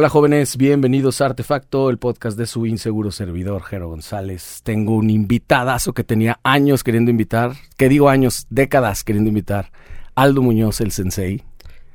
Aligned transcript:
Hola 0.00 0.08
jóvenes, 0.10 0.56
bienvenidos 0.56 1.20
a 1.20 1.26
Artefacto, 1.26 1.90
el 1.90 1.98
podcast 1.98 2.38
de 2.38 2.46
su 2.46 2.66
inseguro 2.66 3.10
servidor, 3.10 3.64
Jero 3.64 3.88
González. 3.88 4.60
Tengo 4.62 4.94
un 4.94 5.10
invitadazo 5.10 5.92
que 5.92 6.04
tenía 6.04 6.38
años 6.44 6.84
queriendo 6.84 7.10
invitar, 7.10 7.54
que 7.76 7.88
digo 7.88 8.08
años, 8.08 8.46
décadas 8.48 9.02
queriendo 9.02 9.26
invitar, 9.26 9.72
Aldo 10.14 10.40
Muñoz, 10.40 10.80
el 10.82 10.92
sensei. 10.92 11.42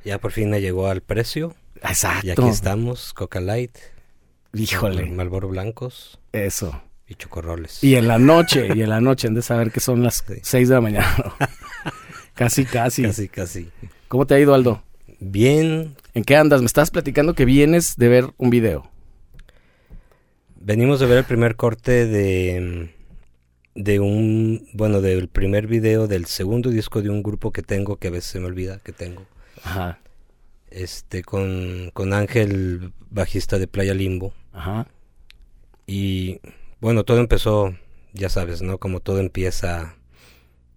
Ya 0.04 0.18
por 0.18 0.32
fin 0.32 0.50
me 0.50 0.60
llegó 0.60 0.88
al 0.88 1.00
precio. 1.00 1.54
Exacto. 1.76 2.26
Y 2.26 2.30
aquí 2.32 2.46
estamos, 2.46 3.14
Coca 3.14 3.40
Light. 3.40 3.74
Híjole. 4.52 5.06
Malboro 5.06 5.48
blancos. 5.48 6.20
Eso. 6.32 6.82
Y 7.08 7.14
chocorroles. 7.14 7.82
Y 7.82 7.94
en 7.94 8.06
la 8.06 8.18
noche, 8.18 8.68
y 8.74 8.82
en 8.82 8.90
la 8.90 9.00
noche, 9.00 9.28
han 9.28 9.34
de 9.34 9.40
saber 9.40 9.72
que 9.72 9.80
son 9.80 10.02
las 10.02 10.22
Sí. 10.28 10.34
6 10.42 10.68
de 10.68 10.74
la 10.74 10.80
mañana. 10.82 11.16
casi, 12.34 12.66
casi. 12.66 13.04
Casi, 13.04 13.28
casi. 13.28 13.70
¿Cómo 14.08 14.26
te 14.26 14.34
ha 14.34 14.40
ido, 14.40 14.52
Aldo? 14.52 14.82
Bien, 15.26 15.96
¿En 16.12 16.22
qué 16.24 16.36
andas? 16.36 16.60
Me 16.60 16.66
estabas 16.66 16.90
platicando 16.90 17.34
que 17.34 17.46
vienes 17.46 17.96
de 17.96 18.08
ver 18.08 18.26
un 18.36 18.50
video. 18.50 18.90
venimos 20.56 21.00
de 21.00 21.06
ver 21.06 21.18
el 21.18 21.24
primer 21.24 21.56
corte 21.56 22.06
de, 22.06 22.94
de 23.74 24.00
un, 24.00 24.68
bueno, 24.72 25.00
del 25.00 25.28
primer 25.28 25.66
video 25.66 26.06
del 26.06 26.26
segundo 26.26 26.70
disco 26.70 27.02
de 27.02 27.10
un 27.10 27.22
grupo 27.22 27.52
que 27.52 27.62
tengo, 27.62 27.96
que 27.96 28.08
a 28.08 28.10
veces 28.10 28.30
se 28.30 28.40
me 28.40 28.46
olvida 28.46 28.78
que 28.80 28.92
tengo. 28.92 29.26
Ajá, 29.62 29.98
Este, 30.70 31.22
con, 31.22 31.90
con 31.94 32.12
Ángel, 32.12 32.92
bajista 33.10 33.58
de 33.58 33.66
Playa 33.68 33.94
Limbo. 33.94 34.34
ajá. 34.52 34.86
Y 35.86 36.40
bueno, 36.80 37.04
todo 37.04 37.18
empezó, 37.20 37.74
ya 38.12 38.28
sabes, 38.28 38.62
¿no? 38.62 38.78
Como 38.78 39.00
todo 39.00 39.18
empieza 39.20 39.96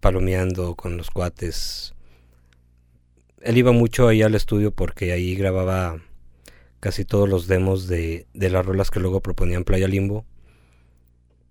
palomeando 0.01 0.75
con 0.75 0.97
los 0.97 1.11
cuates. 1.11 1.93
Él 3.47 3.57
iba 3.57 3.71
mucho 3.71 4.07
ahí 4.07 4.21
al 4.21 4.35
estudio 4.35 4.71
porque 4.71 5.11
ahí 5.13 5.35
grababa 5.35 5.99
casi 6.79 7.05
todos 7.05 7.27
los 7.29 7.47
demos 7.47 7.87
de, 7.87 8.27
de 8.33 8.49
las 8.49 8.65
rolas 8.65 8.91
que 8.91 8.99
luego 8.99 9.21
proponían 9.21 9.63
Playa 9.63 9.87
Limbo. 9.87 10.25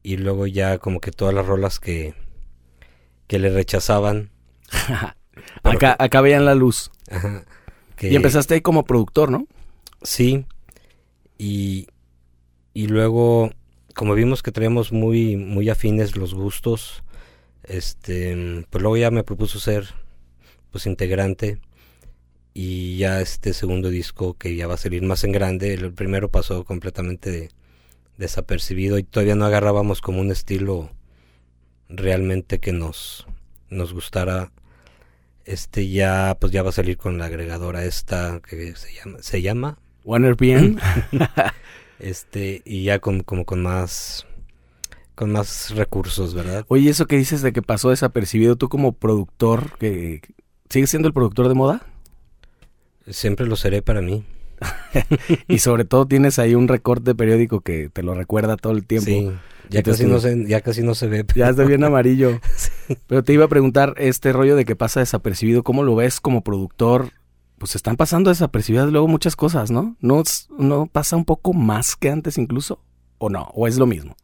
Y 0.03 0.19
luego 0.19 0.47
ya 0.47 0.78
como 0.78 1.00
que 1.00 1.11
todas 1.11 1.34
las 1.34 1.47
rolas 1.47 1.80
que, 1.80 2.14
que 3.27 3.38
le 3.38 3.50
rechazaban. 3.50 4.30
Acá, 5.62 5.97
acá 5.98 6.20
veían 6.20 6.44
la 6.44 6.55
luz. 6.55 6.91
ajá, 7.11 7.44
que- 7.97 8.10
Y 8.10 8.16
empezaste 8.16 8.55
ahí 8.55 8.60
como 8.60 8.84
productor, 8.84 9.31
¿no? 9.31 9.47
Sí. 10.03 10.47
Y, 11.38 11.88
y 12.72 12.86
luego, 12.86 13.50
como 13.94 14.14
vimos 14.14 14.42
que 14.42 14.53
traíamos 14.53 14.92
muy, 14.92 15.36
muy 15.36 15.69
afines 15.70 16.16
los 16.16 16.34
gustos, 16.34 17.03
este, 17.64 18.64
pues 18.70 18.81
luego 18.83 18.97
ya 18.97 19.10
me 19.10 19.25
propuso 19.25 19.58
ser 19.60 19.88
pues 20.70 20.86
integrante. 20.86 21.58
Y 22.59 22.97
ya 22.97 23.21
este 23.21 23.53
segundo 23.53 23.91
disco 23.91 24.33
que 24.33 24.57
ya 24.57 24.67
va 24.67 24.75
a 24.75 24.79
salir 24.79 25.03
más 25.03 25.25
en 25.25 25.33
grande, 25.33 25.75
el 25.75 25.93
primero 25.93 26.31
pasó 26.31 26.65
completamente 26.65 27.31
de- 27.31 27.51
desapercibido 28.17 28.97
y 28.97 29.03
todavía 29.03 29.35
no 29.35 29.45
agarrábamos 29.45 30.01
como 30.01 30.23
un 30.23 30.31
estilo 30.31 30.89
realmente 31.91 32.59
que 32.59 32.73
nos, 32.73 33.27
nos 33.69 33.93
gustara. 33.93 34.53
Este 35.45 35.91
ya, 35.91 36.39
pues 36.41 36.51
ya 36.51 36.62
va 36.62 36.71
a 36.71 36.73
salir 36.73 36.97
con 36.97 37.19
la 37.19 37.27
agregadora 37.27 37.84
esta 37.84 38.41
que 38.41 38.75
se 38.75 38.95
llama, 38.95 39.19
se 39.21 39.43
llama 39.43 39.79
OneRPM. 40.05 40.79
este, 41.99 42.62
y 42.65 42.84
ya 42.84 43.01
con, 43.01 43.21
como 43.23 43.45
con 43.45 43.62
más, 43.62 44.27
con 45.15 45.31
más 45.31 45.75
recursos, 45.75 46.33
¿verdad? 46.33 46.65
Oye, 46.69 46.89
eso 46.89 47.05
que 47.05 47.19
dices 47.19 47.43
de 47.43 47.53
que 47.53 47.61
pasó 47.61 47.91
desapercibido, 47.91 48.57
tú 48.57 48.71
como 48.71 48.93
productor, 48.93 49.77
que 49.79 50.23
¿sigues 50.71 50.89
siendo 50.89 51.07
el 51.07 51.12
productor 51.12 51.49
de 51.49 51.55
moda? 51.55 51.87
Siempre 53.09 53.47
lo 53.47 53.57
seré 53.57 53.83
para 53.83 54.01
mí. 54.01 54.25
Y 55.49 55.59
sobre 55.59 55.85
todo 55.85 56.07
tienes 56.07 56.39
ahí 56.39 56.55
un 56.55 56.69
recorte 56.69 57.15
periódico 57.15 57.61
que 57.61 57.89
te 57.91 58.03
lo 58.03 58.15
recuerda 58.15 58.57
todo 58.57 58.73
el 58.73 58.87
tiempo. 58.87 59.07
Sí, 59.07 59.31
ya 59.69 59.81
Entonces 59.81 60.07
casi, 60.07 60.12
no 60.12 60.21
se, 60.21 60.49
ya 60.49 60.61
casi 60.61 60.83
no 60.83 60.95
se 60.95 61.07
ve. 61.07 61.25
Ya 61.34 61.51
está 61.51 61.65
bien 61.65 61.84
amarillo. 61.84 62.41
Pero 63.07 63.23
te 63.23 63.33
iba 63.33 63.45
a 63.45 63.49
preguntar 63.49 63.95
este 63.99 64.33
rollo 64.33 64.56
de 64.56 64.65
que 64.65 64.77
pasa 64.77 65.00
desapercibido, 65.00 65.62
¿cómo 65.62 65.83
lo 65.83 65.95
ves 65.95 66.21
como 66.21 66.43
productor? 66.43 67.11
Pues 67.59 67.75
están 67.75 67.97
pasando 67.97 68.31
desapercibidas 68.31 68.91
luego 68.91 69.09
muchas 69.09 69.37
cosas, 69.37 69.71
¿no? 69.71 69.97
¿No, 70.00 70.22
no 70.59 70.87
pasa 70.87 71.16
un 71.16 71.25
poco 71.25 71.53
más 71.53 71.97
que 71.97 72.11
antes 72.11 72.39
incluso? 72.39 72.81
¿O 73.19 73.31
no? 73.31 73.50
¿O 73.55 73.66
es 73.66 73.78
lo 73.78 73.87
mismo? 73.87 74.16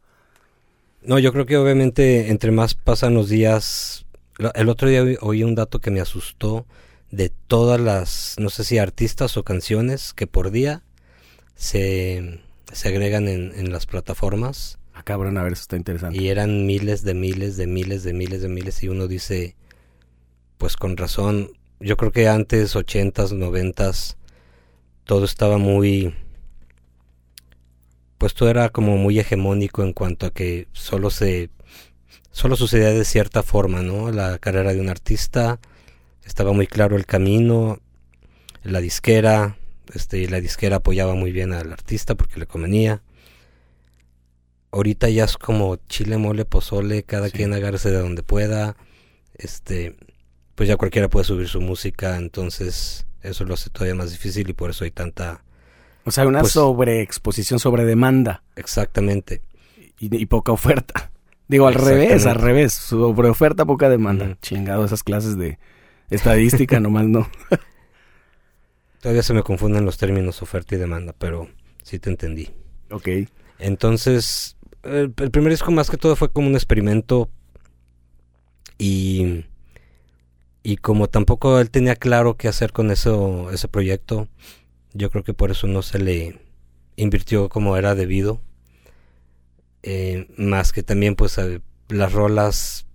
No, 1.01 1.19
yo 1.19 1.33
creo 1.33 1.45
que 1.45 1.57
obviamente 1.57 2.29
entre 2.29 2.51
más 2.51 2.75
pasan 2.75 3.13
los 3.13 3.29
días... 3.29 4.05
El 4.55 4.69
otro 4.69 4.89
día 4.89 5.03
oí 5.21 5.43
un 5.43 5.55
dato 5.55 5.79
que 5.79 5.91
me 5.91 6.01
asustó 6.01 6.65
de 7.13 7.29
todas 7.29 7.79
las, 7.79 8.35
no 8.39 8.49
sé 8.49 8.63
si 8.63 8.79
artistas 8.79 9.37
o 9.37 9.43
canciones 9.43 10.13
que 10.13 10.25
por 10.25 10.49
día 10.49 10.81
se, 11.53 12.39
se 12.71 12.87
agregan 12.87 13.27
en, 13.27 13.53
en 13.55 13.71
las 13.71 13.85
plataformas. 13.85 14.79
Ah, 14.95 15.03
cabrón, 15.03 15.37
a 15.37 15.43
ver, 15.43 15.53
eso 15.53 15.61
está 15.61 15.75
interesante. 15.75 16.19
Y 16.19 16.29
eran 16.29 16.65
miles 16.65 17.03
de 17.03 17.13
miles 17.13 17.55
de 17.55 17.67
miles 17.67 18.03
de 18.03 18.13
miles 18.13 18.41
de 18.41 18.49
miles 18.49 18.81
y 18.81 18.87
uno 18.87 19.07
dice, 19.07 19.55
pues 20.57 20.75
con 20.75 20.97
razón, 20.97 21.51
yo 21.79 21.97
creo 21.97 22.11
que 22.11 22.27
antes, 22.27 22.75
ochentas, 22.75 23.31
noventas, 23.31 24.17
todo 25.03 25.25
estaba 25.25 25.59
muy, 25.59 26.15
pues 28.17 28.33
todo 28.33 28.49
era 28.49 28.69
como 28.69 28.97
muy 28.97 29.19
hegemónico 29.19 29.83
en 29.83 29.93
cuanto 29.93 30.25
a 30.25 30.31
que 30.31 30.67
solo 30.71 31.11
se, 31.11 31.51
solo 32.31 32.55
sucedía 32.55 32.89
de 32.89 33.05
cierta 33.05 33.43
forma, 33.43 33.83
¿no? 33.83 34.11
La 34.11 34.39
carrera 34.39 34.73
de 34.73 34.81
un 34.81 34.89
artista, 34.89 35.59
estaba 36.25 36.53
muy 36.53 36.67
claro 36.67 36.95
el 36.95 37.05
camino, 37.05 37.79
la 38.63 38.79
disquera, 38.81 39.57
este, 39.93 40.27
la 40.29 40.39
disquera 40.41 40.77
apoyaba 40.77 41.13
muy 41.15 41.31
bien 41.31 41.53
al 41.53 41.71
artista 41.71 42.15
porque 42.15 42.39
le 42.39 42.45
convenía 42.47 43.01
ahorita 44.71 45.09
ya 45.09 45.25
es 45.25 45.37
como 45.37 45.75
chile, 45.87 46.17
mole, 46.17 46.45
pozole, 46.45 47.03
cada 47.03 47.27
Sí. 47.27 47.33
quien 47.37 47.53
agarse 47.53 47.91
de 47.91 47.99
donde 47.99 48.23
pueda. 48.23 48.75
Este, 49.35 49.95
pues 50.55 50.67
ya 50.69 50.77
cualquiera 50.77 51.09
puede 51.09 51.25
subir 51.25 51.47
su 51.47 51.61
música, 51.61 52.17
entonces 52.17 53.05
eso 53.21 53.45
lo 53.45 53.53
hace 53.53 53.69
todavía 53.69 53.95
más 53.95 54.11
difícil 54.11 54.49
y 54.49 54.53
por 54.53 54.69
eso 54.71 54.83
hay 54.83 54.91
tanta 54.91 55.43
O 56.05 56.11
sea, 56.11 56.27
una 56.27 56.39
pues- 56.41 56.53
sobreexposición 56.53 57.59
sobre 57.59 57.85
demanda 57.85 58.43
exactamente. 58.55 59.41
y, 59.99 60.15
y 60.15 60.25
poca 60.25 60.51
oferta. 60.51 61.11
Digo, 61.47 61.67
al 61.67 61.75
revés, 61.75 62.25
al 62.25 62.35
revés. 62.35 62.73
Sobre 62.73 63.29
oferta, 63.29 63.63
poca 63.65 63.89
demanda. 63.89 64.37
Chingado, 64.41 64.83
esas 64.85 65.03
clases 65.03 65.37
de 65.37 65.59
estadística 66.09 66.79
nomás 66.79 67.05
no. 67.05 67.29
Todavía 69.01 69.23
se 69.23 69.33
me 69.33 69.43
confunden 69.43 69.85
los 69.85 69.97
términos 69.97 70.41
oferta 70.41 70.75
y 70.75 70.77
demanda, 70.77 71.13
pero 71.17 71.49
sí 71.83 71.99
te 71.99 72.09
entendí. 72.09 72.49
Ok. 72.89 73.09
Entonces, 73.59 74.57
el, 74.83 75.13
el 75.17 75.31
primer 75.31 75.51
disco 75.51 75.71
más 75.71 75.89
que 75.89 75.97
todo 75.97 76.15
fue 76.15 76.31
como 76.31 76.47
un 76.47 76.55
experimento 76.55 77.29
y 78.77 79.45
y 80.63 80.77
como 80.77 81.09
tampoco 81.09 81.59
él 81.59 81.69
tenía 81.69 81.95
claro 81.97 82.37
qué 82.37 82.47
hacer 82.47 82.71
con 82.71 82.89
eso 82.89 83.51
ese 83.51 83.67
proyecto, 83.67 84.29
yo 84.93 85.11
creo 85.11 85.23
que 85.23 85.33
por 85.33 85.51
eso 85.51 85.67
no 85.67 85.81
se 85.81 85.99
le 85.99 86.39
invirtió 86.95 87.49
como 87.49 87.75
era 87.75 87.95
debido. 87.95 88.41
Eh, 89.83 90.27
más 90.37 90.71
que 90.71 90.81
también 90.81 91.15
pues 91.15 91.37
eh, 91.37 91.61
las 91.89 92.13
rolas 92.13 92.87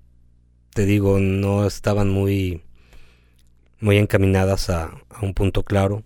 te 0.73 0.87
digo 0.87 1.19
no 1.19 1.67
estaban 1.67 2.09
muy 2.09 2.63
muy 3.81 3.97
encaminadas 3.99 4.71
a, 4.71 4.85
a 5.11 5.21
un 5.23 5.35
punto 5.35 5.63
claro. 5.63 6.03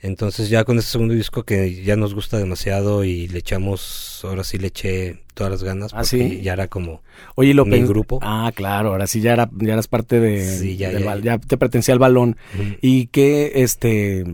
Entonces 0.00 0.48
ya 0.48 0.62
con 0.62 0.78
este 0.78 0.92
segundo 0.92 1.14
disco 1.14 1.42
que 1.42 1.82
ya 1.82 1.96
nos 1.96 2.14
gusta 2.14 2.38
demasiado 2.38 3.02
y 3.02 3.26
le 3.26 3.40
echamos, 3.40 4.20
ahora 4.22 4.44
sí 4.44 4.56
le 4.56 4.68
eché 4.68 5.24
todas 5.34 5.50
las 5.50 5.64
ganas. 5.64 5.92
¿Ah, 5.92 6.02
porque 6.02 6.08
sí? 6.08 6.40
Ya 6.40 6.52
era 6.52 6.68
como, 6.68 7.02
Oye, 7.34 7.50
¿y 7.50 7.52
lo 7.52 7.64
Mi 7.64 7.80
grupo. 7.82 8.20
Ah, 8.22 8.52
claro, 8.54 8.90
ahora 8.90 9.08
sí 9.08 9.20
ya, 9.20 9.32
era, 9.32 9.50
ya 9.56 9.72
eras 9.72 9.88
parte 9.88 10.20
de... 10.20 10.56
Sí, 10.58 10.76
ya, 10.76 10.90
del 10.90 11.02
ya, 11.02 11.16
ya. 11.16 11.22
ya 11.22 11.38
te 11.38 11.56
pertenecía 11.56 11.94
al 11.94 11.98
balón. 11.98 12.36
¿Y 12.80 13.06
qué, 13.08 13.52
este, 13.56 14.24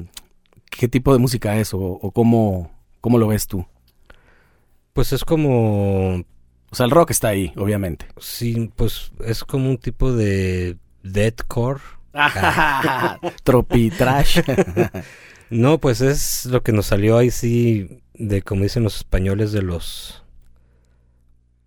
qué 0.69 0.87
tipo 0.87 1.15
de 1.15 1.19
música 1.19 1.59
es 1.59 1.73
o, 1.73 1.79
o 1.81 2.11
cómo, 2.11 2.71
cómo 3.01 3.17
lo 3.19 3.27
ves 3.29 3.47
tú? 3.47 3.67
pues 4.93 5.13
es 5.13 5.25
como, 5.25 6.23
O 6.71 6.75
sea, 6.75 6.85
el 6.87 6.93
rock 6.93 7.11
está 7.11 7.29
ahí, 7.29 7.53
obviamente. 7.57 8.07
sí, 8.19 8.71
pues 8.77 9.13
es 9.25 9.43
como 9.45 9.69
un 9.71 9.79
tipo 9.79 10.13
de 10.13 10.77
deathcore. 11.03 11.81
Tropitrash. 13.45 14.41
No, 15.51 15.79
pues 15.79 16.01
es 16.01 16.47
lo 16.47 16.63
que 16.63 16.73
nos 16.73 16.87
salió 16.87 17.17
ahí 17.19 17.31
sí, 17.31 18.01
de 18.15 18.43
como 18.43 18.63
dicen 18.63 18.83
los 18.83 18.97
españoles, 18.97 19.53
de 19.53 19.63
los, 19.63 20.25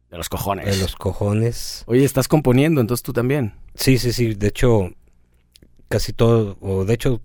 de 0.09 0.17
los 0.17 0.27
cojones. 0.27 0.65
de 0.65 0.81
los 0.81 0.95
cojones. 0.95 1.83
Oye, 1.85 2.03
estás 2.03 2.27
componiendo, 2.27 2.81
entonces 2.81 3.03
tú 3.03 3.13
también. 3.13 3.53
Sí, 3.75 3.97
sí, 3.97 4.11
sí, 4.11 4.33
de 4.33 4.47
hecho, 4.47 4.91
casi 5.87 6.11
todo, 6.11 6.57
o 6.59 6.83
de 6.85 6.95
hecho, 6.95 7.21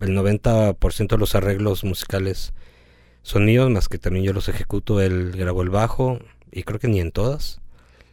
el 0.00 0.16
90% 0.16 1.08
de 1.08 1.18
los 1.18 1.34
arreglos 1.36 1.84
musicales 1.84 2.52
son 3.22 3.44
míos, 3.44 3.70
más 3.70 3.88
que 3.88 3.98
también 3.98 4.24
yo 4.24 4.32
los 4.32 4.48
ejecuto. 4.48 5.00
Él 5.00 5.32
grabó 5.36 5.62
el 5.62 5.70
bajo, 5.70 6.18
y 6.50 6.64
creo 6.64 6.80
que 6.80 6.88
ni 6.88 7.00
en 7.00 7.12
todas, 7.12 7.60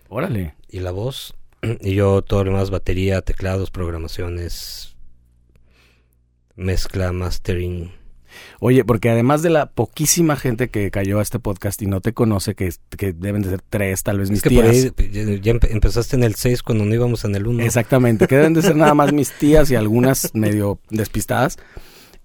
Órale. 0.09 0.53
y 0.67 0.81
la 0.81 0.91
voz, 0.91 1.33
y 1.81 1.95
yo 1.95 2.21
todo 2.21 2.43
lo 2.43 2.51
demás, 2.51 2.69
batería, 2.69 3.21
teclados, 3.21 3.71
programaciones, 3.71 4.95
mezcla, 6.55 7.11
mastering. 7.11 7.91
Oye, 8.59 8.85
porque 8.85 9.09
además 9.09 9.41
de 9.41 9.49
la 9.49 9.65
poquísima 9.71 10.35
gente 10.35 10.69
que 10.69 10.91
cayó 10.91 11.17
a 11.19 11.21
este 11.23 11.39
podcast 11.39 11.81
y 11.81 11.87
no 11.87 11.99
te 11.99 12.13
conoce, 12.13 12.53
que, 12.53 12.71
que 12.95 13.11
deben 13.11 13.41
de 13.41 13.49
ser 13.49 13.61
tres, 13.67 14.03
tal 14.03 14.19
vez 14.19 14.29
mis 14.29 14.37
Es 14.37 14.43
que 14.43 14.49
tías. 14.49 14.61
por 14.65 14.71
ahí 14.71 15.11
ya, 15.11 15.23
ya 15.41 15.53
empe- 15.53 15.71
empezaste 15.71 16.15
en 16.15 16.23
el 16.23 16.35
6 16.35 16.61
cuando 16.61 16.85
no 16.85 16.93
íbamos 16.93 17.25
en 17.25 17.35
el 17.35 17.47
1. 17.47 17.63
Exactamente, 17.63 18.27
que 18.27 18.35
deben 18.35 18.53
de 18.53 18.61
ser 18.61 18.75
nada 18.75 18.93
más 18.93 19.11
mis 19.13 19.31
tías 19.31 19.71
y 19.71 19.75
algunas 19.75 20.29
medio 20.35 20.79
despistadas. 20.91 21.57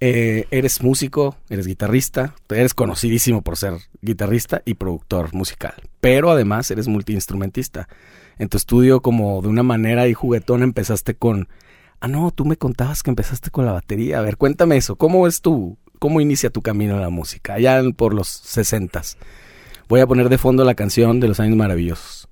Eh, 0.00 0.46
eres 0.50 0.82
músico, 0.82 1.36
eres 1.48 1.66
guitarrista, 1.66 2.34
eres 2.50 2.74
conocidísimo 2.74 3.40
por 3.42 3.56
ser 3.56 3.74
guitarrista 4.02 4.60
y 4.66 4.74
productor 4.74 5.32
musical, 5.32 5.74
pero 6.00 6.30
además 6.30 6.70
eres 6.70 6.86
multiinstrumentista. 6.88 7.88
En 8.38 8.48
tu 8.48 8.56
estudio, 8.56 9.00
como 9.00 9.40
de 9.42 9.48
una 9.48 9.62
manera 9.62 10.02
ahí 10.02 10.14
juguetona, 10.14 10.64
empezaste 10.64 11.14
con... 11.14 11.48
Ah, 12.00 12.08
no, 12.08 12.30
tú 12.32 12.44
me 12.44 12.56
contabas 12.56 13.02
que 13.02 13.10
empezaste 13.10 13.50
con 13.50 13.64
la 13.66 13.72
batería. 13.72 14.18
A 14.18 14.22
ver, 14.22 14.36
cuéntame 14.36 14.76
eso. 14.76 14.96
¿Cómo 14.96 15.26
es 15.26 15.40
tu... 15.40 15.78
¿Cómo 15.98 16.20
inicia 16.20 16.50
tu 16.50 16.60
camino 16.60 16.94
en 16.96 17.00
la 17.00 17.08
música? 17.10 17.54
Allá 17.54 17.80
por 17.96 18.12
los 18.14 18.28
sesentas. 18.28 19.16
Voy 19.88 20.00
a 20.00 20.06
poner 20.06 20.28
de 20.28 20.36
fondo 20.38 20.64
la 20.64 20.74
canción 20.74 21.20
de 21.20 21.28
los 21.28 21.40
años 21.40 21.56
maravillosos. 21.56 22.28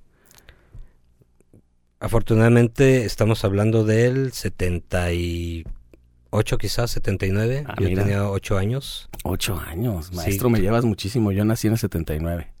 Afortunadamente 1.99 3.05
estamos 3.05 3.43
hablando 3.45 3.85
del 3.85 4.31
78 4.33 5.63
quizás, 6.59 6.91
79. 6.91 7.63
Ah, 7.67 7.75
Yo 7.79 7.87
mira. 7.89 8.03
tenía 8.03 8.29
8 8.29 8.57
años, 8.57 9.09
Ocho 9.23 9.57
años, 9.57 10.07
Sí. 10.07 10.15
maestro, 10.17 10.49
me 10.49 10.59
llevas 10.59 10.83
muchísimo. 10.83 11.31
Yo 11.31 11.45
nací 11.45 11.67
en 11.67 11.73
el 11.73 11.79
79. 11.79 12.52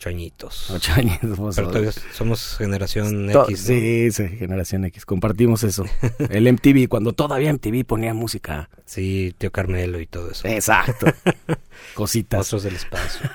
8 0.00 0.08
añitos. 0.08 0.70
Ocho 0.70 0.92
años. 0.94 1.18
pues, 1.36 1.56
Pero 1.56 1.68
todavía 1.68 1.92
somos 2.14 2.56
generación 2.56 3.30
to- 3.30 3.44
X. 3.44 3.60
¿no? 3.60 3.66
Sí, 3.66 4.10
sí, 4.12 4.28
generación 4.38 4.84
X. 4.86 5.04
Compartimos 5.04 5.62
eso. 5.62 5.84
El 6.30 6.50
MTV, 6.50 6.88
cuando 6.88 7.12
todavía 7.12 7.52
MTV 7.52 7.84
ponía 7.84 8.14
música. 8.14 8.70
Sí, 8.86 9.34
tío 9.36 9.52
Carmelo 9.52 10.00
y 10.00 10.06
todo 10.06 10.30
eso. 10.30 10.48
Exacto. 10.48 11.06
Cositas. 11.94 12.38
Monstruos 12.38 12.62
del 12.62 12.76
espacio. 12.76 13.28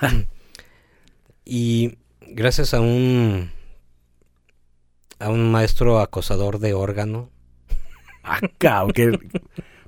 y 1.44 1.98
gracias 2.22 2.74
a 2.74 2.80
un 2.80 3.50
a 5.20 5.30
un 5.30 5.50
maestro 5.52 6.00
acosador 6.00 6.58
de 6.58 6.74
órgano, 6.74 7.30
Acá, 8.24 8.82
qué 8.92 9.16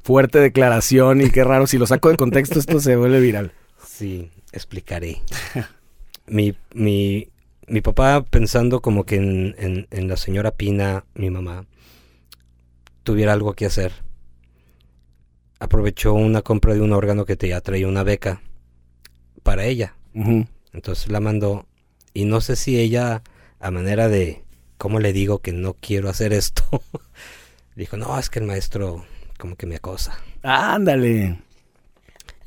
fuerte 0.05 0.39
declaración 0.39 1.21
y 1.23 1.31
qué 1.31 1.43
raro. 1.43 1.67
Si 1.67 1.77
lo 1.77 1.89
saco 1.89 2.09
de 2.09 2.17
contexto, 2.17 2.61
esto 2.61 2.79
se 2.79 2.95
vuelve 2.95 3.19
viral. 3.21 3.53
sí, 3.85 4.31
explicaré. 4.53 5.21
mi, 6.31 6.55
mi, 6.75 7.29
mi 7.67 7.81
papá 7.81 8.25
pensando 8.25 8.81
como 8.81 9.05
que 9.05 9.17
en, 9.17 9.55
en- 9.59 9.87
en 9.91 10.09
la 10.09 10.17
señora 10.17 10.53
Pina, 10.53 11.05
mi 11.15 11.31
mamá, 11.31 11.67
tuviera 13.03 13.33
algo 13.33 13.55
que 13.55 13.67
hacer. 13.67 13.93
Aprovechó 15.61 16.15
una 16.15 16.43
compra 16.43 16.75
de 16.75 16.81
un 16.81 16.93
órgano 16.93 17.25
que 17.25 17.37
te 17.37 17.59
traía 17.61 17.89
una 17.89 18.05
beca 18.05 18.43
para 19.43 19.65
ella. 19.65 19.95
Entonces 20.73 21.09
la 21.11 21.21
mandó 21.21 21.67
y 22.15 22.25
no 22.25 22.41
sé 22.41 22.57
si 22.57 22.79
ella 22.79 23.23
a 23.61 23.71
manera 23.71 24.09
de 24.09 24.45
cómo 24.77 25.01
le 25.01 25.13
digo 25.13 25.41
que 25.41 25.53
no 25.53 25.75
quiero 25.75 26.09
hacer 26.09 26.33
esto. 26.33 26.63
dijo, 27.77 27.97
"No, 27.97 28.19
es 28.19 28.31
que 28.31 28.39
el 28.39 28.47
maestro 28.47 29.05
como 29.39 29.57
que 29.57 29.67
me 29.67 29.77
acosa. 29.77 30.19
Ándale. 30.43 31.39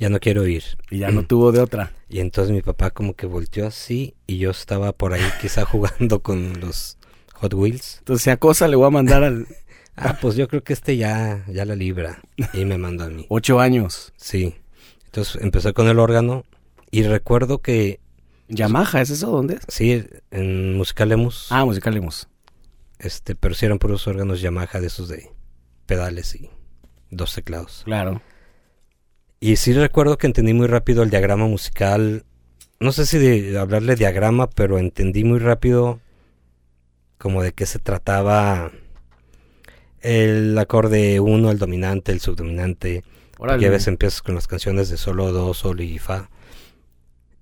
Ya 0.02 0.10
no 0.10 0.20
quiero 0.20 0.46
ir." 0.48 0.64
Y 0.90 0.98
ya 1.00 1.12
no 1.12 1.24
tuvo 1.26 1.52
de 1.54 1.62
otra. 1.62 1.94
Y 2.10 2.20
entonces 2.20 2.54
mi 2.54 2.62
papá 2.62 2.92
como 2.92 3.14
que 3.16 3.26
volteó 3.28 3.66
así 3.68 4.16
y 4.28 4.38
yo 4.38 4.50
estaba 4.52 4.92
por 4.92 5.14
ahí 5.14 5.24
quizá 5.40 5.64
jugando 5.72 6.22
con 6.22 6.60
los 6.60 6.98
Hot 7.36 7.54
Wheels. 7.54 7.98
Entonces, 8.00 8.24
si 8.24 8.30
acosa, 8.32 8.68
le 8.68 8.76
voy 8.76 8.88
a 8.88 8.90
mandar 8.90 9.24
al 9.24 9.48
Ah, 9.96 10.18
pues 10.22 10.36
yo 10.36 10.48
creo 10.48 10.64
que 10.64 10.74
este 10.74 10.98
ya 10.98 11.46
ya 11.48 11.64
la 11.66 11.76
libra 11.76 12.22
y 12.54 12.66
me 12.66 12.78
mandó 12.78 13.04
a 13.04 13.10
mí. 13.10 13.26
ocho 13.30 13.60
años. 13.60 14.14
Sí. 14.18 14.56
Entonces 15.06 15.42
empecé 15.42 15.74
con 15.74 15.88
el 15.88 16.00
órgano 16.00 16.46
y 16.92 17.04
recuerdo 17.04 17.60
que 17.60 18.00
Yamaha, 18.48 19.02
¿es 19.02 19.10
eso? 19.12 19.30
¿Dónde 19.32 19.56
es? 19.56 19.62
sí 19.68 20.04
en 20.32 20.76
Musicalemus 20.78 21.48
Ah, 21.52 21.64
Musicalimus. 21.66 22.28
Este, 23.00 23.36
pero 23.36 23.54
sí 23.56 23.66
eran 23.66 23.80
puros 23.80 24.08
órganos 24.08 24.42
Yamaha 24.42 24.80
de 24.80 24.88
esos 24.88 25.08
de 25.10 25.30
pedales 25.86 26.36
y 26.36 26.50
dos 27.10 27.34
teclados. 27.36 27.82
Claro. 27.86 28.22
Y 29.44 29.56
sí 29.56 29.74
recuerdo 29.74 30.20
que 30.20 30.28
entendí 30.28 30.54
muy 30.54 30.68
rápido 30.68 31.02
el 31.02 31.10
diagrama 31.10 31.48
musical. 31.48 32.26
No 32.80 32.92
sé 32.92 33.08
si 33.08 33.18
de 33.18 33.58
hablarle 33.58 33.96
diagrama, 33.96 34.48
pero 34.48 34.78
entendí 34.78 35.24
muy 35.24 35.40
rápido 35.40 36.00
como 37.18 37.42
de 37.42 37.52
qué 37.52 37.66
se 37.66 37.80
trataba 37.80 38.72
el 40.02 40.56
acorde 40.60 41.20
1, 41.20 41.50
el 41.50 41.58
dominante, 41.58 42.12
el 42.12 42.20
subdominante. 42.20 43.04
Porque 43.36 43.66
a 43.66 43.72
veces 43.72 43.88
empiezas 43.88 44.22
con 44.22 44.36
las 44.36 44.48
canciones 44.48 44.90
de 44.90 44.98
solo, 44.98 45.32
do, 45.32 45.56
sol 45.56 45.82
y 45.82 45.98
fa. 45.98 46.30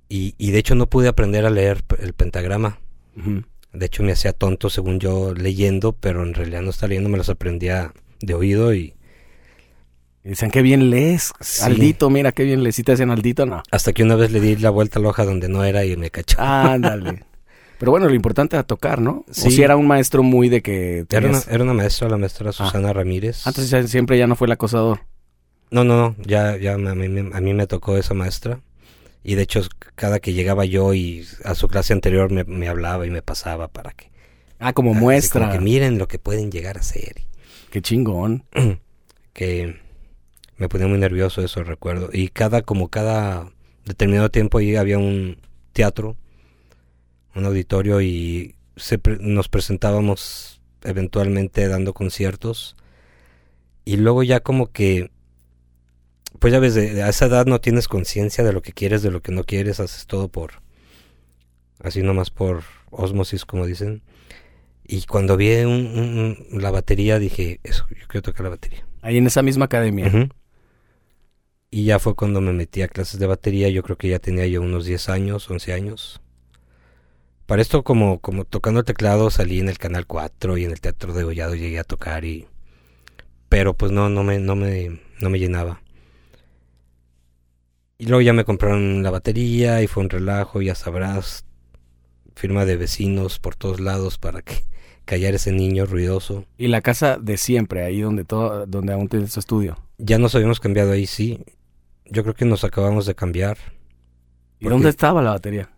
Y, 0.07 0.35
y 0.37 0.51
de 0.51 0.59
hecho 0.59 0.75
no 0.75 0.87
pude 0.87 1.09
aprender 1.09 1.45
a 1.45 1.49
leer 1.49 1.83
el 1.99 2.13
pentagrama. 2.13 2.79
De 3.73 3.85
hecho 3.85 4.03
me 4.03 4.13
hacía 4.13 4.31
tonto 4.31 4.69
según 4.69 5.01
yo 5.01 5.33
leyendo, 5.33 5.91
pero 5.91 6.23
en 6.23 6.33
realidad 6.33 6.61
no 6.61 6.69
estaba 6.69 6.87
leyendo, 6.87 7.09
me 7.09 7.17
los 7.17 7.27
aprendía 7.27 7.91
de 8.21 8.33
oído 8.35 8.73
y 8.73 8.93
Y 10.29 10.33
Dicen, 10.33 10.51
qué 10.51 10.61
bien 10.61 10.91
lees. 10.91 11.31
Sí. 11.39 11.63
Aldito, 11.63 12.11
mira, 12.11 12.31
qué 12.33 12.43
bien 12.43 12.61
lees. 12.61 12.75
Si 12.75 12.83
te 12.83 12.91
hacen 12.91 13.09
Aldito, 13.09 13.47
no. 13.47 13.63
hasta 13.71 13.93
que 13.93 14.03
una 14.03 14.15
vez 14.15 14.31
le 14.31 14.39
di 14.39 14.57
la 14.57 14.69
vuelta 14.69 14.99
a 14.99 15.01
la 15.01 15.09
hoja 15.09 15.25
donde 15.25 15.49
no 15.49 15.63
era 15.63 15.83
y 15.85 15.97
me 15.97 16.11
cachó. 16.11 16.39
Ándale. 16.39 17.25
Pero 17.79 17.91
bueno, 17.91 18.07
lo 18.07 18.13
importante 18.13 18.55
era 18.55 18.61
tocar, 18.61 19.01
¿no? 19.01 19.25
O 19.27 19.33
Sí. 19.33 19.49
si 19.49 19.63
era 19.63 19.75
un 19.75 19.87
maestro 19.87 20.21
muy 20.21 20.47
de 20.47 20.61
que... 20.61 21.05
Era 21.09 21.27
una, 21.27 21.39
tenías- 21.39 21.47
era 21.47 21.63
una 21.63 21.73
maestra, 21.73 22.09
la 22.09 22.17
maestra 22.17 22.51
Susana 22.51 22.93
Ramírez. 22.93 23.41
Ah, 23.47 23.49
entonces 23.49 23.71
ya 23.71 23.87
siempre 23.87 24.19
ya 24.19 24.27
no 24.27 24.35
fue 24.35 24.45
el 24.45 24.51
acosador. 24.51 24.99
No, 25.71 25.83
no, 25.83 25.95
no, 25.97 26.15
ya, 26.27 26.57
ya 26.57 26.73
a, 26.73 26.77
mí, 26.77 27.09
me- 27.09 27.35
a 27.35 27.41
mí 27.41 27.53
me 27.55 27.65
tocó 27.65 27.97
esa 27.97 28.13
maestra. 28.13 28.59
Y 29.23 29.33
de 29.33 29.41
hecho, 29.41 29.61
cada 29.95 30.19
que 30.19 30.33
llegaba 30.33 30.65
yo 30.65 30.93
y 30.93 31.25
a 31.43 31.55
su 31.55 31.67
clase 31.69 31.93
anterior 31.93 32.31
me, 32.31 32.43
me 32.43 32.67
hablaba 32.67 33.07
y 33.07 33.09
me 33.09 33.23
pasaba 33.23 33.67
para 33.67 33.93
que... 33.93 34.11
Ah, 34.59 34.73
como 34.73 34.93
muestra. 34.93 35.41
como 35.47 35.53
que 35.53 35.59
miren 35.59 35.97
lo 35.97 36.07
que 36.07 36.19
pueden 36.19 36.51
llegar 36.51 36.77
a 36.77 36.83
ser. 36.83 37.23
Qué 37.71 37.81
chingón. 37.81 38.43
que 39.33 39.79
me 40.59 40.69
ponía 40.69 40.85
muy 40.87 40.99
nervioso 40.99 41.41
eso 41.41 41.63
recuerdo 41.63 42.09
y 42.13 42.27
cada 42.27 42.61
como 42.61 42.89
cada 42.89 43.49
determinado 43.85 44.29
tiempo 44.29 44.59
ahí 44.59 44.75
había 44.75 44.99
un 44.99 45.37
teatro 45.73 46.15
un 47.35 47.45
auditorio 47.45 48.01
y 48.01 48.55
se 48.75 48.97
pre- 48.99 49.17
nos 49.19 49.49
presentábamos 49.49 50.61
eventualmente 50.83 51.67
dando 51.67 51.93
conciertos 51.93 52.75
y 53.85 53.97
luego 53.97 54.21
ya 54.23 54.41
como 54.41 54.67
que 54.71 55.09
pues 56.39 56.53
ya 56.53 56.59
ves 56.59 56.75
de- 56.75 57.01
a 57.03 57.09
esa 57.09 57.25
edad 57.25 57.45
no 57.45 57.59
tienes 57.59 57.87
conciencia 57.87 58.43
de 58.43 58.53
lo 58.53 58.61
que 58.61 58.73
quieres 58.73 59.01
de 59.01 59.11
lo 59.11 59.21
que 59.21 59.31
no 59.31 59.43
quieres 59.43 59.79
haces 59.79 60.05
todo 60.05 60.27
por 60.27 60.61
así 61.81 62.01
nomás 62.01 62.29
por 62.29 62.63
osmosis 62.91 63.45
como 63.45 63.65
dicen 63.65 64.01
y 64.85 65.03
cuando 65.03 65.37
vi 65.37 65.51
un- 65.63 65.71
un- 65.97 66.45
un- 66.51 66.61
la 66.61 66.71
batería 66.71 67.19
dije 67.19 67.59
eso 67.63 67.85
yo 67.89 68.07
quiero 68.07 68.21
tocar 68.23 68.43
la 68.43 68.49
batería 68.49 68.85
Ahí 69.01 69.15
en 69.15 69.27
esa 69.27 69.41
misma 69.41 69.63
academia. 69.65 70.07
Ujú. 70.07 70.27
Y 71.71 71.85
ya 71.85 71.99
fue 71.99 72.15
cuando 72.15 72.41
me 72.41 72.51
metí 72.51 72.81
a 72.81 72.87
clases 72.87 73.19
de 73.19 73.27
batería, 73.27 73.69
yo 73.69 73.83
creo 73.83 73.97
que 73.97 74.09
ya 74.09 74.19
tenía 74.19 74.47
yo 74.47 74.61
unos 74.61 74.85
10 74.85 75.09
años, 75.09 75.49
11 75.49 75.73
años. 75.73 76.21
Para 77.45 77.61
esto 77.61 77.83
como, 77.83 78.19
como 78.19 78.45
tocando 78.45 78.79
el 78.79 78.85
teclado 78.85 79.29
salí 79.29 79.59
en 79.59 79.69
el 79.69 79.77
Canal 79.77 80.05
4 80.07 80.57
y 80.57 80.65
en 80.65 80.71
el 80.71 80.81
Teatro 80.81 81.13
de 81.13 81.23
Gollado 81.23 81.55
llegué 81.55 81.79
a 81.79 81.83
tocar 81.83 82.25
y... 82.25 82.47
Pero 83.49 83.73
pues 83.75 83.91
no, 83.91 84.09
no 84.09 84.23
me, 84.23 84.39
no 84.39 84.55
me, 84.55 84.99
no 85.19 85.29
me 85.29 85.39
llenaba. 85.39 85.81
Y 87.97 88.05
luego 88.05 88.21
ya 88.21 88.33
me 88.33 88.45
compraron 88.45 89.03
la 89.03 89.11
batería 89.11 89.81
y 89.81 89.87
fue 89.87 90.03
un 90.03 90.09
relajo, 90.09 90.61
ya 90.61 90.73
sabrás, 90.73 91.43
firma 92.35 92.65
de 92.65 92.77
vecinos 92.77 93.39
por 93.39 93.55
todos 93.55 93.79
lados 93.79 94.17
para 94.17 94.41
que 94.41 94.63
callar 95.05 95.35
ese 95.35 95.51
niño 95.51 95.85
ruidoso. 95.85 96.45
Y 96.57 96.67
la 96.67 96.81
casa 96.81 97.17
de 97.17 97.37
siempre, 97.37 97.83
ahí 97.83 98.01
donde 98.01 98.25
todo, 98.25 98.65
donde 98.65 98.93
aún 98.93 99.07
tienes 99.07 99.33
tu 99.33 99.39
estudio. 99.39 99.77
Ya 99.97 100.17
nos 100.17 100.33
habíamos 100.35 100.59
cambiado 100.59 100.91
ahí, 100.91 101.05
sí. 101.05 101.43
Yo 102.11 102.23
creo 102.23 102.33
que 102.35 102.45
nos 102.45 102.63
acabamos 102.63 103.05
de 103.05 103.15
cambiar. 103.15 103.57
¿Y 104.59 104.67
dónde 104.67 104.89
estaba 104.89 105.21
la 105.21 105.31
batería? 105.31 105.69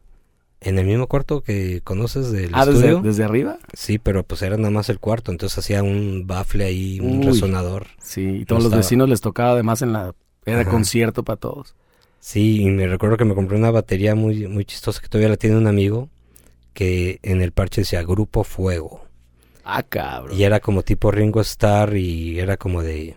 En 0.60 0.78
el 0.78 0.86
mismo 0.86 1.08
cuarto 1.08 1.42
que 1.42 1.82
conoces 1.84 2.32
del 2.32 2.52
Ah, 2.54 2.64
estudio. 2.64 3.02
desde 3.02 3.24
arriba. 3.24 3.58
Sí, 3.74 3.98
pero 3.98 4.24
pues 4.24 4.42
era 4.44 4.58
nada 4.58 4.70
más 4.70 4.90
el 4.90 5.00
cuarto, 5.00 5.32
entonces 5.32 5.58
hacía 5.58 5.82
un 5.82 6.26
bafle 6.28 6.64
ahí, 6.66 7.00
un 7.00 7.20
Uy. 7.20 7.26
resonador. 7.26 7.88
Sí, 8.00 8.22
y 8.42 8.46
todos 8.46 8.60
los 8.64 8.66
estaba. 8.70 8.78
vecinos 8.82 9.10
les 9.10 9.22
tocaba 9.22 9.52
además 9.52 9.82
en 9.82 9.94
la... 9.94 10.14
Era 10.46 10.62
Ajá. 10.62 10.70
concierto 10.72 11.24
para 11.24 11.38
todos. 11.38 11.76
Sí, 12.20 12.62
y 12.62 12.66
me 12.70 12.86
recuerdo 12.88 13.18
que 13.18 13.26
me 13.26 13.34
compré 13.34 13.58
una 13.58 13.72
batería 13.72 14.14
muy, 14.14 14.48
muy 14.48 14.64
chistosa 14.66 15.02
que 15.02 15.08
todavía 15.08 15.30
la 15.30 15.38
tiene 15.38 15.58
un 15.58 15.66
amigo, 15.68 16.10
que 16.74 17.20
en 17.24 17.42
el 17.42 17.52
parche 17.52 17.82
decía 17.82 18.04
Grupo 18.04 18.44
Fuego. 18.44 19.04
Ah, 19.64 19.82
cabrón. 19.84 20.38
Y 20.38 20.44
era 20.44 20.60
como 20.60 20.84
tipo 20.84 21.10
Ringo 21.12 21.42
Starr 21.42 21.96
y 21.98 22.40
era 22.40 22.58
como 22.58 22.84
de 22.84 23.16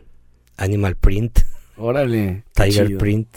Animal 0.57 0.97
Print, 0.97 1.41
Órale. 1.77 2.45
Tiger 2.53 2.89
chido. 2.89 2.99
Print. 2.99 3.29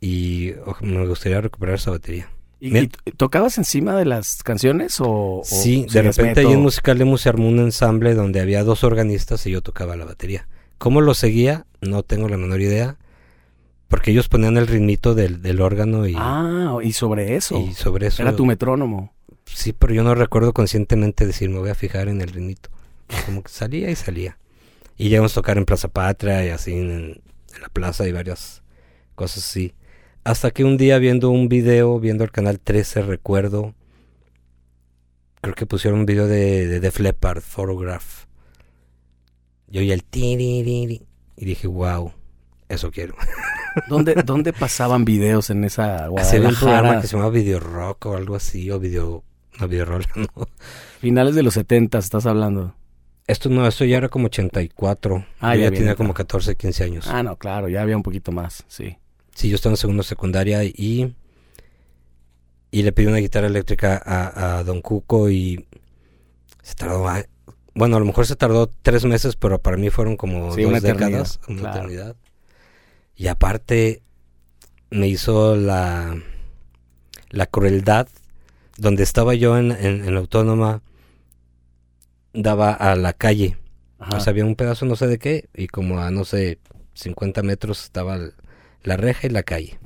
Y 0.00 0.52
oh, 0.64 0.76
me 0.80 1.06
gustaría 1.06 1.40
recuperar 1.40 1.74
esa 1.76 1.90
batería. 1.90 2.30
¿Y, 2.60 2.88
tocabas 3.16 3.56
encima 3.56 3.96
de 3.96 4.04
las 4.04 4.42
canciones 4.42 5.00
o...? 5.00 5.38
o 5.38 5.42
Sí, 5.44 5.86
de 5.90 6.02
repente 6.02 6.40
ahí 6.40 6.52
en 6.52 6.60
Musicalemus 6.60 7.22
se 7.22 7.30
armó 7.30 7.48
un 7.48 7.58
ensamble 7.58 8.14
donde 8.14 8.40
había 8.40 8.64
dos 8.64 8.84
organistas 8.84 9.46
y 9.46 9.50
yo 9.50 9.62
tocaba 9.62 9.96
la 9.96 10.04
batería. 10.04 10.46
¿Cómo 10.76 11.00
lo 11.00 11.14
seguía? 11.14 11.66
No 11.80 12.02
tengo 12.02 12.28
la 12.28 12.36
menor 12.36 12.60
idea. 12.60 12.96
Porque 13.88 14.12
ellos 14.12 14.28
ponían 14.28 14.56
el 14.56 14.66
ritmito 14.66 15.14
del, 15.14 15.42
del 15.42 15.60
órgano 15.60 16.06
y, 16.06 16.14
Ah, 16.16 16.78
y 16.82 16.92
sobre 16.92 17.34
eso. 17.36 17.58
y 17.58 17.72
sobre 17.74 18.06
eso. 18.06 18.22
Era 18.22 18.36
tu 18.36 18.46
metrónomo. 18.46 19.12
Sí, 19.46 19.72
pero 19.72 19.92
yo 19.92 20.04
no 20.04 20.14
recuerdo 20.14 20.52
conscientemente 20.52 21.26
decir, 21.26 21.50
me 21.50 21.58
voy 21.58 21.70
a 21.70 21.74
fijar 21.74 22.08
en 22.08 22.20
el 22.20 22.28
ritmito. 22.28 22.70
Como 23.26 23.42
que 23.42 23.48
salía 23.50 23.90
y 23.90 23.96
salía. 23.96 24.38
Y 25.00 25.08
llegamos 25.08 25.32
a 25.32 25.36
tocar 25.36 25.56
en 25.56 25.64
Plaza 25.64 25.88
Patria 25.88 26.44
y 26.44 26.50
así 26.50 26.74
en, 26.74 27.22
en 27.54 27.62
la 27.62 27.70
plaza 27.70 28.06
y 28.06 28.12
varias 28.12 28.62
cosas 29.14 29.38
así. 29.46 29.72
Hasta 30.24 30.50
que 30.50 30.62
un 30.62 30.76
día 30.76 30.98
viendo 30.98 31.30
un 31.30 31.48
video, 31.48 31.98
viendo 31.98 32.22
el 32.22 32.30
canal 32.30 32.60
13, 32.60 33.00
recuerdo, 33.00 33.72
creo 35.40 35.54
que 35.54 35.64
pusieron 35.64 36.00
un 36.00 36.04
video 36.04 36.26
de, 36.26 36.66
de 36.66 36.80
Def 36.80 37.00
Leppard, 37.00 37.40
Photograph. 37.40 38.26
Yo 39.68 39.80
oí 39.80 39.90
el 39.90 40.04
tiririri 40.04 41.06
y 41.34 41.44
dije, 41.46 41.66
wow, 41.66 42.12
eso 42.68 42.90
quiero. 42.90 43.14
¿Dónde, 43.88 44.16
¿Dónde 44.16 44.52
pasaban 44.52 45.06
videos 45.06 45.48
en 45.48 45.64
esa 45.64 46.10
Hacía 46.18 46.40
un 46.40 46.48
programa 46.48 46.60
Guadalajara? 46.60 47.00
que 47.00 47.06
se 47.06 47.16
llamaba 47.16 47.30
Video 47.30 47.58
Rock 47.58 48.04
o 48.04 48.16
algo 48.18 48.36
así, 48.36 48.70
o 48.70 48.78
Video, 48.78 49.24
no, 49.58 49.66
Video 49.66 49.86
Roll, 49.86 50.04
no. 50.14 50.46
Finales 51.00 51.34
de 51.34 51.42
los 51.42 51.54
70 51.54 51.96
estás 51.96 52.26
hablando. 52.26 52.74
Esto 53.30 53.48
no, 53.48 53.66
esto 53.66 53.84
ya 53.84 53.96
era 53.98 54.08
como 54.08 54.26
84. 54.26 55.24
Ah, 55.40 55.54
yo 55.54 55.62
ya 55.62 55.70
tenía 55.70 55.94
como 55.94 56.14
14, 56.14 56.56
15 56.56 56.84
años. 56.84 57.06
Ah, 57.08 57.22
no, 57.22 57.36
claro, 57.36 57.68
ya 57.68 57.82
había 57.82 57.96
un 57.96 58.02
poquito 58.02 58.32
más, 58.32 58.64
sí. 58.68 58.96
Sí, 59.34 59.48
yo 59.48 59.54
estaba 59.56 59.72
en 59.74 59.76
segundo 59.76 60.02
secundaria 60.02 60.64
y, 60.64 61.14
y 62.70 62.82
le 62.82 62.92
pedí 62.92 63.06
una 63.06 63.18
guitarra 63.18 63.46
eléctrica 63.46 64.00
a, 64.04 64.58
a 64.58 64.64
Don 64.64 64.80
Cuco 64.82 65.30
y 65.30 65.64
se 66.62 66.74
tardó, 66.74 67.08
ah, 67.08 67.22
bueno, 67.74 67.96
a 67.96 68.00
lo 68.00 68.06
mejor 68.06 68.26
se 68.26 68.36
tardó 68.36 68.68
tres 68.82 69.04
meses, 69.04 69.36
pero 69.36 69.60
para 69.60 69.76
mí 69.76 69.90
fueron 69.90 70.16
como 70.16 70.52
Sí, 70.54 70.62
dos 70.62 70.68
una 70.70 70.78
eternidad, 70.78 71.06
décadas, 71.08 71.40
una 71.48 71.60
claro. 71.60 71.76
eternidad. 71.78 72.16
Y 73.16 73.28
aparte 73.28 74.02
me 74.90 75.06
hizo 75.08 75.54
la, 75.56 76.20
la 77.30 77.46
crueldad, 77.46 78.08
donde 78.76 79.04
estaba 79.04 79.34
yo 79.34 79.56
en, 79.56 79.70
en, 79.72 80.04
en 80.04 80.14
la 80.14 80.20
autónoma, 80.20 80.82
daba 82.32 82.72
a 82.72 82.94
la 82.96 83.12
calle. 83.12 83.56
Ajá. 83.98 84.16
O 84.16 84.20
sea, 84.20 84.30
había 84.30 84.44
un 84.44 84.56
pedazo 84.56 84.86
no 84.86 84.96
sé 84.96 85.06
de 85.06 85.18
qué 85.18 85.48
y 85.54 85.66
como 85.66 86.00
a 86.00 86.10
no 86.10 86.24
sé 86.24 86.58
50 86.94 87.42
metros 87.42 87.84
estaba 87.84 88.18
la 88.82 88.96
reja 88.96 89.26
y 89.26 89.30
la 89.30 89.42
calle. 89.42 89.78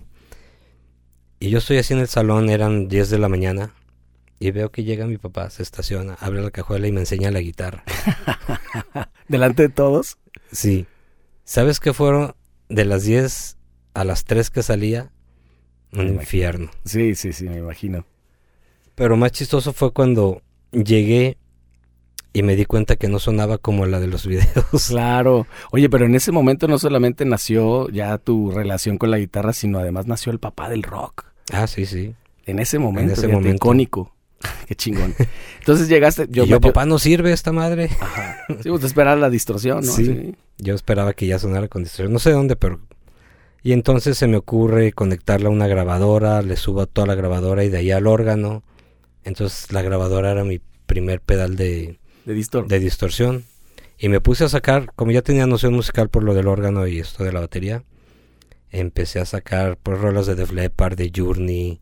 Y 1.40 1.50
yo 1.50 1.58
estoy 1.58 1.78
así 1.78 1.92
en 1.92 2.00
el 2.00 2.08
salón, 2.08 2.48
eran 2.48 2.88
10 2.88 3.10
de 3.10 3.18
la 3.18 3.28
mañana 3.28 3.74
y 4.38 4.50
veo 4.50 4.70
que 4.70 4.84
llega 4.84 5.06
mi 5.06 5.18
papá, 5.18 5.50
se 5.50 5.62
estaciona, 5.62 6.14
abre 6.14 6.42
la 6.42 6.50
cajuela 6.50 6.86
y 6.86 6.92
me 6.92 7.00
enseña 7.00 7.30
la 7.30 7.40
guitarra. 7.40 7.84
Delante 9.28 9.62
de 9.62 9.68
todos. 9.68 10.18
Sí. 10.52 10.86
¿Sabes 11.44 11.80
qué 11.80 11.92
fueron 11.92 12.34
de 12.68 12.84
las 12.84 13.04
10 13.04 13.58
a 13.94 14.04
las 14.04 14.24
3 14.24 14.50
que 14.50 14.62
salía? 14.62 15.10
Un 15.92 16.08
infierno. 16.08 16.70
Sí, 16.84 17.14
sí, 17.14 17.32
sí, 17.32 17.48
me 17.48 17.58
imagino. 17.58 18.06
Pero 18.94 19.16
más 19.16 19.32
chistoso 19.32 19.72
fue 19.72 19.92
cuando 19.92 20.42
llegué 20.72 21.38
y 22.34 22.42
me 22.42 22.56
di 22.56 22.66
cuenta 22.66 22.96
que 22.96 23.08
no 23.08 23.20
sonaba 23.20 23.58
como 23.58 23.86
la 23.86 24.00
de 24.00 24.08
los 24.08 24.26
videos. 24.28 24.88
Claro. 24.88 25.46
Oye, 25.70 25.88
pero 25.88 26.04
en 26.04 26.14
ese 26.16 26.32
momento 26.32 26.68
no 26.68 26.78
solamente 26.78 27.24
nació 27.24 27.88
ya 27.88 28.18
tu 28.18 28.50
relación 28.50 28.98
con 28.98 29.10
la 29.10 29.18
guitarra, 29.18 29.54
sino 29.54 29.78
además 29.78 30.06
nació 30.06 30.32
el 30.32 30.40
papá 30.40 30.68
del 30.68 30.82
rock. 30.82 31.24
Ah, 31.52 31.66
sí, 31.66 31.86
sí. 31.86 32.14
En 32.44 32.58
ese 32.58 32.78
momento, 32.78 33.12
ese 33.12 33.22
fíjate, 33.22 33.34
momento. 33.36 33.56
icónico. 33.56 34.14
Qué 34.66 34.74
chingón. 34.74 35.14
Entonces 35.60 35.88
llegaste, 35.88 36.26
yo, 36.28 36.44
y 36.44 36.48
yo, 36.48 36.60
papá, 36.60 36.84
no 36.84 36.98
sirve 36.98 37.32
esta 37.32 37.52
madre. 37.52 37.88
Ajá. 38.00 38.38
Sí, 38.62 38.68
pues 38.68 38.82
esperar 38.82 39.16
la 39.16 39.30
distorsión, 39.30 39.86
¿no? 39.86 39.92
Sí. 39.92 40.34
Yo 40.58 40.74
esperaba 40.74 41.14
que 41.14 41.26
ya 41.26 41.38
sonara 41.38 41.68
con 41.68 41.84
distorsión, 41.84 42.12
no 42.12 42.18
sé 42.18 42.32
dónde, 42.32 42.56
pero... 42.56 42.80
Y 43.62 43.72
entonces 43.72 44.18
se 44.18 44.26
me 44.26 44.36
ocurre 44.36 44.92
conectarla 44.92 45.48
a 45.48 45.52
una 45.52 45.66
grabadora, 45.68 46.42
le 46.42 46.56
subo 46.56 46.82
a 46.82 46.86
toda 46.86 47.06
la 47.06 47.14
grabadora 47.14 47.64
y 47.64 47.70
de 47.70 47.78
ahí 47.78 47.90
al 47.92 48.06
órgano. 48.06 48.62
Entonces 49.22 49.72
la 49.72 49.80
grabadora 49.80 50.32
era 50.32 50.44
mi 50.44 50.60
primer 50.84 51.22
pedal 51.22 51.56
de, 51.56 51.98
De 52.24 52.34
distor. 52.34 52.66
de 52.66 52.78
distorsión. 52.78 53.44
Y 53.98 54.08
me 54.08 54.20
puse 54.20 54.44
a 54.44 54.48
sacar, 54.48 54.92
como 54.96 55.12
ya 55.12 55.22
tenía 55.22 55.46
noción 55.46 55.74
musical 55.74 56.08
por 56.08 56.22
lo 56.22 56.34
del 56.34 56.48
órgano 56.48 56.86
y 56.86 56.98
esto 56.98 57.24
de 57.24 57.32
la 57.32 57.40
batería, 57.40 57.84
empecé 58.70 59.20
a 59.20 59.24
sacar 59.24 59.78
pues 59.82 59.98
rolas 59.98 60.26
de 60.26 60.34
Def 60.34 60.52
Leppard, 60.52 60.96
de 60.96 61.12
Journey. 61.14 61.80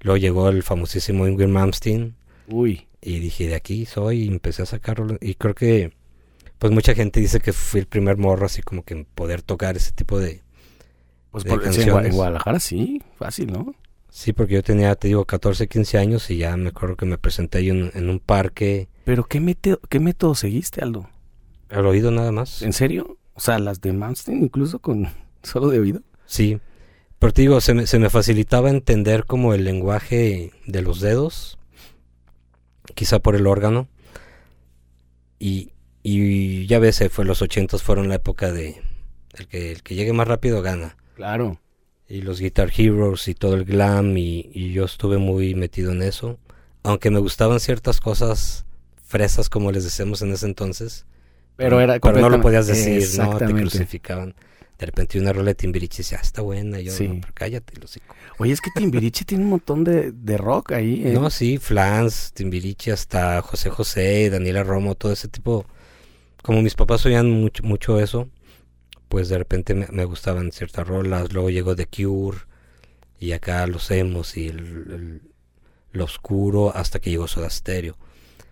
Luego 0.00 0.18
llegó 0.18 0.48
el 0.48 0.62
famosísimo 0.62 1.26
Ingrid 1.26 1.48
Malmsteen. 1.48 2.14
Uy. 2.48 2.86
Y 3.00 3.20
dije, 3.20 3.46
de 3.48 3.54
aquí 3.54 3.86
soy, 3.86 4.24
y 4.24 4.28
empecé 4.28 4.62
a 4.62 4.66
sacarlo. 4.66 5.16
Y 5.20 5.34
creo 5.34 5.54
que, 5.54 5.92
pues 6.58 6.72
mucha 6.72 6.94
gente 6.94 7.20
dice 7.20 7.40
que 7.40 7.52
fui 7.52 7.80
el 7.80 7.86
primer 7.86 8.16
morro, 8.16 8.46
así 8.46 8.62
como 8.62 8.84
que 8.84 8.94
en 8.94 9.04
poder 9.04 9.42
tocar 9.42 9.76
ese 9.76 9.92
tipo 9.92 10.18
de... 10.18 10.42
Pues 11.30 11.44
por, 11.44 11.62
en 11.66 12.12
Guadalajara 12.12 12.60
sí, 12.60 13.02
fácil, 13.16 13.52
¿no? 13.52 13.74
Sí, 14.16 14.32
porque 14.32 14.54
yo 14.54 14.62
tenía, 14.62 14.94
te 14.94 15.08
digo, 15.08 15.26
14, 15.26 15.68
15 15.68 15.98
años 15.98 16.30
y 16.30 16.38
ya 16.38 16.56
me 16.56 16.70
acuerdo 16.70 16.96
que 16.96 17.04
me 17.04 17.18
presenté 17.18 17.58
ahí 17.58 17.68
en, 17.68 17.90
en 17.92 18.08
un 18.08 18.18
parque, 18.18 18.88
Pero 19.04 19.24
¿qué 19.24 19.40
método, 19.40 19.78
¿qué 19.90 20.00
método 20.00 20.34
seguiste, 20.34 20.82
Aldo? 20.82 21.10
al 21.68 21.84
oído 21.84 22.10
nada 22.10 22.32
más. 22.32 22.62
¿En 22.62 22.72
serio? 22.72 23.18
O 23.34 23.40
sea, 23.40 23.58
las 23.58 23.82
de 23.82 23.92
Malmsteen 23.92 24.42
incluso 24.42 24.78
con 24.78 25.06
solo 25.42 25.68
de 25.68 25.80
oído. 25.80 26.00
Sí, 26.24 26.58
pero 27.18 27.34
te 27.34 27.42
digo, 27.42 27.60
se 27.60 27.74
me, 27.74 27.86
se 27.86 27.98
me 27.98 28.08
facilitaba 28.08 28.70
entender 28.70 29.26
como 29.26 29.52
el 29.52 29.64
lenguaje 29.64 30.50
de 30.64 30.80
los 30.80 31.02
dedos, 31.02 31.58
quizá 32.94 33.18
por 33.18 33.36
el 33.36 33.46
órgano. 33.46 33.86
Y, 35.38 35.72
y 36.02 36.66
ya 36.66 36.78
ves, 36.78 37.04
fue 37.10 37.26
los 37.26 37.42
ochentas 37.42 37.82
fueron 37.82 38.08
la 38.08 38.14
época 38.14 38.50
de 38.50 38.80
el 39.34 39.46
que, 39.46 39.72
el 39.72 39.82
que 39.82 39.94
llegue 39.94 40.14
más 40.14 40.26
rápido 40.26 40.62
gana. 40.62 40.96
Claro. 41.16 41.60
Y 42.08 42.22
los 42.22 42.40
Guitar 42.40 42.70
Heroes 42.76 43.28
y 43.28 43.34
todo 43.34 43.54
el 43.54 43.64
glam 43.64 44.16
y, 44.16 44.50
y 44.52 44.72
yo 44.72 44.84
estuve 44.84 45.18
muy 45.18 45.54
metido 45.54 45.92
en 45.92 46.02
eso. 46.02 46.38
Aunque 46.82 47.10
me 47.10 47.18
gustaban 47.18 47.58
ciertas 47.58 48.00
fresas 49.04 49.48
como 49.48 49.72
les 49.72 49.84
decíamos 49.84 50.22
en 50.22 50.32
ese 50.32 50.46
entonces. 50.46 51.04
Pero 51.56 51.80
era 51.80 51.98
Pero 51.98 52.20
no 52.20 52.28
lo 52.28 52.40
podías 52.40 52.66
decir, 52.66 53.02
no, 53.18 53.36
te 53.38 53.46
crucificaban. 53.46 54.34
De 54.78 54.84
repente 54.84 55.18
una 55.18 55.32
rola 55.32 55.46
de 55.46 55.54
Timbiriche 55.54 55.98
decía, 55.98 56.18
ah, 56.20 56.22
está 56.22 56.42
buena. 56.42 56.78
Y 56.80 56.84
yo, 56.84 56.92
Sí. 56.92 57.08
no, 57.08 57.20
pero 57.22 57.32
cállate, 57.34 57.80
los 57.80 57.98
Oye, 58.38 58.52
es 58.52 58.60
que 58.60 58.70
Timbiriche 58.74 59.24
tiene 59.26 59.44
un 59.44 59.50
montón 59.50 59.84
de, 59.84 60.12
de 60.12 60.36
rock 60.36 60.72
ahí. 60.72 61.02
¿eh? 61.06 61.12
No, 61.12 61.30
sí, 61.30 61.56
Flans, 61.56 62.32
Timbiriche, 62.34 62.92
hasta 62.92 63.40
José 63.40 63.70
José, 63.70 64.28
Daniela 64.28 64.62
Romo, 64.64 64.94
todo 64.94 65.12
ese 65.12 65.28
tipo. 65.28 65.64
Como 66.42 66.62
mis 66.62 66.74
papás 66.74 67.04
oían 67.06 67.30
mucho, 67.30 67.62
mucho 67.64 67.98
eso, 67.98 68.28
pues 69.08 69.28
de 69.28 69.38
repente 69.38 69.74
me, 69.74 69.86
me 69.90 70.04
gustaban 70.04 70.52
ciertas 70.52 70.86
rolas. 70.86 71.32
Luego 71.32 71.50
llegó 71.50 71.74
The 71.76 71.86
Cure, 71.86 72.38
y 73.18 73.32
acá 73.32 73.66
los 73.66 73.90
emos 73.90 74.36
y 74.36 74.48
el, 74.48 74.58
el- 74.58 75.22
lo 75.92 76.04
oscuro, 76.04 76.76
hasta 76.76 76.98
que 76.98 77.10
llegó 77.10 77.26
Soda 77.26 77.48
Stereo. 77.48 77.96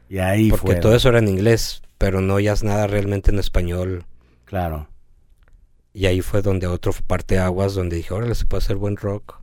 Y 0.09 0.19
ahí 0.19 0.49
Porque 0.51 0.77
todo 0.77 0.95
eso 0.95 1.11
era 1.11 1.19
en 1.19 1.29
inglés, 1.29 1.83
pero 1.99 2.21
no 2.23 2.35
oías 2.35 2.63
nada 2.63 2.87
realmente 2.87 3.31
en 3.31 3.39
español. 3.39 4.05
Claro. 4.47 4.89
Y 5.93 6.07
ahí 6.07 6.23
fue 6.23 6.41
donde 6.43 6.67
otro 6.67 6.93
parte 7.07 7.39
aguas, 7.39 7.75
donde 7.75 7.97
dije, 7.97 8.15
órale, 8.15 8.35
se 8.35 8.47
puede 8.47 8.63
hacer 8.65 8.77
buen 8.77 8.97
rock 8.97 9.41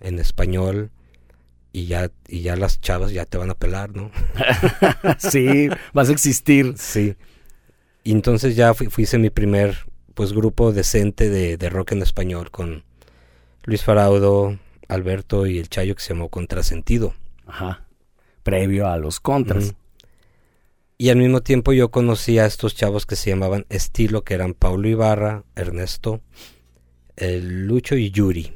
en 0.00 0.18
español. 0.18 0.90
Y 1.74 1.86
ya, 1.86 2.10
y 2.28 2.40
ya 2.42 2.56
las 2.56 2.80
chavas 2.80 3.12
ya 3.12 3.24
te 3.24 3.38
van 3.38 3.50
a 3.50 3.54
pelar, 3.54 3.94
¿no? 3.94 4.10
sí, 5.18 5.68
vas 5.92 6.08
a 6.08 6.12
existir. 6.12 6.74
Sí. 6.76 7.14
Y 8.04 8.12
entonces 8.12 8.56
ya 8.56 8.74
fui, 8.74 8.88
fui- 8.88 9.04
hice 9.04 9.18
mi 9.18 9.30
primer 9.30 9.76
pues 10.14 10.32
grupo 10.32 10.72
decente 10.72 11.28
de, 11.30 11.56
de 11.56 11.70
rock 11.70 11.92
en 11.92 12.02
español 12.02 12.50
con 12.50 12.84
Luis 13.64 13.84
Faraudo, 13.84 14.58
Alberto 14.88 15.46
y 15.46 15.58
el 15.58 15.68
Chayo 15.68 15.94
que 15.94 16.02
se 16.02 16.14
llamó 16.14 16.28
Contrasentido. 16.28 17.14
Ajá. 17.46 17.86
Previo 18.42 18.88
a 18.88 18.96
los 18.98 19.20
contras. 19.20 19.74
Y 20.98 21.10
al 21.10 21.16
mismo 21.16 21.40
tiempo 21.40 21.72
yo 21.72 21.90
conocí 21.90 22.38
a 22.38 22.46
estos 22.46 22.74
chavos 22.74 23.06
que 23.06 23.16
se 23.16 23.30
llamaban 23.30 23.66
Estilo, 23.70 24.22
que 24.22 24.34
eran 24.34 24.54
Paulo 24.54 24.88
Ibarra, 24.88 25.44
Ernesto, 25.56 26.20
el 27.16 27.66
Lucho 27.66 27.96
y 27.96 28.10
Yuri. 28.10 28.52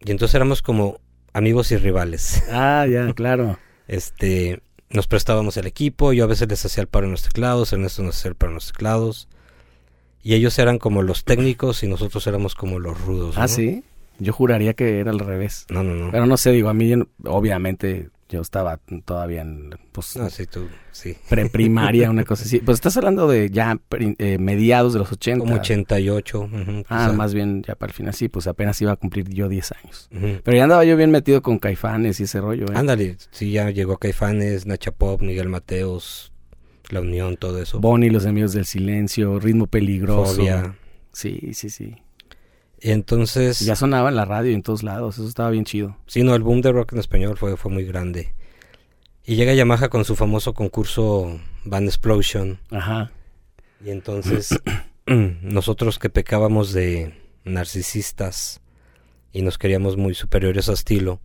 Y 0.00 0.10
entonces 0.10 0.34
éramos 0.34 0.62
como 0.62 1.00
amigos 1.32 1.70
y 1.72 1.76
rivales. 1.76 2.42
Ah, 2.50 2.86
ya, 2.86 3.12
claro. 3.14 3.58
Este, 3.88 4.62
nos 4.90 5.06
prestábamos 5.06 5.56
el 5.56 5.66
equipo, 5.66 6.12
yo 6.12 6.24
a 6.24 6.28
veces 6.28 6.48
les 6.48 6.64
hacía 6.64 6.82
el 6.82 6.88
paro 6.88 7.06
en 7.06 7.12
los 7.12 7.22
teclados, 7.22 7.72
Ernesto 7.72 8.02
nos 8.02 8.16
hacía 8.16 8.30
el 8.30 8.36
paro 8.36 8.50
en 8.50 8.56
los 8.56 8.66
teclados. 8.66 9.28
Y 10.22 10.34
ellos 10.34 10.58
eran 10.58 10.78
como 10.78 11.02
los 11.02 11.24
técnicos 11.24 11.82
y 11.82 11.86
nosotros 11.88 12.26
éramos 12.26 12.54
como 12.54 12.78
los 12.78 13.00
rudos. 13.00 13.36
Ah, 13.38 13.48
sí. 13.48 13.82
Yo 14.18 14.32
juraría 14.34 14.74
que 14.74 14.98
era 15.00 15.10
al 15.10 15.18
revés. 15.18 15.64
No, 15.70 15.82
no, 15.82 15.94
no. 15.94 16.10
Pero 16.12 16.26
no 16.26 16.36
sé, 16.36 16.52
digo, 16.52 16.68
a 16.68 16.74
mí 16.74 16.92
obviamente 17.24 18.10
yo 18.28 18.42
estaba 18.42 18.78
todavía 19.06 19.40
en 19.40 19.70
pues, 19.92 20.14
No, 20.16 20.28
sí, 20.30 20.46
tú, 20.46 20.68
sí. 20.92 21.16
preprimaria, 21.28 22.10
una 22.10 22.24
cosa 22.24 22.44
así. 22.44 22.58
Pues 22.60 22.76
estás 22.76 22.96
hablando 22.98 23.26
de 23.28 23.48
ya 23.50 23.80
eh, 24.18 24.36
mediados 24.38 24.92
de 24.92 24.98
los 25.00 25.10
80. 25.10 25.40
Como 25.40 25.54
88. 25.56 26.40
ujú, 26.40 26.84
Ah, 26.90 27.06
quizá. 27.06 27.12
más 27.14 27.32
bien 27.34 27.62
ya 27.66 27.74
para 27.76 27.90
el 27.90 27.96
final, 27.96 28.12
sí, 28.14 28.28
pues 28.28 28.46
apenas 28.46 28.80
iba 28.82 28.92
a 28.92 28.96
cumplir 28.96 29.26
yo 29.30 29.48
10 29.48 29.72
años. 29.82 30.08
Pero 30.44 30.56
ya 30.56 30.64
andaba 30.64 30.84
yo 30.84 30.96
bien 30.98 31.10
metido 31.10 31.40
con 31.42 31.58
caifanes 31.58 32.20
y 32.20 32.24
ese 32.24 32.40
rollo, 32.42 32.66
¿eh? 32.66 32.74
Ándale, 32.76 33.16
sí, 33.30 33.50
ya 33.52 33.70
llegó 33.70 33.96
Caifanes, 33.96 34.66
Nacha 34.66 34.92
Pop, 34.92 35.22
Miguel 35.22 35.48
Mateos, 35.48 36.30
La 36.92 37.00
Unión, 37.00 37.36
todo 37.36 37.60
eso. 37.60 37.80
Bonnie, 37.80 38.10
los 38.10 38.26
amigos 38.26 38.52
del 38.52 38.66
silencio, 38.66 39.38
ritmo 39.38 39.66
peligroso. 39.66 40.36
Fobia. 40.36 40.76
Sí, 41.12 41.52
sí, 41.54 41.70
sí. 41.70 41.96
Y 42.80 42.90
entonces... 42.90 43.60
Ya 43.60 43.76
sonaba 43.76 44.08
en 44.08 44.16
la 44.16 44.24
radio 44.24 44.50
y 44.50 44.54
en 44.54 44.62
todos 44.62 44.82
lados, 44.82 45.18
eso 45.18 45.28
estaba 45.28 45.50
bien 45.50 45.64
chido. 45.64 45.96
Sí, 46.06 46.22
no, 46.22 46.34
el 46.34 46.42
boom 46.42 46.62
de 46.62 46.72
rock 46.72 46.92
en 46.92 46.98
español 46.98 47.36
fue, 47.36 47.56
fue 47.56 47.70
muy 47.70 47.84
grande. 47.84 48.34
Y 49.24 49.36
llega 49.36 49.54
Yamaha 49.54 49.88
con 49.88 50.04
su 50.04 50.16
famoso 50.16 50.54
concurso 50.54 51.40
Van 51.64 51.84
Explosion. 51.84 52.58
Ajá. 52.70 53.12
Y 53.84 53.90
entonces 53.90 54.48
nosotros 55.06 55.98
que 55.98 56.10
pecábamos 56.10 56.72
de 56.72 57.14
narcisistas 57.44 58.60
y 59.32 59.42
nos 59.42 59.58
queríamos 59.58 59.96
muy 59.96 60.14
superiores 60.14 60.68
a 60.68 60.72
estilo, 60.72 61.20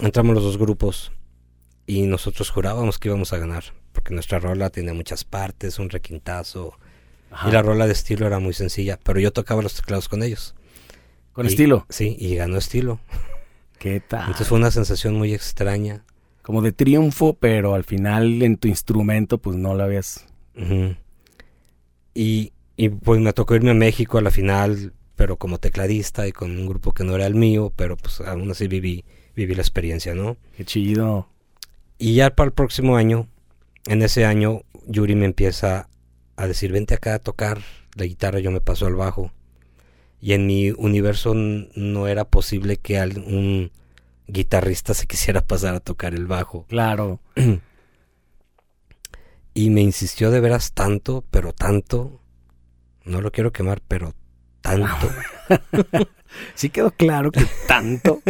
entramos 0.00 0.34
los 0.34 0.44
dos 0.44 0.58
grupos 0.58 1.12
y 1.86 2.02
nosotros 2.02 2.50
jurábamos 2.50 2.98
que 2.98 3.08
íbamos 3.08 3.32
a 3.32 3.38
ganar, 3.38 3.64
porque 3.92 4.14
nuestra 4.14 4.38
rola 4.38 4.70
tenía 4.70 4.94
muchas 4.94 5.24
partes, 5.24 5.78
un 5.78 5.90
requintazo, 5.90 6.78
Ajá. 7.30 7.48
y 7.48 7.52
la 7.52 7.62
rola 7.62 7.86
de 7.86 7.92
estilo 7.92 8.26
era 8.26 8.38
muy 8.38 8.52
sencilla, 8.54 8.98
pero 9.02 9.20
yo 9.20 9.32
tocaba 9.32 9.62
los 9.62 9.74
teclados 9.74 10.08
con 10.08 10.22
ellos. 10.22 10.54
Con 11.32 11.46
Y- 11.46 11.48
estilo. 11.48 11.86
Sí, 11.88 12.16
y 12.18 12.34
ganó 12.36 12.58
estilo. 12.58 13.00
¿Qué 13.78 14.00
tal? 14.00 14.20
Entonces 14.22 14.48
fue 14.48 14.58
una 14.58 14.70
sensación 14.70 15.14
muy 15.14 15.34
extraña. 15.34 16.04
Como 16.42 16.60
de 16.62 16.72
triunfo, 16.72 17.34
pero 17.34 17.74
al 17.74 17.84
final 17.84 18.42
en 18.42 18.56
tu 18.56 18.68
instrumento 18.68 19.38
pues 19.38 19.56
no 19.56 19.74
lo 19.74 19.82
habías... 19.84 20.26
Y, 22.14 22.52
y 22.76 22.88
pues 22.90 23.20
me 23.20 23.32
tocó 23.32 23.54
irme 23.54 23.70
a 23.70 23.74
México 23.74 24.18
a 24.18 24.22
la 24.22 24.30
final, 24.30 24.92
pero 25.16 25.36
como 25.36 25.58
tecladista 25.58 26.26
y 26.26 26.32
con 26.32 26.50
un 26.50 26.66
grupo 26.66 26.92
que 26.92 27.04
no 27.04 27.14
era 27.14 27.26
el 27.26 27.34
mío, 27.34 27.72
pero 27.76 27.96
pues 27.96 28.20
aún 28.20 28.50
así 28.50 28.68
viví, 28.68 29.04
viví 29.34 29.54
la 29.54 29.62
experiencia, 29.62 30.14
¿no? 30.14 30.36
Qué 30.56 30.64
chido. 30.64 31.28
Y 31.98 32.14
ya 32.14 32.30
para 32.34 32.48
el 32.48 32.52
próximo 32.52 32.96
año, 32.96 33.28
en 33.86 34.02
ese 34.02 34.24
año, 34.24 34.62
Yuri 34.86 35.14
me 35.14 35.26
empieza 35.26 35.88
a 36.36 36.46
decir, 36.46 36.72
vente 36.72 36.94
acá 36.94 37.14
a 37.14 37.18
tocar 37.18 37.60
la 37.94 38.04
guitarra, 38.06 38.40
yo 38.40 38.50
me 38.50 38.60
paso 38.60 38.86
al 38.86 38.94
bajo. 38.94 39.32
Y 40.20 40.32
en 40.34 40.46
mi 40.46 40.70
universo 40.70 41.34
no 41.34 42.06
era 42.06 42.24
posible 42.24 42.76
que 42.76 42.98
al- 42.98 43.18
un 43.18 43.72
guitarrista 44.28 44.94
se 44.94 45.06
quisiera 45.06 45.40
pasar 45.46 45.74
a 45.74 45.80
tocar 45.80 46.14
el 46.14 46.26
bajo. 46.26 46.64
Claro. 46.68 47.20
Y 49.54 49.68
me 49.68 49.82
insistió 49.82 50.30
de 50.30 50.40
veras 50.40 50.72
tanto, 50.72 51.24
pero 51.30 51.52
tanto, 51.52 52.22
no 53.04 53.20
lo 53.20 53.30
quiero 53.32 53.52
quemar, 53.52 53.82
pero 53.86 54.14
tanto, 54.62 55.10
Sí 56.54 56.70
quedó 56.70 56.90
claro 56.92 57.30
que 57.30 57.44
tanto. 57.68 58.22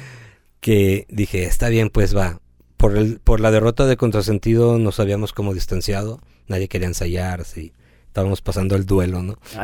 que 0.60 1.06
dije, 1.08 1.44
está 1.44 1.70
bien, 1.70 1.88
pues 1.88 2.14
va. 2.14 2.40
Por, 2.88 2.96
el, 2.98 3.18
por 3.20 3.40
la 3.40 3.50
derrota 3.50 3.86
de 3.86 3.96
Contrasentido 3.96 4.78
nos 4.78 5.00
habíamos 5.00 5.32
como 5.32 5.54
distanciado, 5.54 6.20
nadie 6.46 6.68
quería 6.68 6.86
ensayar, 6.88 7.44
sí. 7.44 7.72
Estábamos 8.06 8.40
pasando 8.42 8.76
el 8.76 8.86
duelo, 8.86 9.22
¿no? 9.22 9.38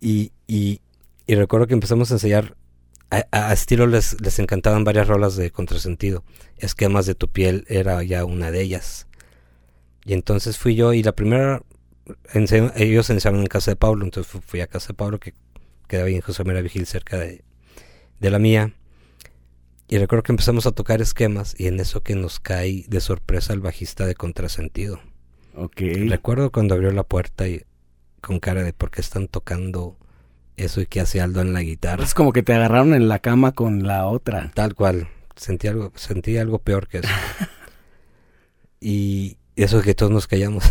Y, 0.00 0.32
y, 0.46 0.80
y 1.26 1.34
recuerdo 1.34 1.66
que 1.66 1.74
empezamos 1.74 2.10
a 2.10 2.14
ensayar. 2.14 2.56
A, 3.10 3.24
a 3.32 3.52
Estilo 3.52 3.86
les, 3.86 4.20
les 4.20 4.38
encantaban 4.38 4.84
varias 4.84 5.08
rolas 5.08 5.34
de 5.36 5.50
contrasentido. 5.50 6.24
Esquemas 6.58 7.06
de 7.06 7.14
tu 7.14 7.28
piel 7.28 7.64
era 7.68 8.02
ya 8.02 8.24
una 8.24 8.50
de 8.50 8.60
ellas. 8.60 9.06
Y 10.04 10.12
entonces 10.12 10.58
fui 10.58 10.74
yo 10.76 10.92
y 10.92 11.02
la 11.02 11.12
primera. 11.12 11.62
ense- 12.32 12.72
ellos 12.76 13.08
ensayaban 13.10 13.40
en 13.40 13.46
casa 13.46 13.70
de 13.72 13.76
Pablo. 13.76 14.04
Entonces 14.04 14.30
fu- 14.30 14.40
fui 14.40 14.60
a 14.60 14.66
casa 14.66 14.88
de 14.88 14.94
Pablo 14.94 15.18
que 15.18 15.34
quedaba 15.88 16.08
ahí 16.08 16.14
en 16.16 16.20
José 16.20 16.44
María 16.44 16.62
Vigil 16.62 16.86
cerca 16.86 17.16
de, 17.18 17.42
de 18.20 18.30
la 18.30 18.38
mía. 18.38 18.74
Y 19.88 19.98
recuerdo 19.98 20.22
que 20.22 20.32
empezamos 20.32 20.66
a 20.66 20.72
tocar 20.72 21.00
esquemas 21.00 21.54
y 21.58 21.66
en 21.66 21.80
eso 21.80 22.02
que 22.02 22.14
nos 22.14 22.40
cae 22.40 22.84
de 22.88 23.00
sorpresa 23.00 23.52
el 23.54 23.60
bajista 23.60 24.04
de 24.06 24.14
contrasentido. 24.14 25.00
ok. 25.54 25.80
Recuerdo 26.08 26.50
cuando 26.52 26.74
abrió 26.74 26.90
la 26.92 27.04
puerta 27.04 27.48
y 27.48 27.62
con 28.20 28.38
cara 28.40 28.62
de 28.62 28.72
por 28.74 28.90
qué 28.90 29.00
están 29.00 29.28
tocando 29.28 29.96
eso 30.56 30.80
y 30.80 30.86
qué 30.86 31.00
hace 31.00 31.20
Aldo 31.20 31.40
en 31.40 31.52
la 31.54 31.62
guitarra. 31.62 32.04
Es 32.04 32.12
como 32.14 32.32
que 32.32 32.42
te 32.42 32.52
agarraron 32.52 32.92
en 32.92 33.08
la 33.08 33.20
cama 33.20 33.52
con 33.52 33.86
la 33.86 34.06
otra. 34.06 34.50
Tal 34.54 34.74
cual. 34.74 35.08
Sentí 35.36 35.68
algo, 35.68 35.92
sentí 35.94 36.36
algo 36.36 36.58
peor 36.58 36.88
que 36.88 36.98
eso. 36.98 37.08
y 38.80 39.36
eso 39.56 39.78
es 39.78 39.84
que 39.84 39.94
todos 39.94 40.12
nos 40.12 40.26
callamos. 40.26 40.64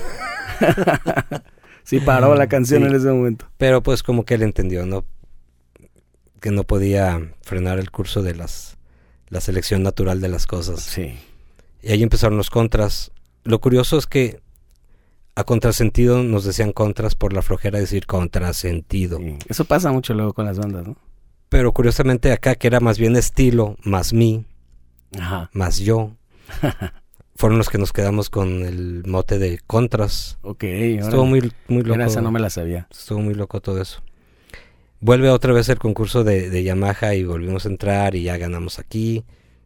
Sí, 1.84 2.02
paró 2.02 2.36
la 2.36 2.48
canción 2.48 2.82
Sí. 2.84 2.90
en 2.90 2.96
ese 2.96 3.08
momento. 3.08 3.46
Pero 3.58 3.82
pues 3.82 4.04
como 4.04 4.26
que 4.26 4.34
él 4.34 4.42
entendió, 4.44 4.86
¿no? 4.86 5.06
Que 6.42 6.52
no 6.52 6.66
podía 6.66 7.32
frenar 7.44 7.80
el 7.80 7.92
curso 7.92 8.22
de 8.24 8.36
las 8.36 8.77
la 9.30 9.42
selección 9.42 9.84
natural 9.84 10.22
de 10.22 10.30
las 10.30 10.46
cosas. 10.48 10.82
Sí. 10.82 11.18
Y 11.82 11.92
ahí 11.92 12.04
empezaron 12.04 12.38
los 12.38 12.50
contras. 12.50 13.12
Lo 13.44 13.60
curioso 13.60 13.98
es 13.98 14.08
que 14.08 14.42
a 15.36 15.44
contrasentido 15.44 16.24
nos 16.24 16.44
decían 16.46 16.72
contras 16.74 17.16
por 17.16 17.34
la 17.34 17.42
flojera 17.42 17.78
de 17.78 17.82
decir 17.84 18.06
contrasentido. 18.08 19.20
sí. 19.20 19.38
Eso 19.48 19.66
pasa 19.66 19.92
mucho 19.92 20.14
luego 20.14 20.34
con 20.34 20.46
las 20.46 20.58
bandas, 20.58 20.88
¿no? 20.88 20.98
Pero 21.50 21.72
curiosamente 21.72 22.32
acá, 22.32 22.56
que 22.56 22.68
era 22.68 22.80
más 22.80 22.98
bien 23.00 23.16
estilo, 23.16 23.78
más 23.84 24.12
mí, 24.12 24.46
Ajá. 25.18 25.50
más 25.54 25.78
yo, 25.80 26.12
fueron 27.36 27.58
los 27.58 27.70
que 27.70 27.78
nos 27.78 27.94
quedamos 27.94 28.30
con 28.30 28.64
el 28.66 29.04
mote 29.06 29.40
de 29.40 29.60
contras. 29.66 30.40
Ok. 30.42 30.64
Estuvo 30.64 31.22
órale. 31.22 31.30
muy, 31.30 31.52
muy 31.70 31.84
loco. 31.84 32.02
Esa 32.02 32.22
no 32.22 32.32
me 32.32 32.40
la 32.40 32.50
sabía. 32.50 32.88
Estuvo 32.92 33.20
muy 33.20 33.34
loco 33.34 33.62
todo 33.62 33.82
eso. 33.82 34.02
Vuelve 35.00 35.30
otra 35.30 35.54
vez 35.54 35.70
el 35.70 35.78
concurso 35.78 36.24
de, 36.24 36.50
de 36.50 36.64
Yamaha 36.64 37.14
y 37.16 37.24
volvimos 37.24 37.66
a 37.66 37.70
entrar 37.70 38.16
y 38.16 38.24
ya 38.24 38.38
ganamos 38.38 38.80
aquí 38.80 39.24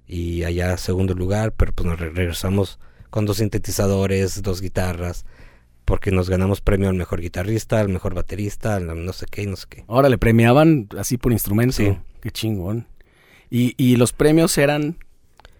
y 0.08 0.44
allá 0.44 0.76
segundo 0.78 1.14
lugar, 1.14 1.54
pero 1.54 1.72
pues 1.72 1.88
nos 1.88 2.00
re- 2.00 2.10
regresamos 2.10 2.80
con 3.10 3.26
dos 3.26 3.38
sintetizadores, 3.38 4.42
dos 4.42 4.62
guitarras, 4.62 5.26
porque 5.86 6.12
nos 6.12 6.30
ganamos 6.30 6.60
premio 6.62 6.90
al 6.90 6.96
mejor 6.96 7.22
guitarrista, 7.22 7.80
al 7.80 7.90
mejor 7.90 8.14
baterista, 8.14 8.76
al 8.76 9.06
no 9.06 9.14
sé 9.14 9.26
qué 9.32 9.46
no 9.48 9.56
sé 9.56 9.68
qué. 9.70 9.86
Ahora 9.88 10.10
le 10.10 10.18
premiaban 10.18 10.90
así 10.98 11.18
por 11.18 11.32
instrumento. 11.32 11.74
Sí. 11.76 11.98
Qué 12.22 12.32
chingón. 12.32 12.88
¿Y, 13.50 13.74
y 13.78 13.96
los 13.96 14.14
premios 14.14 14.58
eran 14.58 14.98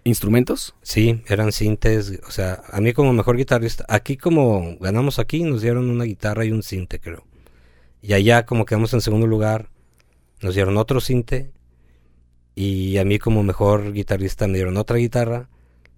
instrumentos? 0.04 0.74
Sí, 0.82 1.22
eran 1.28 1.52
sintes, 1.52 2.20
o 2.26 2.30
sea, 2.30 2.62
a 2.70 2.80
mí 2.80 2.92
como 2.92 3.12
mejor 3.12 3.36
guitarrista, 3.36 3.84
aquí 3.88 4.16
como 4.16 4.76
ganamos 4.80 5.18
aquí, 5.18 5.42
nos 5.44 5.62
dieron 5.62 5.88
una 5.90 6.04
guitarra 6.04 6.44
y 6.44 6.50
un 6.52 6.62
sinte, 6.62 6.98
creo. 6.98 7.24
Y 8.02 8.12
allá 8.14 8.44
como 8.44 8.64
quedamos 8.66 8.92
en 8.94 9.00
segundo 9.00 9.26
lugar, 9.26 9.70
nos 10.42 10.54
dieron 10.54 10.76
otro 10.76 11.00
sinte. 11.00 11.52
Y 12.54 12.98
a 12.98 13.04
mí 13.04 13.18
como 13.18 13.42
mejor 13.42 13.92
guitarrista 13.92 14.46
me 14.46 14.54
dieron 14.54 14.76
otra 14.76 14.96
guitarra. 14.96 15.48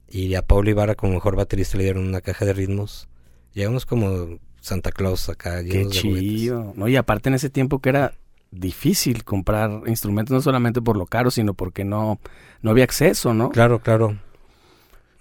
Y 0.08 0.34
a 0.34 0.42
Pablo 0.42 0.70
Ibarra 0.70 0.94
como 0.94 1.14
mejor 1.14 1.34
baterista 1.34 1.78
le 1.78 1.84
dieron 1.84 2.06
una 2.06 2.20
caja 2.20 2.44
de 2.44 2.52
ritmos. 2.52 3.08
Llegamos 3.54 3.86
como 3.86 4.38
Santa 4.60 4.92
Claus 4.92 5.28
acá, 5.28 5.64
Qué 5.64 5.86
chido. 5.88 6.72
No, 6.76 6.86
y 6.88 6.96
aparte 6.96 7.28
en 7.30 7.34
ese 7.34 7.50
tiempo 7.50 7.80
que 7.80 7.88
era 7.88 8.14
difícil 8.50 9.24
comprar 9.24 9.82
instrumentos, 9.86 10.32
no 10.34 10.40
solamente 10.40 10.80
por 10.80 10.96
lo 10.96 11.06
caro, 11.06 11.30
sino 11.30 11.54
porque 11.54 11.84
no, 11.84 12.20
no 12.62 12.70
había 12.70 12.84
acceso, 12.84 13.34
¿no? 13.34 13.50
Claro, 13.50 13.80
claro. 13.80 14.16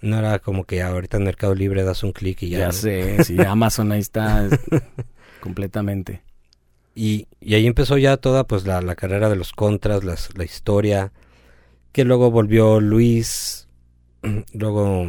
No 0.00 0.18
era 0.18 0.38
como 0.38 0.64
que 0.64 0.82
ahorita 0.82 1.16
en 1.16 1.24
Mercado 1.24 1.54
Libre 1.54 1.82
das 1.82 2.02
un 2.04 2.12
clic 2.12 2.42
y 2.42 2.50
ya. 2.50 2.58
Ya 2.58 2.66
¿no? 2.66 2.72
sé, 2.72 3.24
sí, 3.24 3.36
Amazon 3.46 3.90
ahí 3.90 4.00
está 4.00 4.46
es- 4.46 4.60
completamente. 5.40 6.22
Y, 6.94 7.26
y 7.40 7.54
ahí 7.54 7.66
empezó 7.66 7.98
ya 7.98 8.16
toda 8.16 8.44
pues 8.46 8.66
la, 8.66 8.80
la 8.80 8.94
carrera 8.94 9.28
de 9.28 9.36
los 9.36 9.52
contras, 9.52 10.04
las- 10.04 10.36
la 10.36 10.44
historia, 10.44 11.12
que 11.92 12.04
luego 12.04 12.30
volvió 12.30 12.80
Luis, 12.80 13.68
luego, 14.52 15.06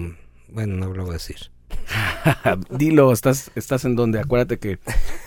bueno, 0.49 0.75
no 0.77 0.93
lo 0.93 1.03
voy 1.03 1.11
a 1.11 1.13
decir. 1.13 1.37
Dilo, 2.69 3.11
¿estás, 3.11 3.51
¿estás 3.55 3.85
en 3.85 3.95
donde? 3.95 4.19
Acuérdate 4.19 4.57
que 4.57 4.79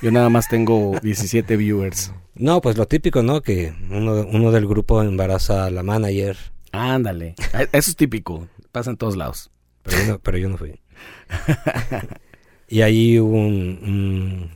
yo 0.03 0.11
nada 0.11 0.29
más 0.31 0.49
tengo 0.49 0.99
17 1.03 1.57
viewers. 1.57 2.13
No, 2.35 2.61
pues 2.61 2.77
lo 2.77 2.87
típico, 2.87 3.23
¿no? 3.23 3.41
Que 3.43 3.73
uno, 3.91 4.27
uno 4.31 4.51
del 4.53 4.67
grupo 4.67 5.03
embaraza 5.03 5.65
a 5.67 5.71
la 5.71 5.83
manager, 5.83 6.37
Ándale. 6.73 7.35
Eso 7.73 7.91
es 7.91 7.97
típico, 7.97 8.47
pasa 8.73 8.91
en 8.91 8.97
todos 8.99 9.17
lados. 9.17 9.51
pero 9.83 9.99
yo 9.99 10.07
no, 10.13 10.19
pero 10.19 10.39
yo 10.39 10.49
no 10.49 10.59
fui. 10.59 10.79
y 12.69 12.83
ahí 12.83 13.19
hubo 13.19 13.37
un, 13.37 13.79
un- 13.83 14.51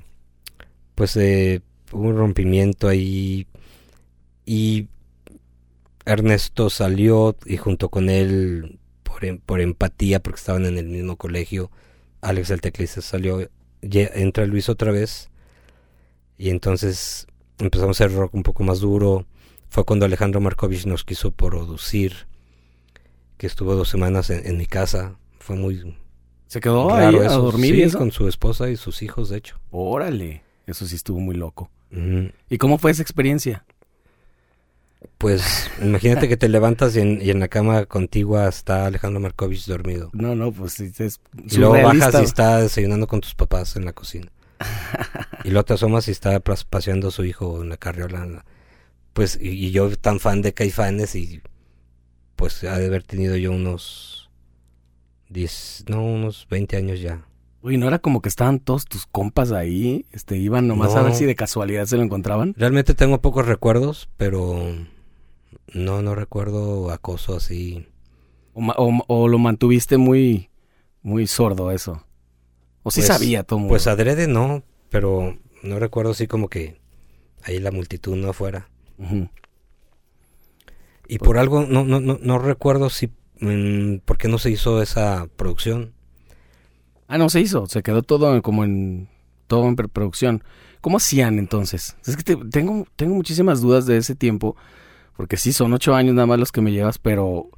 pues 0.94 1.16
eh, 1.16 1.62
hubo 1.92 2.08
un 2.08 2.16
rompimiento 2.16 2.88
ahí 2.88 3.46
y 4.46 4.88
Ernesto 6.04 6.68
salió 6.70 7.36
y 7.46 7.56
junto 7.56 7.88
con 7.88 8.10
él 8.10 8.78
por, 9.02 9.24
em- 9.24 9.38
por 9.38 9.60
empatía 9.60 10.20
porque 10.20 10.38
estaban 10.38 10.66
en 10.66 10.78
el 10.78 10.86
mismo 10.86 11.16
colegio 11.16 11.70
Alex 12.20 12.50
el 12.50 12.60
teclista 12.60 13.00
salió 13.00 13.48
entra 13.82 14.46
Luis 14.46 14.68
otra 14.68 14.92
vez 14.92 15.28
y 16.38 16.50
entonces 16.50 17.26
empezamos 17.58 18.00
a 18.00 18.04
hacer 18.04 18.16
rock 18.16 18.34
un 18.34 18.42
poco 18.42 18.64
más 18.64 18.80
duro. 18.80 19.26
Fue 19.68 19.84
cuando 19.84 20.06
Alejandro 20.06 20.40
Markovich 20.40 20.86
nos 20.86 21.04
quiso 21.04 21.30
producir 21.30 22.26
que 23.38 23.46
estuvo 23.46 23.74
dos 23.74 23.88
semanas 23.88 24.30
en, 24.30 24.46
en 24.46 24.56
mi 24.56 24.66
casa. 24.66 25.16
Fue 25.38 25.56
muy 25.56 25.96
¿Se 26.46 26.60
quedó 26.60 26.94
ahí 26.94 27.16
a 27.16 27.28
dormir 27.32 27.90
Sí, 27.90 27.96
con 27.96 28.10
su 28.12 28.28
esposa 28.28 28.70
y 28.70 28.76
sus 28.76 29.02
hijos 29.02 29.28
de 29.30 29.38
hecho. 29.38 29.58
Órale, 29.70 30.42
eso 30.66 30.86
sí 30.86 30.96
estuvo 30.96 31.20
muy 31.20 31.34
loco. 31.34 31.70
¿Y 32.48 32.58
cómo 32.58 32.78
fue 32.78 32.90
esa 32.90 33.02
experiencia? 33.02 33.64
Pues 35.18 35.70
imagínate 35.80 36.28
que 36.28 36.36
te 36.36 36.48
levantas 36.48 36.96
y 36.96 37.00
en, 37.00 37.20
y 37.20 37.30
en 37.30 37.40
la 37.40 37.48
cama 37.48 37.86
contigua 37.86 38.48
está 38.48 38.86
Alejandro 38.86 39.20
Markovich 39.20 39.66
dormido. 39.66 40.10
No, 40.12 40.34
no, 40.34 40.52
pues 40.52 40.74
sí, 40.74 40.92
es 40.98 41.20
Y 41.50 41.56
luego 41.56 41.74
bajas 41.82 42.14
y 42.20 42.24
está 42.24 42.58
desayunando 42.60 43.06
con 43.06 43.20
tus 43.20 43.34
papás 43.34 43.76
en 43.76 43.84
la 43.84 43.92
cocina. 43.92 44.30
y 45.44 45.50
luego 45.50 45.64
te 45.64 45.74
asomas 45.74 46.06
y 46.08 46.12
está 46.12 46.40
pas- 46.42 46.64
paseando 46.68 47.08
a 47.08 47.10
su 47.10 47.24
hijo 47.24 47.62
en 47.62 47.68
la 47.68 47.76
carriola. 47.76 48.44
Pues, 49.12 49.38
y, 49.40 49.48
y 49.50 49.70
yo 49.72 49.94
tan 49.96 50.20
fan 50.20 50.40
de 50.40 50.54
Caifanes 50.54 51.14
y 51.14 51.42
pues 52.36 52.62
ha 52.64 52.78
de 52.78 52.86
haber 52.86 53.02
tenido 53.02 53.36
yo 53.36 53.52
unos 53.52 54.30
10, 55.28 55.84
no, 55.88 56.04
unos 56.04 56.46
20 56.48 56.76
años 56.76 57.00
ya. 57.00 57.24
Uy, 57.62 57.76
¿no 57.76 57.86
era 57.86 58.00
como 58.00 58.20
que 58.22 58.28
estaban 58.28 58.58
todos 58.58 58.86
tus 58.86 59.06
compas 59.06 59.52
ahí? 59.52 60.04
Este, 60.10 60.36
iban 60.36 60.66
nomás 60.66 60.94
a 60.94 60.98
No. 61.00 61.04
ver 61.04 61.14
si 61.14 61.24
de 61.26 61.36
casualidad 61.36 61.86
se 61.86 61.96
lo 61.96 62.02
encontraban. 62.02 62.54
Realmente 62.58 62.94
tengo 62.94 63.20
pocos 63.20 63.46
recuerdos, 63.46 64.08
pero 64.16 64.60
no, 65.72 66.02
no 66.02 66.14
recuerdo 66.16 66.90
acoso 66.90 67.36
así. 67.36 67.86
O, 68.54 68.60
ma- 68.60 68.74
o- 68.76 69.04
o 69.06 69.28
lo 69.28 69.38
mantuviste 69.38 69.96
muy, 69.96 70.50
muy 71.02 71.26
sordo 71.28 71.70
eso. 71.70 72.04
O 72.82 72.90
sí 72.90 73.00
Pues- 73.00 73.06
sabía 73.06 73.44
todo 73.44 73.60
mundo. 73.60 73.70
Pues 73.72 73.86
adrede 73.86 74.26
no, 74.26 74.64
pero 74.90 75.38
no 75.62 75.78
recuerdo 75.78 76.10
así 76.10 76.26
como 76.26 76.48
que 76.48 76.80
ahí 77.44 77.60
la 77.60 77.70
multitud 77.70 78.16
no 78.16 78.30
afuera. 78.30 78.68
Y 81.08 81.18
por 81.18 81.38
algo, 81.38 81.64
no, 81.64 81.84
no, 81.84 82.00
no, 82.00 82.18
no 82.20 82.38
recuerdo 82.38 82.90
si, 82.90 83.10
mm, 83.40 83.98
por 84.04 84.18
qué 84.18 84.28
no 84.28 84.38
se 84.38 84.50
hizo 84.50 84.82
esa 84.82 85.28
producción. 85.36 85.92
Ah, 87.12 87.18
no 87.18 87.28
se 87.28 87.40
hizo. 87.40 87.66
Se 87.66 87.82
quedó 87.82 88.02
todo 88.02 88.40
como 88.42 88.64
en 88.64 89.08
todo 89.46 89.68
en 89.68 89.76
preproducción. 89.76 90.42
¿Cómo 90.80 90.96
hacían 90.96 91.38
entonces? 91.38 91.96
Es 92.06 92.16
que 92.16 92.22
te- 92.22 92.36
tengo, 92.50 92.86
tengo 92.96 93.14
muchísimas 93.14 93.60
dudas 93.60 93.84
de 93.86 93.98
ese 93.98 94.14
tiempo. 94.14 94.56
Porque 95.16 95.36
sí, 95.36 95.52
son 95.52 95.72
ocho 95.74 95.94
años 95.94 96.14
nada 96.14 96.26
más 96.26 96.38
los 96.38 96.52
que 96.52 96.62
me 96.62 96.72
llevas, 96.72 96.98
pero, 96.98 97.50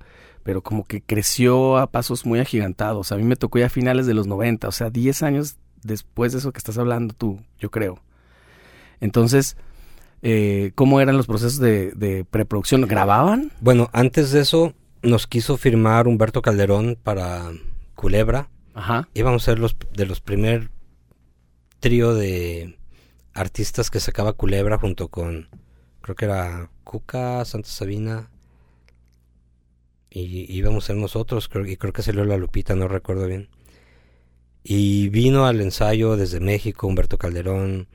pero 0.42 0.60
como 0.62 0.84
que 0.84 1.00
creció 1.02 1.78
a 1.78 1.86
pasos 1.86 2.26
muy 2.26 2.40
agigantados. 2.40 3.12
A 3.12 3.16
mí 3.16 3.22
me 3.22 3.36
tocó 3.36 3.60
ya 3.60 3.66
a 3.66 3.70
finales 3.70 4.06
de 4.06 4.14
los 4.14 4.26
90, 4.26 4.66
o 4.66 4.72
sea, 4.72 4.90
10 4.90 5.22
años 5.22 5.56
después 5.84 6.32
de 6.32 6.38
eso 6.40 6.52
que 6.52 6.58
estás 6.58 6.76
hablando 6.78 7.14
tú, 7.14 7.40
yo 7.60 7.70
creo. 7.70 8.00
Entonces, 9.00 9.56
eh, 10.22 10.72
¿cómo 10.74 11.00
eran 11.00 11.16
los 11.16 11.26
procesos 11.26 11.58
de 11.60 12.26
preproducción? 12.28 12.82
¿Grababan? 12.88 13.52
Bueno, 13.60 13.88
antes 13.92 14.32
de 14.32 14.40
eso 14.40 14.74
nos 15.02 15.26
quiso 15.26 15.56
firmar 15.56 16.08
Humberto 16.08 16.42
Calderón 16.42 16.98
para 17.02 17.50
Culebra. 17.94 18.48
Ajá. 18.74 19.08
Íbamos 19.14 19.42
a 19.42 19.44
ser 19.46 19.58
los 19.58 19.76
de 19.92 20.06
los 20.06 20.20
primer 20.20 20.70
trío 21.80 22.14
de 22.14 22.78
artistas 23.32 23.90
que 23.90 24.00
sacaba 24.00 24.32
Culebra 24.32 24.78
junto 24.78 25.08
con 25.08 25.48
creo 26.00 26.16
que 26.16 26.24
era 26.24 26.70
Cuca, 26.82 27.44
Santa 27.44 27.68
Sabina 27.68 28.30
y 30.10 30.52
íbamos 30.52 30.84
a 30.84 30.86
ser 30.88 30.96
nosotros 30.96 31.48
creo, 31.48 31.66
y 31.66 31.76
creo 31.76 31.92
que 31.92 32.02
salió 32.02 32.24
la 32.24 32.36
Lupita, 32.36 32.74
no 32.76 32.86
recuerdo 32.86 33.26
bien. 33.26 33.48
Y 34.62 35.08
vino 35.08 35.46
al 35.46 35.60
ensayo 35.60 36.16
desde 36.16 36.40
México 36.40 36.86
Humberto 36.86 37.18
Calderón 37.18 37.88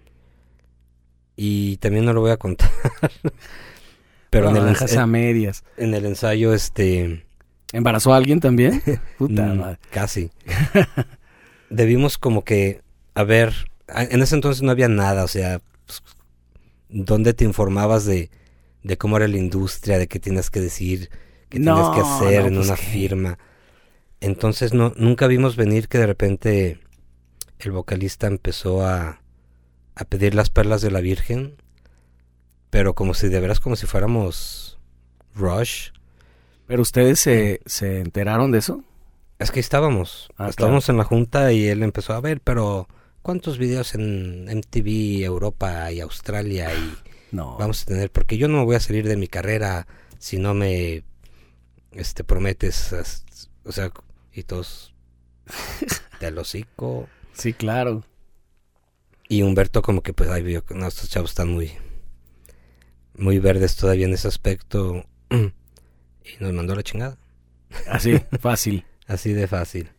y 1.35 1.77
también 1.77 2.05
no 2.05 2.13
lo 2.13 2.21
voy 2.21 2.31
a 2.31 2.37
contar. 2.37 2.69
Pero 4.29 4.49
en, 4.49 4.57
el, 4.57 4.97
a 4.99 5.07
medias. 5.07 5.63
en 5.77 5.93
el 5.93 6.05
ensayo 6.05 6.53
este 6.53 7.25
¿Embarazó 7.73 8.13
a 8.13 8.17
alguien 8.17 8.39
también? 8.39 8.83
Puta 9.17 9.53
Mm, 9.53 9.55
madre. 9.55 9.79
Casi. 9.89 10.31
Debimos 11.69 12.17
como 12.17 12.43
que, 12.43 12.81
a 13.13 13.23
ver, 13.23 13.53
en 13.87 14.21
ese 14.21 14.35
entonces 14.35 14.63
no 14.63 14.71
había 14.71 14.87
nada, 14.87 15.23
o 15.23 15.27
sea, 15.27 15.61
pues, 15.85 16.01
¿dónde 16.89 17.33
te 17.33 17.45
informabas 17.45 18.05
de, 18.05 18.31
de 18.83 18.97
cómo 18.97 19.17
era 19.17 19.27
la 19.27 19.37
industria, 19.37 19.97
de 19.99 20.07
qué 20.07 20.19
tienes 20.19 20.49
que 20.51 20.61
decir, 20.61 21.09
qué 21.49 21.59
tienes 21.59 21.89
No, 21.89 21.91
que 21.91 22.01
hacer 22.01 22.45
no, 22.45 22.47
en 22.47 22.57
pues, 22.57 22.59
una 22.59 22.75
¿qué? 22.75 22.77
firma? 22.77 23.39
Entonces 24.21 24.73
no, 24.73 24.93
nunca 24.97 25.27
vimos 25.27 25.55
venir 25.57 25.87
que 25.89 25.99
de 25.99 26.07
repente 26.07 26.79
el 27.59 27.71
vocalista 27.71 28.27
empezó 28.27 28.85
a, 28.85 29.21
a 29.95 30.05
pedir 30.05 30.35
las 30.35 30.49
perlas 30.51 30.81
de 30.81 30.91
la 30.91 31.01
Virgen, 31.01 31.57
pero 32.69 32.93
como 32.93 33.13
si 33.13 33.29
de 33.29 33.39
veras 33.39 33.59
como 33.59 33.75
si 33.75 33.85
fuéramos 33.85 34.79
Rush. 35.35 35.89
¿Pero 36.69 36.83
ustedes 36.83 37.19
se, 37.19 37.61
se 37.65 37.99
enteraron 37.99 38.51
de 38.51 38.59
eso? 38.59 38.83
Es 39.39 39.49
que 39.49 39.59
estábamos, 39.59 40.29
Ah, 40.37 40.49
estábamos 40.49 40.87
en 40.87 40.97
la 40.97 41.03
junta 41.03 41.51
y 41.51 41.65
él 41.67 41.81
empezó 41.81 42.13
a 42.13 42.21
ver, 42.21 42.41
pero 42.41 42.87
¿cuántos 43.23 43.57
videos 43.57 43.95
en 43.95 44.43
MTV, 44.45 45.23
Europa 45.23 45.91
y 45.91 45.99
Australia 45.99 46.71
y 46.71 46.93
No. 47.31 47.57
vamos 47.57 47.81
a 47.81 47.85
tener? 47.85 48.11
Porque 48.11 48.37
yo 48.37 48.47
no 48.47 48.59
me 48.59 48.65
voy 48.65 48.75
a 48.75 48.79
salir 48.79 49.07
de 49.07 49.17
mi 49.17 49.27
carrera 49.27 49.87
si 50.19 50.37
no 50.37 50.53
me 50.53 51.03
este 51.93 52.23
prometes, 52.23 52.93
o 53.63 53.71
sea, 53.71 53.91
y 54.31 54.43
todos 54.43 54.93
del 56.21 56.37
hocico. 56.37 57.09
Sí, 57.33 57.53
claro. 57.53 58.03
Y 59.27 59.41
Humberto 59.41 59.81
como 59.81 60.03
que 60.03 60.13
pues 60.13 60.29
ahí 60.29 60.43
vio 60.43 60.63
que 60.63 60.75
no, 60.75 60.85
estos 60.85 61.09
chavos 61.09 61.31
están 61.31 61.49
muy 61.49 61.71
muy 63.15 63.39
verdes 63.39 63.75
todavía 63.75 64.05
en 64.05 64.13
ese 64.13 64.27
aspecto 64.27 65.03
y 66.37 66.43
nos 66.43 66.53
mandó 66.53 66.75
la 66.75 66.83
chingada. 66.83 67.17
Así, 67.87 68.19
fácil. 68.39 68.85
Así 69.07 69.33
de 69.33 69.47
fácil. 69.47 69.91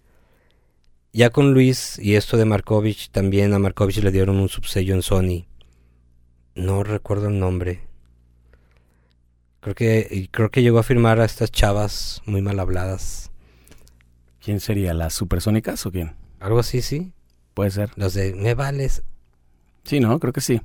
Ya 1.13 1.31
con 1.31 1.53
Luis 1.53 1.99
y 1.99 2.15
esto 2.15 2.37
de 2.37 2.45
Markovich, 2.45 3.11
también 3.11 3.53
a 3.53 3.59
Markovich 3.59 3.99
le 3.99 4.13
dieron 4.13 4.39
un 4.39 4.49
subsello 4.49 4.95
en 4.95 5.03
Sony. 5.03 5.47
No 6.55 6.85
recuerdo 6.85 7.29
el 7.29 7.39
nombre. 7.39 7.81
Creo 9.61 9.75
que 9.75 10.29
creo 10.31 10.51
que 10.51 10.63
llegó 10.63 10.79
a 10.79 10.85
firmar 10.85 11.21
a 11.21 11.25
estas 11.25 11.51
chavas 11.51 12.23
muy 12.27 12.43
mal 12.43 12.61
habladas. 12.61 13.31
¿Quién 14.43 14.61
sería? 14.61 14.95
¿Las 14.95 15.15
supersónicas 15.15 15.85
o 15.85 15.93
quién? 15.93 16.15
Algo 16.39 16.61
así, 16.61 16.81
sí. 16.81 17.13
Puede 17.55 17.71
ser. 17.71 17.91
Los 17.97 18.15
de 18.15 18.35
Me 18.35 18.55
Vales. 18.55 19.03
Sí, 19.85 20.01
¿no? 20.01 20.19
Creo 20.19 20.33
que 20.33 20.41
sí. 20.41 20.61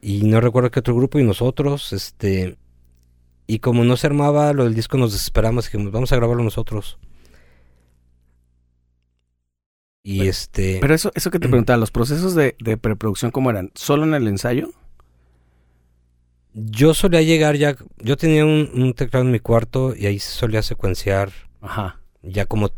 Y 0.00 0.22
no 0.22 0.40
recuerdo 0.40 0.70
qué 0.70 0.80
otro 0.80 0.94
grupo 0.94 1.18
y 1.18 1.24
nosotros, 1.24 1.92
este... 1.92 2.56
Y 3.46 3.60
como 3.60 3.84
no 3.84 3.96
se 3.96 4.06
armaba 4.08 4.52
lo 4.52 4.64
del 4.64 4.74
disco, 4.74 4.98
nos 4.98 5.12
desesperamos 5.12 5.66
y 5.66 5.68
dijimos, 5.68 5.92
vamos 5.92 6.12
a 6.12 6.16
grabarlo 6.16 6.42
nosotros. 6.42 6.98
Y 10.02 10.18
Pero- 10.18 10.30
este... 10.30 10.78
Pero 10.80 10.94
eso, 10.94 11.10
eso 11.14 11.30
que 11.30 11.38
te 11.38 11.48
preguntaba, 11.48 11.76
¿los 11.78 11.90
procesos 11.90 12.34
de, 12.34 12.56
de 12.60 12.76
preproducción 12.76 13.30
cómo 13.30 13.50
eran? 13.50 13.70
¿Solo 13.74 14.04
en 14.04 14.14
el 14.14 14.26
ensayo? 14.28 14.70
Yo 16.54 16.94
solía 16.94 17.20
llegar 17.22 17.56
ya, 17.56 17.76
yo 17.98 18.16
tenía 18.16 18.44
un, 18.44 18.70
un 18.74 18.94
teclado 18.94 19.24
en 19.26 19.30
mi 19.32 19.40
cuarto 19.40 19.94
y 19.94 20.06
ahí 20.06 20.18
solía 20.18 20.62
secuenciar 20.62 21.30
Ajá. 21.60 22.00
ya 22.22 22.46
como 22.46 22.70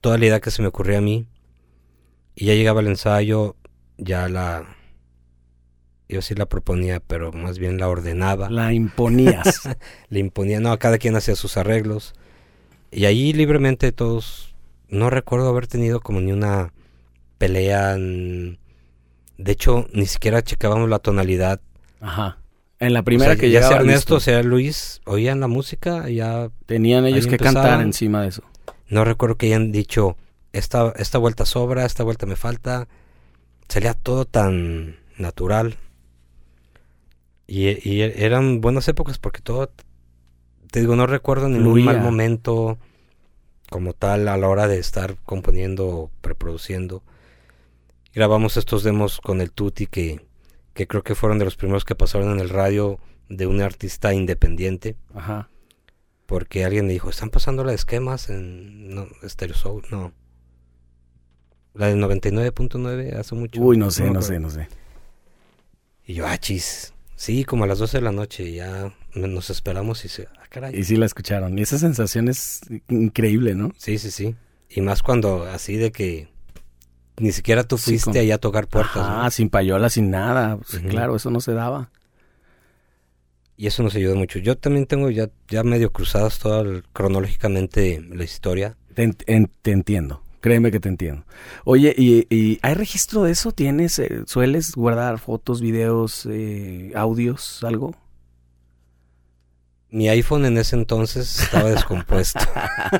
toda 0.00 0.18
la 0.18 0.26
idea 0.26 0.40
que 0.40 0.50
se 0.50 0.62
me 0.62 0.68
ocurría 0.68 0.98
a 0.98 1.02
mí. 1.02 1.28
Y 2.34 2.46
ya 2.46 2.54
llegaba 2.54 2.80
el 2.80 2.88
ensayo, 2.88 3.54
ya 3.98 4.28
la, 4.28 4.66
yo 6.08 6.22
sí 6.22 6.34
la 6.34 6.46
proponía, 6.46 7.00
pero 7.00 7.32
más 7.32 7.58
bien 7.58 7.78
la 7.78 7.88
ordenaba. 7.88 8.50
La 8.50 8.72
imponías. 8.72 9.68
Le 10.10 10.20
imponía, 10.20 10.60
no, 10.60 10.78
cada 10.78 10.98
quien 10.98 11.16
hacía 11.16 11.36
sus 11.36 11.56
arreglos. 11.56 12.14
Y 12.90 13.06
ahí 13.06 13.32
libremente 13.32 13.90
todos, 13.92 14.54
no 14.88 15.10
recuerdo 15.10 15.48
haber 15.48 15.66
tenido 15.66 16.00
como 16.00 16.20
ni 16.20 16.32
una 16.32 16.72
pelea. 17.38 17.96
De 17.96 18.56
hecho, 19.52 19.88
ni 19.92 20.06
siquiera 20.06 20.42
checábamos 20.42 20.88
la 20.88 20.98
tonalidad. 20.98 21.60
Ajá. 22.00 22.38
En 22.78 22.92
la 22.92 23.02
primera 23.02 23.32
O 23.32 23.34
sea, 23.34 23.40
que 23.40 23.50
ya 23.50 23.62
sea 23.62 23.78
Ernesto, 23.78 24.14
listo, 24.14 24.20
sea 24.20 24.42
Luis, 24.42 25.00
oían 25.06 25.40
la 25.40 25.48
música, 25.48 26.08
ya 26.08 26.50
tenían 26.66 27.06
ellos 27.06 27.26
que 27.26 27.38
cantar 27.38 27.80
encima 27.80 28.22
de 28.22 28.28
eso. 28.28 28.42
no 28.88 29.04
recuerdo 29.04 29.36
que 29.36 29.46
hayan 29.46 29.72
dicho, 29.72 30.16
esta, 30.52 30.92
esta 30.96 31.18
vuelta 31.18 31.46
sobra, 31.46 31.84
esta 31.84 32.04
vuelta 32.04 32.26
me 32.26 32.36
falta. 32.36 32.88
Salía 33.68 33.94
todo 33.94 34.26
tan 34.26 34.96
natural. 35.16 35.78
Y, 37.46 37.88
y 37.88 38.00
eran 38.00 38.60
buenas 38.60 38.88
épocas 38.88 39.18
porque 39.18 39.40
todo, 39.40 39.70
te 40.70 40.80
digo, 40.80 40.96
no 40.96 41.06
recuerdo 41.06 41.48
ningún 41.48 41.84
mal 41.84 42.00
momento 42.00 42.78
como 43.70 43.92
tal 43.92 44.28
a 44.28 44.36
la 44.36 44.48
hora 44.48 44.68
de 44.68 44.78
estar 44.78 45.16
componiendo 45.24 45.88
o 45.88 46.10
preproduciendo. 46.20 47.02
Grabamos 48.14 48.56
estos 48.56 48.82
demos 48.84 49.20
con 49.20 49.40
el 49.40 49.50
Tuti 49.50 49.86
que, 49.86 50.24
que 50.72 50.86
creo 50.86 51.02
que 51.02 51.14
fueron 51.14 51.38
de 51.38 51.44
los 51.44 51.56
primeros 51.56 51.84
que 51.84 51.94
pasaron 51.94 52.30
en 52.32 52.40
el 52.40 52.48
radio 52.48 52.98
de 53.28 53.46
un 53.46 53.60
artista 53.60 54.14
independiente. 54.14 54.96
Ajá. 55.14 55.50
Porque 56.26 56.64
alguien 56.64 56.86
me 56.86 56.92
dijo, 56.92 57.10
¿están 57.10 57.30
pasando 57.30 57.64
la 57.64 57.70
de 57.70 57.76
esquemas 57.76 58.30
en 58.30 58.94
no, 58.94 59.08
Stereo 59.24 59.56
Soul? 59.56 59.84
No. 59.90 60.12
La 61.74 61.88
del 61.88 62.00
99.9 62.00 63.14
hace 63.18 63.34
mucho. 63.34 63.60
Uy, 63.60 63.76
no 63.76 63.90
sé, 63.90 64.04
no 64.04 64.10
acuerdo. 64.10 64.28
sé, 64.28 64.40
no 64.40 64.50
sé. 64.50 64.68
Y 66.06 66.14
yo, 66.14 66.26
ah, 66.26 66.38
chis. 66.38 66.93
Sí, 67.24 67.44
como 67.44 67.64
a 67.64 67.66
las 67.66 67.78
12 67.78 67.96
de 67.98 68.02
la 68.02 68.12
noche 68.12 68.52
ya 68.52 68.92
nos 69.14 69.48
esperamos 69.48 70.04
y 70.04 70.08
se... 70.08 70.28
Ah, 70.38 70.44
caray. 70.50 70.78
Y 70.78 70.84
sí 70.84 70.96
la 70.96 71.06
escucharon. 71.06 71.58
Y 71.58 71.62
esa 71.62 71.78
sensación 71.78 72.28
es 72.28 72.60
increíble, 72.90 73.54
¿no? 73.54 73.72
Sí, 73.78 73.96
sí, 73.98 74.10
sí. 74.10 74.34
Y 74.68 74.82
más 74.82 75.02
cuando 75.02 75.44
así 75.44 75.76
de 75.76 75.90
que 75.90 76.28
ni 77.16 77.32
siquiera 77.32 77.64
tú 77.64 77.78
Sí, 77.78 77.92
fuiste 77.92 78.10
con- 78.10 78.16
ahí 78.20 78.30
a 78.30 78.36
tocar 78.38 78.66
puertas. 78.68 78.96
¿no? 79.08 79.30
sin 79.30 79.48
payola, 79.48 79.88
sin 79.88 80.10
nada. 80.10 80.56
Pues. 80.58 80.82
Claro, 80.82 81.16
eso 81.16 81.30
no 81.30 81.40
se 81.40 81.52
daba. 81.54 81.90
Y 83.56 83.68
eso 83.68 83.82
nos 83.84 83.94
ayudó 83.94 84.16
mucho. 84.16 84.38
Yo 84.40 84.58
también 84.58 84.84
tengo 84.86 85.08
ya, 85.10 85.30
ya 85.48 85.62
medio 85.62 85.92
cruzadas 85.92 86.38
toda 86.40 86.60
el- 86.62 86.84
cronológicamente 86.92 88.04
la 88.12 88.24
historia. 88.24 88.76
Te, 88.94 89.10
en- 89.26 89.50
te 89.62 89.70
entiendo. 89.70 90.22
Créeme 90.44 90.70
que 90.70 90.78
te 90.78 90.90
entiendo. 90.90 91.24
Oye, 91.64 91.94
¿y, 91.96 92.26
y 92.28 92.58
hay 92.60 92.74
registro 92.74 93.22
de 93.22 93.32
eso? 93.32 93.52
¿Tienes, 93.52 93.98
eh, 93.98 94.24
sueles 94.26 94.72
guardar 94.74 95.18
fotos, 95.18 95.62
videos, 95.62 96.28
eh, 96.30 96.92
audios, 96.94 97.64
algo? 97.64 97.94
Mi 99.88 100.10
iPhone 100.10 100.44
en 100.44 100.58
ese 100.58 100.76
entonces 100.76 101.40
estaba 101.40 101.70
descompuesto. 101.70 102.40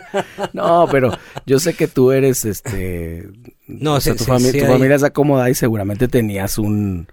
no, 0.55 0.89
pero 0.91 1.11
yo 1.45 1.59
sé 1.59 1.75
que 1.75 1.87
tú 1.87 2.13
eres, 2.13 2.47
este... 2.47 3.29
No, 3.67 3.97
o 3.97 4.01
sea, 4.01 4.15
sí, 4.15 4.19
tu, 4.19 4.25
sí, 4.25 4.31
fami- 4.31 4.53
sí 4.53 4.59
tu 4.59 4.65
hay- 4.65 4.73
familia 4.73 4.97
es 4.97 5.03
acomodada 5.03 5.51
y 5.51 5.55
seguramente 5.55 6.09
tenías 6.09 6.57
un, 6.57 7.09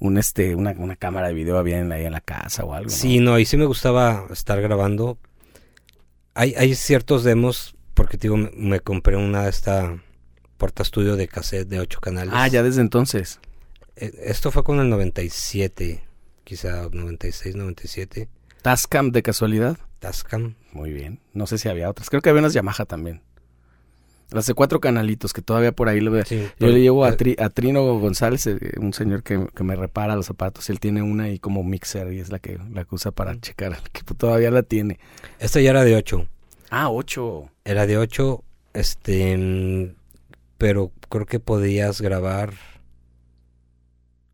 un 0.00 0.18
este, 0.18 0.56
una, 0.56 0.72
una 0.76 0.96
cámara 0.96 1.28
de 1.28 1.34
video 1.34 1.62
bien 1.62 1.92
ahí 1.92 2.04
en 2.04 2.12
la 2.14 2.20
casa 2.20 2.64
o 2.64 2.74
algo, 2.74 2.90
¿no? 2.90 2.96
Sí, 2.96 3.20
no, 3.20 3.38
y 3.38 3.44
sí 3.44 3.56
me 3.56 3.66
gustaba 3.66 4.26
estar 4.32 4.60
grabando. 4.60 5.18
Hay, 6.34 6.54
hay 6.56 6.74
ciertos 6.74 7.22
demos, 7.22 7.76
porque 7.98 8.16
digo, 8.16 8.36
me, 8.36 8.50
me 8.56 8.80
compré 8.80 9.16
una 9.16 9.46
esta 9.48 10.02
porta 10.56 10.82
estudio 10.82 11.16
de 11.16 11.28
cassette 11.28 11.68
de 11.68 11.80
ocho 11.80 12.00
canales. 12.00 12.32
Ah, 12.34 12.48
ya 12.48 12.62
desde 12.62 12.80
entonces. 12.80 13.40
Eh, 13.96 14.10
Esto 14.24 14.50
fue 14.50 14.64
con 14.64 14.80
el 14.80 14.88
97, 14.88 16.02
quizá 16.44 16.88
96, 16.90 17.54
97. 17.56 18.28
Tascam 18.62 19.10
de 19.12 19.22
casualidad. 19.22 19.76
Tascam. 19.98 20.54
Muy 20.72 20.92
bien. 20.92 21.20
No 21.34 21.46
sé 21.46 21.58
si 21.58 21.68
había 21.68 21.90
otras. 21.90 22.08
Creo 22.10 22.22
que 22.22 22.30
había 22.30 22.40
unas 22.40 22.54
Yamaha 22.54 22.84
también. 22.86 23.20
Las 24.30 24.46
de 24.46 24.52
cuatro 24.54 24.78
canalitos 24.78 25.32
que 25.32 25.40
todavía 25.40 25.72
por 25.72 25.88
ahí 25.88 26.00
lo 26.00 26.10
veo. 26.10 26.24
Sí, 26.24 26.46
Yo 26.60 26.66
le 26.68 26.80
llevo 26.82 27.06
a, 27.06 27.16
Tri- 27.16 27.40
a 27.42 27.48
Trino 27.48 27.82
González, 27.98 28.46
eh, 28.46 28.58
un 28.78 28.92
señor 28.92 29.22
que, 29.22 29.46
que 29.54 29.64
me 29.64 29.74
repara 29.74 30.16
los 30.16 30.26
zapatos. 30.26 30.68
Él 30.68 30.80
tiene 30.80 31.00
una 31.02 31.30
y 31.30 31.38
como 31.38 31.64
mixer 31.64 32.12
y 32.12 32.20
es 32.20 32.30
la 32.30 32.38
que 32.38 32.58
la 32.72 32.84
que 32.84 32.94
usa 32.94 33.10
para 33.10 33.40
checar. 33.40 33.78
Que 33.92 34.02
todavía 34.14 34.50
la 34.50 34.62
tiene. 34.62 34.98
Esta 35.38 35.60
ya 35.60 35.70
era 35.70 35.82
de 35.84 35.96
8. 35.96 36.26
Ah, 36.70 36.90
ocho. 36.90 37.50
Era 37.68 37.86
de 37.86 37.98
8, 37.98 38.42
este, 38.72 39.94
pero 40.56 40.90
creo 41.10 41.26
que 41.26 41.38
podías 41.38 42.00
grabar 42.00 42.54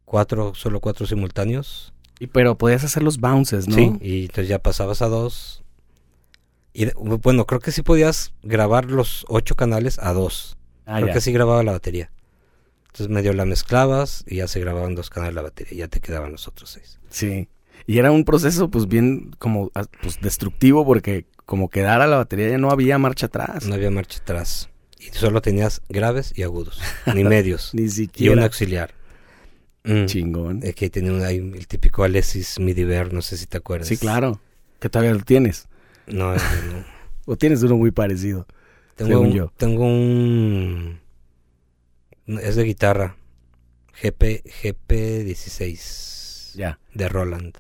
cuatro, 0.05 0.55
solo 0.55 0.79
cuatro 0.79 1.05
simultáneos. 1.05 1.93
Y, 2.21 2.29
pero 2.29 2.57
podías 2.57 2.85
hacer 2.85 3.03
los 3.03 3.19
bounces, 3.19 3.67
¿no? 3.67 3.75
Sí, 3.75 3.93
y 4.01 4.21
entonces 4.27 4.47
ya 4.47 4.61
pasabas 4.61 5.03
a 5.03 5.09
dos. 5.09 5.65
Y 6.73 6.87
bueno, 6.95 7.45
creo 7.45 7.59
que 7.59 7.73
sí 7.73 7.83
podías 7.83 8.33
grabar 8.45 8.85
los 8.85 9.27
ocho 9.29 9.57
canales 9.57 9.99
a 9.99 10.13
dos. 10.13 10.57
Ah, 10.87 10.99
creo 10.99 11.09
ya. 11.09 11.15
que 11.15 11.21
sí 11.21 11.33
grababa 11.33 11.65
la 11.65 11.73
batería. 11.73 12.13
Entonces 12.85 13.09
medio 13.09 13.33
la 13.33 13.47
mezclabas 13.47 14.23
y 14.29 14.37
ya 14.37 14.47
se 14.47 14.61
grababan 14.61 14.95
dos 14.95 15.11
canales 15.11 15.35
la 15.35 15.43
batería 15.43 15.75
y 15.75 15.79
ya 15.79 15.89
te 15.89 15.99
quedaban 15.99 16.31
los 16.31 16.47
otros 16.47 16.71
seis. 16.71 17.01
Sí. 17.09 17.49
Y 17.89 17.99
era 17.99 18.13
un 18.13 18.25
proceso 18.25 18.71
pues 18.71 18.87
bien 18.87 19.35
como 19.41 19.73
ah, 19.75 19.87
pues 20.01 20.21
destructivo 20.21 20.87
porque 20.87 21.27
como 21.47 21.69
quedara 21.71 22.07
la 22.07 22.17
batería 22.17 22.49
ya 22.51 22.59
no 22.59 22.71
había 22.71 22.99
marcha 22.99 23.27
atrás. 23.27 23.67
No 23.67 23.75
había 23.75 23.91
marcha 23.91 24.19
atrás. 24.21 24.69
Y 24.99 25.09
solo 25.17 25.43
tenías 25.43 25.83
graves 25.89 26.33
y 26.37 26.43
agudos, 26.43 26.81
ni 27.15 27.25
medios. 27.25 27.71
Ni 27.75 27.83
y 27.83 27.85
un 27.85 27.91
siquiera. 27.91 28.45
auxiliar. 28.45 28.95
Mm. 29.85 30.07
Chingón. 30.07 30.61
Eh, 30.63 30.73
que 30.73 30.89
tenía 30.89 31.13
un- 31.13 31.55
el 31.55 31.67
típico 31.67 32.05
Alexis 32.05 32.59
Midiver, 32.59 33.13
no 33.13 33.21
sé 33.21 33.37
si 33.37 33.47
te 33.47 33.59
acuerdas. 33.59 33.89
Sí, 33.89 33.99
claro. 33.99 34.41
Que 34.81 34.89
todavía 34.89 35.13
lo 35.15 35.21
tienes. 35.25 35.69
No, 36.07 36.35
no. 36.35 36.41
O 37.27 37.37
tienes 37.37 37.63
uno 37.63 37.77
muy 37.77 37.91
parecido. 37.91 38.47
Tengo 38.97 39.11
Según 39.13 39.27
un, 39.29 39.33
yo. 39.33 39.53
tengo 39.57 39.85
un 39.87 41.01
es 42.27 42.57
de 42.57 42.65
guitarra. 42.65 43.17
GP 44.03 44.43
GP16 44.63 46.55
Ya. 46.57 46.79
de 46.95 47.09
Roland. 47.09 47.57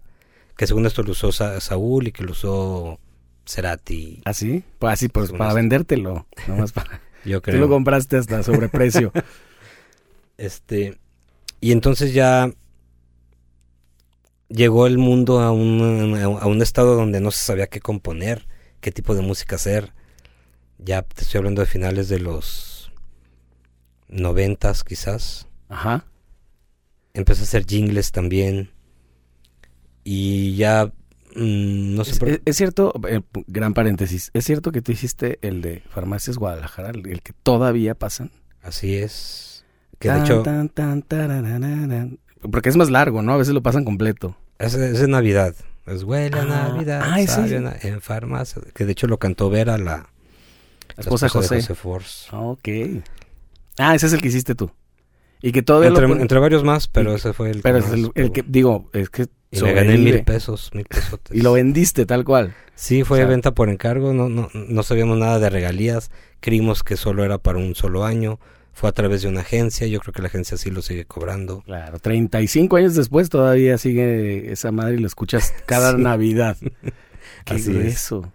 Que 0.56 0.66
según 0.66 0.86
esto 0.86 1.02
lo 1.02 1.12
usó 1.12 1.32
Sa- 1.32 1.60
Saúl 1.60 2.08
y 2.08 2.12
que 2.12 2.22
lo 2.24 2.32
usó 2.32 2.98
Cerati. 3.46 4.22
¿Así? 4.24 4.64
Pues 4.78 4.92
así, 4.94 5.08
pues 5.08 5.32
para 5.32 5.52
vendértelo. 5.54 6.26
Nomás 6.46 6.72
para... 6.72 7.00
Yo 7.24 7.40
Tú 7.40 7.50
creo. 7.50 7.60
lo 7.60 7.68
compraste 7.68 8.16
hasta 8.16 8.42
sobreprecio. 8.42 9.12
Este 10.36 10.98
y 11.60 11.70
entonces 11.72 12.12
ya 12.12 12.50
llegó 14.48 14.86
el 14.86 14.98
mundo 14.98 15.40
a 15.40 15.52
un, 15.52 16.14
a 16.40 16.46
un 16.46 16.60
estado 16.60 16.96
donde 16.96 17.20
no 17.20 17.30
se 17.30 17.42
sabía 17.42 17.68
qué 17.68 17.80
componer, 17.80 18.46
qué 18.80 18.90
tipo 18.90 19.14
de 19.14 19.22
música 19.22 19.56
hacer. 19.56 19.92
Ya 20.78 21.02
te 21.02 21.22
estoy 21.22 21.38
hablando 21.38 21.62
de 21.62 21.66
finales 21.66 22.08
de 22.08 22.18
los 22.18 22.92
noventas 24.08 24.84
quizás. 24.84 25.46
Ajá. 25.68 26.04
Empecé 27.14 27.42
a 27.42 27.44
hacer 27.44 27.64
jingles 27.64 28.12
también. 28.12 28.70
Y 30.02 30.56
ya 30.56 30.92
mm, 31.34 31.94
no 31.94 32.04
sé 32.04 32.12
Es, 32.12 32.18
por 32.18 32.28
es- 32.28 32.40
es 32.44 32.56
cierto, 32.56 32.92
eh, 33.08 33.20
gran 33.46 33.74
paréntesis, 33.74 34.30
¿es 34.34 34.44
cierto 34.44 34.72
que 34.72 34.82
tú 34.82 34.92
hiciste 34.92 35.38
el 35.42 35.60
de 35.62 35.82
Farmacias 35.90 36.36
Guadalajara, 36.38 36.90
el, 36.90 37.06
el 37.08 37.22
que 37.22 37.32
todavía 37.42 37.94
pasan? 37.94 38.30
así 38.62 38.94
es. 38.96 39.64
Que 39.98 40.08
de 40.08 40.14
Tan, 40.14 40.24
hecho 40.24 40.42
tan, 40.42 40.68
tan. 40.68 42.18
Porque 42.50 42.68
es 42.68 42.76
más 42.76 42.90
largo, 42.90 43.22
¿no? 43.22 43.32
A 43.32 43.36
veces 43.36 43.54
lo 43.54 43.62
pasan 43.62 43.84
completo. 43.84 44.36
es, 44.58 44.74
es 44.74 45.00
de 45.00 45.08
Navidad. 45.08 45.54
Es 45.86 46.02
huele 46.02 46.38
a 46.38 46.42
Ah, 46.42 46.68
Navidad. 46.68 47.00
ah, 47.04 47.20
ese 47.20 47.56
en 47.82 48.00
farmacia. 48.00 48.62
Que 48.74 48.84
de 48.86 48.92
hecho 48.92 49.06
lo 49.06 49.18
cantó 49.18 49.50
Vera, 49.50 49.76
la, 49.78 49.84
La 49.84 50.06
la 50.96 51.00
esposa 51.02 51.26
de 51.26 51.30
José. 51.30 51.56
José 51.56 51.74
Force. 51.74 52.28
Ah, 52.32 52.40
Ok. 52.40 52.68
Ah, 53.78 53.94
ese 53.94 54.06
es 54.06 54.12
el 54.12 54.20
que 54.22 54.28
hiciste 54.28 54.54
tú. 54.54 54.70
Y 55.42 55.52
que 55.52 55.62
todavía 55.62 55.88
Entre, 55.88 56.08
lo... 56.08 56.16
entre 56.16 56.38
varios 56.38 56.64
más, 56.64 56.88
pero 56.88 57.12
y- 57.12 57.16
ese 57.16 57.32
fue 57.34 57.50
el 57.50 57.60
pero 57.60 57.80
que 57.80 57.86
es 57.86 57.92
el, 57.92 58.10
el 58.14 58.32
que, 58.32 58.42
digo, 58.46 58.88
es 58.94 59.10
que 59.10 59.26
Y 59.60 59.62
me 59.62 59.72
gané 59.72 59.98
mil 59.98 60.22
pesos, 60.24 60.70
mil 60.74 60.84
pesos. 60.84 61.18
Y 61.30 61.40
lo 61.42 61.52
vendiste 61.52 62.06
tal 62.06 62.24
cual. 62.24 62.54
Sí, 62.74 63.04
fue 63.04 63.18
O 63.18 63.20
sea- 63.20 63.28
venta 63.28 63.52
por 63.52 63.68
encargo, 63.68 64.12
no, 64.12 64.28
no, 64.28 64.48
no 64.52 64.82
sabíamos 64.82 65.18
nada 65.18 65.38
de 65.38 65.48
regalías, 65.50 66.10
creímos 66.40 66.82
que 66.82 66.96
solo 66.96 67.24
era 67.24 67.38
para 67.38 67.58
un 67.58 67.74
solo 67.74 68.04
año, 68.04 68.38
fue 68.72 68.88
a 68.88 68.92
través 68.92 69.22
de 69.22 69.28
una 69.28 69.42
agencia, 69.42 69.86
yo 69.86 70.00
creo 70.00 70.12
que 70.12 70.20
la 70.22 70.28
agencia 70.28 70.56
sí 70.56 70.70
lo 70.70 70.82
sigue 70.82 71.04
cobrando. 71.04 71.62
Claro, 71.62 72.00
35 72.00 72.76
años 72.76 72.94
después 72.96 73.28
todavía 73.28 73.78
sigue 73.78 74.50
esa 74.50 74.72
madre 74.72 74.94
y 74.94 74.98
lo 74.98 75.06
escuchas 75.06 75.52
cada 75.66 75.92
Sí. 75.92 76.02
Navidad. 76.02 76.56
Qué 77.44 77.54
Así 77.54 77.70
es. 77.70 77.76
grueso. 77.76 78.32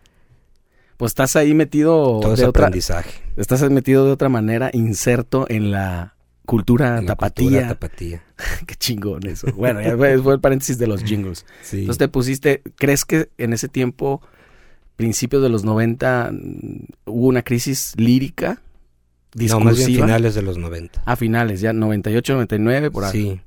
Pues 0.98 1.12
estás 1.12 1.36
ahí 1.36 1.54
metido 1.54 2.20
Todo 2.20 2.30
de 2.30 2.34
ese 2.36 2.46
otra, 2.46 2.64
aprendizaje. 2.68 3.12
estás 3.38 3.62
metido 3.70 4.06
de 4.06 4.12
otra 4.12 4.28
manera, 4.30 4.70
inserto 4.74 5.46
en 5.50 5.72
la 5.72 6.16
cultura 6.50 7.02
tapatía. 7.06 7.46
cultura 7.46 7.68
tapatía. 7.68 8.24
Qué 8.66 8.76
chingón 8.76 9.26
eso. 9.28 9.48
Bueno, 9.56 9.82
ya 9.82 9.96
fue, 9.96 10.18
fue 10.20 10.34
el 10.34 10.40
paréntesis 10.40 10.78
de 10.78 10.88
los 10.88 11.04
jingles. 11.04 11.46
Sí. 11.62 11.82
Entonces 11.82 12.00
te 12.00 12.08
pusiste, 12.08 12.62
¿crees 12.76 13.06
que 13.06 13.30
en 13.38 13.54
ese 13.54 13.68
tiempo, 13.68 14.22
principios 14.96 15.44
de 15.44 15.50
los 15.50 15.64
90, 15.64 16.32
mm, 16.32 16.86
hubo 17.06 17.28
una 17.28 17.44
crisis 17.44 17.94
lírica? 17.98 18.62
no, 19.34 19.60
más 19.60 19.78
bien 19.78 20.02
finales 20.02 20.34
de 20.36 20.42
los 20.42 20.58
90. 20.58 21.04
A 21.06 21.16
finales, 21.16 21.62
ya 21.62 21.72
98, 21.72 22.34
99, 22.34 22.92
por 22.92 23.04
ahí. 23.06 23.12
Sí, 23.12 23.42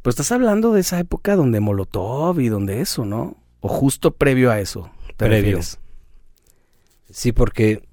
Pero 0.00 0.10
estás 0.10 0.32
hablando 0.32 0.72
de 0.72 0.80
esa 0.80 0.98
época 0.98 1.36
donde 1.36 1.60
Molotov 1.60 2.40
y 2.40 2.48
donde 2.48 2.80
eso, 2.80 3.04
¿no? 3.04 3.36
O 3.60 3.68
justo 3.68 4.12
previo 4.12 4.50
a 4.50 4.60
eso. 4.60 4.90
¿te 5.08 5.26
Previo. 5.26 5.36
refieres? 5.58 5.78
sí, 7.10 7.32
porque 7.32 7.85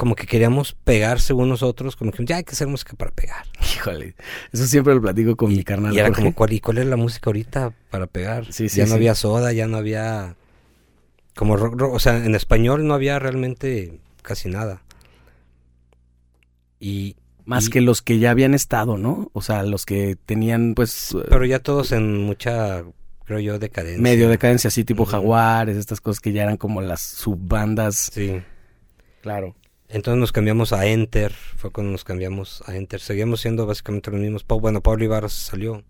como 0.00 0.14
que 0.14 0.26
queríamos 0.26 0.72
pegar 0.72 1.20
según 1.20 1.50
nosotros, 1.50 1.94
como 1.94 2.10
que 2.10 2.24
ya 2.24 2.36
hay 2.36 2.44
que 2.44 2.52
hacer 2.52 2.66
música 2.68 2.94
para 2.96 3.10
pegar. 3.10 3.44
Híjole, 3.76 4.14
eso 4.50 4.66
siempre 4.66 4.94
lo 4.94 5.02
platico 5.02 5.36
con 5.36 5.50
mi 5.50 5.62
carnal. 5.62 5.92
Y 5.94 5.98
era 5.98 6.08
Jorge. 6.08 6.22
como, 6.22 6.34
¿cuál, 6.34 6.52
¿y 6.54 6.60
cuál 6.60 6.78
es 6.78 6.86
la 6.86 6.96
música 6.96 7.28
ahorita 7.28 7.74
para 7.90 8.06
pegar? 8.06 8.50
Sí, 8.50 8.70
sí, 8.70 8.78
ya 8.78 8.84
no 8.84 8.88
sí. 8.92 8.94
había 8.94 9.14
soda, 9.14 9.52
ya 9.52 9.66
no 9.66 9.76
había... 9.76 10.36
Como 11.36 11.58
rock, 11.58 11.78
rock, 11.78 11.92
o 11.92 11.98
sea, 11.98 12.24
en 12.24 12.34
español 12.34 12.86
no 12.86 12.94
había 12.94 13.18
realmente 13.18 14.00
casi 14.22 14.48
nada. 14.48 14.80
Y, 16.78 17.16
Más 17.44 17.66
y- 17.66 17.70
que 17.70 17.82
los 17.82 18.00
que 18.00 18.18
ya 18.18 18.30
habían 18.30 18.54
estado, 18.54 18.96
¿no? 18.96 19.28
O 19.34 19.42
sea, 19.42 19.62
los 19.64 19.84
que 19.84 20.16
tenían, 20.24 20.72
pues, 20.74 21.14
Pero 21.28 21.44
ya 21.44 21.58
todos 21.58 21.92
en 21.92 22.16
mucha, 22.24 22.84
creo 23.26 23.38
yo, 23.40 23.58
decadencia. 23.58 24.00
medio 24.02 24.30
decadencia, 24.30 24.68
así 24.68 24.82
tipo 24.84 25.04
jaguares, 25.04 25.76
estas 25.76 26.00
cosas 26.00 26.20
que 26.20 26.32
ya 26.32 26.44
eran 26.44 26.56
como 26.56 26.80
las 26.80 27.02
subbandas. 27.02 28.10
Sí. 28.14 28.40
Claro. 29.20 29.54
Entonces 29.92 30.20
nos 30.20 30.30
cambiamos 30.32 30.72
a 30.72 30.86
Enter, 30.86 31.32
fue 31.32 31.70
cuando 31.70 31.90
nos 31.92 32.04
cambiamos 32.04 32.62
a 32.66 32.76
Enter. 32.76 33.00
Seguíamos 33.00 33.40
siendo 33.40 33.66
básicamente 33.66 34.10
los 34.10 34.20
mismos. 34.20 34.44
Bueno, 34.46 34.80
Pablo 34.82 35.04
Ibarra 35.04 35.28
se 35.28 35.50
salió. 35.50 35.82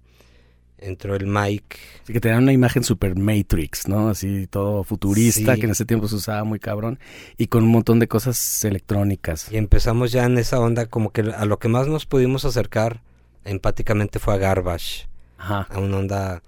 Entró 0.78 1.14
el 1.14 1.26
Mike. 1.26 1.76
Así 2.02 2.14
que 2.14 2.20
tenían 2.20 2.44
una 2.44 2.54
imagen 2.54 2.82
super 2.82 3.14
Matrix, 3.14 3.86
¿no? 3.86 4.08
Así 4.08 4.46
todo 4.46 4.82
futurista, 4.82 5.54
Sí. 5.54 5.60
que 5.60 5.66
en 5.66 5.72
ese 5.72 5.84
tiempo 5.84 6.08
se 6.08 6.14
usaba 6.14 6.42
muy 6.44 6.58
cabrón. 6.58 6.98
Y 7.36 7.48
con 7.48 7.64
un 7.64 7.68
montón 7.70 7.98
de 7.98 8.08
cosas 8.08 8.64
electrónicas. 8.64 9.52
Y 9.52 9.58
empezamos 9.58 10.10
ya 10.10 10.24
en 10.24 10.38
esa 10.38 10.58
onda, 10.58 10.86
como 10.86 11.12
que 11.12 11.20
a 11.20 11.44
lo 11.44 11.58
que 11.58 11.68
más 11.68 11.86
nos 11.86 12.06
pudimos 12.06 12.46
acercar 12.46 13.02
empáticamente 13.44 14.18
fue 14.18 14.32
a 14.32 14.38
Garbage. 14.38 15.08
Ajá. 15.36 15.66
A 15.70 15.78
una 15.78 15.98
onda 15.98 16.42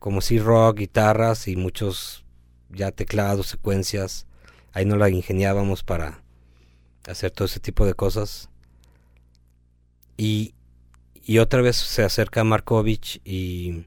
como 0.00 0.20
si 0.20 0.40
rock, 0.40 0.78
guitarras 0.78 1.46
y 1.46 1.54
muchos 1.54 2.24
ya 2.70 2.90
teclados, 2.90 3.46
secuencias. 3.46 4.26
Ahí 4.72 4.84
nos 4.84 4.98
la 4.98 5.08
ingeniábamos 5.10 5.84
para 5.84 6.22
hacer 7.06 7.30
todo 7.30 7.46
ese 7.46 7.60
tipo 7.60 7.86
de 7.86 7.94
cosas. 7.94 8.48
Y, 10.16 10.54
y 11.14 11.38
otra 11.38 11.62
vez 11.62 11.76
se 11.76 12.02
acerca 12.02 12.44
Markovich 12.44 13.20
y, 13.24 13.86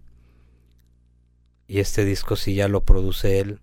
y 1.68 1.80
este 1.80 2.06
disco 2.06 2.36
sí 2.36 2.56
ya 2.56 2.68
lo 2.68 2.84
produce 2.84 3.40
él. 3.40 3.60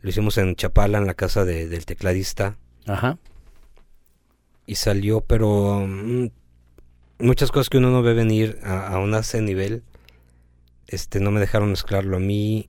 Lo 0.00 0.10
hicimos 0.10 0.36
en 0.38 0.54
Chapala, 0.54 0.98
en 0.98 1.06
la 1.06 1.14
casa 1.14 1.44
de- 1.44 1.68
del 1.68 1.86
tecladista. 1.86 2.56
Ajá. 2.86 3.18
y 4.66 4.74
salió, 4.76 5.20
pero 5.22 5.86
mm, 5.86 6.26
muchas 7.18 7.50
cosas 7.50 7.68
que 7.70 7.78
uno 7.78 7.90
no 7.90 8.02
ve 8.02 8.12
venir 8.14 8.58
a, 8.62 8.88
a 8.88 8.98
un 8.98 9.14
ese 9.14 9.40
nivel, 9.42 9.82
este, 10.86 11.18
no 11.20 11.30
me 11.30 11.40
dejaron 11.40 11.70
mezclarlo 11.70 12.16
a 12.18 12.20
mí. 12.20 12.68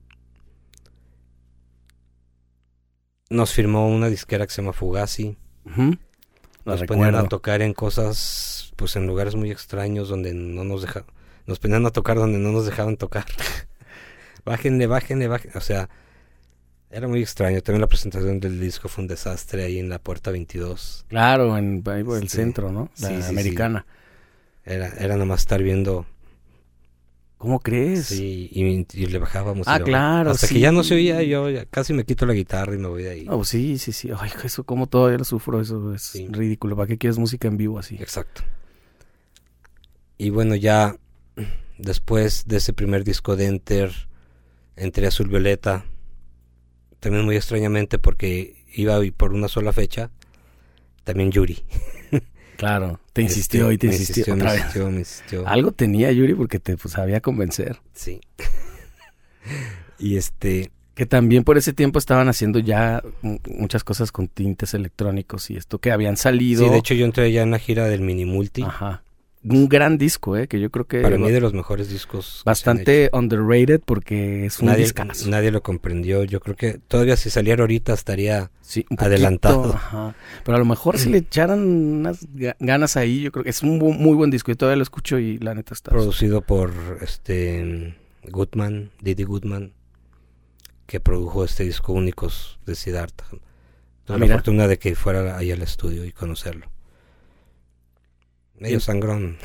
Nos 3.28 3.52
firmó 3.52 3.88
una 3.88 4.08
disquera 4.08 4.46
que 4.46 4.52
se 4.52 4.62
llama 4.62 4.72
Fugazi. 4.72 5.36
Lo 5.64 5.98
Nos 6.66 6.82
ponían 6.84 7.14
a 7.14 7.28
tocar 7.28 7.62
en 7.62 7.72
cosas, 7.72 8.72
pues 8.76 8.96
en 8.96 9.06
lugares 9.06 9.34
muy 9.36 9.50
extraños 9.50 10.08
donde 10.08 10.34
no 10.34 10.64
nos 10.64 10.82
dejaban. 10.82 11.08
Nos 11.46 11.58
ponían 11.60 11.86
a 11.86 11.90
tocar 11.90 12.16
donde 12.18 12.38
no 12.38 12.50
nos 12.52 12.66
dejaban 12.66 12.96
tocar. 12.96 13.24
bájenle, 14.44 14.86
bájenle, 14.86 15.28
bájenle. 15.28 15.56
O 15.56 15.60
sea, 15.60 15.88
era 16.90 17.08
muy 17.08 17.20
extraño. 17.22 17.60
También 17.62 17.80
la 17.80 17.86
presentación 17.86 18.40
del 18.40 18.60
disco 18.60 18.88
fue 18.88 19.02
un 19.02 19.08
desastre 19.08 19.64
ahí 19.64 19.78
en 19.78 19.88
la 19.88 19.98
puerta 19.98 20.30
22. 20.30 21.04
Claro, 21.08 21.56
en 21.56 21.82
ahí 21.86 22.02
por 22.04 22.18
el 22.20 22.28
Sí. 22.28 22.36
centro, 22.36 22.72
¿no? 22.72 22.90
La 22.98 23.08
Sí, 23.08 23.14
sí, 23.16 23.22
sí. 23.22 23.28
americana. 23.28 23.86
Era, 24.64 24.88
era 24.98 25.14
nada 25.14 25.24
más 25.24 25.40
estar 25.40 25.62
viendo. 25.62 26.04
¿Cómo 27.38 27.60
crees? 27.60 28.06
Sí, 28.06 28.48
y, 28.50 28.86
y 28.94 29.06
le 29.06 29.18
bajábamos. 29.18 29.66
y 29.66 29.70
Ah, 29.70 29.78
bajábamos. 29.78 29.88
claro, 29.88 30.30
Hasta 30.30 30.46
sí. 30.46 30.54
que 30.54 30.60
ya 30.60 30.72
no 30.72 30.82
se 30.82 30.94
oía, 30.94 31.22
yo 31.22 31.50
ya 31.50 31.66
casi 31.66 31.92
me 31.92 32.04
quito 32.04 32.24
la 32.24 32.32
guitarra 32.32 32.74
y 32.74 32.78
me 32.78 32.88
voy 32.88 33.02
de 33.02 33.10
ahí. 33.10 33.26
Oh, 33.28 33.44
sí, 33.44 33.76
sí, 33.78 33.92
sí. 33.92 34.10
Ay, 34.18 34.30
eso 34.42 34.64
como 34.64 34.86
todavía 34.86 35.18
lo 35.18 35.24
sufro, 35.24 35.60
eso 35.60 35.92
es 35.94 36.02
Sí. 36.02 36.26
ridículo. 36.30 36.76
¿Para 36.76 36.86
qué 36.88 36.96
quieres 36.98 37.18
música 37.18 37.46
en 37.48 37.56
vivo 37.58 37.78
así? 37.78 37.96
Exacto. 37.96 38.42
Y 40.18 40.30
bueno, 40.30 40.54
ya 40.54 40.96
después 41.76 42.44
de 42.46 42.56
ese 42.56 42.72
primer 42.72 43.04
disco 43.04 43.36
de 43.36 43.46
Enter, 43.46 43.92
entré 44.76 45.04
a 45.04 45.08
Azul 45.08 45.28
Violeta. 45.28 45.84
También 47.00 47.26
muy 47.26 47.36
extrañamente 47.36 47.98
porque 47.98 48.64
iba 48.74 49.04
y 49.04 49.10
por 49.10 49.34
una 49.34 49.48
sola 49.48 49.72
fecha. 49.74 50.10
También 51.04 51.30
Yuri. 51.30 51.62
Claro, 52.56 52.98
te 53.16 53.22
insistió 53.22 53.70
Este, 53.70 53.74
y 53.74 53.78
te 53.78 53.86
me 53.88 53.96
insistió, 53.96 54.36
me 54.36 54.42
otra 54.42 54.52
vez. 54.52 54.60
insistió, 54.60 54.90
me 54.90 54.98
insistió. 55.00 55.48
Algo 55.48 55.72
tenía 55.72 56.12
Yuri 56.12 56.34
porque 56.34 56.58
te 56.60 56.76
pues, 56.76 56.92
sabía 56.94 57.20
convencer. 57.20 57.78
Sí. 57.94 58.20
y 59.98 60.16
este, 60.16 60.70
Que 60.94 61.06
también 61.06 61.44
por 61.44 61.56
ese 61.58 61.72
tiempo 61.72 61.98
estaban 61.98 62.28
haciendo 62.28 62.58
ya 62.58 63.02
mu- 63.22 63.38
muchas 63.48 63.84
cosas 63.84 64.12
con 64.12 64.28
tintes 64.28 64.74
electrónicos 64.74 65.50
y 65.50 65.56
esto 65.56 65.78
que 65.78 65.92
habían 65.92 66.16
salido. 66.16 66.64
sí, 66.64 66.70
de 66.70 66.78
hecho 66.78 66.94
yo 66.94 67.04
entré 67.04 67.32
ya 67.32 67.42
en 67.42 67.50
la 67.50 67.58
gira 67.58 67.86
del 67.86 68.00
Mini 68.02 68.24
Multi. 68.24 68.62
Ajá. 68.62 69.02
Un 69.44 69.68
gran 69.68 69.96
disco, 69.96 70.36
¿eh? 70.36 70.48
Que 70.48 70.58
yo 70.58 70.70
creo 70.70 70.86
que 70.86 71.00
Para 71.02 71.18
mí 71.18 71.30
de 71.30 71.40
los 71.40 71.52
mejores 71.54 71.88
discos. 71.88 72.42
bastante 72.44 73.10
underrated 73.12 73.80
porque 73.84 74.46
es 74.46 74.58
un 74.58 74.66
Nadie, 74.66 74.82
discazo. 74.84 75.28
nadie 75.28 75.52
lo 75.52 75.62
comprendió. 75.62 76.24
Yo 76.24 76.40
creo 76.40 76.56
que 76.56 76.78
todavía 76.88 77.16
si 77.16 77.30
saliera 77.30 77.62
ahorita 77.62 77.92
estaría 77.92 78.50
Sí, 78.60 78.80
un 78.90 78.96
poquito, 78.96 79.04
adelantado. 79.04 79.72
ajá. 79.74 80.16
Pero 80.44 80.56
a 80.56 80.58
lo 80.58 80.64
mejor 80.64 80.98
si 80.98 81.10
le 81.10 81.18
echaran 81.18 81.60
unas 81.60 82.26
ga- 82.34 82.56
ganas 82.58 82.96
ahí, 82.96 83.20
yo 83.20 83.30
creo 83.30 83.44
que 83.44 83.50
es 83.50 83.62
un 83.62 83.78
bu- 83.80 83.96
muy 83.96 84.14
buen 84.16 84.30
disco. 84.30 84.50
Yo 84.50 84.56
todavía 84.56 84.78
lo 84.78 84.82
escucho 84.82 85.18
y 85.20 85.38
la 85.38 85.54
neta 85.54 85.74
está. 85.74 85.90
producido 85.92 86.40
por 86.40 86.72
este 87.02 87.94
Goodman, 88.28 88.90
Didi 89.00 89.22
Goodman, 89.22 89.72
que 90.86 90.98
produjo 90.98 91.44
este 91.44 91.62
disco 91.62 91.92
únicos 91.92 92.58
de 92.66 92.74
Siddhartha. 92.74 93.26
Tuve 93.30 93.40
Ah, 94.08 94.12
la 94.12 94.18
mira. 94.18 94.34
fortuna 94.36 94.66
de 94.66 94.78
que 94.78 94.96
fuera 94.96 95.36
ahí 95.36 95.52
al 95.52 95.62
estudio 95.62 96.04
y 96.04 96.10
conocerlo. 96.10 96.66
Medio 98.58 98.80
sangrón. 98.80 99.36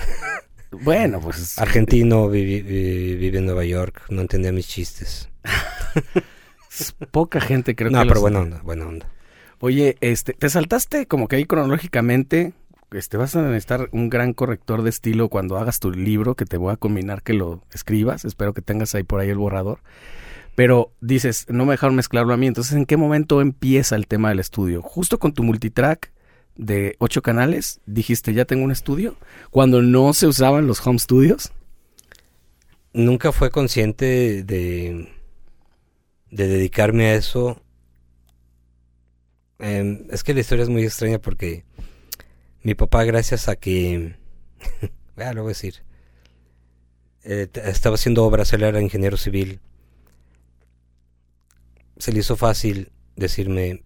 Bueno, 0.71 1.19
pues 1.19 1.57
Argentino, 1.59 2.29
vi- 2.29 2.61
vive 2.61 3.37
en 3.39 3.45
Nueva 3.45 3.65
York, 3.65 4.03
no 4.09 4.21
entendía 4.21 4.51
mis 4.51 4.67
chistes. 4.67 5.29
es 6.71 6.93
poca 7.11 7.41
gente 7.41 7.75
creo 7.75 7.91
no, 7.91 7.99
que 7.99 8.03
pero 8.07 8.15
los- 8.15 8.21
buena 8.21 8.39
onda, 8.39 8.61
buena 8.63 8.87
onda. 8.87 9.07
Oye, 9.59 9.97
este, 10.01 10.33
te 10.33 10.49
saltaste 10.49 11.05
como 11.05 11.27
que 11.27 11.35
ahí 11.35 11.45
cronológicamente, 11.45 12.53
este, 12.91 13.17
vas 13.17 13.35
a 13.35 13.41
necesitar 13.43 13.89
un 13.91 14.09
gran 14.09 14.33
corrector 14.33 14.81
de 14.81 14.89
estilo 14.89 15.29
cuando 15.29 15.57
hagas 15.57 15.79
tu 15.79 15.91
libro, 15.91 16.35
que 16.35 16.45
te 16.45 16.57
voy 16.57 16.73
a 16.73 16.77
combinar 16.77 17.21
que 17.21 17.33
lo 17.33 17.63
escribas, 17.71 18.25
espero 18.25 18.53
que 18.53 18.61
tengas 18.61 18.95
ahí 18.95 19.03
por 19.03 19.19
ahí 19.19 19.29
el 19.29 19.37
borrador. 19.37 19.79
Pero 20.55 20.91
dices, 20.99 21.45
no 21.49 21.65
me 21.65 21.73
dejaron 21.73 21.95
mezclarlo 21.95 22.33
a 22.33 22.37
mí, 22.37 22.47
entonces 22.47 22.73
¿en 22.73 22.85
qué 22.85 22.97
momento 22.97 23.39
empieza 23.39 23.95
el 23.95 24.07
tema 24.07 24.29
del 24.29 24.39
estudio? 24.39 24.81
Justo 24.81 25.19
con 25.19 25.33
tu 25.33 25.43
multitrack 25.43 26.11
de 26.61 26.95
ocho 26.99 27.23
canales, 27.23 27.81
dijiste, 27.87 28.35
ya 28.35 28.45
tengo 28.45 28.63
un 28.63 28.71
estudio, 28.71 29.17
cuando 29.49 29.81
no 29.81 30.13
se 30.13 30.27
usaban 30.27 30.67
los 30.67 30.85
home 30.85 30.99
studios. 30.99 31.51
Nunca 32.93 33.31
fue 33.31 33.49
consciente 33.49 34.43
de, 34.43 35.11
de 36.29 36.47
dedicarme 36.47 37.07
a 37.07 37.15
eso. 37.15 37.59
Em, 39.57 40.05
es 40.11 40.23
que 40.23 40.35
la 40.35 40.41
historia 40.41 40.61
es 40.61 40.69
muy 40.69 40.83
extraña 40.83 41.17
porque 41.17 41.65
mi 42.61 42.75
papá, 42.75 43.05
gracias 43.05 43.49
a 43.49 43.55
que, 43.55 44.15
ya 45.17 45.33
lo 45.33 45.41
voy 45.41 45.49
a 45.49 45.55
decir, 45.55 45.83
eh, 47.23 47.47
estaba 47.65 47.95
haciendo 47.95 48.23
obras, 48.23 48.53
él 48.53 48.61
era 48.61 48.79
ingeniero 48.79 49.17
civil, 49.17 49.61
se 51.97 52.11
le 52.11 52.19
hizo 52.19 52.35
fácil 52.35 52.91
decirme, 53.15 53.83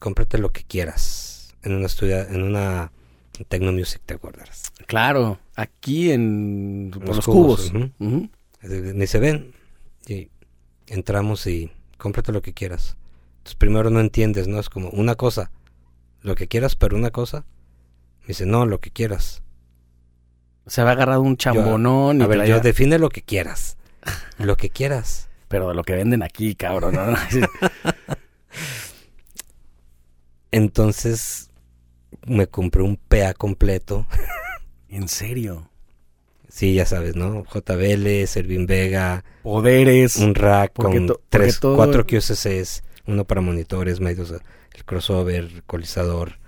cómprate 0.00 0.38
lo 0.38 0.50
que 0.50 0.64
quieras 0.64 1.17
en 1.62 1.72
una 1.74 1.86
estudia, 1.86 2.22
en 2.22 2.42
una 2.42 2.92
Techno 3.48 3.72
Music, 3.72 4.00
¿te 4.04 4.14
acuerdas? 4.14 4.72
Claro, 4.86 5.38
aquí 5.54 6.10
en 6.10 6.90
por 6.92 7.06
Los 7.06 7.16
los, 7.16 7.24
cubos, 7.24 7.70
cubos. 7.70 8.28
Eh, 8.62 8.92
Ni 8.94 9.06
se 9.06 9.18
ven. 9.20 9.52
Y 10.06 10.30
entramos 10.86 11.46
y 11.46 11.70
cómprate 11.98 12.32
lo 12.32 12.42
que 12.42 12.52
quieras. 12.54 12.96
Entonces 13.38 13.54
primero 13.56 13.90
no 13.90 14.00
entiendes, 14.00 14.48
¿no? 14.48 14.58
Es 14.58 14.68
como 14.68 14.88
una 14.90 15.14
cosa, 15.14 15.50
lo 16.22 16.34
que 16.34 16.48
quieras, 16.48 16.74
pero 16.76 16.96
una 16.96 17.10
cosa. 17.10 17.44
Me 18.22 18.28
dice, 18.28 18.46
no, 18.46 18.66
lo 18.66 18.80
que 18.80 18.90
quieras. 18.90 19.42
Se 20.66 20.80
había 20.80 20.92
agarrado 20.92 21.22
un 21.22 21.36
chambonón 21.36 22.20
y 22.20 22.24
A 22.24 22.26
ver, 22.26 22.38
traía- 22.38 22.56
yo 22.56 22.60
define 22.60 22.98
lo 22.98 23.08
que 23.08 23.22
quieras. 23.22 23.76
Lo 24.38 24.56
que 24.56 24.70
quieras. 24.70 25.28
pero 25.48 25.72
lo 25.72 25.82
que 25.82 25.94
venden 25.94 26.22
aquí, 26.22 26.54
cabrón. 26.54 26.94
¿no? 26.94 27.06
Entonces 30.50 31.47
me 32.28 32.46
compré 32.46 32.82
un 32.82 32.96
PA 32.96 33.34
completo. 33.34 34.06
en 34.88 35.08
serio. 35.08 35.70
Sí, 36.48 36.74
ya 36.74 36.86
sabes, 36.86 37.14
¿no? 37.14 37.44
JBL, 37.44 38.26
Servin 38.26 38.66
Vega, 38.66 39.22
Poderes. 39.42 40.16
un 40.16 40.34
rack 40.34 40.72
con 40.72 41.12
tres, 41.28 41.60
todo- 41.60 41.76
cuatro 41.76 42.06
QSCs, 42.06 42.82
uno 43.06 43.24
para 43.24 43.40
monitores, 43.42 44.00
medios, 44.00 44.32
el 44.74 44.84
crossover, 44.84 45.48
ecualizador, 45.58 46.38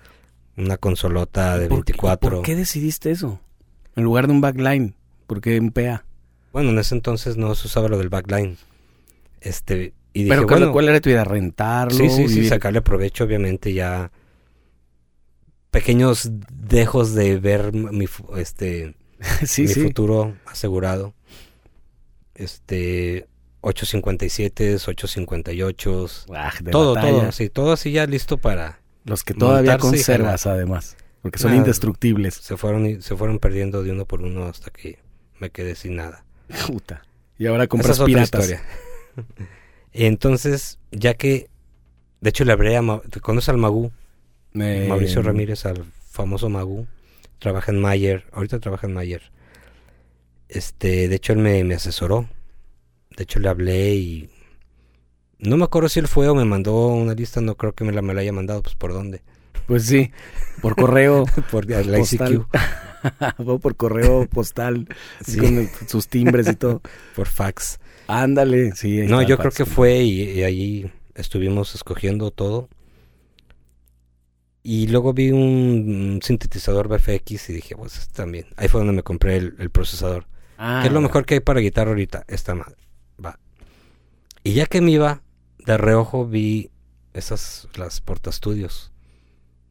una 0.56 0.78
consolota 0.78 1.58
de 1.58 1.68
¿Por 1.68 1.84
qué- 1.84 1.92
24. 1.92 2.30
¿Por 2.30 2.42
qué 2.42 2.56
decidiste 2.56 3.10
eso? 3.10 3.40
En 3.94 4.04
lugar 4.04 4.26
de 4.26 4.32
un 4.32 4.40
backline. 4.40 4.94
¿Por 5.26 5.40
qué 5.42 5.60
un 5.60 5.70
PA? 5.70 6.04
Bueno, 6.52 6.70
en 6.70 6.78
ese 6.78 6.94
entonces 6.94 7.36
no 7.36 7.54
se 7.54 7.66
usaba 7.68 7.88
lo 7.88 7.98
del 7.98 8.08
backline. 8.08 8.56
Este, 9.40 9.92
y 10.12 10.24
dije, 10.24 10.34
Pero 10.34 10.46
¿cuál, 10.46 10.60
bueno, 10.60 10.72
cuál 10.72 10.88
era 10.88 11.00
tu 11.00 11.10
idea? 11.10 11.24
¿Rentarlo? 11.24 11.96
sí, 11.96 12.08
sí, 12.10 12.28
sí, 12.28 12.48
sacarle 12.48 12.82
provecho, 12.82 13.24
obviamente, 13.24 13.72
ya 13.72 14.10
pequeños 15.70 16.30
dejos 16.52 17.14
de 17.14 17.38
ver 17.38 17.72
mi, 17.72 18.06
este, 18.36 18.94
sí, 19.46 19.62
mi 19.62 19.68
sí. 19.68 19.80
futuro 19.82 20.36
asegurado. 20.46 21.14
Este, 22.34 23.26
857, 23.62 24.74
858, 24.76 26.06
Ah, 26.34 26.52
todo, 26.70 26.94
batalla. 26.94 27.10
todo, 27.20 27.32
sí, 27.32 27.48
todo 27.50 27.72
así 27.72 27.92
ya 27.92 28.06
listo 28.06 28.38
para... 28.38 28.80
Los 29.04 29.24
que 29.24 29.34
todavía 29.34 29.78
conservas, 29.78 30.46
además. 30.46 30.96
Porque 31.22 31.38
son 31.38 31.50
Nada. 31.50 31.58
indestructibles. 31.62 32.34
Se 32.34 32.56
fueron, 32.56 33.02
se 33.02 33.16
fueron 33.16 33.38
perdiendo 33.38 33.82
de 33.82 33.92
uno 33.92 34.04
por 34.06 34.22
uno 34.22 34.44
hasta 34.46 34.70
que 34.70 34.98
me 35.38 35.50
quedé 35.50 35.74
sin 35.74 35.96
nada. 35.96 36.24
Puta. 36.66 37.02
Y 37.38 37.46
ahora 37.46 37.64
Esa 37.64 37.68
compras 37.68 37.90
es 37.96 38.00
otra 38.00 38.06
piratas. 38.06 38.40
historia. 38.44 38.62
y 39.92 40.04
entonces, 40.06 40.78
ya 40.90 41.14
que, 41.14 41.48
de 42.20 42.30
hecho 42.30 42.44
le 42.44 42.52
hablé 42.52 42.76
a, 42.76 42.82
Ma- 42.82 43.00
¿te 43.10 43.20
conoces 43.20 43.48
al 43.48 43.56
Magú? 43.58 43.90
Eh, 44.54 44.86
Mauricio 44.88 45.22
Ramírez, 45.22 45.66
al 45.66 45.84
famoso 46.10 46.48
Magú. 46.48 46.86
Trabaja 47.38 47.72
en 47.72 47.80
Mayer, 47.80 48.24
ahorita 48.32 48.58
trabaja 48.58 48.86
en 48.86 48.92
Mayer. 48.92 49.22
Este, 50.48 51.08
de 51.08 51.14
hecho 51.14 51.32
él 51.32 51.38
me, 51.38 51.62
me 51.64 51.74
asesoró. 51.74 52.28
De 53.16 53.22
hecho 53.22 53.38
le 53.38 53.48
hablé 53.48 53.94
y... 53.94 54.30
No 55.38 55.56
me 55.56 55.64
acuerdo 55.64 55.88
si 55.88 56.00
él 56.00 56.08
fue 56.08 56.28
o 56.28 56.34
me 56.34 56.44
mandó 56.44 56.88
una 56.88 57.14
lista, 57.14 57.40
no 57.40 57.54
creo 57.54 57.72
que 57.72 57.84
me 57.84 57.92
la, 57.92 58.02
me 58.02 58.12
la 58.12 58.20
haya 58.20 58.32
mandado, 58.32 58.62
pues 58.62 58.74
por 58.74 58.92
dónde. 58.92 59.22
Pues 59.66 59.86
sí. 59.86 60.10
Por 60.60 60.74
correo 60.76 61.24
Por 61.50 61.70
la. 61.70 61.98
ICQ, 62.00 62.46
por 63.62 63.76
correo 63.76 64.26
postal. 64.26 64.88
Sí. 65.24 65.38
Con 65.38 65.70
sus 65.86 66.08
timbres 66.08 66.48
y 66.48 66.56
todo. 66.56 66.82
por 67.16 67.28
fax. 67.28 67.78
Ándale. 68.06 68.72
Sí, 68.74 69.02
No, 69.06 69.22
yo 69.22 69.38
creo 69.38 69.52
que 69.52 69.64
fue 69.64 70.02
y, 70.02 70.22
y 70.22 70.42
ahí 70.42 70.92
estuvimos 71.14 71.74
escogiendo 71.74 72.32
todo. 72.32 72.68
Y 74.62 74.88
luego 74.88 75.12
vi 75.12 75.30
un, 75.30 76.20
sintetizador 76.22 76.88
BFX 76.88 77.50
y 77.50 77.52
dije, 77.54 77.76
pues 77.76 78.08
también. 78.08 78.46
Ahí 78.56 78.68
fue 78.68 78.80
donde 78.80 78.92
me 78.92 79.02
compré 79.02 79.36
el, 79.36 79.54
el 79.58 79.70
procesador. 79.70 80.26
Ah, 80.58 80.80
que 80.82 80.88
es 80.88 80.92
lo 80.92 81.00
mejor 81.00 81.24
que 81.24 81.34
hay 81.34 81.40
para 81.40 81.60
guitarra 81.60 81.90
ahorita. 81.90 82.24
Esta 82.28 82.54
madre. 82.54 82.76
Va. 83.24 83.38
Y 84.44 84.52
ya 84.52 84.66
que 84.66 84.80
me 84.80 84.90
iba, 84.90 85.22
de 85.58 85.78
reojo 85.78 86.26
vi 86.26 86.70
esas, 87.14 87.68
las 87.76 88.00
portastudios. 88.00 88.92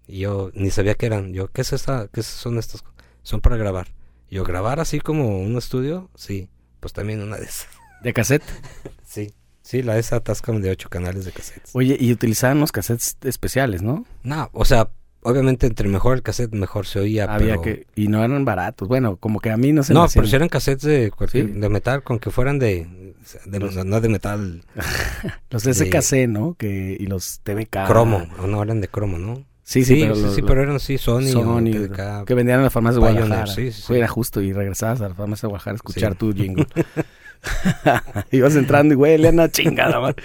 Y 0.07 0.19
yo 0.19 0.51
ni 0.55 0.71
sabía 0.71 0.95
qué 0.95 1.05
eran. 1.05 1.33
Yo, 1.33 1.49
¿qué 1.49 1.61
es 1.61 1.73
esta? 1.73 2.07
¿Qué 2.11 2.23
son 2.23 2.57
estas? 2.57 2.81
co-?" 2.81 2.93
Son 3.21 3.41
para 3.41 3.57
grabar. 3.57 3.89
Yo, 4.29 4.43
¿grabar 4.43 4.79
así 4.79 4.99
como 4.99 5.39
un 5.39 5.57
estudio? 5.57 6.09
Sí. 6.15 6.49
Pues 6.79 6.93
también 6.93 7.21
una 7.21 7.37
de 7.37 7.45
esas. 7.45 7.67
¿De 8.01 8.13
cassette? 8.13 8.43
Sí. 9.03 9.33
Sí, 9.69 9.83
la 9.83 9.93
de 9.93 9.99
esa 9.99 10.19
Tascam 10.19 10.61
de 10.61 10.71
ocho 10.71 10.89
canales 10.89 11.25
de 11.25 11.31
cassettes. 11.31 11.69
Oye, 11.73 11.95
y 11.99 12.11
utilizaban 12.11 12.57
unos 12.57 12.71
cassettes 12.71 13.17
especiales, 13.23 13.83
¿no? 13.83 14.03
No, 14.23 14.49
o 14.53 14.65
sea, 14.65 14.89
obviamente 15.21 15.67
entre 15.67 15.87
mejor 15.87 16.15
el 16.15 16.23
cassette, 16.23 16.51
mejor 16.53 16.87
se 16.87 16.99
oía. 17.01 17.25
Había 17.25 17.49
pero... 17.49 17.61
que... 17.61 17.85
Y 17.95 18.07
no 18.07 18.23
eran 18.23 18.45
baratos. 18.45 18.87
Bueno, 18.87 19.17
como 19.17 19.39
que 19.39 19.51
a 19.51 19.57
mí 19.57 19.71
no 19.71 19.83
se 19.83 19.93
No, 19.93 20.07
pero 20.11 20.25
si 20.25 20.35
eran 20.35 20.49
cassettes 20.49 20.81
de, 20.85 21.11
cualquier- 21.11 21.45
Sí. 21.53 21.59
de 21.59 21.69
metal, 21.69 22.01
con 22.01 22.17
que 22.17 22.31
fueran 22.31 22.57
de, 22.57 23.13
de- 23.45 23.59
Los- 23.59 23.85
no 23.85 24.01
de 24.01 24.09
metal, 24.09 24.63
Los 25.51 25.61
SKC, 25.63 26.27
¿no? 26.27 26.55
Que... 26.55 26.97
Y 26.99 27.05
los 27.05 27.41
TVK. 27.43 27.85
cromo, 27.85 28.27
o 28.41 28.47
no 28.47 28.63
eran 28.63 28.81
de 28.81 28.87
cromo, 28.87 29.19
¿no? 29.19 29.43
Sí, 29.61 29.85
sí, 29.85 29.97
sí, 29.97 30.01
pero, 30.01 30.15
sí, 30.15 30.21
los- 30.23 30.33
sí, 30.35 30.41
pero 30.41 30.63
eran 30.63 30.79
sí 30.79 30.97
Sony, 30.97 31.27
Sony, 31.27 31.69
o 31.69 31.87
TDK. 31.89 32.25
que 32.25 32.33
vendían 32.33 32.57
en 32.57 32.63
las 32.63 32.73
farmacias 32.73 32.95
de 32.95 33.01
Guadalajara. 33.11 33.45
sí, 33.45 33.71
sí, 33.71 33.83
sí. 33.85 33.93
Era 33.93 34.07
justo 34.07 34.41
y 34.41 34.51
regresabas 34.51 34.99
a 35.01 35.09
la 35.09 35.13
farmacia 35.13 35.45
de 35.45 35.49
Guadalajara 35.51 35.73
a 35.73 35.75
escuchar 35.75 36.15
tu 36.15 36.33
jingle. 36.33 36.65
Ibas 38.31 38.55
entrando 38.55 38.93
y 38.93 38.97
huele 38.97 39.27
a 39.27 39.31
una 39.31 39.49
chingada, 39.49 39.99
man. 40.01 40.15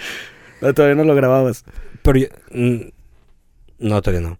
No, 0.61 0.73
todavía 0.73 0.95
no 0.95 1.03
lo 1.03 1.15
grababas. 1.15 1.63
Pero 2.01 2.19
yo- 2.19 2.27
mm, 2.51 2.81
no, 3.79 4.01
todavía 4.01 4.27
no. 4.29 4.37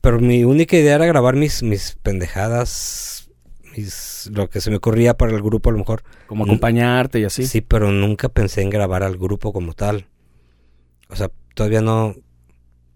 Pero 0.00 0.20
mi 0.20 0.44
única 0.44 0.76
idea 0.76 0.96
era 0.96 1.06
grabar 1.06 1.34
mis, 1.34 1.62
mis 1.62 1.96
pendejadas, 2.02 3.30
mis, 3.76 4.28
lo 4.32 4.50
que 4.50 4.60
se 4.60 4.70
me 4.70 4.76
ocurría 4.76 5.16
para 5.16 5.32
el 5.32 5.42
grupo 5.42 5.70
a 5.70 5.72
lo 5.72 5.78
mejor. 5.78 6.02
Como 6.26 6.44
Mm. 6.44 6.48
acompañarte 6.48 7.20
y 7.20 7.24
así. 7.24 7.46
Sí, 7.46 7.60
pero 7.62 7.90
nunca 7.90 8.28
pensé 8.28 8.62
en 8.62 8.70
grabar 8.70 9.02
al 9.02 9.16
grupo 9.16 9.52
como 9.52 9.72
tal. 9.72 10.06
O 11.08 11.16
sea, 11.16 11.30
todavía 11.54 11.80
no, 11.80 12.14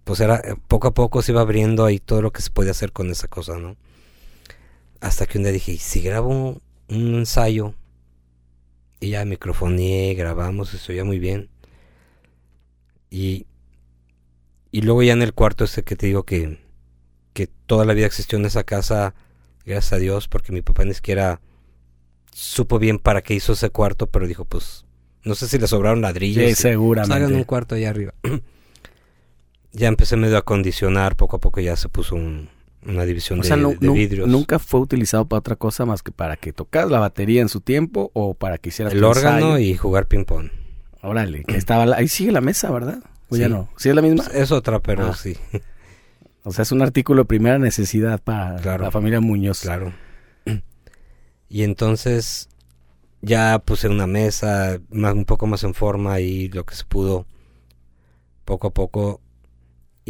pues 0.05 0.20
era, 0.20 0.43
poco 0.66 0.89
a 0.89 0.95
poco 0.95 1.22
se 1.22 1.32
iba 1.32 1.41
abriendo 1.41 1.84
ahí 1.84 1.99
todo 1.99 2.20
lo 2.22 2.30
que 2.32 2.43
se 2.43 2.51
podía 2.51 2.72
hacer 2.72 2.93
con 2.93 3.11
esa 3.11 3.28
cosa, 3.28 3.57
¿no? 3.59 3.76
Hasta 5.01 5.26
que 5.26 5.39
un 5.39 5.45
día 5.45 5.53
dije, 5.53 5.72
¿y 5.72 5.78
si 5.78 6.03
grabo 6.03 6.28
un, 6.28 6.62
un 6.89 7.14
ensayo? 7.14 7.74
Y 9.01 9.11
ya 9.11 9.24
microfoneé, 9.24 10.14
grabamos, 10.14 10.74
y 10.74 10.78
se 10.78 10.92
oía 10.92 11.05
muy 11.05 11.18
bien. 11.18 11.49
Y, 13.11 13.46
y 14.70 14.82
luego 14.82 15.03
ya 15.03 15.12
en 15.12 15.22
el 15.22 15.32
cuarto 15.34 15.64
este 15.64 15.82
que 15.82 15.96
te 15.96 16.07
digo 16.07 16.24
que, 16.24 16.59
que 17.32 17.46
toda 17.66 17.84
la 17.84 17.94
vida 17.94 18.07
existió 18.07 18.38
en 18.38 18.44
esa 18.46 18.64
casa, 18.64 19.14
gracias 19.64 19.92
a 19.92 19.96
Dios, 19.99 20.28
porque 20.28 20.53
mi 20.53 20.62
papá 20.62 20.84
ni 20.84 20.94
siquiera 20.94 21.40
supo 22.32 22.78
bien 22.78 22.99
para 22.99 23.22
qué 23.22 23.34
hizo 23.34 23.53
ese 23.53 23.70
cuarto, 23.70 24.07
pero 24.09 24.26
dijo, 24.26 24.44
pues, 24.44 24.84
no 25.24 25.34
sé 25.34 25.49
si 25.49 25.59
le 25.59 25.66
sobraron 25.66 26.01
ladrillos. 26.03 26.44
Sí, 26.44 26.51
y- 26.51 26.55
seguramente. 26.55 27.09
pues, 27.14 27.22
hagan 27.24 27.34
un 27.36 27.44
cuarto 27.44 27.74
allá 27.76 27.90
arriba. 27.90 28.14
ya 29.72 29.88
empecé 29.88 30.16
medio 30.16 30.36
a 30.36 30.40
acondicionar, 30.40 31.16
poco 31.16 31.36
a 31.36 31.40
poco 31.40 31.61
ya 31.61 31.76
se 31.76 31.88
puso 31.88 32.14
un- 32.16 32.49
una 32.86 33.04
división 33.04 33.40
O 33.40 33.42
de, 33.42 33.56
nu- 33.56 33.92
vidrios. 33.94 34.28
nunca 34.28 34.58
fue 34.58 34.80
utilizado 34.80 35.26
para 35.26 35.40
otra 35.40 35.56
cosa 35.56 35.84
más 35.84 36.02
que 36.02 36.12
para 36.12 36.36
que 36.36 36.52
tocas 36.52 36.88
la 36.90 36.98
batería 37.00 37.42
en 37.42 37.48
su 37.48 37.60
tiempo 37.60 38.10
o 38.14 38.34
para 38.34 38.58
que 38.58 38.68
hicieras 38.70 38.94
el 38.94 39.02
órgano 39.04 39.56
ensayo. 39.56 39.58
y 39.58 39.76
jugar 39.76 40.06
ping 40.06 40.24
pong. 40.24 40.50
Órale, 41.02 41.44
que 41.44 41.56
estaba 41.56 41.86
la- 41.86 41.96
ahí 41.96 42.08
sigue 42.08 42.32
la 42.32 42.40
mesa, 42.40 42.70
¿verdad? 42.70 43.00
O 43.28 43.36
ya 43.36 43.48
no. 43.48 43.68
Sí 43.76 43.88
es 43.88 43.94
la 43.94 44.02
misma. 44.02 44.24
Es 44.32 44.52
otra, 44.52 44.80
pero 44.80 45.08
Ah. 45.08 45.14
sí, 45.14 45.36
O 46.44 46.52
sea, 46.52 46.62
es 46.62 46.72
un 46.72 46.80
artículo 46.80 47.22
de 47.22 47.26
primera 47.26 47.58
necesidad 47.58 48.22
para 48.22 48.56
Claro. 48.56 48.84
la 48.84 48.90
familia 48.90 49.20
Muñoz. 49.20 49.60
claro. 49.60 49.92
Y 51.50 51.62
entonces 51.62 52.48
ya 53.22 53.58
puse 53.58 53.88
una 53.88 54.06
mesa 54.06 54.78
más, 54.90 55.14
un 55.14 55.24
poco 55.24 55.46
más 55.46 55.64
en 55.64 55.74
forma 55.74 56.20
y 56.20 56.48
lo 56.48 56.64
que 56.64 56.74
se 56.74 56.84
pudo 56.84 57.26
poco 58.44 58.68
a 58.68 58.70
poco. 58.70 59.20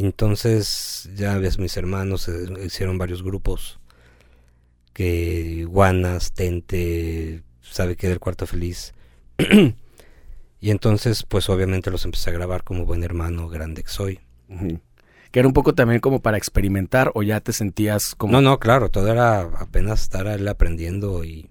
Entonces 0.04 1.08
ya 1.16 1.38
ves 1.38 1.58
mis 1.58 1.76
hermanos 1.76 2.28
eh, 2.28 2.46
hicieron 2.64 2.98
varios 2.98 3.22
grupos 3.22 3.80
que 4.92 5.64
Guanas, 5.68 6.32
Tente, 6.32 7.42
sabe 7.60 7.96
que 7.96 8.08
del 8.08 8.20
cuarto 8.20 8.46
feliz. 8.46 8.92
y 10.60 10.70
entonces 10.70 11.22
pues 11.22 11.48
obviamente 11.48 11.90
los 11.90 12.04
empecé 12.04 12.30
a 12.30 12.34
grabar 12.34 12.64
como 12.64 12.84
buen 12.84 13.04
hermano 13.04 13.48
grande 13.48 13.82
que 13.82 13.90
soy. 13.90 14.20
Que 15.30 15.40
era 15.40 15.48
un 15.48 15.54
poco 15.54 15.74
también 15.74 16.00
como 16.00 16.20
para 16.20 16.38
experimentar 16.38 17.12
o 17.14 17.22
ya 17.22 17.40
te 17.40 17.52
sentías 17.52 18.14
como... 18.14 18.32
No, 18.32 18.40
no, 18.40 18.58
claro, 18.58 18.90
todo 18.90 19.08
era 19.08 19.40
apenas 19.42 20.02
estar 20.02 20.26
él 20.26 20.48
aprendiendo 20.48 21.24
y 21.24 21.50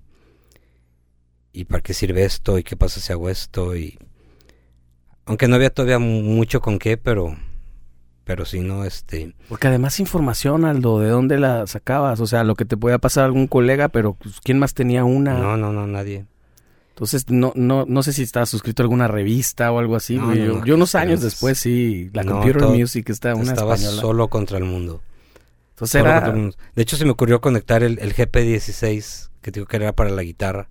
y 1.54 1.66
para 1.66 1.82
qué 1.82 1.94
sirve 1.94 2.24
esto 2.24 2.58
y 2.58 2.64
qué 2.64 2.76
pasa 2.78 3.00
si 3.00 3.12
hago 3.12 3.30
esto 3.30 3.76
y 3.76 3.98
aunque 5.26 5.48
no 5.48 5.56
había 5.56 5.70
todavía 5.70 6.00
mu- 6.00 6.22
mucho 6.22 6.62
con 6.62 6.80
qué, 6.80 6.98
pero 6.98 7.38
pero 8.28 8.46
si 8.46 8.60
no 8.60 8.84
este 8.84 9.34
Porque 9.50 9.68
además 9.70 10.00
información, 10.00 10.66
Aldo, 10.66 11.00
¿de 11.00 11.08
dónde 11.10 11.40
la 11.40 11.66
sacabas? 11.66 12.20
O 12.20 12.28
sea, 12.28 12.44
lo 12.44 12.54
que 12.56 12.66
te 12.66 12.78
podía 12.78 13.00
pasar 13.00 13.24
a 13.24 13.26
algún 13.26 13.48
colega, 13.48 13.88
pero 13.88 14.14
pues, 14.14 14.40
¿quién 14.44 14.60
más 14.60 14.74
tenía 14.76 15.04
una? 15.06 15.34
no, 15.40 15.58
no, 15.58 15.72
no 15.74 15.88
nadie. 15.88 16.26
Entonces, 16.90 17.30
no, 17.30 17.54
no, 17.56 17.86
no 17.88 18.04
sé 18.04 18.12
si 18.12 18.24
estabas 18.24 18.50
suscrito 18.50 18.82
a 18.82 18.86
alguna 18.86 19.08
revista 19.08 19.72
o 19.72 19.80
algo 19.80 19.96
así. 19.96 20.18
No, 20.18 20.26
güey. 20.28 20.40
no, 20.40 20.46
yo, 20.46 20.54
no, 20.60 20.66
yo 20.66 20.76
unos 20.76 20.94
años 20.96 21.14
esperanzas. 21.20 21.32
después 21.34 21.58
sí, 21.60 22.10
la 22.14 22.24
Computer 22.26 22.58
todo- 22.64 22.74
Music 22.76 23.10
está 23.10 23.34
una 23.36 23.52
Estaba 23.54 23.76
española. 23.76 24.02
solo 24.02 24.28
contra 24.30 24.58
el 24.58 24.64
mundo. 24.66 25.02
Entonces 25.70 26.02
era... 26.02 26.22
De 26.32 26.82
hecho 26.82 26.98
se 26.98 27.06
me 27.06 27.12
ocurrió 27.12 27.40
conectar 27.40 27.84
el, 27.84 28.00
el 28.00 28.14
GP16 28.16 29.30
que 29.42 29.52
digo 29.52 29.68
que 29.68 29.78
era 29.78 29.94
para 29.94 30.10
la 30.10 30.24
guitarra 30.24 30.70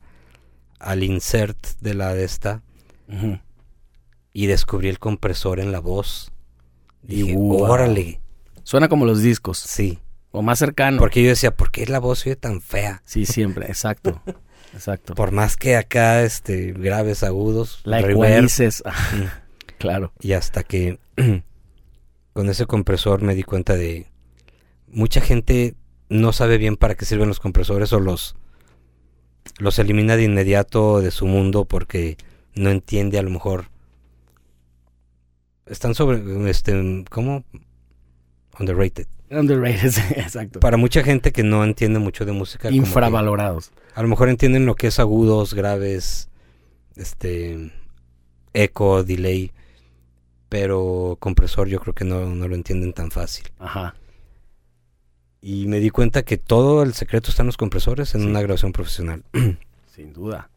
al 0.80 1.02
insert 1.04 1.56
de 1.80 1.94
la 1.94 2.12
de 2.12 2.24
esta 2.24 2.62
y 4.32 4.46
descubrí 4.46 4.88
el 4.88 4.98
compresor 4.98 5.60
en 5.60 5.70
la 5.72 5.78
voz. 5.80 6.32
Y 7.08 7.22
Dije, 7.22 7.36
wow. 7.36 7.62
órale, 7.62 8.20
Suena 8.66 8.88
como 8.88 9.06
los 9.06 9.22
discos, 9.22 9.58
sí. 9.58 10.00
o 10.32 10.42
más 10.42 10.58
cercano. 10.58 10.98
Porque 10.98 11.22
yo 11.22 11.28
decía, 11.28 11.52
¿por 11.52 11.70
qué 11.70 11.86
la 11.86 12.00
voz 12.00 12.26
oye 12.26 12.34
tan 12.34 12.60
fea? 12.60 13.00
Sí, 13.04 13.24
siempre, 13.24 13.66
exacto. 13.66 14.20
Exacto. 14.74 15.14
Por 15.14 15.32
más 15.32 15.56
que 15.56 15.74
acá, 15.74 16.22
este, 16.22 16.72
graves, 16.72 17.22
agudos, 17.22 17.80
la 17.84 18.00
ecualices. 18.00 18.82
claro. 19.78 20.12
y 20.20 20.32
hasta 20.32 20.64
que 20.64 20.98
con 22.34 22.50
ese 22.50 22.66
compresor 22.66 23.22
me 23.22 23.34
di 23.34 23.42
cuenta 23.42 23.74
de 23.74 24.10
mucha 24.86 25.22
gente 25.22 25.76
no 26.10 26.32
sabe 26.32 26.58
bien 26.58 26.76
para 26.76 26.94
qué 26.94 27.06
sirven 27.06 27.28
los 27.28 27.40
compresores 27.40 27.92
o 27.94 28.00
los 28.00 28.36
los 29.58 29.78
elimina 29.78 30.16
de 30.16 30.24
inmediato 30.24 31.00
de 31.00 31.10
su 31.10 31.26
mundo 31.26 31.64
porque 31.64 32.18
no 32.54 32.68
entiende 32.68 33.18
a 33.18 33.22
lo 33.22 33.30
mejor 33.30 33.70
están 35.66 35.94
sobre 35.94 36.50
este 36.50 37.04
cómo 37.10 37.44
underrated 38.58 39.06
Underrated, 39.30 39.92
exacto. 40.16 40.60
para 40.60 40.76
mucha 40.76 41.02
gente 41.02 41.32
que 41.32 41.42
no 41.42 41.64
entiende 41.64 41.98
mucho 41.98 42.24
de 42.24 42.30
música 42.32 42.70
Infravalorados. 42.70 43.72
A 43.94 44.02
lo 44.02 44.08
mejor 44.08 44.28
entienden 44.28 44.66
lo 44.66 44.76
que 44.76 44.86
es 44.86 45.00
agudos, 45.00 45.52
graves, 45.52 46.28
este, 46.94 47.72
eco, 48.52 49.02
delay, 49.02 49.50
pero 50.48 51.16
compresor 51.18 51.66
yo 51.66 51.80
creo 51.80 51.92
que 51.94 52.04
no, 52.04 52.26
no 52.26 52.46
lo 52.46 52.54
entienden 52.54 52.92
tan 52.92 53.10
fácil. 53.10 53.48
Ajá. 53.58 53.96
Y 55.40 55.66
me 55.66 55.80
di 55.80 55.90
cuenta 55.90 56.22
que 56.24 56.36
todo 56.38 56.84
el 56.84 56.94
secreto 56.94 57.30
está 57.30 57.42
en 57.42 57.46
los 57.46 57.56
compresores 57.56 58.14
en 58.14 58.20
Sí. 58.22 58.26
una 58.28 58.40
grabación 58.42 58.72
profesional. 58.72 59.24
Sin 59.94 60.12
duda. 60.12 60.50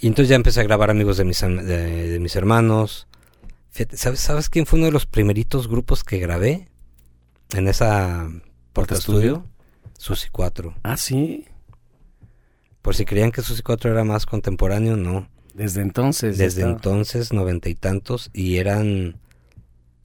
Y 0.00 0.08
entonces 0.08 0.28
ya 0.30 0.36
empecé 0.36 0.60
a 0.60 0.64
grabar 0.64 0.90
amigos 0.90 1.16
de 1.16 1.24
mis, 1.24 1.40
de 1.40 2.18
mis 2.20 2.34
hermanos. 2.34 3.06
¿Sabes, 3.92 4.20
¿Sabes 4.20 4.48
quién 4.48 4.66
fue 4.66 4.78
uno 4.78 4.86
de 4.86 4.92
los 4.92 5.06
primeritos 5.06 5.68
grupos 5.68 6.04
que 6.04 6.18
grabé 6.18 6.68
en 7.54 7.68
esa 7.68 8.28
porta 8.72 8.94
estudio? 8.94 9.46
Susi 9.98 10.28
4. 10.30 10.74
Ah, 10.82 10.96
sí. 10.96 11.46
Por 12.82 12.94
si 12.94 13.04
creían 13.04 13.32
que 13.32 13.42
Susi 13.42 13.62
4 13.62 13.90
era 13.90 14.04
más 14.04 14.26
contemporáneo, 14.26 14.96
no. 14.96 15.28
Desde 15.54 15.82
entonces. 15.82 16.38
Desde 16.38 16.62
está- 16.62 16.70
entonces, 16.72 17.32
noventa 17.32 17.68
y 17.68 17.74
tantos, 17.74 18.30
y 18.32 18.56
eran, 18.58 19.18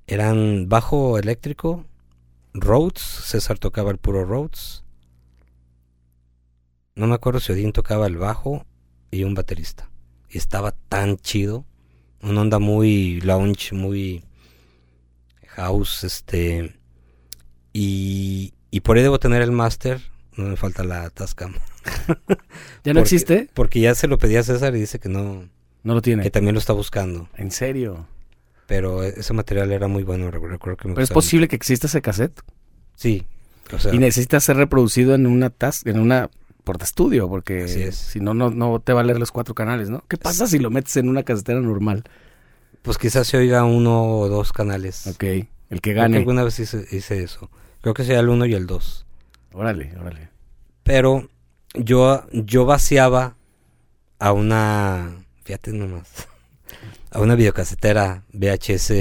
eran 0.07 0.67
bajo 0.67 1.17
eléctrico, 1.19 1.85
Rhodes, 2.53 3.01
César 3.01 3.59
tocaba 3.59 3.91
el 3.91 3.97
puro 3.97 4.25
Rhodes. 4.25 4.83
No 6.95 7.07
me 7.07 7.15
acuerdo 7.15 7.39
si 7.39 7.51
Odín 7.51 7.71
tocaba 7.71 8.05
el 8.07 8.17
bajo 8.17 8.65
y 9.11 9.23
un 9.23 9.33
baterista. 9.33 9.89
Y 10.29 10.37
estaba 10.37 10.71
tan 10.71 11.17
chido, 11.17 11.65
una 12.23 12.41
onda 12.41 12.59
muy 12.59 13.21
lounge, 13.21 13.73
muy 13.73 14.23
house, 15.49 16.03
este, 16.03 16.75
y, 17.73 18.53
y 18.71 18.79
por 18.81 18.97
ahí 18.97 19.03
debo 19.03 19.19
tener 19.19 19.41
el 19.41 19.51
máster, 19.51 20.01
no 20.35 20.45
me 20.49 20.55
falta 20.55 20.83
la 20.83 21.09
Tascam, 21.09 21.53
¿Ya 22.15 22.15
no 22.15 22.29
porque- 22.83 22.99
existe? 23.01 23.49
porque 23.53 23.79
ya 23.79 23.95
se 23.95 24.07
lo 24.07 24.17
pedí 24.17 24.35
a 24.37 24.43
César 24.43 24.75
y 24.75 24.79
dice 24.79 24.99
que 24.99 25.09
no, 25.09 25.47
No 25.83 25.93
lo 25.93 26.01
tiene. 26.01 26.23
que 26.23 26.31
también 26.31 26.53
lo 26.55 26.59
está 26.59 26.73
buscando. 26.73 27.29
En 27.35 27.51
serio. 27.51 28.07
Pero 28.65 29.03
ese 29.03 29.33
material 29.33 29.71
era 29.73 29.87
muy 29.87 30.03
bueno, 30.03 30.31
recu- 30.31 30.47
recuerdo 30.49 30.77
que 30.77 30.87
me 30.87 30.93
Pero 30.95 31.03
es 31.03 31.11
posible 31.11 31.47
que 31.49 31.55
exista 31.57 31.87
ese 31.87 32.01
cassette. 32.01 32.39
Sí, 32.95 33.25
o 33.73 33.77
sea, 33.79 33.93
Y 33.93 33.97
necesita 33.97 34.39
ser 34.39 34.55
reproducido 34.55 35.13
en 35.15 35.27
una 35.27 35.49
tas 35.49 35.85
en 35.85 35.99
una 35.99 36.29
portaestudio, 36.63 37.27
porque 37.29 37.63
Así 37.63 37.81
es. 37.83 37.95
si 37.95 38.19
no, 38.19 38.33
no, 38.33 38.49
no 38.49 38.79
te 38.79 38.93
va 38.93 39.01
a 39.01 39.03
leer 39.03 39.19
los 39.19 39.31
cuatro 39.31 39.53
canales, 39.55 39.89
¿no? 39.89 40.03
¿Qué 40.07 40.17
pasa 40.17 40.47
si 40.47 40.59
lo 40.59 40.69
metes 40.69 40.95
en 40.97 41.09
una 41.09 41.23
casetera 41.23 41.59
normal? 41.59 42.03
pues 42.81 42.97
quizás 42.97 43.27
se 43.27 43.37
oiga 43.37 43.63
uno 43.63 44.03
o 44.19 44.27
dos 44.27 44.51
canales. 44.51 45.07
Ok, 45.07 45.23
el 45.23 45.47
que 45.47 45.47
Creo 45.69 45.79
que 45.81 45.93
gane. 45.93 46.17
alguna 46.17 46.43
vez 46.43 46.59
hice, 46.59 46.85
hice 46.91 47.23
eso. 47.23 47.49
Creo 47.81 47.93
que 47.93 48.03
sería 48.03 48.19
el 48.19 48.27
1 48.27 48.45
y 48.47 48.53
el 48.55 48.67
2. 48.67 49.05
Órale, 49.53 49.93
órale. 49.97 50.27
Pero 50.83 51.29
yo, 51.75 52.25
yo 52.33 52.65
vaciaba 52.65 53.37
a 54.19 54.33
una, 54.33 55.15
fíjate 55.45 55.71
nomás, 55.71 56.27
a 57.11 57.21
una 57.21 57.35
videocasetera 57.35 58.23
VHS 58.33 58.91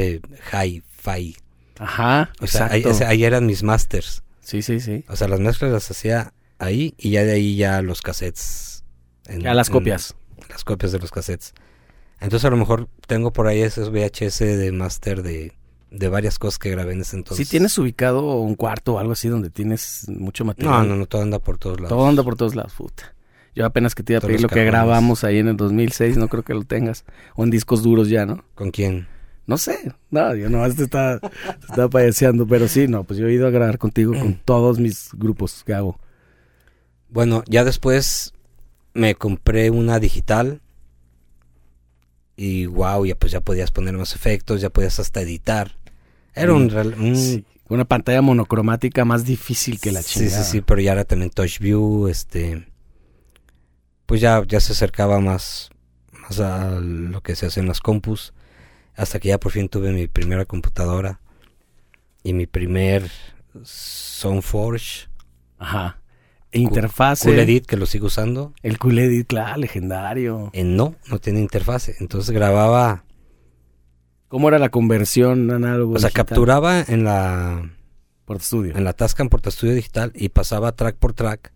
Hi-Fi. 0.52 1.36
Ajá, 1.80 2.30
O 2.40 2.46
sea, 2.46 2.66
ahí, 2.70 2.82
exacto. 2.82 3.06
ahí 3.08 3.24
eran 3.24 3.46
mis 3.46 3.64
masters. 3.64 4.22
Sí, 4.40 4.62
sí, 4.62 4.78
sí. 4.78 5.04
O 5.08 5.16
sea, 5.16 5.26
las 5.26 5.40
mezclas 5.40 5.72
las 5.72 5.90
hacía 5.90 6.32
ahí 6.62 6.94
y 6.98 7.10
ya 7.10 7.24
de 7.24 7.32
ahí 7.32 7.56
ya 7.56 7.82
los 7.82 8.02
cassettes. 8.02 8.84
en- 9.26 9.40
Ya 9.40 9.54
las 9.54 9.68
en- 9.68 9.72
copias. 9.74 10.14
las 10.48 10.64
copias 10.64 10.92
de 10.92 10.98
los 10.98 11.10
cassettes. 11.10 11.54
Entonces 12.20 12.44
a 12.44 12.50
lo 12.50 12.56
mejor 12.56 12.88
tengo 13.06 13.32
por 13.32 13.46
ahí 13.46 13.60
esos 13.62 13.90
VHS 13.90 14.56
de 14.56 14.72
master 14.72 15.22
de, 15.22 15.52
de 15.90 16.08
varias 16.08 16.38
cosas 16.38 16.58
que 16.58 16.70
grabé 16.70 16.92
en 16.92 17.00
ese 17.02 17.16
entonces. 17.16 17.46
¿Sí 17.46 17.50
tienes 17.50 17.76
ubicado 17.78 18.36
un 18.40 18.54
cuarto 18.54 18.94
o 18.94 18.98
algo 18.98 19.12
así 19.12 19.28
donde 19.28 19.50
tienes 19.50 20.06
mucho 20.08 20.44
material? 20.44 20.82
No, 20.82 20.94
no, 20.94 20.96
no, 20.96 21.06
todo 21.06 21.22
anda 21.22 21.38
por 21.38 21.58
todos 21.58 21.78
lados. 21.80 21.90
Todo 21.96 22.06
anda 22.08 22.22
por 22.22 22.36
todos 22.36 22.54
lados, 22.54 22.72
puta. 22.74 23.14
Yo 23.54 23.66
apenas 23.66 23.94
que 23.94 24.02
te 24.02 24.14
iba 24.14 24.18
a 24.18 24.22
pedir 24.22 24.40
lo 24.40 24.48
que 24.48 24.64
grabamos 24.64 25.24
ahí 25.24 25.38
en 25.38 25.48
el 25.48 25.56
2006, 25.56 26.16
no 26.16 26.28
creo 26.28 26.42
que 26.42 26.54
lo 26.54 26.62
tengas. 26.64 27.04
O 27.34 27.44
en 27.44 27.50
discos 27.50 27.82
duros 27.82 28.08
ya, 28.08 28.24
¿no? 28.24 28.44
¿Con 28.54 28.70
quién? 28.70 29.06
No 29.46 29.58
sé, 29.58 29.92
no, 30.10 30.34
yo 30.36 30.48
nomás 30.48 30.76
te 30.76 30.84
estaba, 30.84 31.18
te 31.18 31.28
estaba 31.68 31.88
payaseando, 31.90 32.46
pero 32.46 32.68
sí, 32.68 32.86
no, 32.88 33.02
pues 33.04 33.18
yo 33.18 33.26
he 33.26 33.32
ido 33.32 33.46
a 33.46 33.50
grabar 33.50 33.76
contigo 33.76 34.12
con 34.18 34.34
todos 34.44 34.78
mis 34.78 35.10
grupos 35.14 35.64
que 35.64 35.74
hago. 35.74 35.98
Bueno, 37.12 37.44
ya 37.46 37.62
después 37.64 38.32
me 38.94 39.14
compré 39.14 39.70
una 39.70 39.98
digital 39.98 40.60
y 42.36 42.66
wow, 42.66 43.04
ya 43.04 43.14
pues 43.14 43.32
ya 43.32 43.40
podías 43.40 43.70
poner 43.70 43.96
más 43.96 44.14
efectos, 44.14 44.60
ya 44.60 44.70
podías 44.70 44.98
hasta 44.98 45.20
editar. 45.20 45.76
Era 46.34 46.54
un, 46.54 46.70
real- 46.70 46.94
un- 46.98 47.16
Sí, 47.16 47.44
Una 47.68 47.84
pantalla 47.86 48.20
monocromática 48.20 49.04
más 49.06 49.24
difícil 49.24 49.80
que 49.80 49.92
la 49.92 50.00
Mm. 50.00 50.02
sí, 50.02 50.18
chingada. 50.20 50.44
sí, 50.44 50.50
sí, 50.52 50.60
pero 50.60 50.80
ya 50.80 50.92
era 50.92 51.04
también 51.04 51.30
Touch 51.30 51.58
View, 51.58 52.08
este 52.08 52.66
pues 54.06 54.20
ya 54.20 54.42
ya 54.46 54.60
se 54.60 54.72
acercaba 54.72 55.20
más 55.20 55.70
más 56.12 56.38
a 56.40 56.70
lo 56.80 57.22
que 57.22 57.34
se 57.34 57.46
hace 57.46 57.60
en 57.60 57.68
las 57.68 57.80
compus 57.80 58.34
hasta 58.94 59.18
que 59.20 59.28
ya 59.28 59.38
por 59.40 59.52
fin 59.52 59.68
tuve 59.70 59.90
mi 59.92 60.06
primera 60.06 60.44
computadora 60.44 61.20
y 62.22 62.34
mi 62.34 62.46
primer 62.46 63.10
Soundforge 63.64 65.08
Ajá. 65.58 65.98
Interfase. 66.52 67.28
Cool 67.28 67.38
Edit 67.40 67.66
que 67.66 67.76
lo 67.76 67.86
sigo 67.86 68.06
usando. 68.06 68.52
El 68.62 68.78
Cool 68.78 68.98
Edit, 68.98 69.26
claro, 69.28 69.58
legendario. 69.60 70.50
En 70.52 70.76
no, 70.76 70.94
no 71.08 71.18
tiene 71.18 71.40
interfase. 71.40 71.96
Entonces 72.00 72.30
grababa, 72.34 73.04
¿Cómo 74.28 74.48
era 74.48 74.58
la 74.58 74.70
conversión 74.70 75.50
análogo? 75.50 75.94
o 75.94 75.98
sea, 75.98 76.08
digital? 76.08 76.26
capturaba 76.26 76.80
en 76.80 77.04
la 77.04 77.70
Por 78.24 78.38
estudio. 78.38 78.76
en 78.76 78.84
la 78.84 78.92
Tascam 78.94 79.28
Portastudio 79.28 79.74
Digital 79.74 80.10
y 80.14 80.30
pasaba 80.30 80.72
track 80.72 80.96
por 80.96 81.12
track 81.12 81.52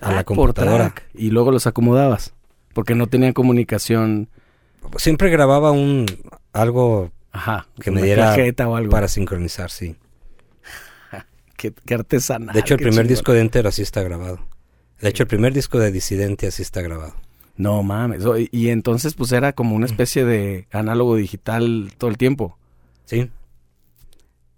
a 0.00 0.06
la 0.08 0.12
Track 0.14 0.26
computadora. 0.26 0.94
Y 1.14 1.30
luego 1.30 1.52
los 1.52 1.66
acomodabas. 1.66 2.34
Porque 2.72 2.94
no 2.94 3.06
tenían 3.08 3.32
comunicación. 3.32 4.28
Siempre 4.96 5.30
grababa 5.30 5.72
un 5.72 6.06
algo 6.52 7.12
Ajá. 7.32 7.66
Que 7.80 7.90
me 7.90 8.02
diera 8.02 8.34
o 8.68 8.76
algo. 8.76 8.90
para 8.90 9.06
sincronizar, 9.08 9.70
sí. 9.70 9.96
Qué, 11.60 11.74
qué 11.84 11.94
artesanal. 11.94 12.54
De 12.54 12.60
hecho, 12.60 12.72
el 12.74 12.78
primer 12.78 12.94
chingón. 13.04 13.08
disco 13.08 13.32
de 13.34 13.40
Enter 13.42 13.66
así 13.66 13.82
está 13.82 14.02
grabado. 14.02 14.40
De 14.98 15.08
hecho, 15.10 15.24
el 15.24 15.28
primer 15.28 15.52
disco 15.52 15.78
de 15.78 15.92
Disidente 15.92 16.46
así 16.46 16.62
está 16.62 16.80
grabado. 16.80 17.14
No 17.56 17.82
mames. 17.82 18.22
Y 18.50 18.70
entonces, 18.70 19.12
pues 19.14 19.32
era 19.32 19.52
como 19.52 19.76
una 19.76 19.84
especie 19.84 20.24
de 20.24 20.66
análogo 20.72 21.16
digital 21.16 21.92
todo 21.98 22.08
el 22.08 22.16
tiempo. 22.16 22.56
Sí. 23.04 23.30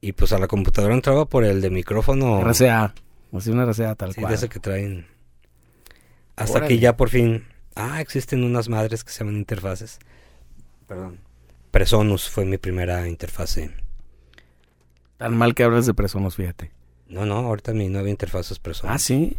Y 0.01 0.13
pues 0.13 0.33
a 0.33 0.39
la 0.39 0.47
computadora 0.47 0.95
entraba 0.95 1.25
por 1.27 1.45
el 1.45 1.61
de 1.61 1.71
micrófono. 1.71 2.41
RCA. 2.41 2.95
Así 3.33 3.51
una 3.51 3.65
RCA 3.67 3.95
tal 3.97 4.13
Sí, 4.15 4.21
cual. 4.21 4.31
de 4.31 4.37
ese 4.37 4.49
que 4.49 4.61
traen. 4.61 5.07
Hasta 6.37 6.59
Órale. 6.59 6.69
que 6.75 6.79
ya 6.81 6.97
por 6.97 7.09
fin. 7.09 7.45
Ah, 7.75 8.01
existen 8.01 8.45
unas 8.45 8.69
madres 8.69 9.03
que 9.03 9.11
se 9.11 9.21
llaman 9.21 9.37
interfaces. 9.39 9.99
Perdón. 10.87 11.19
Presonus 11.73 12.29
fue 12.29 12.45
mi 12.45 12.59
primera 12.59 13.09
interfase. 13.09 13.71
Tan 15.17 15.37
mal 15.37 15.55
que 15.55 15.65
hablas 15.65 15.87
de 15.87 15.95
Presonus, 15.95 16.37
fíjate. 16.37 16.71
No, 17.13 17.27
no, 17.27 17.37
ahorita 17.37 17.73
mi 17.73 17.89
nueva 17.89 18.09
interfaz 18.09 18.51
es 18.51 18.59
Presonus. 18.59 18.95
Ah, 18.95 18.99
sí. 18.99 19.37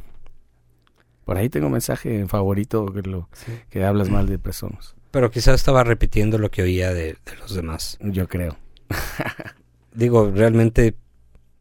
Por 1.26 1.38
ahí 1.38 1.50
tengo 1.50 1.68
un 1.68 1.72
mensaje 1.74 2.20
en 2.20 2.30
favorito 2.30 2.86
que, 2.94 3.02
lo, 3.02 3.30
Sí. 3.34 3.52
que 3.70 3.84
hablas 3.84 4.10
mal 4.10 4.28
de 4.28 4.38
Presonus. 4.38 4.96
Pero 5.12 5.32
quizás 5.32 5.56
estaba 5.56 5.84
repitiendo 5.84 6.38
lo 6.38 6.52
que 6.52 6.62
oía 6.64 6.94
de, 6.94 7.14
de 7.26 7.36
los 7.40 7.54
demás. 7.54 7.98
Yo 8.02 8.28
creo. 8.28 8.58
Digo, 9.94 10.32
realmente 10.34 10.96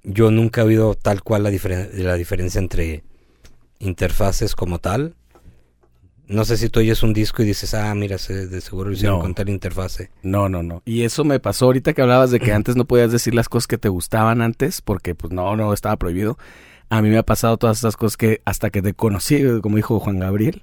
yo 0.03 0.31
nunca 0.31 0.63
he 0.63 0.65
oído 0.65 0.95
tal 0.95 1.23
cual 1.23 1.45
la, 1.45 1.51
diferen- 1.51 1.91
la 1.95 2.15
diferencia 2.15 2.59
entre 2.59 3.05
interfaces 3.79 4.55
como 4.55 4.79
tal. 4.79 5.15
No 6.29 6.45
sé 6.45 6.57
si 6.57 6.69
tú 6.69 6.81
oyes 6.81 7.03
un 7.03 7.13
disco 7.13 7.43
y 7.43 7.47
dices, 7.47 7.75
ah, 7.75 7.95
mira, 7.95 8.17
se- 8.17 8.47
de 8.47 8.61
seguro 8.61 8.89
lo 8.91 8.95
hicieron 8.95 9.19
No. 9.19 9.23
con 9.23 9.35
tal 9.35 9.49
interfase. 9.49 10.11
No, 10.23 10.49
no, 10.49 10.63
no. 10.63 10.83
Y 10.85 11.03
eso 11.03 11.25
me 11.25 11.41
pasó 11.41 11.67
ahorita 11.67 11.93
que 11.93 12.03
hablabas 12.03 12.31
de 12.31 12.41
que 12.41 12.53
antes 12.53 12.77
no 12.77 12.85
podías 12.87 13.13
decir 13.13 13.35
las 13.35 13.49
cosas 13.49 13.67
que 13.67 13.77
te 13.79 13.89
gustaban 13.89 14.41
antes, 14.41 14.81
porque 14.81 15.15
pues 15.15 15.33
no, 15.33 15.57
no, 15.57 15.73
estaba 15.73 15.97
prohibido. 15.97 16.39
A 16.89 17.03
mí 17.03 17.09
me 17.11 17.19
ha 17.19 17.23
pasado 17.23 17.57
todas 17.57 17.79
estas 17.79 17.97
cosas 17.97 18.17
que 18.17 18.41
hasta 18.45 18.71
que 18.71 18.83
te 18.83 18.95
conocí, 18.95 19.43
como 19.63 19.77
dijo 19.77 19.99
Juan 19.99 20.21
Gabriel, 20.21 20.63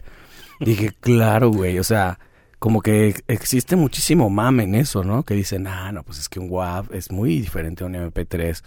dije, 0.60 0.92
claro, 1.02 1.50
güey, 1.52 1.78
o 1.78 1.84
sea, 1.84 2.20
como 2.58 2.82
que 2.82 3.16
existe 3.28 3.76
muchísimo 3.76 4.30
mame 4.30 4.64
en 4.64 4.76
eso, 4.76 5.04
¿no? 5.04 5.24
Que 5.24 5.34
dicen, 5.34 5.68
ah, 5.68 5.92
no, 5.92 6.04
pues 6.04 6.20
es 6.20 6.30
que 6.30 6.40
un 6.40 6.48
WAV 6.50 6.94
es 6.94 7.12
muy 7.12 7.40
diferente 7.40 7.84
a 7.84 7.88
un 7.88 7.96
MP3. 7.96 8.62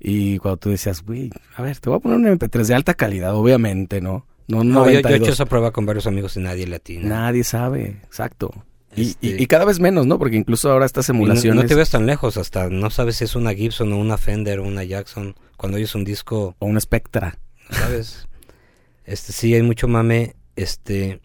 Y 0.00 0.38
cuando 0.38 0.56
tú 0.58 0.70
decías, 0.70 1.02
güey, 1.02 1.30
a 1.56 1.62
ver, 1.62 1.78
te 1.78 1.88
voy 1.88 1.96
a 1.98 2.00
poner 2.00 2.18
un 2.18 2.26
MP3 2.26 2.66
de 2.66 2.74
alta 2.74 2.94
calidad, 2.94 3.34
obviamente, 3.34 4.00
¿no? 4.00 4.26
No, 4.48 4.62
No, 4.64 4.84
yo, 4.86 4.92
yo 4.92 4.98
he 4.98 5.02
92. 5.02 5.20
hecho 5.20 5.32
esa 5.32 5.46
prueba 5.46 5.72
con 5.72 5.86
varios 5.86 6.06
amigos 6.06 6.36
y 6.36 6.40
nadie 6.40 6.66
le 6.66 6.76
atina. 6.76 7.08
Nadie 7.08 7.42
sabe, 7.44 8.00
exacto. 8.04 8.52
Y, 8.94 9.10
Este- 9.10 9.26
y- 9.26 9.42
y 9.42 9.46
cada 9.46 9.64
vez 9.64 9.78
menos, 9.80 10.06
¿no? 10.06 10.18
Porque 10.18 10.36
incluso 10.36 10.70
ahora 10.70 10.86
estas 10.86 11.08
no- 11.08 11.16
emulaciones... 11.16 11.64
No, 11.64 11.68
te 11.68 11.74
ves 11.74 11.90
tan 11.90 12.06
lejos, 12.06 12.36
hasta 12.36 12.68
no 12.70 12.88
sabes 12.90 13.16
si 13.16 13.24
es 13.24 13.34
una 13.36 13.52
Gibson 13.54 13.92
o 13.92 13.98
una 13.98 14.16
Fender 14.16 14.60
o 14.60 14.64
una 14.64 14.84
Jackson. 14.84 15.34
Cuando 15.56 15.76
oyes 15.76 15.94
un 15.94 16.04
disco, 16.04 16.54
O 16.58 16.66
una 16.66 16.80
Spectra. 16.80 17.38
no 17.70 17.76
sabes. 17.76 18.28
este 19.04 19.32
sí 19.32 19.52
hay 19.54 19.62
mucho 19.62 19.88
mame. 19.88 20.36
Este 20.54 21.20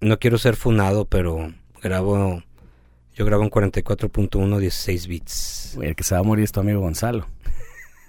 no 0.00 0.18
quiero 0.18 0.38
ser 0.38 0.56
funado, 0.56 1.04
pero 1.04 1.52
grabo 1.82 2.42
yo 3.14 3.26
grabo 3.26 3.42
en 3.42 3.50
44.1 3.50 4.58
16 4.58 5.06
bits. 5.08 5.72
Güey, 5.74 5.90
el 5.90 5.96
que 5.96 6.04
se 6.04 6.14
va 6.14 6.20
a 6.20 6.24
morir 6.24 6.44
es 6.44 6.52
tu 6.52 6.60
amigo 6.60 6.80
Gonzalo. 6.80 7.26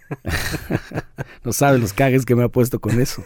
no 1.43 1.53
sabes 1.53 1.81
los 1.81 1.93
cagues 1.93 2.25
que 2.25 2.35
me 2.35 2.43
ha 2.43 2.49
puesto 2.49 2.79
con 2.79 2.99
eso. 3.01 3.23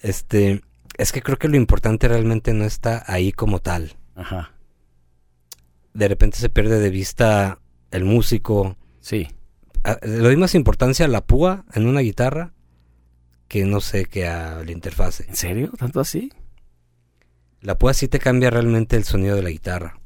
Este, 0.00 0.62
es 0.96 1.12
que 1.12 1.22
creo 1.22 1.38
que 1.38 1.48
lo 1.48 1.56
importante 1.56 2.08
realmente 2.08 2.52
no 2.54 2.64
está 2.64 3.04
ahí 3.06 3.32
como 3.32 3.60
tal. 3.60 3.96
Ajá. 4.14 4.52
De 5.94 6.08
repente 6.08 6.38
se 6.38 6.48
pierde 6.48 6.80
de 6.80 6.90
vista 6.90 7.58
el 7.90 8.04
músico. 8.04 8.76
Sí. 9.00 9.28
Ah, 9.84 9.98
Le 10.02 10.18
doy 10.18 10.36
más 10.36 10.54
importancia 10.54 11.06
a 11.06 11.08
la 11.08 11.24
púa 11.24 11.64
en 11.74 11.86
una 11.86 12.00
guitarra 12.00 12.52
que 13.48 13.64
no 13.64 13.80
sé 13.80 14.04
que 14.04 14.26
a 14.26 14.62
la 14.62 14.70
interfase. 14.70 15.24
¿En 15.28 15.36
serio? 15.36 15.72
¿Tanto 15.78 16.00
así? 16.00 16.32
La 17.60 17.76
púa 17.78 17.94
sí 17.94 18.06
te 18.06 18.18
cambia 18.18 18.50
realmente 18.50 18.96
el 18.96 19.04
sonido 19.04 19.34
de 19.36 19.42
la 19.42 19.50
guitarra. 19.50 19.98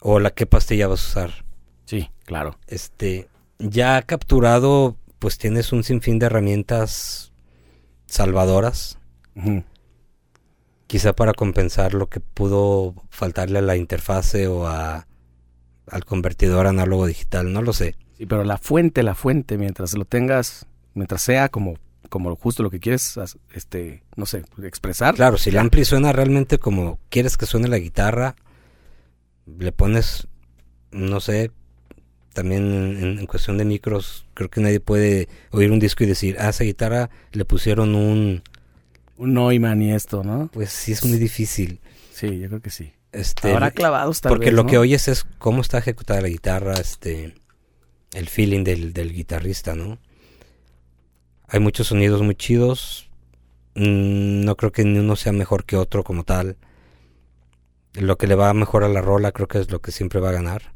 O 0.00 0.18
la 0.18 0.30
qué 0.30 0.46
pastilla 0.46 0.88
vas 0.88 1.04
a 1.04 1.08
usar. 1.08 1.44
Sí, 1.84 2.10
claro. 2.24 2.58
Este, 2.66 3.28
ya 3.58 4.02
capturado, 4.02 4.96
pues 5.18 5.38
tienes 5.38 5.72
un 5.72 5.84
sinfín 5.84 6.18
de 6.18 6.26
herramientas 6.26 7.32
salvadoras. 8.06 8.98
Quizá 10.86 11.14
para 11.14 11.32
compensar 11.34 11.94
lo 11.94 12.08
que 12.08 12.20
pudo 12.20 12.94
faltarle 13.10 13.58
a 13.58 13.62
la 13.62 13.76
interfase 13.76 14.46
o 14.46 14.66
a, 14.66 15.06
al 15.88 16.04
convertidor 16.04 16.66
análogo 16.66 17.06
digital, 17.06 17.52
no 17.52 17.62
lo 17.62 17.72
sé. 17.72 17.96
Sí, 18.16 18.26
pero 18.26 18.44
la 18.44 18.56
fuente, 18.56 19.02
la 19.02 19.14
fuente, 19.14 19.58
mientras 19.58 19.94
lo 19.94 20.04
tengas, 20.04 20.66
mientras 20.94 21.22
sea 21.22 21.48
como, 21.48 21.74
como 22.08 22.34
justo 22.36 22.62
lo 22.62 22.70
que 22.70 22.80
quieres, 22.80 23.18
este, 23.52 24.04
no 24.16 24.26
sé, 24.26 24.44
expresar. 24.62 25.14
Claro, 25.14 25.36
si 25.36 25.50
el 25.50 25.58
ampli 25.58 25.84
suena 25.84 26.12
realmente 26.12 26.58
como 26.58 26.98
quieres 27.10 27.36
que 27.36 27.46
suene 27.46 27.68
la 27.68 27.78
guitarra, 27.78 28.36
le 29.46 29.72
pones, 29.72 30.28
no 30.92 31.20
sé, 31.20 31.50
también 32.36 32.98
en, 33.00 33.18
en 33.18 33.26
cuestión 33.26 33.56
de 33.56 33.64
micros, 33.64 34.26
creo 34.34 34.50
que 34.50 34.60
nadie 34.60 34.78
puede 34.78 35.26
oír 35.52 35.72
un 35.72 35.78
disco 35.78 36.04
y 36.04 36.06
decir, 36.06 36.36
a 36.38 36.50
esa 36.50 36.64
guitarra 36.64 37.08
le 37.32 37.46
pusieron 37.46 37.94
un... 37.94 38.42
Un 39.16 39.32
Neumann 39.32 39.80
y 39.80 39.94
esto, 39.94 40.22
¿no? 40.22 40.50
Pues 40.52 40.68
sí, 40.70 40.92
es 40.92 41.02
muy 41.02 41.16
difícil. 41.16 41.80
Sí, 42.12 42.38
yo 42.38 42.48
creo 42.48 42.60
que 42.60 42.68
sí. 42.68 42.92
Este, 43.10 43.50
Habrá 43.50 43.70
clavados 43.70 44.20
tal 44.20 44.28
porque 44.28 44.46
vez, 44.46 44.54
lo 44.54 44.64
¿no? 44.64 44.68
que 44.68 44.76
oyes 44.76 45.08
es 45.08 45.24
cómo 45.38 45.62
está 45.62 45.78
ejecutada 45.78 46.20
la 46.20 46.28
guitarra, 46.28 46.74
este, 46.74 47.32
el 48.12 48.28
feeling 48.28 48.64
del, 48.64 48.92
del 48.92 49.14
guitarrista, 49.14 49.74
¿no? 49.74 49.98
Hay 51.48 51.60
muchos 51.60 51.86
sonidos 51.86 52.20
muy 52.20 52.34
chidos. 52.34 53.08
Mm, 53.76 54.44
no 54.44 54.56
creo 54.58 54.72
que 54.72 54.84
ni 54.84 54.98
uno 54.98 55.16
sea 55.16 55.32
mejor 55.32 55.64
que 55.64 55.76
otro 55.76 56.04
como 56.04 56.24
tal. 56.24 56.58
Lo 57.94 58.18
que 58.18 58.26
le 58.26 58.34
va 58.34 58.52
mejor 58.52 58.84
a 58.84 58.90
la 58.90 59.00
rola 59.00 59.32
creo 59.32 59.48
que 59.48 59.58
es 59.58 59.70
lo 59.70 59.80
que 59.80 59.90
siempre 59.90 60.20
va 60.20 60.28
a 60.28 60.32
ganar. 60.32 60.75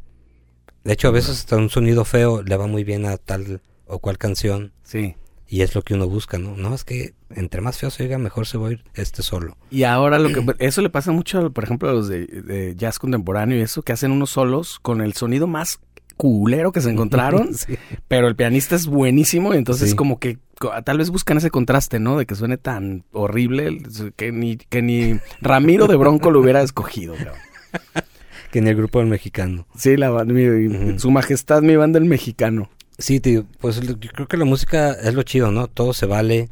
De 0.85 0.93
hecho, 0.95 1.09
a 1.09 1.12
veces 1.12 1.39
hasta 1.39 1.57
un 1.57 1.68
sonido 1.70 2.05
feo 2.05 2.43
le 2.43 2.57
va 2.57 2.66
muy 2.66 2.85
bien 2.85 3.05
a 3.07 3.16
tal 3.18 3.61
o 3.87 3.99
cuál 3.99 4.18
canción. 4.18 4.72
Sí. 4.83 5.14
Y 5.47 5.62
es 5.62 5.74
lo 5.74 5.83
que 5.83 5.95
uno 5.95 6.09
busca, 6.09 6.39
¿no? 6.39 6.57
No, 6.57 6.74
es 6.74 6.85
que 6.85 7.14
entre 7.35 7.61
más 7.61 7.76
feo 7.76 7.91
se 7.91 8.05
oiga, 8.05 8.18
mejor 8.18 8.47
se 8.47 8.57
va 8.57 8.68
a 8.68 8.72
ir 8.72 8.85
este 8.95 9.22
solo. 9.22 9.57
Y 9.70 9.83
ahora 9.83 10.18
lo 10.18 10.28
que... 10.28 10.55
Eso 10.64 10.81
le 10.81 10.91
pasa 10.91 11.11
mucho, 11.12 11.51
por 11.53 11.64
ejemplo, 11.64 11.91
a 11.91 11.93
los 11.93 12.09
de, 12.09 12.26
de 12.26 12.74
jazz 12.76 12.99
contemporáneo 13.01 13.59
y 13.59 13.62
eso, 13.62 13.83
que 13.83 13.93
hacen 13.93 14.12
unos 14.12 14.31
solos 14.31 14.78
con 14.81 15.01
el 15.01 15.12
sonido 15.14 15.47
más 15.49 15.81
culero 16.16 16.70
que 16.70 16.81
se 16.83 16.91
encontraron, 16.91 17.55
Sí. 17.55 17.76
pero 18.07 18.28
el 18.28 18.37
pianista 18.37 18.76
es 18.76 18.87
buenísimo 18.87 19.55
y 19.55 19.57
entonces 19.57 19.91
Sí. 19.91 19.97
como 19.97 20.18
que 20.20 20.39
tal 20.85 20.99
vez 20.99 21.11
buscan 21.11 21.39
ese 21.39 21.51
contraste, 21.51 21.99
¿no? 21.99 22.16
De 22.18 22.26
que 22.26 22.35
suene 22.37 22.57
tan 22.59 23.05
horrible 23.12 23.83
que 24.16 24.31
ni, 24.31 24.57
que 24.57 24.83
ni 24.83 25.18
Ramiro 25.41 25.87
de 25.89 25.97
Bronco 25.97 26.31
lo 26.31 26.41
hubiera 26.41 26.62
escogido. 26.62 27.14
cabrón. 27.16 27.35
Que 28.51 28.61
ni 28.61 28.70
el 28.70 28.76
grupo 28.76 28.98
del 28.98 29.09
mexicano. 29.09 29.66
Sí, 29.76 29.96
la, 29.96 30.24
mi- 30.24 30.98
su 30.98 31.11
majestad, 31.11 31.62
mi 31.62 31.76
banda 31.76 31.98
el 31.98 32.05
mexicano. 32.05 32.68
Sí, 32.98 33.20
tío, 33.20 33.46
pues 33.61 33.80
yo 33.80 33.96
creo 33.98 34.28
que 34.28 34.36
la 34.36 34.44
música 34.44 34.92
es 34.92 35.14
lo 35.14 35.22
chido, 35.22 35.51
¿no? 35.53 35.68
Todo 35.68 35.92
se 35.94 36.07
vale. 36.07 36.51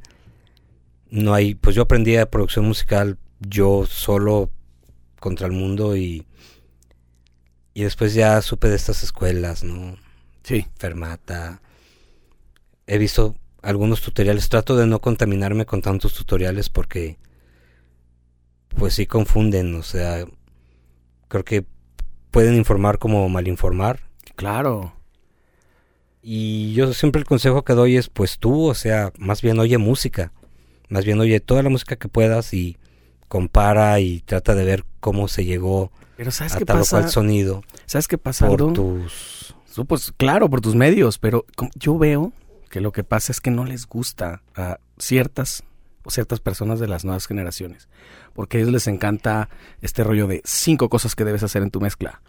No 1.11 1.35
hay, 1.35 1.55
pues 1.55 1.75
yo 1.77 1.83
aprendí 1.83 2.17
a 2.17 2.31
producción 2.31 2.67
musical 2.67 3.19
yo 3.41 3.85
solo 3.87 4.51
contra 5.21 5.47
el 5.47 5.53
mundo 5.53 5.97
y 5.97 6.25
y 7.75 7.83
después 7.83 8.13
ya 8.15 8.41
supe 8.43 8.69
de 8.69 8.77
estas 8.77 9.03
escuelas, 9.05 9.63
¿no? 9.63 9.97
Sí. 10.43 10.67
Fermata. 10.79 11.61
He 12.87 12.99
visto 12.99 13.37
algunos 13.63 14.01
tutoriales, 14.01 14.49
trato 14.49 14.77
de 14.77 14.87
no 14.87 15.01
contaminarme 15.01 15.67
con 15.67 15.83
tantos 15.83 16.15
tutoriales 16.15 16.69
porque 16.71 17.19
pues 18.77 18.95
sí 18.95 19.07
confunden, 19.07 19.75
o 19.75 19.83
sea, 19.83 20.25
creo 21.29 21.45
que 21.45 21.65
pueden 22.31 22.55
informar 22.55 22.99
como 22.99 23.29
malinformar. 23.29 24.01
Claro. 24.37 24.93
Y 26.23 26.75
yo 26.75 26.93
siempre 26.93 27.21
el 27.21 27.27
consejo 27.27 27.65
que 27.65 27.73
doy 27.73 27.97
es, 27.97 28.09
pues 28.09 28.39
tú, 28.39 28.67
o 28.67 28.75
sea, 28.75 29.13
más 29.19 29.41
bien 29.41 29.59
oye 29.59 29.79
música, 29.79 30.33
más 30.89 31.05
bien 31.05 31.21
oye 31.21 31.41
toda 31.41 31.63
la 31.63 31.71
música 31.71 31.97
que 31.97 32.09
puedas 32.09 32.53
y 32.53 32.77
compara 33.29 34.01
y 34.01 34.21
trata 34.21 34.55
de 34.55 34.65
ver 34.65 34.85
cómo 35.01 35.29
se 35.29 35.45
llegó 35.45 35.93
Pero 36.17 36.31
¿sabes 36.31 36.55
a 36.55 36.59
qué 36.59 36.65
tal 36.65 36.77
o 36.77 36.81
pasa? 36.81 36.99
cual 36.99 37.11
sonido 37.11 37.63
¿Sabes 37.87 38.09
qué 38.09 38.19
pasa? 38.19 38.47
por 38.47 38.73
tus... 38.73 39.55
Pues 39.87 40.13
claro, 40.17 40.51
por 40.51 40.61
tus 40.61 40.75
medios, 40.75 41.19
pero 41.19 41.45
yo 41.77 41.99
veo 41.99 42.33
que 42.69 42.81
lo 42.81 42.91
que 42.91 43.05
pasa 43.05 43.31
es 43.31 43.41
que 43.41 43.53
no 43.53 43.65
les 43.65 43.87
gusta 43.87 44.43
a 44.57 44.81
ciertas 44.99 45.63
o 45.63 45.68
ciertas 46.11 46.41
personas 46.41 46.81
de 46.81 46.89
las 46.89 47.05
nuevas 47.05 47.27
generaciones, 47.27 47.89
porque 48.35 48.59
a 48.59 48.61
ellos 48.61 48.73
les 48.73 48.87
encanta 48.87 49.49
este 49.83 50.05
rollo 50.05 50.27
de 50.27 50.41
cinco 50.45 50.89
cosas 50.89 51.15
que 51.15 51.25
debes 51.25 51.43
hacer 51.43 51.63
en 51.63 51.71
tu 51.71 51.81
mezcla 51.81 52.21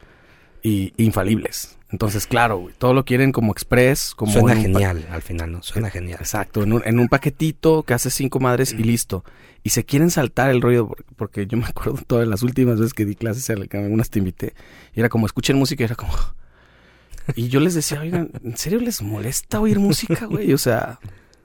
y 0.61 0.93
infalibles. 0.97 1.77
Entonces, 1.91 2.27
claro, 2.27 2.57
güey, 2.57 2.75
todo 2.77 2.93
lo 2.93 3.03
quieren 3.03 3.31
como 3.31 3.51
express, 3.51 4.13
como 4.13 4.31
Suena 4.33 4.55
genial 4.55 5.07
al 5.09 5.21
final, 5.23 5.51
¿no? 5.51 5.63
Suena 5.63 5.89
genial. 5.89 6.19
Exacto, 6.19 6.61
en 6.61 6.73
un, 6.73 6.83
en 6.85 6.99
un 6.99 7.07
paquetito 7.07 7.81
que 7.83 7.95
hace 7.95 8.11
cinco 8.11 8.39
madres 8.39 8.73
y 8.77 8.83
listo. 8.83 9.23
Y 9.63 9.71
se 9.71 9.83
quieren 9.85 10.11
saltar 10.11 10.51
el 10.51 10.61
rollo, 10.61 10.87
por- 10.87 11.03
porque 11.15 11.47
yo 11.47 11.57
me 11.57 11.65
acuerdo 11.65 11.97
todas 12.05 12.27
las 12.27 12.43
últimas 12.43 12.77
veces 12.79 12.93
que 12.93 13.05
di 13.05 13.15
clases, 13.15 13.49
a 13.49 13.55
la- 13.55 13.65
que 13.65 13.77
algunas 13.77 14.09
te 14.11 14.19
invité, 14.19 14.53
y 14.93 14.99
era 14.99 15.09
como, 15.09 15.25
escuchen 15.25 15.57
música, 15.57 15.83
y 15.83 15.85
era 15.85 15.95
como... 15.95 16.13
Y 17.35 17.47
yo 17.49 17.59
les 17.59 17.73
decía, 17.75 17.99
oigan, 18.01 18.31
¿en 18.43 18.57
serio 18.57 18.79
les 18.79 19.01
molesta 19.03 19.59
oír 19.59 19.77
música, 19.79 20.25
güey? 20.25 20.51
O 20.53 20.57
sea, 20.57 20.99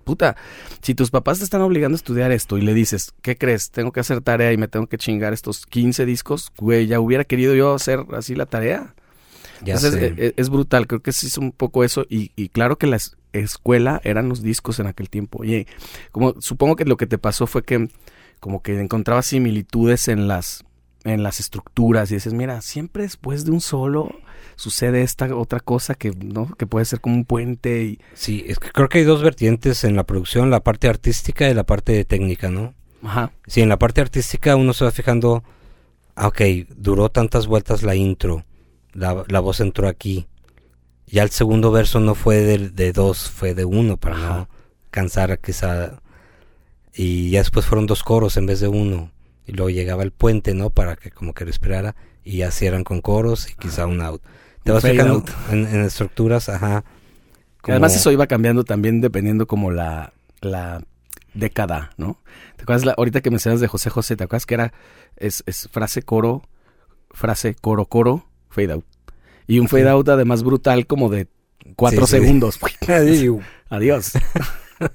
puta, 0.05 0.37
si 0.83 0.95
tus 0.95 1.11
papás 1.11 1.39
te 1.39 1.45
están 1.45 1.63
obligando 1.63 1.95
a 1.95 1.99
estudiar 1.99 2.31
esto 2.33 2.59
y 2.59 2.63
le 2.63 2.75
dices, 2.75 3.13
¿qué 3.23 3.37
crees? 3.37 3.71
Tengo 3.71 3.91
que 3.93 4.01
hacer 4.01 4.21
tarea 4.21 4.53
y 4.53 4.57
me 4.57 4.69
tengo 4.69 4.87
que 4.87 4.99
chingar 4.99 5.33
estos 5.33 5.67
15 5.67 6.07
discos, 6.07 6.53
güey, 6.57 6.87
ya 6.87 7.01
hubiera 7.01 7.25
querido 7.25 7.55
yo 7.55 7.75
hacer 7.75 8.05
así 8.13 8.35
la 8.35 8.47
tarea. 8.47 8.95
Ya 9.63 9.75
Entonces, 9.75 9.95
sé. 9.95 10.07
e- 10.07 10.27
e- 10.29 10.35
es, 10.37 10.51
brutal, 10.51 10.87
creo 10.87 11.01
que 11.01 11.13
sí 11.13 11.29
es 11.29 11.39
un 11.39 11.51
poco 11.53 11.85
eso. 11.85 12.05
Y, 12.09 12.33
y 12.37 12.49
claro 12.51 12.77
que 12.77 12.87
la 12.87 12.97
es- 12.97 13.17
escuela 13.33 14.01
eran 14.05 14.29
los 14.29 14.43
discos 14.43 14.79
en 14.79 14.87
aquel 14.87 15.09
tiempo. 15.09 15.39
Oye, 15.41 15.67
como 16.13 16.41
supongo 16.41 16.77
que 16.77 16.85
lo 16.85 16.97
que 16.97 17.07
te 17.07 17.19
pasó 17.19 17.47
fue 17.47 17.63
que 17.63 17.89
como 18.41 18.63
que 18.63 18.79
encontrabas 18.79 19.27
similitudes 19.27 20.09
en 20.09 20.29
las, 20.29 20.65
en 21.05 21.23
las 21.23 21.39
estructuras 21.41 22.11
y 22.11 22.15
dices, 22.15 22.33
mira, 22.33 22.61
siempre 22.63 23.03
después 23.03 23.45
de 23.45 23.53
un 23.53 23.61
solo 23.61 24.11
sucede 24.57 25.03
esta 25.03 25.35
otra 25.37 25.61
cosa 25.61 25.95
que, 25.95 26.11
¿no? 26.11 26.49
que 26.57 26.67
puede 26.67 26.85
ser 26.85 27.01
como 27.01 27.15
un 27.17 27.25
puente 27.25 27.85
y... 27.85 27.99
Sí, 28.15 28.45
es 28.47 28.59
que 28.59 28.71
creo 28.71 28.89
que 28.89 28.99
hay 28.99 29.05
dos 29.05 29.23
vertientes 29.23 29.85
en 29.85 29.97
la 29.97 30.05
producción, 30.05 30.51
la 30.51 30.61
parte 30.61 30.89
artística 30.89 31.49
y 31.49 31.55
la 31.55 31.65
parte 31.65 32.05
técnica, 32.05 32.51
¿no? 32.51 32.75
Ajá. 33.03 33.33
Sí, 33.47 33.61
en 33.61 33.69
la 33.69 33.79
parte 33.79 34.01
artística 34.01 34.57
uno 34.57 34.73
se 34.73 34.85
va 34.85 34.91
fijando, 34.91 35.45
ah, 36.15 36.29
ok, 36.29 36.41
duró 36.77 37.11
tantas 37.11 37.47
vueltas 37.47 37.83
la 37.83 37.95
intro, 37.95 38.45
la, 38.93 39.25
la 39.29 39.41
voz 39.41 39.61
entró 39.61 39.89
aquí. 39.89 40.27
Ya 41.07 41.23
el 41.23 41.31
segundo 41.31 41.71
verso 41.71 42.01
no 42.01 42.15
fue 42.15 42.37
de, 42.37 42.71
de 42.71 42.93
dos, 42.93 43.31
fue 43.31 43.55
de 43.55 43.67
uno 43.67 43.99
para 43.99 44.17
Ajá. 44.17 44.29
no 44.29 44.49
cansar 44.91 45.39
quizá. 45.41 46.01
Y 46.95 47.31
ya 47.31 47.41
después 47.41 47.67
fueron 47.67 47.87
dos 47.87 48.03
coros 48.03 48.37
en 48.37 48.47
vez 48.47 48.61
de 48.61 48.69
uno. 48.69 49.11
Y 49.47 49.53
luego 49.53 49.71
llegaba 49.71 50.03
el 50.03 50.11
puente, 50.11 50.55
¿no? 50.55 50.71
Para 50.71 50.97
que 50.97 51.11
como 51.11 51.35
que 51.35 51.45
respirara. 51.45 51.95
Y 52.25 52.39
ya 52.39 52.51
cierran 52.51 52.85
con 52.85 53.01
coros 53.03 53.51
y 53.51 53.55
quizá 53.55 53.87
un 53.87 54.01
out. 54.01 54.23
Te 54.63 54.71
Un 54.71 54.77
vas 54.77 54.85
fijando 54.85 55.23
en, 55.51 55.67
en 55.67 55.81
estructuras, 55.83 56.49
ajá. 56.49 56.85
Además 57.65 57.95
eso 57.97 58.11
iba 58.13 58.27
cambiando 58.27 58.65
también 58.65 59.01
dependiendo 59.01 59.47
como 59.47 59.71
la, 59.71 60.13
la 60.41 60.83
década, 61.35 61.91
¿no? 61.97 62.19
¿Te 62.57 62.63
acuerdas 62.63 62.85
la, 62.85 62.93
ahorita 62.93 63.21
que 63.21 63.31
mencionas 63.31 63.61
de 63.61 63.69
José 63.69 63.91
José, 63.91 64.17
¿te 64.17 64.25
acuerdas 64.25 64.47
que 64.47 64.55
era 64.55 64.73
es, 65.17 65.43
es 65.47 65.69
frase 65.71 66.03
coro, 66.03 66.43
frase 67.11 67.55
coro 67.55 67.87
coro, 67.87 68.27
fade 68.51 68.73
out? 68.73 68.85
Y 69.47 69.59
un 69.59 69.69
fade 69.69 69.89
out 69.89 70.09
además 70.09 70.43
brutal 70.43 70.87
como 70.87 71.09
de 71.11 71.29
cuatro 71.77 72.07
Sí, 72.07 72.17
sí. 72.17 72.23
segundos. 72.23 72.59
Adiós. 73.69 74.13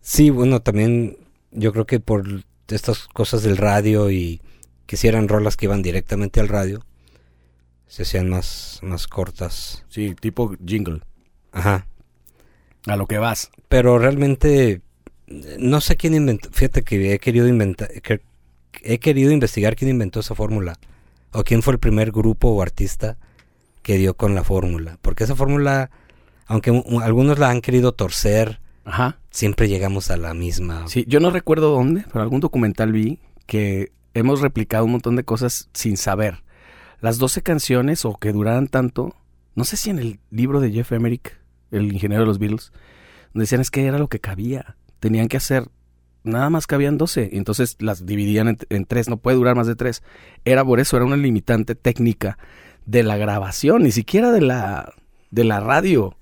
Sí, 0.00 0.28
bueno, 0.28 0.60
también 0.60 1.16
yo 1.50 1.72
creo 1.72 1.86
que 1.86 1.98
por 1.98 2.24
estas 2.68 3.06
cosas 3.08 3.42
del 3.42 3.56
radio 3.56 4.10
y 4.10 4.40
que 4.86 4.96
si 4.96 5.08
eran 5.08 5.28
rolas 5.28 5.56
que 5.56 5.66
iban 5.66 5.82
directamente 5.82 6.40
al 6.40 6.48
radio, 6.48 6.84
se 7.86 8.02
hacían 8.02 8.28
más, 8.28 8.80
más 8.82 9.06
cortas. 9.06 9.84
Sí, 9.88 10.14
tipo 10.18 10.54
jingle. 10.64 11.00
Ajá. 11.52 11.86
A 12.86 12.96
lo 12.96 13.06
que 13.06 13.18
vas. 13.18 13.50
Pero 13.68 13.98
realmente 13.98 14.82
no 15.58 15.80
sé 15.80 15.96
quién 15.96 16.14
inventó. 16.14 16.50
Fíjate 16.52 16.82
que 16.82 17.14
he 17.14 17.18
querido 17.18 17.48
inventar, 17.48 17.88
que- 18.02 18.20
he 18.82 18.98
querido 18.98 19.32
investigar 19.32 19.76
quién 19.76 19.90
inventó 19.90 20.20
esa 20.20 20.34
fórmula 20.34 20.78
o 21.32 21.44
quién 21.44 21.62
fue 21.62 21.72
el 21.74 21.78
primer 21.78 22.12
grupo 22.12 22.48
o 22.48 22.62
artista 22.62 23.16
que 23.82 23.96
dio 23.96 24.14
con 24.14 24.34
la 24.34 24.44
fórmula, 24.44 24.98
porque 25.02 25.24
esa 25.24 25.36
fórmula, 25.36 25.90
aunque 26.46 26.70
algunos 27.02 27.38
la 27.38 27.50
han 27.50 27.60
querido 27.60 27.92
torcer, 27.92 28.60
Ajá. 28.84 29.18
siempre 29.30 29.68
llegamos 29.68 30.10
a 30.10 30.16
la 30.16 30.34
misma. 30.34 30.86
Sí, 30.88 31.04
yo 31.08 31.20
no 31.20 31.30
recuerdo 31.30 31.70
dónde, 31.70 32.04
pero 32.12 32.22
algún 32.22 32.40
documental 32.40 32.92
vi 32.92 33.18
que 33.46 33.92
hemos 34.14 34.40
replicado 34.40 34.84
un 34.84 34.92
montón 34.92 35.16
de 35.16 35.24
cosas 35.24 35.68
sin 35.72 35.96
saber. 35.96 36.42
Las 37.00 37.18
12 37.18 37.42
canciones 37.42 38.04
o 38.04 38.14
que 38.14 38.32
duraran 38.32 38.68
tanto, 38.68 39.14
no 39.54 39.64
sé 39.64 39.76
si 39.76 39.90
en 39.90 39.98
el 39.98 40.20
libro 40.30 40.60
de 40.60 40.70
Jeff 40.70 40.92
Emerick, 40.92 41.38
el 41.70 41.92
ingeniero 41.92 42.22
de 42.22 42.28
los 42.28 42.38
Beatles, 42.38 42.72
donde 43.32 43.44
decían 43.44 43.60
es 43.60 43.70
que 43.70 43.86
era 43.86 43.98
lo 43.98 44.08
que 44.08 44.20
cabía. 44.20 44.76
Tenían 45.00 45.28
que 45.28 45.36
hacer, 45.36 45.68
nada 46.22 46.48
más 46.50 46.66
cabían 46.66 46.96
12, 46.96 47.30
y 47.32 47.36
entonces 47.36 47.76
las 47.80 48.06
dividían 48.06 48.48
en, 48.48 48.58
en 48.70 48.84
tres, 48.86 49.08
no 49.08 49.16
puede 49.18 49.36
durar 49.36 49.56
más 49.56 49.66
de 49.66 49.76
tres. 49.76 50.02
Era 50.44 50.64
por 50.64 50.80
eso, 50.80 50.96
era 50.96 51.04
una 51.04 51.16
limitante 51.16 51.74
técnica 51.74 52.38
de 52.86 53.02
la 53.02 53.16
grabación, 53.16 53.82
ni 53.82 53.90
siquiera 53.90 54.30
de 54.30 54.40
la, 54.40 54.92
de 55.30 55.44
la 55.44 55.60
radio. 55.60 56.16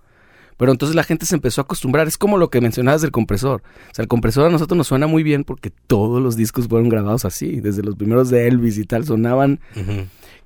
Pero 0.63 0.71
entonces 0.71 0.95
la 0.95 1.03
gente 1.03 1.27
se 1.27 1.35
empezó 1.35 1.61
a 1.61 1.65
acostumbrar. 1.65 2.07
Es 2.07 2.17
como 2.17 2.39
lo 2.39 2.49
que 2.49 2.61
mencionabas 2.61 3.03
del 3.03 3.11
compresor. 3.11 3.65
O 3.91 3.95
sea, 3.97 4.05
el 4.05 4.07
compresor 4.07 4.47
a 4.47 4.49
nosotros 4.49 4.79
nos 4.79 4.87
suena 4.87 5.09
muy 5.09 5.25
bien 5.25 5.43
porque 5.43 5.73
todos 5.89 6.23
los 6.23 6.37
discos 6.37 6.69
fueron 6.69 6.89
grabados 6.89 7.25
así. 7.25 7.61
Desde 7.61 7.83
los 7.83 7.97
primeros 7.97 8.31
de 8.31 8.47
Elvis 8.47 8.79
y 8.79 8.85
tal, 8.85 9.05
sonaban 9.05 9.59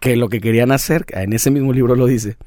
que 0.00 0.16
lo 0.16 0.30
que 0.30 0.40
querían 0.40 0.72
hacer, 0.72 1.04
en 1.10 1.34
ese 1.34 1.50
mismo 1.50 1.74
libro 1.74 1.96
lo 1.96 2.06
dice, 2.06 2.38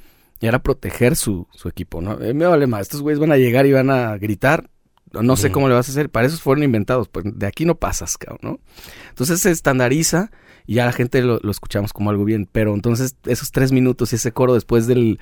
era 0.42 0.58
proteger 0.64 1.16
su, 1.16 1.46
su 1.52 1.70
equipo, 1.70 2.02
¿no? 2.02 2.20
Eh, 2.20 2.34
me 2.34 2.48
vale 2.48 2.66
más, 2.66 2.82
estos 2.82 3.04
güeyes 3.04 3.20
van 3.20 3.34
a 3.34 3.38
llegar 3.38 3.68
y 3.68 3.72
van 3.72 3.92
a 3.92 4.18
gritar, 4.18 4.72
no 5.14 5.22
no 5.22 5.36
sé 5.36 5.52
cómo 5.52 5.70
le 5.70 5.76
vas 5.76 5.90
a 5.90 5.92
hacer, 5.92 6.10
para 6.10 6.26
eso 6.26 6.40
fueron 6.40 6.64
inventados, 6.64 7.08
pues 7.08 7.24
de 7.38 7.46
aquí 7.46 7.66
no 7.66 7.76
pasas, 7.76 8.18
cabrón, 8.18 8.40
¿no? 8.42 8.60
Entonces 9.10 9.42
se 9.42 9.52
estandariza 9.52 10.32
y 10.66 10.74
ya 10.74 10.88
la 10.88 10.92
gente 10.92 11.22
lo, 11.22 11.40
lo 11.44 11.52
escuchamos 11.52 11.94
como 11.94 12.10
algo 12.10 12.26
bien, 12.26 12.50
pero 12.52 12.74
entonces 12.74 13.16
esos 13.28 13.52
tres 13.52 13.72
minutos 13.72 14.12
y 14.12 14.16
ese 14.16 14.32
coro 14.32 14.56
después 14.56 14.88
del, 14.88 15.20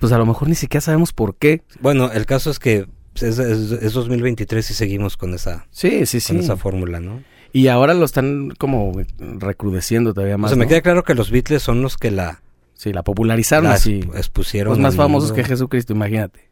pues 0.00 0.12
a 0.12 0.18
lo 0.18 0.26
mejor 0.26 0.48
ni 0.48 0.54
siquiera 0.54 0.80
sabemos 0.80 1.12
por 1.12 1.36
qué. 1.36 1.62
Bueno, 1.80 2.10
el 2.12 2.26
caso 2.26 2.50
es 2.50 2.58
que 2.58 2.86
es, 3.16 3.22
es- 3.38 3.72
es 3.72 3.92
2023 3.92 4.70
y 4.70 4.74
seguimos 4.74 5.16
con 5.16 5.34
esa, 5.34 5.66
Sí, 5.70 6.06
sí, 6.06 6.18
con 6.20 6.36
sí. 6.38 6.44
esa 6.44 6.56
fórmula, 6.56 7.00
¿no? 7.00 7.22
Y 7.52 7.68
ahora 7.68 7.92
lo 7.94 8.04
están 8.06 8.50
como 8.58 8.92
recrudeciendo 9.18 10.14
todavía 10.14 10.36
O 10.36 10.38
más. 10.38 10.50
sea, 10.52 10.58
me 10.58 10.66
queda 10.66 10.80
claro 10.80 11.04
que 11.04 11.14
los 11.14 11.30
Beatles 11.30 11.62
son 11.62 11.82
los 11.82 11.96
que 11.98 12.10
la, 12.10 12.42
Sí, 12.74 12.92
la 12.92 13.02
popularizaron 13.02 13.64
la 13.68 13.74
así. 13.74 14.00
exp- 14.00 14.16
expusieron. 14.16 14.70
Los 14.72 14.78
más 14.78 14.96
famosos 14.96 15.30
mundo. 15.30 15.42
que 15.42 15.48
Jesucristo, 15.48 15.92
imagínate. 15.92 16.48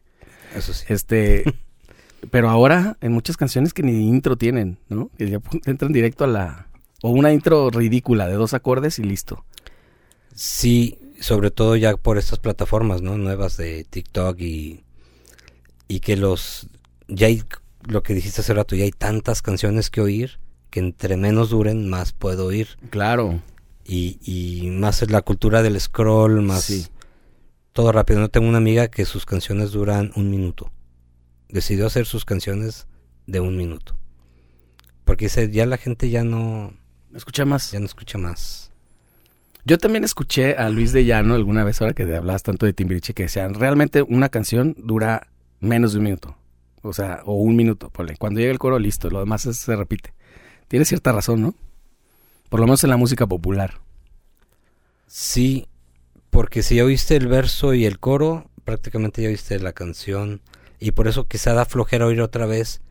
Eso 0.55 0.73
sí. 0.73 0.85
Este, 0.89 1.43
pero 2.31 2.49
ahora 2.49 2.97
en 3.01 3.11
muchas 3.11 3.35
canciones 3.35 3.73
que 3.73 3.81
ni 3.83 4.07
intro 4.07 4.37
tienen, 4.37 4.77
¿no? 4.89 5.09
Que 5.17 5.29
ya 5.31 5.39
entran 5.65 5.91
directo 5.91 6.23
a 6.23 6.27
la 6.27 6.67
o 7.01 7.09
una 7.09 7.33
intro 7.33 7.71
ridícula 7.71 8.27
de 8.27 8.33
dos 8.35 8.53
acordes 8.53 8.99
y 8.99 9.03
listo. 9.03 9.43
Sí, 10.35 10.97
sobre 11.21 11.49
todo 11.51 11.77
ya 11.77 11.95
por 11.95 12.17
estas 12.17 12.39
plataformas, 12.39 13.01
¿no? 13.01 13.17
Nuevas 13.17 13.55
de 13.55 13.85
TikTok 13.89 14.37
y... 14.41 14.83
y 15.87 16.01
que 16.01 16.17
los 16.17 16.67
ya 17.07 17.27
hay 17.27 17.43
lo 17.87 18.03
que 18.03 18.13
dijiste 18.13 18.41
hace 18.41 18.53
rato, 18.53 18.75
ya 18.75 18.83
hay 18.83 18.91
tantas 18.91 19.41
canciones 19.41 19.89
que 19.89 20.01
oír 20.01 20.39
que 20.69 20.79
entre 20.79 21.17
menos 21.17 21.49
duren 21.49 21.89
más 21.89 22.13
puedo 22.13 22.45
oír. 22.47 22.67
Claro. 22.89 23.41
Y, 23.83 24.19
y 24.21 24.69
más 24.69 25.01
es 25.01 25.09
la 25.11 25.21
cultura 25.21 25.61
del 25.63 25.79
scroll, 25.79 26.41
más 26.41 26.63
Sí. 26.65 26.87
todo 27.73 27.91
rápido. 27.91 28.19
No 28.19 28.29
tengo 28.29 28.47
una 28.47 28.59
amiga 28.59 28.87
que 28.89 29.05
sus 29.05 29.25
canciones 29.25 29.71
duran 29.71 30.11
un 30.15 30.29
minuto. 30.29 30.71
Decidió 31.49 31.87
hacer 31.87 32.05
sus 32.05 32.23
canciones 32.23 32.87
de 33.27 33.39
un 33.41 33.57
minuto. 33.57 33.97
Porque 35.03 35.25
dice, 35.25 35.51
ya 35.51 35.65
la 35.65 35.77
gente 35.77 36.09
ya 36.09 36.23
no, 36.23 36.73
Escucha 37.13 37.43
más. 37.43 37.71
ya 37.71 37.79
no 37.79 37.85
escucha 37.85 38.17
más. 38.17 38.70
Yo 39.65 39.77
también 39.77 40.03
escuché 40.03 40.55
a 40.55 40.69
Luis 40.69 40.91
de 40.91 41.05
Llano 41.05 41.35
alguna 41.35 41.63
vez, 41.63 41.81
ahora 41.81 41.93
que 41.93 42.03
hablabas 42.03 42.43
tanto 42.43 42.65
de 42.65 42.73
Timbiriche, 42.73 43.13
que 43.13 43.23
decían, 43.23 43.53
realmente 43.53 44.01
una 44.01 44.29
canción 44.29 44.75
dura 44.77 45.27
menos 45.59 45.93
de 45.93 45.99
un 45.99 46.05
minuto. 46.05 46.35
O 46.81 46.93
sea, 46.93 47.21
o 47.25 47.33
un 47.35 47.55
minuto, 47.55 47.89
ponle. 47.91 48.17
Cuando 48.17 48.39
llega 48.39 48.51
el 48.51 48.57
coro, 48.59 48.79
listo. 48.79 49.09
Lo 49.11 49.19
demás 49.19 49.45
es- 49.45 49.57
se 49.57 49.75
repite. 49.75 50.13
Tiene 50.67 50.85
cierta 50.85 51.11
razón, 51.11 51.41
¿no? 51.41 51.55
Por 52.49 52.59
lo 52.59 52.65
menos 52.65 52.83
en 52.83 52.89
la 52.89 52.97
música 52.97 53.27
popular. 53.27 53.79
Sí, 55.07 55.67
porque 56.29 56.63
si 56.63 56.75
ya 56.75 56.85
oíste 56.85 57.15
el 57.15 57.27
verso 57.27 57.73
y 57.73 57.85
el 57.85 57.99
coro, 57.99 58.49
prácticamente 58.63 59.21
ya 59.21 59.29
oíste 59.29 59.59
la 59.59 59.73
canción. 59.73 60.41
Y 60.79 60.91
por 60.91 61.07
eso 61.07 61.27
quizá 61.27 61.53
da 61.53 61.65
flojera 61.65 62.05
oír 62.07 62.21
otra 62.21 62.45
vez 62.45 62.81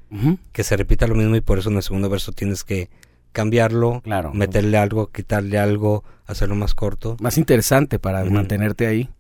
que 0.53 0.65
se 0.65 0.77
repita 0.77 1.07
lo 1.07 1.15
mismo 1.15 1.37
y 1.37 1.41
por 1.41 1.59
eso 1.61 1.71
en 1.71 1.77
el 1.77 1.83
segundo 1.83 2.09
verso 2.11 2.33
tienes 2.33 2.65
que 2.65 2.91
cambiarlo, 3.33 4.01
Claro. 4.03 4.33
meterle 4.33 4.77
algo, 4.79 5.11
quitarle 5.11 5.59
algo, 5.59 6.05
hacerlo 6.27 6.55
más 6.55 6.75
corto. 6.75 7.17
Más 7.21 7.39
interesante 7.39 7.99
para 7.99 8.25
mantenerte 8.25 8.87
ahí. 8.87 9.11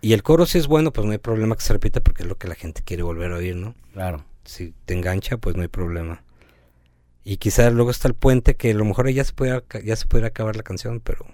Y 0.00 0.12
el 0.12 0.22
coro 0.22 0.44
si 0.46 0.58
es 0.58 0.66
bueno, 0.66 0.92
pues 0.92 1.04
no 1.06 1.12
hay 1.12 1.18
problema 1.18 1.56
que 1.56 1.62
se 1.62 1.72
repita 1.72 2.00
porque 2.00 2.24
es 2.24 2.28
lo 2.28 2.36
que 2.36 2.48
la 2.48 2.54
gente 2.54 2.82
quiere 2.84 3.02
volver 3.02 3.32
a 3.32 3.36
oír, 3.36 3.56
¿no? 3.56 3.74
Claro. 3.92 4.24
Si 4.44 4.74
te 4.84 4.94
engancha, 4.94 5.38
pues 5.38 5.56
no 5.56 5.62
hay 5.62 5.68
problema. 5.68 6.22
Y 7.24 7.38
quizá 7.38 7.70
luego 7.70 7.90
está 7.90 8.08
el 8.08 8.14
puente 8.14 8.54
que 8.54 8.72
a 8.72 8.74
lo 8.74 8.84
mejor 8.84 9.08
ya 9.10 9.24
se 9.24 9.32
puede, 9.32 9.52
aca- 9.52 9.80
ya 9.80 9.96
se 9.96 10.06
puede 10.06 10.26
acabar 10.26 10.56
la 10.56 10.62
canción, 10.62 11.00
pero 11.00 11.24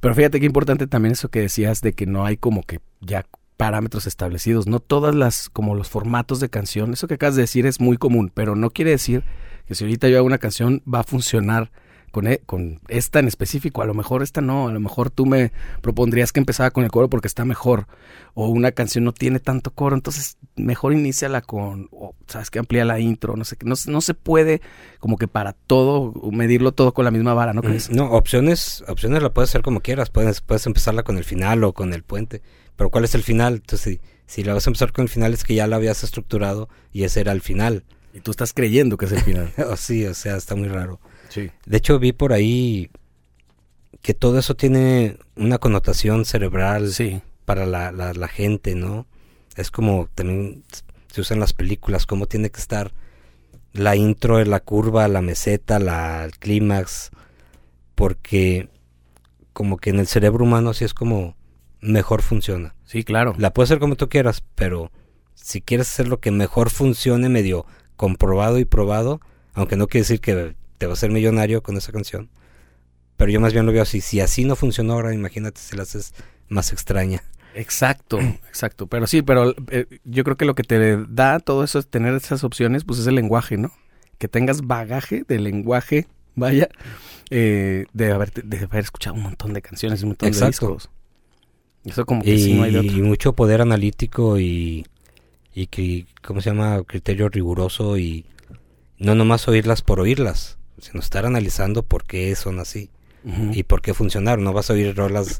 Pero 0.00 0.14
fíjate 0.14 0.40
qué 0.40 0.46
importante 0.46 0.86
también 0.86 1.12
eso 1.12 1.28
que 1.30 1.40
decías 1.40 1.80
de 1.80 1.92
que 1.94 2.06
no 2.06 2.26
hay 2.26 2.36
como 2.36 2.62
que 2.64 2.80
ya 3.00 3.24
parámetros 3.56 4.06
establecidos. 4.08 4.66
No 4.66 4.80
todas 4.80 5.14
las, 5.14 5.48
como 5.48 5.74
los 5.76 5.88
formatos 5.88 6.40
de 6.40 6.48
canción. 6.50 6.92
Eso 6.92 7.06
que 7.06 7.14
acabas 7.14 7.36
de 7.36 7.42
decir 7.42 7.66
es 7.66 7.80
muy 7.80 7.96
común, 7.96 8.30
pero 8.34 8.56
no 8.56 8.70
quiere 8.70 8.90
decir 8.90 9.22
que 9.66 9.74
si 9.74 9.84
ahorita 9.84 10.08
yo 10.08 10.18
hago 10.18 10.26
una 10.26 10.38
canción 10.38 10.82
va 10.92 11.00
a 11.00 11.04
funcionar 11.04 11.70
con, 12.10 12.26
e- 12.26 12.42
con 12.44 12.80
esta 12.88 13.20
en 13.20 13.28
específico. 13.28 13.80
A 13.80 13.86
lo 13.86 13.94
mejor 13.94 14.22
esta 14.22 14.42
no. 14.42 14.68
A 14.68 14.72
lo 14.72 14.80
mejor 14.80 15.08
tú 15.10 15.24
me 15.24 15.50
propondrías 15.80 16.30
que 16.30 16.40
empezara 16.40 16.70
con 16.70 16.84
el 16.84 16.90
coro 16.90 17.08
porque 17.08 17.26
está 17.26 17.44
mejor. 17.46 17.86
O 18.34 18.48
una 18.48 18.72
canción 18.72 19.04
no 19.04 19.12
tiene 19.12 19.40
tanto 19.40 19.70
coro. 19.70 19.96
Entonces 19.96 20.36
mejor 20.54 20.92
iníciala 20.92 21.40
con, 21.40 21.88
o, 21.90 22.14
sabes 22.26 22.50
que 22.50 22.58
amplía 22.58 22.84
la 22.84 23.00
intro. 23.00 23.34
No 23.36 23.44
sé, 23.46 23.56
qué. 23.56 23.64
no, 23.66 23.76
no 23.86 24.00
se 24.02 24.12
puede 24.12 24.60
como 24.98 25.16
que 25.16 25.26
para 25.26 25.54
todo 25.54 26.12
medirlo 26.30 26.72
todo 26.72 26.92
con 26.92 27.06
la 27.06 27.10
misma 27.10 27.32
vara, 27.32 27.54
¿no 27.54 27.62
crees? 27.62 27.88
Mm, 27.88 27.94
No, 27.96 28.10
opciones, 28.10 28.84
opciones 28.88 29.22
la 29.22 29.32
puedes 29.32 29.48
hacer 29.50 29.62
como 29.62 29.80
quieras. 29.80 30.10
Puedes, 30.10 30.42
puedes 30.42 30.66
empezarla 30.66 31.04
con 31.04 31.16
el 31.16 31.24
final 31.24 31.64
o 31.64 31.72
con 31.72 31.94
el 31.94 32.02
puente. 32.02 32.42
Pero 32.76 32.90
¿cuál 32.90 33.04
es 33.04 33.14
el 33.14 33.22
final? 33.22 33.54
Entonces, 33.54 34.00
si, 34.00 34.00
si 34.26 34.44
la 34.44 34.52
vas 34.52 34.66
a 34.66 34.70
empezar 34.70 34.92
con 34.92 35.04
el 35.04 35.08
final 35.08 35.32
es 35.32 35.44
que 35.44 35.54
ya 35.54 35.66
la 35.66 35.76
habías 35.76 36.04
estructurado 36.04 36.68
y 36.92 37.04
ese 37.04 37.20
era 37.20 37.32
el 37.32 37.40
final. 37.40 37.84
Y 38.14 38.20
tú 38.20 38.30
estás 38.30 38.52
creyendo 38.52 38.96
que 38.96 39.06
es 39.06 39.12
el 39.12 39.20
final. 39.20 39.52
o 39.70 39.76
sí, 39.76 40.04
o 40.06 40.14
sea, 40.14 40.36
está 40.36 40.54
muy 40.54 40.68
raro. 40.68 41.00
sí. 41.28 41.50
De 41.66 41.76
hecho, 41.78 41.98
vi 41.98 42.12
por 42.12 42.32
ahí 42.32 42.90
que 44.02 44.14
todo 44.14 44.38
eso 44.38 44.54
tiene 44.54 45.16
una 45.36 45.58
connotación 45.58 46.24
cerebral 46.24 46.90
Sí. 46.92 47.22
para 47.44 47.66
la, 47.66 47.92
la, 47.92 48.12
la 48.14 48.28
gente, 48.28 48.74
¿no? 48.74 49.06
Es 49.56 49.70
como 49.70 50.08
también 50.14 50.64
se 51.12 51.20
usa 51.20 51.34
en 51.34 51.40
las 51.40 51.52
películas, 51.52 52.06
cómo 52.06 52.26
tiene 52.26 52.50
que 52.50 52.58
estar 52.60 52.92
la 53.72 53.96
intro, 53.96 54.42
la 54.44 54.60
curva, 54.60 55.06
la 55.08 55.22
meseta, 55.22 55.78
la, 55.78 56.24
el 56.24 56.38
clímax, 56.38 57.10
porque 57.94 58.68
como 59.52 59.76
que 59.76 59.90
en 59.90 59.98
el 60.00 60.06
cerebro 60.06 60.44
humano 60.44 60.70
así 60.70 60.84
es 60.84 60.94
como 60.94 61.36
mejor 61.80 62.22
funciona. 62.22 62.74
Sí, 62.84 63.04
claro. 63.04 63.34
La 63.38 63.52
puedes 63.52 63.70
hacer 63.70 63.78
como 63.80 63.96
tú 63.96 64.08
quieras, 64.08 64.42
pero 64.54 64.90
si 65.34 65.60
quieres 65.60 65.88
hacer 65.90 66.08
lo 66.08 66.20
que 66.20 66.30
mejor 66.30 66.70
funcione, 66.70 67.28
medio 67.28 67.66
comprobado 68.02 68.58
y 68.58 68.64
probado, 68.64 69.20
aunque 69.54 69.76
no 69.76 69.86
quiere 69.86 70.02
decir 70.02 70.20
que 70.20 70.56
te 70.78 70.86
vas 70.88 70.98
a 70.98 71.00
ser 71.02 71.12
millonario 71.12 71.62
con 71.62 71.76
esa 71.76 71.92
canción. 71.92 72.30
Pero 73.16 73.30
yo 73.30 73.40
más 73.40 73.52
bien 73.52 73.64
lo 73.64 73.70
veo 73.70 73.82
así. 73.82 74.00
Si 74.00 74.20
así 74.20 74.44
no 74.44 74.56
funcionó 74.56 74.94
ahora, 74.94 75.14
imagínate 75.14 75.60
si 75.60 75.76
la 75.76 75.84
haces 75.84 76.12
más 76.48 76.72
extraña. 76.72 77.22
Exacto, 77.54 78.18
exacto. 78.48 78.88
Pero 78.88 79.06
sí, 79.06 79.22
pero 79.22 79.54
eh, 79.70 79.86
yo 80.02 80.24
creo 80.24 80.36
que 80.36 80.46
lo 80.46 80.56
que 80.56 80.64
te 80.64 80.96
da 81.06 81.38
todo 81.38 81.62
eso 81.62 81.78
es 81.78 81.86
tener 81.86 82.12
esas 82.16 82.42
opciones, 82.42 82.82
pues 82.82 82.98
es 82.98 83.06
el 83.06 83.14
lenguaje, 83.14 83.56
¿no? 83.56 83.70
Que 84.18 84.26
tengas 84.26 84.62
bagaje 84.62 85.22
de 85.28 85.38
lenguaje, 85.38 86.08
vaya, 86.34 86.70
eh, 87.30 87.84
de, 87.92 88.10
haber, 88.10 88.32
de 88.32 88.64
haber 88.64 88.80
escuchado 88.82 89.14
un 89.14 89.22
montón 89.22 89.52
de 89.52 89.62
canciones, 89.62 90.02
un 90.02 90.08
montón 90.08 90.26
Exacto. 90.28 90.66
de 90.66 90.72
discos. 90.72 90.90
Eso 91.84 92.04
como 92.04 92.22
que 92.22 92.34
Y, 92.34 92.42
sí 92.42 92.54
no 92.54 92.64
hay 92.64 92.72
de 92.72 92.80
otro. 92.80 92.90
y 92.98 93.02
mucho 93.02 93.32
poder 93.34 93.60
analítico 93.60 94.40
y, 94.40 94.86
y 95.54 95.66
que, 95.66 96.06
¿cómo 96.22 96.40
se 96.40 96.50
llama? 96.50 96.82
Criterio 96.84 97.28
riguroso 97.28 97.98
y 97.98 98.24
no 98.98 99.14
nomás 99.14 99.46
oírlas 99.48 99.82
por 99.82 100.00
oírlas, 100.00 100.58
sino 100.80 101.00
estar 101.00 101.26
analizando 101.26 101.82
por 101.82 102.04
qué 102.04 102.34
son 102.36 102.58
así. 102.60 102.90
Y 103.52 103.62
por 103.62 103.82
qué 103.82 103.94
funcionaron. 103.94 104.42
No 104.44 104.52
vas 104.52 104.68
a 104.68 104.72
oír 104.72 104.96
rolas 104.96 105.38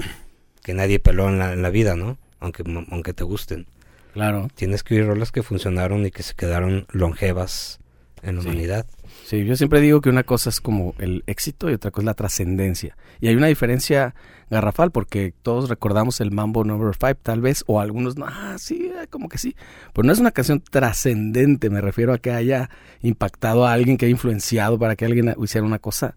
que 0.62 0.72
nadie 0.72 1.00
peló 1.00 1.28
en 1.28 1.40
la, 1.40 1.52
en 1.52 1.62
la 1.62 1.70
vida, 1.70 1.96
¿no? 1.96 2.16
Aunque, 2.38 2.62
aunque 2.90 3.12
te 3.12 3.24
gusten. 3.24 3.66
Claro. 4.12 4.48
Tienes 4.54 4.84
que 4.84 4.94
oír 4.94 5.06
rolas 5.06 5.32
que 5.32 5.42
funcionaron 5.42 6.06
y 6.06 6.12
que 6.12 6.22
se 6.22 6.34
quedaron 6.34 6.86
longevas 6.92 7.80
en 8.22 8.36
la 8.36 8.42
Sí. 8.42 8.48
humanidad. 8.48 8.86
Sí, 9.32 9.46
yo 9.46 9.56
siempre 9.56 9.80
digo 9.80 10.02
que 10.02 10.10
una 10.10 10.24
cosa 10.24 10.50
es 10.50 10.60
como 10.60 10.94
el 10.98 11.24
éxito 11.26 11.70
y 11.70 11.72
otra 11.72 11.90
cosa 11.90 12.02
es 12.02 12.04
la 12.04 12.12
trascendencia. 12.12 12.98
Y 13.18 13.28
hay 13.28 13.34
una 13.34 13.46
diferencia 13.46 14.14
garrafal 14.50 14.90
porque 14.90 15.32
todos 15.40 15.70
recordamos 15.70 16.20
el 16.20 16.30
Mambo 16.30 16.64
Number 16.64 16.94
5 16.94 17.20
tal 17.22 17.40
vez, 17.40 17.64
o 17.66 17.80
algunos, 17.80 18.18
no, 18.18 18.26
ah, 18.28 18.56
sí, 18.58 18.92
eh, 18.94 19.06
como 19.08 19.30
que 19.30 19.38
sí. 19.38 19.56
Pero 19.94 20.04
no 20.04 20.12
es 20.12 20.18
una 20.18 20.32
canción 20.32 20.60
trascendente, 20.60 21.70
me 21.70 21.80
refiero 21.80 22.12
a 22.12 22.18
que 22.18 22.30
haya 22.30 22.68
impactado 23.00 23.66
a 23.66 23.72
alguien, 23.72 23.96
que 23.96 24.04
haya 24.04 24.12
influenciado 24.12 24.78
para 24.78 24.96
que 24.96 25.06
alguien 25.06 25.34
hiciera 25.42 25.66
una 25.66 25.78
cosa, 25.78 26.14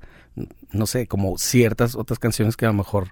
no 0.74 0.86
sé, 0.86 1.08
como 1.08 1.38
ciertas 1.38 1.96
otras 1.96 2.20
canciones 2.20 2.58
que 2.58 2.66
a 2.66 2.68
lo 2.68 2.74
mejor 2.74 3.12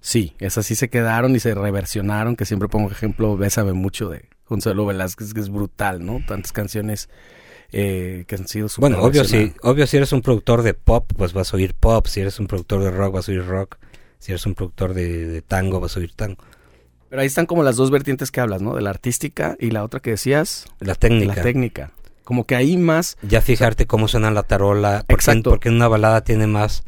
sí, 0.00 0.32
esas 0.38 0.64
sí 0.64 0.74
se 0.74 0.88
quedaron 0.88 1.36
y 1.36 1.38
se 1.38 1.54
reversionaron, 1.54 2.34
que 2.34 2.46
siempre 2.46 2.70
pongo 2.70 2.90
ejemplo, 2.90 3.36
Bésame 3.36 3.74
mucho 3.74 4.08
de 4.08 4.24
Consuelo 4.46 4.86
Velázquez, 4.86 5.34
que 5.34 5.40
es 5.40 5.50
brutal, 5.50 6.02
¿no? 6.02 6.20
Tantas 6.26 6.52
canciones 6.52 7.10
eh, 7.76 8.24
que 8.28 8.36
han 8.36 8.46
sido 8.46 8.68
súper 8.68 8.90
Bueno, 8.90 9.04
obvio 9.04 9.24
si, 9.24 9.52
obvio 9.62 9.86
si 9.88 9.96
eres 9.96 10.12
un 10.12 10.22
productor 10.22 10.62
de 10.62 10.74
pop, 10.74 11.10
pues 11.16 11.32
vas 11.32 11.52
a 11.52 11.56
oír 11.56 11.74
pop. 11.74 12.06
Si 12.06 12.20
eres 12.20 12.38
un 12.38 12.46
productor 12.46 12.84
de 12.84 12.90
rock, 12.92 13.14
vas 13.14 13.28
a 13.28 13.32
oír 13.32 13.44
rock. 13.44 13.78
Si 14.20 14.30
eres 14.30 14.46
un 14.46 14.54
productor 14.54 14.94
de, 14.94 15.26
de 15.26 15.42
tango, 15.42 15.80
vas 15.80 15.96
a 15.96 16.00
oír 16.00 16.12
tango. 16.14 16.42
Pero 17.08 17.20
ahí 17.20 17.26
están 17.26 17.46
como 17.46 17.64
las 17.64 17.74
dos 17.76 17.90
vertientes 17.90 18.30
que 18.30 18.40
hablas, 18.40 18.62
¿no? 18.62 18.74
De 18.76 18.82
la 18.82 18.90
artística 18.90 19.56
y 19.58 19.72
la 19.72 19.82
otra 19.82 19.98
que 20.00 20.10
decías, 20.10 20.66
La 20.78 20.94
técnica. 20.94 21.34
la 21.34 21.42
técnica. 21.42 21.92
Como 22.22 22.46
que 22.46 22.54
ahí 22.54 22.76
más, 22.76 23.18
ya 23.22 23.40
fijarte 23.42 23.86
cómo 23.86 24.06
suena 24.08 24.30
la 24.30 24.44
tarola. 24.44 25.04
¿Por 25.06 25.18
qué, 25.18 25.22
Exacto. 25.22 25.50
por 25.50 25.60
qué 25.60 25.68
en 25.68 25.74
una 25.74 25.88
balada 25.88 26.22
tiene 26.22 26.46
más 26.46 26.84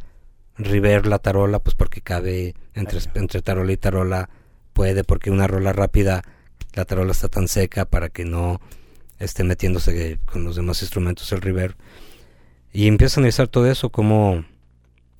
reverb 0.56 1.06
la 1.06 1.18
tarola? 1.18 1.58
Pues 1.58 1.74
porque 1.74 2.00
cabe 2.00 2.54
entre, 2.74 3.00
entre 3.14 3.42
tarola 3.42 3.72
y 3.72 3.76
tarola. 3.76 4.30
Puede, 4.72 5.04
porque 5.04 5.30
una 5.30 5.46
rola 5.46 5.72
rápida, 5.72 6.22
la 6.74 6.84
tarola 6.84 7.12
está 7.12 7.28
tan 7.28 7.48
seca 7.48 7.84
para 7.86 8.08
que 8.08 8.24
no 8.24 8.60
esté 9.18 9.44
metiéndose 9.44 10.18
con 10.24 10.44
los 10.44 10.56
demás 10.56 10.82
instrumentos 10.82 11.30
el 11.32 11.40
reverb. 11.40 11.76
Y 12.72 12.88
empiezas 12.88 13.16
a 13.16 13.20
analizar 13.20 13.48
todo 13.48 13.70
eso, 13.70 13.90
cómo, 13.90 14.44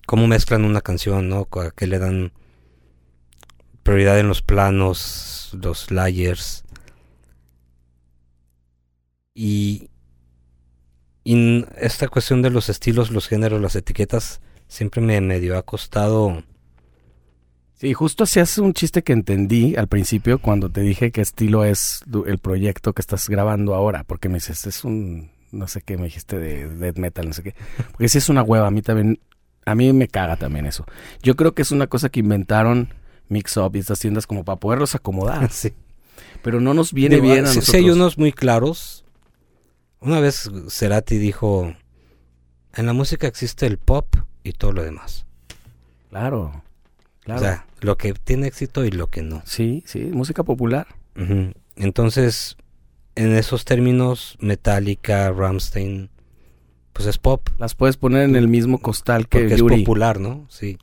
cómo 0.06 0.26
mezclan 0.26 0.64
una 0.64 0.80
canción, 0.80 1.28
¿no? 1.28 1.48
A 1.52 1.70
qué 1.70 1.86
le 1.86 1.98
dan 1.98 2.32
prioridad 3.82 4.18
en 4.18 4.28
los 4.28 4.42
planos, 4.42 5.56
los 5.62 5.90
layers. 5.90 6.64
Y, 9.32 9.90
y 11.24 11.64
esta 11.76 12.08
cuestión 12.08 12.42
de 12.42 12.50
los 12.50 12.68
estilos, 12.68 13.10
los 13.10 13.28
géneros, 13.28 13.60
las 13.60 13.76
etiquetas, 13.76 14.40
siempre 14.68 15.00
me 15.00 15.20
medio 15.20 15.56
ha 15.56 15.62
costado. 15.62 16.42
Sí, 17.76 17.92
justo 17.94 18.24
hacías 18.24 18.58
un 18.58 18.72
chiste 18.72 19.02
que 19.02 19.12
entendí 19.12 19.76
al 19.76 19.88
principio 19.88 20.38
cuando 20.40 20.68
te 20.70 20.80
dije 20.80 21.10
qué 21.12 21.20
estilo 21.20 21.64
es 21.64 22.02
el 22.26 22.38
proyecto 22.38 22.92
que 22.92 23.00
estás 23.02 23.28
grabando 23.28 23.74
ahora, 23.74 24.04
porque 24.04 24.28
me 24.28 24.34
dices, 24.36 24.66
es 24.66 24.84
un, 24.84 25.30
no 25.52 25.68
sé 25.68 25.80
qué 25.82 25.96
me 25.96 26.04
dijiste 26.04 26.38
de 26.38 26.68
death 26.68 26.96
metal, 26.98 27.26
no 27.28 27.32
sé 27.32 27.42
qué. 27.42 27.54
Porque 27.92 28.08
sí 28.08 28.18
es 28.18 28.28
una 28.28 28.42
hueva, 28.42 28.66
a 28.66 28.70
mí 28.70 28.82
también, 28.82 29.20
a 29.64 29.74
mí 29.74 29.92
me 29.92 30.08
caga 30.08 30.36
también 30.36 30.66
eso. 30.66 30.84
Yo 31.22 31.36
creo 31.36 31.54
que 31.54 31.62
es 31.62 31.70
una 31.70 31.86
cosa 31.86 32.08
que 32.08 32.20
inventaron 32.20 32.92
Mix 33.28 33.56
Up 33.56 33.74
y 33.74 33.80
estas 33.80 33.98
tiendas 34.00 34.26
como 34.26 34.44
para 34.44 34.58
poderlos 34.60 34.94
acomodar, 34.94 35.48
Sí. 35.50 35.72
pero 36.42 36.60
no 36.60 36.74
nos 36.74 36.92
viene 36.92 37.16
Digo, 37.16 37.26
bien 37.32 37.44
a 37.44 37.48
sí- 37.48 37.54
sí 37.54 37.58
nosotros. 37.60 37.82
hay 37.84 37.90
unos 37.90 38.18
muy 38.18 38.32
claros. 38.32 39.04
Una 40.00 40.20
vez 40.20 40.48
Cerati 40.68 41.18
dijo, 41.18 41.74
en 42.74 42.86
la 42.86 42.92
música 42.92 43.26
existe 43.26 43.66
el 43.66 43.78
pop 43.78 44.14
y 44.44 44.52
todo 44.52 44.72
lo 44.72 44.82
demás. 44.84 45.26
Claro, 46.10 46.62
claro. 47.26 47.40
O 47.40 47.44
sea, 47.44 47.66
lo 47.80 47.98
que 47.98 48.14
tiene 48.14 48.46
éxito 48.46 48.84
y 48.86 48.90
lo 48.90 49.08
que 49.08 49.20
no. 49.20 49.42
sí, 49.44 49.82
sí, 49.86 50.00
música 50.06 50.42
popular. 50.42 50.86
Entonces, 51.76 52.56
en 53.14 53.32
esos 53.36 53.64
términos, 53.66 54.36
Metallica, 54.40 55.30
Ramstein, 55.30 56.08
pues 56.94 57.06
es 57.06 57.18
pop. 57.18 57.48
Las 57.58 57.74
puedes 57.74 57.98
poner 57.98 58.22
en 58.22 58.36
el 58.36 58.48
mismo 58.48 58.78
costal 58.78 59.28
que 59.28 59.40
Porque 59.40 59.54
es 59.54 59.62
popular, 59.62 60.18
¿no? 60.20 60.46
Sí. 60.48 60.78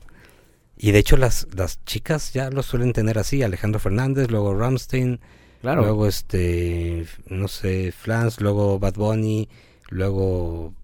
Y 0.76 0.90
de 0.92 0.98
hecho 0.98 1.16
las, 1.16 1.48
las 1.56 1.84
chicas 1.84 2.32
ya 2.32 2.50
lo 2.50 2.62
suelen 2.62 2.92
tener 2.92 3.18
así, 3.18 3.42
Alejandro 3.42 3.80
Fernández, 3.80 4.30
luego 4.30 4.54
Ramstein, 4.54 5.18
Claro. 5.60 5.82
luego 5.82 6.06
este, 6.06 7.06
no 7.28 7.48
sé, 7.48 7.90
Flans, 7.92 8.40
luego 8.40 8.78
Bad 8.78 8.94
Bunny, 8.94 9.48
luego 9.88 10.74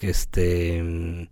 este, 0.00 1.28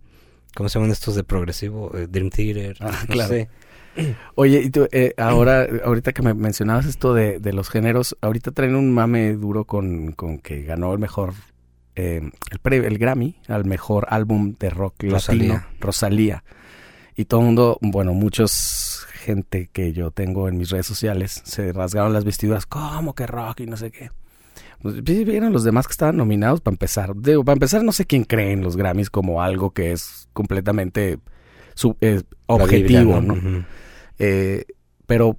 ¿cómo 0.55 0.69
se 0.69 0.79
llaman 0.79 0.91
estos 0.91 1.15
de 1.15 1.23
progresivo? 1.23 1.91
Eh, 1.97 2.07
Dream 2.09 2.29
Theater, 2.29 2.77
Ah, 2.79 3.03
no 3.07 3.13
claro. 3.13 3.29
sé. 3.33 3.49
Oye, 4.35 4.61
y 4.61 4.69
tú, 4.69 4.87
eh, 4.91 5.13
ahora, 5.17 5.67
ahorita 5.83 6.13
que 6.13 6.21
me 6.21 6.33
mencionabas 6.33 6.85
esto 6.85 7.13
de, 7.13 7.39
de 7.39 7.53
los 7.53 7.69
géneros, 7.69 8.15
ahorita 8.21 8.51
traen 8.51 8.75
un 8.75 8.91
mame 8.93 9.33
duro 9.33 9.65
con, 9.65 10.13
con 10.13 10.39
que 10.39 10.63
ganó 10.63 10.93
el 10.93 10.99
mejor, 10.99 11.33
eh, 11.95 12.21
el, 12.51 12.59
pre- 12.59 12.85
el 12.87 12.97
Grammy 12.97 13.35
al 13.47 13.65
mejor 13.65 14.07
álbum 14.09 14.55
de 14.59 14.69
rock 14.69 15.03
Rosalía. 15.03 15.53
latino, 15.55 15.67
Rosalía. 15.79 16.43
Y 17.17 17.25
todo 17.25 17.41
el 17.41 17.47
mundo, 17.47 17.77
bueno, 17.81 18.13
muchos 18.13 19.05
gente 19.13 19.69
que 19.71 19.91
yo 19.93 20.09
tengo 20.11 20.47
en 20.47 20.57
mis 20.57 20.69
redes 20.69 20.85
sociales 20.87 21.41
se 21.43 21.73
rasgaron 21.73 22.13
las 22.13 22.23
vestiduras, 22.23 22.65
¿cómo 22.65 23.13
que 23.13 23.27
rock 23.27 23.59
y 23.59 23.65
no 23.67 23.75
sé 23.77 23.91
qué? 23.91 24.09
Pues 24.81 25.03
vieron 25.03 25.53
los 25.53 25.63
demás 25.63 25.87
que 25.87 25.91
estaban 25.91 26.17
nominados 26.17 26.61
para 26.61 26.73
empezar. 26.73 27.13
Digo, 27.15 27.43
para 27.45 27.53
empezar, 27.53 27.83
no 27.83 27.91
sé 27.91 28.05
quién 28.05 28.23
cree 28.23 28.51
en 28.51 28.61
los 28.61 28.75
Grammys 28.77 29.09
como 29.09 29.41
algo 29.41 29.71
que 29.71 29.91
es 29.91 30.27
completamente 30.33 31.11
eh, 31.13 31.17
Biblia, 32.01 32.23
objetivo, 32.47 33.21
¿no? 33.21 33.65
Eh, 34.19 34.65
pero, 35.05 35.37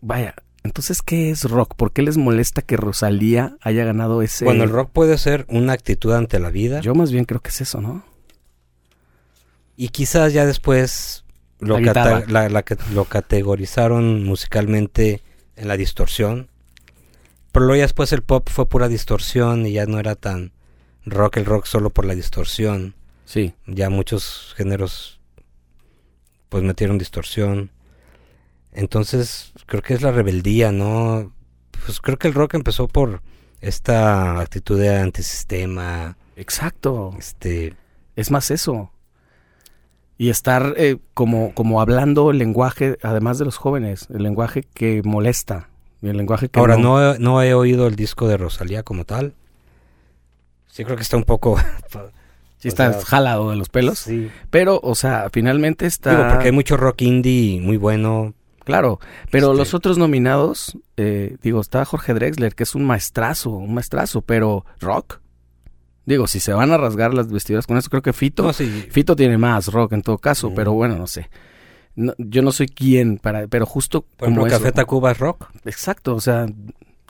vaya, 0.00 0.34
entonces, 0.62 1.00
¿qué 1.02 1.30
es 1.30 1.44
rock? 1.44 1.74
¿Por 1.74 1.92
qué 1.92 2.02
les 2.02 2.16
molesta 2.16 2.62
que 2.62 2.76
Rosalía 2.76 3.56
haya 3.62 3.84
ganado 3.84 4.22
ese...? 4.22 4.44
Bueno, 4.44 4.64
el 4.64 4.70
rock 4.70 4.90
puede 4.92 5.16
ser 5.18 5.46
una 5.48 5.72
actitud 5.72 6.12
ante 6.12 6.38
la 6.38 6.50
vida 6.50 6.80
Yo 6.80 6.94
más 6.94 7.10
bien 7.12 7.24
creo 7.24 7.40
que 7.40 7.48
es 7.50 7.60
eso, 7.60 7.80
¿no? 7.80 8.04
y 9.76 9.90
quizás 9.90 10.32
ya 10.32 10.44
después 10.44 11.24
lo, 11.60 11.78
La 11.78 11.92
cata- 11.92 12.18
guitarra. 12.20 12.32
la- 12.32 12.48
la 12.48 12.62
que- 12.64 12.76
lo 12.94 13.04
categorizaron 13.04 14.24
musicalmente 14.24 15.22
en 15.56 15.68
la 15.68 15.76
distorsión. 15.76 16.48
Pero 17.52 17.66
luego 17.66 17.78
ya 17.78 17.84
después 17.84 18.12
el 18.12 18.22
pop 18.22 18.48
fue 18.50 18.68
pura 18.68 18.88
distorsión 18.88 19.66
y 19.66 19.72
ya 19.72 19.86
no 19.86 19.98
era 19.98 20.14
tan 20.14 20.52
rock 21.04 21.38
el 21.38 21.46
rock 21.46 21.66
solo 21.66 21.90
por 21.90 22.04
la 22.04 22.14
distorsión. 22.14 22.94
Sí. 23.24 23.54
Ya 23.66 23.90
muchos 23.90 24.54
géneros 24.56 25.20
pues 26.48 26.62
metieron 26.62 26.98
distorsión. 26.98 27.70
Entonces 28.72 29.52
creo 29.66 29.82
que 29.82 29.94
es 29.94 30.02
la 30.02 30.12
rebeldía, 30.12 30.72
¿no? 30.72 31.32
Pues 31.84 32.00
creo 32.00 32.18
que 32.18 32.28
el 32.28 32.34
rock 32.34 32.54
empezó 32.54 32.88
por 32.88 33.22
esta 33.60 34.40
actitud 34.40 34.78
de 34.78 34.96
antisistema, 34.96 36.16
Exacto. 36.36 37.14
este 37.18 37.74
Es 38.14 38.30
más 38.30 38.50
eso. 38.50 38.92
Y 40.16 40.30
estar 40.30 40.74
eh, 40.76 40.98
como, 41.14 41.54
como 41.54 41.80
hablando 41.80 42.30
el 42.30 42.38
lenguaje, 42.38 42.98
además 43.02 43.38
de 43.38 43.44
los 43.44 43.56
jóvenes, 43.56 44.06
el 44.10 44.22
lenguaje 44.22 44.62
que 44.62 45.02
molesta. 45.04 45.68
Y 46.02 46.08
el 46.08 46.16
lenguaje 46.16 46.48
que 46.48 46.58
Ahora, 46.60 46.76
no, 46.76 47.14
he- 47.14 47.18
no 47.18 47.42
he 47.42 47.54
oído 47.54 47.86
el 47.86 47.96
disco 47.96 48.28
de 48.28 48.36
Rosalía 48.36 48.82
como 48.82 49.04
tal. 49.04 49.34
Sí 50.70 50.84
creo 50.84 50.96
que 50.96 51.02
está 51.02 51.16
un 51.16 51.24
poco... 51.24 51.56
Sí 52.60 52.66
está 52.66 52.92
sea, 52.92 53.02
jalado 53.04 53.50
de 53.50 53.56
los 53.56 53.68
pelos. 53.68 54.00
Sí. 54.00 54.32
Pero, 54.50 54.80
o 54.82 54.96
sea, 54.96 55.28
finalmente 55.32 55.86
está... 55.86 56.10
Digo, 56.10 56.28
porque 56.28 56.46
hay 56.46 56.52
mucho 56.52 56.76
rock 56.76 57.02
indie 57.02 57.60
muy 57.60 57.76
bueno. 57.76 58.34
Claro, 58.64 58.98
pero 59.30 59.46
Este- 59.52 59.58
los 59.58 59.74
otros 59.74 59.96
nominados, 59.96 60.76
eh, 60.96 61.36
digo, 61.40 61.60
está 61.60 61.84
Jorge 61.84 62.14
Drexler, 62.14 62.56
que 62.56 62.64
es 62.64 62.74
un 62.74 62.84
maestrazo, 62.84 63.50
un 63.50 63.74
maestrazo, 63.74 64.22
pero 64.22 64.64
rock. 64.80 65.20
Digo, 66.04 66.26
si 66.26 66.40
se 66.40 66.52
van 66.52 66.72
a 66.72 66.78
rasgar 66.78 67.14
las 67.14 67.30
vestiduras 67.30 67.68
con 67.68 67.76
eso, 67.76 67.90
creo 67.90 68.02
que 68.02 68.12
Fito, 68.12 68.42
No, 68.42 68.52
sí. 68.52 68.88
Fito 68.90 69.14
tiene 69.14 69.38
más 69.38 69.68
rock 69.68 69.92
en 69.92 70.02
todo 70.02 70.18
caso, 70.18 70.50
Mm. 70.50 70.54
pero 70.56 70.72
bueno, 70.72 70.96
no 70.96 71.06
sé. 71.06 71.30
No, 71.98 72.14
yo 72.18 72.42
no 72.42 72.52
soy 72.52 72.68
quien 72.68 73.18
para, 73.18 73.48
pero 73.48 73.66
justo 73.66 74.02
Por 74.02 74.28
como 74.28 74.46
ejemplo, 74.46 74.46
eso. 74.46 74.58
Café 74.62 74.72
Tacuba 74.72 75.10
es 75.10 75.18
rock. 75.18 75.50
Exacto, 75.64 76.14
o 76.14 76.20
sea, 76.20 76.46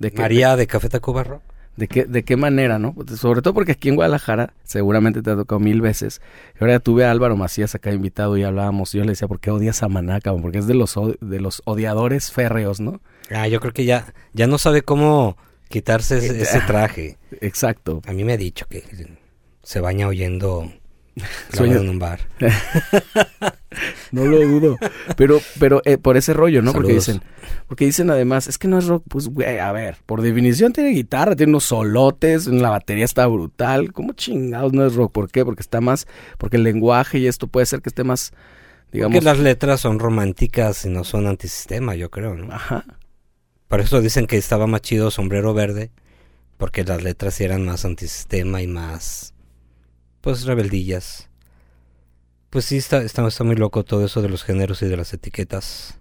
de 0.01 0.11
María 0.13 0.57
de 0.57 0.67
Café 0.67 0.89
Tacuba 0.89 1.21
es 1.21 1.27
rock. 1.27 1.43
de 1.77 1.89
qué, 1.89 2.05
de 2.07 2.23
qué 2.25 2.37
manera, 2.37 2.79
¿no? 2.79 2.97
Sobre 3.15 3.43
todo 3.43 3.53
porque 3.53 3.73
aquí 3.73 3.91
en 3.91 3.97
Guadalajara 3.97 4.55
seguramente 4.65 5.21
te 5.21 5.31
ha 5.31 5.37
tocado 5.37 5.61
mil 5.61 5.83
veces. 5.83 6.23
Ahora 6.59 6.81
tuve 6.81 7.05
a 7.05 7.11
Álvaro 7.11 7.37
Macías 7.37 7.75
acá 7.75 7.93
invitado 7.93 8.39
y 8.39 8.45
hablábamos. 8.45 8.93
Yo 8.93 9.03
le 9.03 9.11
decía, 9.11 9.29
¿por 9.29 9.41
qué 9.41 9.51
odias 9.51 9.83
a 9.83 9.89
Maná, 9.89 10.21
cabrón? 10.23 10.41
Porque 10.43 10.59
es 10.59 10.67
de 10.67 10.75
los 10.75 10.95
de 11.21 11.41
los 11.41 11.61
odiadores 11.67 12.33
férreos, 12.33 12.81
¿no? 12.81 13.01
Ah, 13.31 13.47
yo 13.47 13.61
creo 13.61 13.75
que 13.75 13.85
ya, 13.85 14.15
ya 14.33 14.47
no 14.47 14.57
sabe 14.57 14.81
cómo 14.81 15.37
quitarse 15.69 16.17
ese, 16.17 16.41
ese 16.41 16.61
traje. 16.63 17.19
Exacto. 17.43 18.01
A 18.07 18.13
mí 18.13 18.25
me 18.25 18.33
ha 18.33 18.39
dicho 18.39 18.67
que 18.71 18.83
se 19.63 19.81
baña 19.81 20.09
oyendo 20.09 20.73
Sueño- 21.53 21.79
en 21.81 21.89
un 21.89 21.99
bar. 21.99 22.21
No 24.11 24.25
lo 24.25 24.39
dudo. 24.41 24.79
Pero, 25.17 25.41
pero 25.61 25.83
eh, 25.85 25.99
por 25.99 26.17
ese 26.17 26.33
rollo, 26.33 26.63
¿no? 26.63 26.73
Porque 26.73 26.95
dicen, 26.95 27.21
porque 27.67 27.85
dicen 27.85 28.11
además, 28.11 28.47
es 28.49 28.59
que 28.59 28.67
no 28.67 28.79
es 28.79 28.87
rock, 28.87 29.05
pues, 29.09 29.29
güey, 29.29 29.59
a 29.59 29.71
ver, 29.73 29.99
por 30.07 30.23
definición 30.23 30.73
tiene 30.73 30.91
guitarra, 30.91 31.37
tiene 31.37 31.51
unos 31.51 31.65
solotes, 31.65 32.47
la 32.47 32.71
batería 32.71 33.05
está 33.05 33.27
brutal. 33.27 33.93
¿Cómo 33.93 34.15
chingados 34.15 34.73
no 34.73 34.87
es 34.87 34.95
rock? 34.95 35.13
¿Por 35.13 35.31
qué? 35.31 35.45
Porque 35.45 35.61
está 35.61 35.81
más, 35.81 36.07
porque 36.39 36.57
el 36.57 36.63
lenguaje 36.65 37.19
y 37.19 37.27
esto 37.27 37.47
puede 37.47 37.67
ser 37.67 37.83
que 37.83 37.91
esté 37.91 38.05
más, 38.05 38.33
digamos, 38.91 39.15
Porque 39.15 39.25
las 39.25 39.39
letras 39.39 39.81
son 39.81 39.99
románticas 39.99 40.85
y 40.87 40.89
no 40.89 41.05
son 41.05 41.27
antisistema, 41.27 41.95
yo 41.95 42.11
creo, 42.11 42.35
¿no? 42.35 42.53
ajá. 42.53 42.85
Por 43.69 43.81
eso 43.81 44.01
dicen 44.01 44.27
que 44.27 44.39
estaba 44.39 44.67
más 44.67 44.81
chido 44.81 45.11
Sombrero 45.11 45.53
Verde, 45.53 45.91
porque 46.57 46.85
las 46.85 47.03
letras 47.03 47.39
eran 47.43 47.67
más 47.67 47.85
antisistema 47.85 48.63
y 48.63 48.67
más, 48.67 49.35
pues, 50.21 50.45
rebeldillas. 50.45 51.29
Pues 52.51 52.65
sí, 52.65 52.77
está, 52.79 53.03
está, 53.03 53.27
está 53.27 53.45
muy 53.45 53.57
loco 53.57 53.85
todo 53.85 54.05
eso 54.05 54.23
de 54.23 54.29
los 54.29 54.43
géneros 54.43 54.81
y 54.83 54.87
de 54.87 54.97
las 54.97 55.13
etiquetas. 55.13 55.99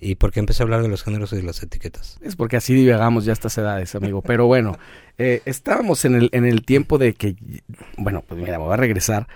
¿Y 0.00 0.14
por 0.14 0.30
qué 0.30 0.38
empecé 0.38 0.62
a 0.62 0.64
hablar 0.64 0.82
de 0.82 0.88
los 0.88 1.02
géneros 1.02 1.32
y 1.32 1.36
de 1.36 1.42
las 1.42 1.60
etiquetas? 1.60 2.18
Es 2.22 2.36
porque 2.36 2.56
así 2.56 2.72
divagamos 2.72 3.24
ya 3.24 3.32
a 3.32 3.34
estas 3.34 3.58
edades, 3.58 3.96
amigo. 3.96 4.22
Pero 4.22 4.46
bueno, 4.46 4.78
eh, 5.18 5.42
estábamos 5.44 6.04
en 6.04 6.14
el, 6.14 6.28
en 6.32 6.44
el 6.46 6.64
tiempo 6.64 6.98
de 6.98 7.14
que, 7.14 7.34
bueno, 7.96 8.22
pues 8.26 8.40
mira, 8.40 8.58
me 8.58 8.64
voy 8.64 8.74
a 8.74 8.76
regresar. 8.76 9.26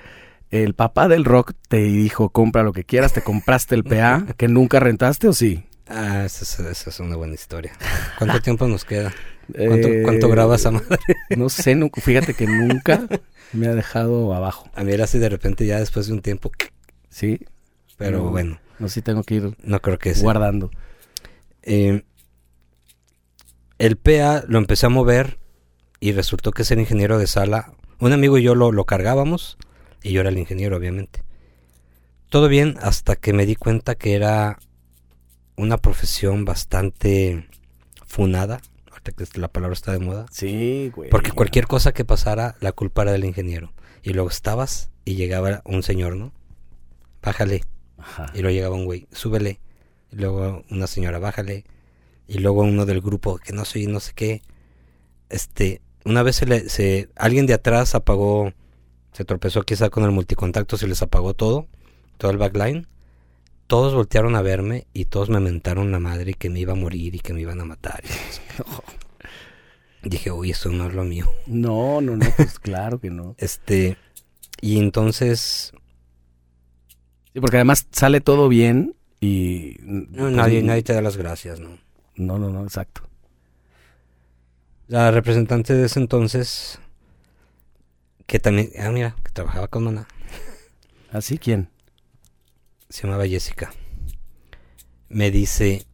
El 0.50 0.74
papá 0.74 1.08
del 1.08 1.24
rock 1.24 1.52
te 1.68 1.78
dijo, 1.78 2.28
compra 2.28 2.62
lo 2.62 2.72
que 2.72 2.84
quieras, 2.84 3.12
te 3.12 3.22
compraste 3.22 3.74
el 3.74 3.82
PA, 3.84 4.24
que 4.36 4.46
nunca 4.46 4.78
rentaste 4.78 5.26
o 5.26 5.32
sí. 5.32 5.64
Ah, 5.88 6.22
esa, 6.24 6.44
es- 6.44 6.60
esa 6.60 6.90
es 6.90 7.00
una 7.00 7.16
buena 7.16 7.34
historia. 7.34 7.72
¿Cuánto 8.18 8.40
tiempo 8.42 8.68
nos 8.68 8.84
queda? 8.84 9.12
¿Cuánto, 9.54 9.88
Eh, 9.88 10.02
cuánto 10.04 10.28
graba 10.28 10.56
esa 10.56 10.70
madre? 10.70 10.98
No 11.36 11.48
sé, 11.48 11.74
nu- 11.74 11.90
fíjate 11.94 12.34
que 12.34 12.46
nunca 12.46 13.06
me 13.52 13.66
ha 13.68 13.74
dejado 13.74 14.32
abajo. 14.34 14.68
A 14.74 14.84
mí 14.84 14.92
era 14.92 15.04
así 15.04 15.18
de 15.18 15.28
repente 15.28 15.66
ya 15.66 15.78
después 15.78 16.06
de 16.06 16.12
un 16.14 16.22
tiempo, 16.22 16.50
Sí, 17.08 17.40
pero 17.98 18.18
No. 18.24 18.30
bueno, 18.30 18.58
no 18.78 18.88
sí 18.88 19.02
tengo 19.02 19.22
que 19.22 19.34
ir 19.36 19.56
no 19.62 19.80
creo 19.82 19.98
que 19.98 20.12
guardando. 20.14 20.70
Eh, 21.62 22.02
el 23.78 23.96
PA 23.96 24.44
lo 24.48 24.58
empecé 24.58 24.86
a 24.86 24.90
mover 24.90 25.38
y 26.00 26.12
resultó 26.12 26.52
que 26.52 26.64
ser 26.64 26.78
ingeniero 26.78 27.18
de 27.18 27.26
sala. 27.26 27.74
Un 28.00 28.12
amigo 28.12 28.38
y 28.38 28.42
yo 28.42 28.54
lo, 28.54 28.72
lo 28.72 28.84
cargábamos 28.86 29.56
y 30.02 30.12
yo 30.12 30.20
era 30.20 30.30
el 30.30 30.38
ingeniero, 30.38 30.76
obviamente. 30.76 31.22
Todo 32.28 32.48
bien 32.48 32.76
hasta 32.80 33.16
que 33.16 33.32
me 33.32 33.44
di 33.46 33.56
cuenta 33.56 33.94
que 33.94 34.14
era 34.14 34.58
una 35.56 35.76
profesión 35.78 36.44
bastante 36.44 37.46
funada. 38.06 38.60
Ahorita 39.04 39.24
que 39.32 39.40
la 39.40 39.48
palabra 39.48 39.74
está 39.74 39.92
de 39.92 39.98
moda. 39.98 40.26
Sí, 40.30 40.92
güey. 40.94 41.10
Porque 41.10 41.32
cualquier 41.32 41.66
cosa 41.66 41.92
que 41.92 42.04
pasara, 42.04 42.56
la 42.60 42.70
culpa 42.70 43.02
era 43.02 43.12
del 43.12 43.24
ingeniero. 43.24 43.72
Y 44.02 44.12
luego 44.12 44.28
estabas 44.28 44.90
y 45.04 45.16
llegaba 45.16 45.62
un 45.64 45.82
señor, 45.82 46.16
¿no? 46.16 46.32
Bájale. 47.20 47.62
Ajá. 47.98 48.26
Y 48.34 48.42
luego 48.42 48.54
llegaba 48.54 48.76
un 48.76 48.84
güey, 48.84 49.08
súbele. 49.10 49.60
Y 50.12 50.16
luego 50.16 50.62
una 50.70 50.86
señora, 50.86 51.18
bájale. 51.18 51.64
Y 52.28 52.38
luego 52.38 52.62
uno 52.62 52.86
del 52.86 53.00
grupo, 53.00 53.38
que 53.38 53.52
no 53.52 53.64
soy, 53.64 53.86
no 53.86 53.98
sé 53.98 54.12
qué. 54.14 54.42
Este, 55.30 55.80
una 56.04 56.22
vez 56.22 56.36
se 56.36 56.46
le, 56.46 56.68
se, 56.68 57.08
alguien 57.16 57.46
de 57.46 57.54
atrás 57.54 57.94
apagó, 57.94 58.52
se 59.12 59.24
tropezó 59.24 59.62
quizá 59.62 59.90
con 59.90 60.04
el 60.04 60.12
multicontacto, 60.12 60.76
se 60.76 60.86
les 60.86 61.02
apagó 61.02 61.34
todo, 61.34 61.66
todo 62.18 62.30
el 62.30 62.38
backline. 62.38 62.86
Todos 63.72 63.94
voltearon 63.94 64.36
a 64.36 64.42
verme 64.42 64.86
y 64.92 65.06
todos 65.06 65.30
me 65.30 65.40
mentaron 65.40 65.90
la 65.92 65.98
madre 65.98 66.34
que 66.34 66.50
me 66.50 66.60
iba 66.60 66.74
a 66.74 66.76
morir 66.76 67.14
y 67.14 67.20
que 67.20 67.32
me 67.32 67.40
iban 67.40 67.58
a 67.58 67.64
matar. 67.64 68.02
Dije, 70.02 70.30
uy, 70.30 70.50
esto 70.50 70.68
no 70.68 70.88
es 70.88 70.92
lo 70.92 71.04
mío. 71.04 71.30
No, 71.46 72.02
no, 72.02 72.18
no, 72.18 72.26
pues 72.36 72.58
claro 72.58 73.00
que 73.00 73.08
no. 73.08 73.34
Este, 73.38 73.96
y 74.60 74.78
entonces 74.78 75.72
Sí, 77.32 77.40
porque 77.40 77.56
además 77.56 77.86
sale 77.92 78.20
todo 78.20 78.50
bien 78.50 78.94
y... 79.20 79.78
no, 79.80 80.24
pues, 80.24 80.32
nadie, 80.34 80.62
nadie 80.62 80.82
te 80.82 80.92
da 80.92 81.00
las 81.00 81.16
gracias, 81.16 81.58
¿no? 81.58 81.78
No, 82.14 82.38
no, 82.38 82.50
no, 82.50 82.64
exacto. 82.64 83.08
La 84.86 85.10
representante 85.12 85.72
de 85.72 85.86
ese 85.86 85.98
entonces, 85.98 86.78
que 88.26 88.38
también, 88.38 88.68
ah, 88.78 88.90
mira, 88.90 89.16
que 89.24 89.30
trabajaba 89.30 89.68
con 89.68 89.84
Maná, 89.84 90.06
¿Así 91.10 91.38
quién? 91.38 91.70
Se 92.92 93.02
llamaba 93.06 93.26
Jessica, 93.26 93.72
me 95.08 95.30
dice, 95.30 95.86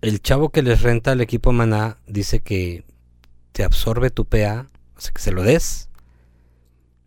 el 0.00 0.20
chavo 0.22 0.50
que 0.50 0.62
les 0.62 0.82
renta 0.82 1.12
el 1.12 1.20
equipo 1.20 1.52
Maná 1.52 1.98
dice 2.06 2.40
que 2.40 2.84
te 3.52 3.64
absorbe 3.64 4.10
tu 4.10 4.24
PA, 4.24 4.66
o 4.96 5.00
sea, 5.00 5.12
que 5.12 5.20
se 5.20 5.32
lo 5.32 5.42
des, 5.42 5.88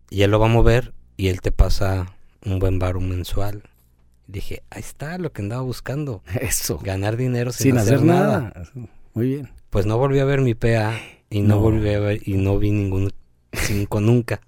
y 0.09 0.21
él 0.23 0.31
lo 0.31 0.39
va 0.39 0.47
a 0.47 0.49
mover 0.49 0.93
y 1.17 1.27
él 1.27 1.41
te 1.41 1.51
pasa 1.51 2.13
un 2.45 2.59
buen 2.59 2.77
bar 2.79 2.99
mensual. 2.99 3.63
Dije, 4.27 4.63
ahí 4.69 4.81
está 4.81 5.17
lo 5.17 5.31
que 5.31 5.41
andaba 5.41 5.61
buscando. 5.61 6.21
Eso. 6.41 6.77
Ganar 6.79 7.15
dinero 7.17 7.51
sin, 7.51 7.71
Sin 7.71 7.77
hacer, 7.77 7.95
hacer 7.95 8.05
nada. 8.07 8.39
nada. 8.41 8.71
Muy 9.13 9.27
bien. 9.27 9.49
Pues 9.69 9.85
no 9.85 9.97
volví 9.97 10.19
a 10.19 10.25
ver 10.25 10.41
mi 10.41 10.53
PA 10.53 10.99
y 11.29 11.41
no, 11.41 11.55
No. 11.55 11.61
volví 11.61 11.93
a 11.93 11.99
ver 11.99 12.21
y 12.27 12.33
no 12.33 12.57
vi 12.59 12.71
ningún 12.71 13.11
5 13.53 13.99
nunca. 14.01 14.41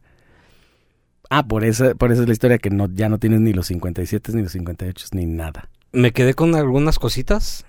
Ah, 1.30 1.46
por 1.48 1.64
esa, 1.66 1.94
por 1.96 2.12
eso 2.12 2.22
es 2.22 2.28
la 2.28 2.34
historia 2.34 2.58
que 2.58 2.70
no, 2.70 2.88
ya 2.94 3.10
no 3.10 3.20
tienes 3.20 3.42
ni 3.42 3.54
los 3.54 3.68
57 3.68 4.32
ni 4.34 4.44
los 4.44 4.52
58 4.54 5.08
ni 5.12 5.26
nada. 5.26 5.70
Me 5.92 6.12
quedé 6.14 6.34
con 6.34 6.56
algunas 6.56 7.00
cositas, 7.00 7.66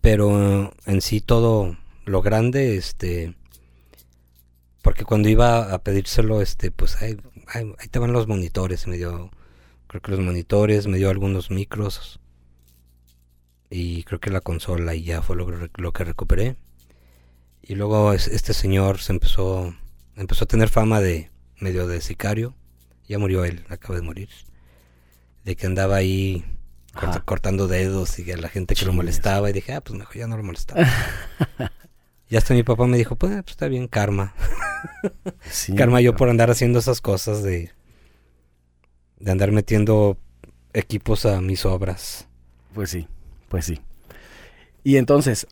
pero 0.00 0.72
en 0.86 1.00
sí 1.00 1.20
todo 1.20 1.76
lo 2.04 2.22
grande, 2.22 2.76
este, 2.76 3.34
porque 4.82 5.04
cuando 5.04 5.28
iba 5.28 5.72
a 5.72 5.78
pedírselo, 5.82 6.40
este, 6.42 6.70
pues 6.70 7.00
ahí, 7.02 7.16
ahí, 7.48 7.72
ahí 7.78 7.88
te 7.88 7.98
van 7.98 8.12
los 8.12 8.28
monitores, 8.28 8.86
me 8.86 8.96
dio, 8.96 9.30
creo 9.86 10.02
que 10.02 10.10
los 10.10 10.20
monitores, 10.20 10.86
me 10.86 10.98
dio 10.98 11.10
algunos 11.10 11.50
micros 11.50 12.20
y 13.70 14.04
creo 14.04 14.20
que 14.20 14.30
la 14.30 14.40
consola 14.40 14.94
y 14.94 15.04
ya 15.04 15.22
fue 15.22 15.36
lo, 15.36 15.48
lo 15.76 15.92
que 15.92 16.04
recuperé. 16.04 16.56
Y 17.62 17.74
luego 17.76 18.12
es- 18.12 18.28
este 18.28 18.52
señor 18.52 18.98
se 19.00 19.12
empezó, 19.12 19.74
empezó 20.16 20.44
a 20.44 20.48
tener 20.48 20.68
fama 20.68 21.00
de 21.00 21.30
medio 21.58 21.86
de 21.86 22.00
sicario, 22.00 22.54
ya 23.08 23.18
murió 23.18 23.44
él, 23.44 23.64
acaba 23.68 23.96
de 23.96 24.02
morir, 24.02 24.28
de 25.44 25.56
que 25.56 25.66
andaba 25.66 25.96
ahí 25.96 26.44
corta- 26.94 27.20
cortando 27.20 27.68
dedos 27.68 28.18
y 28.18 28.30
a 28.32 28.36
la 28.36 28.48
gente 28.48 28.74
que 28.74 28.84
lo 28.86 28.92
molestaba 28.92 29.50
y 29.50 29.52
dije, 29.52 29.72
ah, 29.74 29.80
pues 29.80 29.98
mejor 29.98 30.16
ya 30.16 30.26
no 30.26 30.36
lo 30.36 30.42
molestaba. 30.42 30.86
y 32.28 32.36
hasta 32.36 32.54
mi 32.54 32.62
papá 32.62 32.86
me 32.86 32.96
dijo, 32.96 33.16
pues, 33.16 33.32
pues, 33.42 33.50
está 33.52 33.68
bien, 33.68 33.88
karma. 33.88 34.34
Sí, 35.50 35.74
karma 35.74 36.02
yo 36.02 36.14
por 36.14 36.28
andar 36.28 36.50
haciendo 36.50 36.78
esas 36.78 37.00
cosas 37.00 37.42
de, 37.42 37.70
de 39.18 39.30
andar 39.30 39.50
metiendo 39.50 40.18
equipos 40.74 41.24
a 41.24 41.40
mis 41.40 41.64
obras. 41.64 42.28
Pues 42.74 42.90
sí, 42.90 43.08
pues 43.48 43.64
sí. 43.64 43.80
Y 44.82 44.98
entonces, 44.98 45.46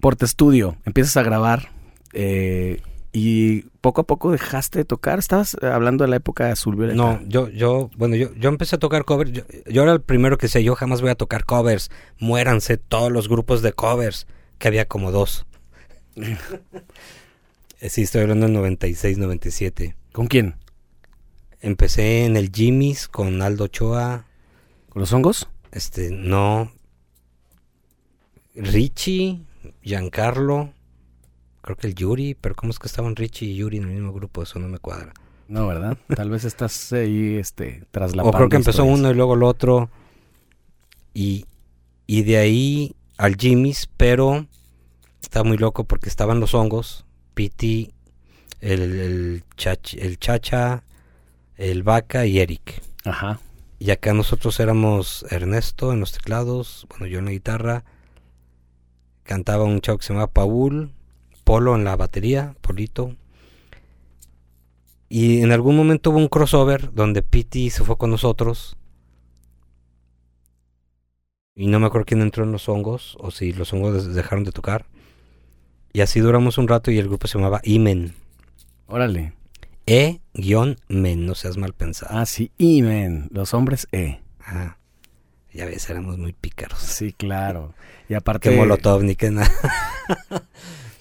Porta 0.00 0.24
Estudio, 0.24 0.78
empiezas 0.84 1.16
a 1.16 1.22
grabar 1.22 1.70
eh, 2.12 2.82
y 3.12 3.62
poco 3.82 4.00
a 4.00 4.06
poco 4.06 4.30
dejaste 4.30 4.78
de 4.78 4.84
tocar. 4.84 5.18
Estabas 5.18 5.56
eh, 5.60 5.66
hablando 5.66 6.04
de 6.04 6.10
la 6.10 6.16
época 6.16 6.46
de 6.46 6.52
Azul 6.52 6.76
Violeta. 6.76 6.96
No, 6.96 7.20
yo, 7.26 7.48
yo, 7.50 7.90
bueno, 7.96 8.16
yo, 8.16 8.34
yo 8.34 8.48
empecé 8.48 8.76
a 8.76 8.78
tocar 8.78 9.04
covers. 9.04 9.32
Yo, 9.32 9.42
yo 9.66 9.82
era 9.82 9.92
el 9.92 10.00
primero 10.00 10.38
que 10.38 10.46
decía, 10.46 10.62
yo 10.62 10.74
jamás 10.74 11.02
voy 11.02 11.10
a 11.10 11.14
tocar 11.14 11.44
covers. 11.44 11.90
Muéranse 12.18 12.78
todos 12.78 13.12
los 13.12 13.28
grupos 13.28 13.60
de 13.60 13.72
covers, 13.74 14.26
que 14.58 14.68
había 14.68 14.86
como 14.86 15.10
dos. 15.10 15.46
Eh, 17.80 17.90
sí, 17.90 18.02
estoy 18.02 18.20
hablando 18.20 18.46
del 18.46 18.54
96, 18.54 19.18
97. 19.18 19.96
¿Con 20.12 20.28
quién? 20.28 20.54
Empecé 21.60 22.24
en 22.24 22.36
el 22.36 22.52
Jimmy's 22.54 23.08
con 23.08 23.42
Aldo 23.42 23.64
Ochoa. 23.64 24.24
¿Con 24.88 25.00
los 25.00 25.12
hongos? 25.12 25.48
Este, 25.72 26.12
no. 26.12 26.70
Richie, 28.54 29.40
Giancarlo. 29.82 30.72
Creo 31.62 31.76
que 31.76 31.86
el 31.86 31.94
Yuri, 31.94 32.34
pero 32.34 32.54
¿cómo 32.54 32.70
es 32.70 32.78
que 32.78 32.86
estaban 32.86 33.16
Richie 33.16 33.46
y 33.46 33.56
Yuri 33.56 33.78
en 33.78 33.84
el 33.84 33.90
mismo 33.90 34.12
grupo? 34.12 34.42
Eso 34.42 34.58
no 34.58 34.68
me 34.68 34.78
cuadra. 34.78 35.14
No, 35.48 35.66
¿verdad? 35.66 35.96
Tal 36.14 36.28
vez 36.30 36.44
estás 36.44 36.92
ahí, 36.92 37.36
este, 37.36 37.84
tras 37.90 38.14
la 38.14 38.22
o 38.24 38.32
creo 38.32 38.48
que 38.48 38.56
empezó 38.56 38.84
uno 38.84 39.10
y 39.10 39.14
luego 39.14 39.34
el 39.34 39.42
otro. 39.42 39.90
Y, 41.14 41.46
y 42.06 42.22
de 42.22 42.38
ahí 42.38 42.96
al 43.16 43.36
Jimmy's, 43.36 43.88
pero 43.96 44.46
estaba 45.20 45.44
muy 45.44 45.56
loco 45.58 45.84
porque 45.84 46.08
estaban 46.08 46.40
los 46.40 46.54
hongos. 46.54 47.04
Piti, 47.34 47.92
el, 48.60 48.80
el, 49.00 49.44
chach- 49.56 49.98
el 50.00 50.18
Chacha, 50.18 50.84
el 51.56 51.82
Vaca 51.82 52.26
y 52.26 52.38
Eric. 52.40 52.82
Ajá. 53.04 53.38
Y 53.78 53.90
acá 53.90 54.14
nosotros 54.14 54.58
éramos 54.60 55.26
Ernesto 55.30 55.92
en 55.92 56.00
los 56.00 56.12
teclados, 56.12 56.86
bueno, 56.88 57.06
yo 57.06 57.18
en 57.18 57.26
la 57.26 57.30
guitarra. 57.32 57.84
Cantaba 59.24 59.64
un 59.64 59.80
chavo 59.80 59.98
que 59.98 60.06
se 60.06 60.12
llamaba 60.12 60.32
Paul, 60.32 60.92
Polo 61.44 61.74
en 61.74 61.84
la 61.84 61.96
batería, 61.96 62.54
Polito. 62.60 63.16
Y 65.08 65.42
en 65.42 65.52
algún 65.52 65.76
momento 65.76 66.10
hubo 66.10 66.18
un 66.18 66.28
crossover 66.28 66.92
donde 66.94 67.22
Piti 67.22 67.70
se 67.70 67.84
fue 67.84 67.98
con 67.98 68.10
nosotros. 68.10 68.76
Y 71.54 71.66
no 71.66 71.78
me 71.80 71.86
acuerdo 71.86 72.06
quién 72.06 72.22
entró 72.22 72.44
en 72.44 72.52
los 72.52 72.68
hongos, 72.68 73.16
o 73.20 73.30
si 73.30 73.52
los 73.52 73.72
hongos 73.72 74.14
dejaron 74.14 74.44
de 74.44 74.52
tocar. 74.52 74.86
Y 75.92 76.00
así 76.00 76.20
duramos 76.20 76.56
un 76.56 76.68
rato 76.68 76.90
y 76.90 76.98
el 76.98 77.08
grupo 77.08 77.26
se 77.26 77.36
llamaba 77.38 77.60
Imen. 77.64 78.14
Órale. 78.86 79.34
E-men, 79.84 81.26
no 81.26 81.34
seas 81.34 81.58
mal 81.58 81.74
pensado. 81.74 82.16
Ah, 82.16 82.24
sí, 82.24 82.50
Imen. 82.56 83.28
Los 83.30 83.52
hombres 83.52 83.88
E. 83.92 84.20
Ajá. 84.38 84.78
Ya 85.52 85.66
ves, 85.66 85.90
éramos 85.90 86.16
muy 86.16 86.32
pícaros. 86.32 86.78
Sí, 86.78 87.12
claro. 87.12 87.74
Y 88.08 88.14
aparte... 88.14 88.48
Que 88.48 88.56
Molotov 88.56 89.02
ni 89.02 89.14
que 89.16 89.30
nada. 89.30 89.50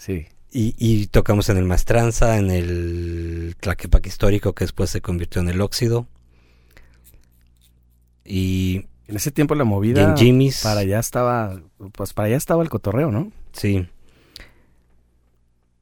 Sí. 0.01 0.25
Y, 0.51 0.73
y 0.79 1.05
tocamos 1.07 1.47
en 1.49 1.57
el 1.57 1.65
Maestranza, 1.65 2.37
en 2.39 2.49
el 2.49 3.55
Tlaquepaque 3.59 4.09
histórico 4.09 4.53
que 4.53 4.63
después 4.63 4.89
se 4.89 4.99
convirtió 4.99 5.41
en 5.41 5.49
el 5.49 5.61
Óxido. 5.61 6.07
Y, 8.25 8.87
En 9.07 9.15
ese 9.15 9.29
tiempo 9.31 9.53
la 9.53 9.63
movida... 9.63 10.01
en 10.01 10.17
Jimmy's. 10.17 10.61
Para 10.63 10.79
allá 10.81 10.99
estaba... 10.99 11.61
Pues 11.93 12.13
para 12.13 12.27
allá 12.27 12.37
estaba 12.37 12.63
el 12.63 12.69
cotorreo, 12.69 13.11
¿no? 13.11 13.31
Sí. 13.53 13.87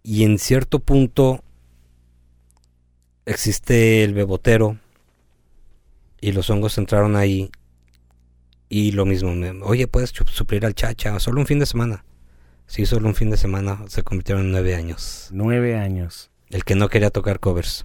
Y 0.04 0.24
en 0.26 0.38
cierto 0.38 0.80
punto 0.80 1.42
existe 3.26 4.04
el 4.04 4.14
bebotero 4.14 4.78
y 6.20 6.32
los 6.34 6.50
hongos 6.50 6.78
entraron 6.78 7.16
ahí 7.16 7.52
y 8.70 8.92
lo 8.92 9.06
mismo, 9.06 9.34
me- 9.34 9.52
oye, 9.64 9.88
puedes 9.88 10.10
suplir 10.12 10.66
al 10.66 10.76
chacha, 10.76 11.20
solo 11.20 11.40
un 11.40 11.48
fin 11.48 11.60
de 11.60 11.66
semana. 11.66 12.04
Sí, 12.70 12.86
solo 12.86 13.08
un 13.08 13.16
fin 13.16 13.32
de 13.32 13.38
semana 13.38 13.84
se 13.88 14.04
convirtieron 14.04 14.46
en 14.46 14.52
nueve 14.52 14.76
años. 14.76 15.30
Nueve 15.32 15.76
años. 15.76 16.30
El 16.52 16.64
que 16.64 16.76
no 16.76 16.88
quería 16.88 17.10
tocar 17.10 17.40
covers. 17.40 17.84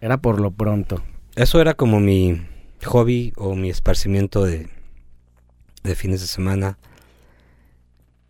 Era 0.00 0.18
por 0.18 0.40
lo 0.40 0.52
pronto. 0.52 1.02
Eso 1.34 1.60
era 1.60 1.74
como 1.74 1.98
mi 1.98 2.40
hobby 2.84 3.32
o 3.36 3.56
mi 3.56 3.70
esparcimiento 3.70 4.44
de, 4.44 4.68
de 5.82 5.94
fines 5.96 6.20
de 6.20 6.28
semana. 6.28 6.78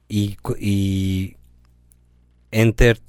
Y, 0.09 0.39
y 0.59 1.37
Enter, 2.51 3.03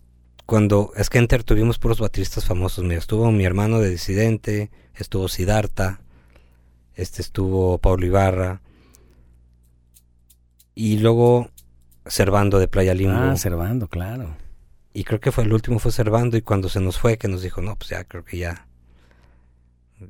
cuando 0.46 0.92
es 0.98 1.10
que 1.10 1.20
Enter 1.20 1.46
tuvimos 1.46 1.80
puros 1.80 2.02
bateristas 2.02 2.44
famosos. 2.44 2.84
Mira, 2.84 3.00
estuvo 3.00 3.32
mi 3.32 3.46
hermano 3.46 3.80
de 3.80 3.92
Disidente, 3.92 4.72
estuvo 4.94 5.30
Siddhartha, 5.30 6.02
este 6.96 7.22
estuvo 7.22 7.78
Pablo 7.78 8.06
Ibarra. 8.06 8.62
Y 10.74 10.98
luego 10.98 11.50
Servando 12.06 12.60
de 12.60 12.68
Playa 12.68 12.94
Limbo. 12.94 13.18
Ah, 13.18 13.38
Servando, 13.38 13.88
claro. 13.88 14.36
Y 14.94 15.04
creo 15.04 15.20
que 15.20 15.32
fue 15.32 15.44
el 15.44 15.54
último 15.54 15.80
fue 15.80 15.92
Servando 15.92 16.38
y 16.38 16.42
cuando 16.42 16.70
se 16.70 16.80
nos 16.80 16.98
fue 16.98 17.18
que 17.18 17.28
nos 17.28 17.42
dijo, 17.42 17.62
no, 17.62 17.76
pues 17.76 17.90
ya 17.90 18.04
creo 18.04 18.24
que 18.24 18.38
ya 18.38 18.68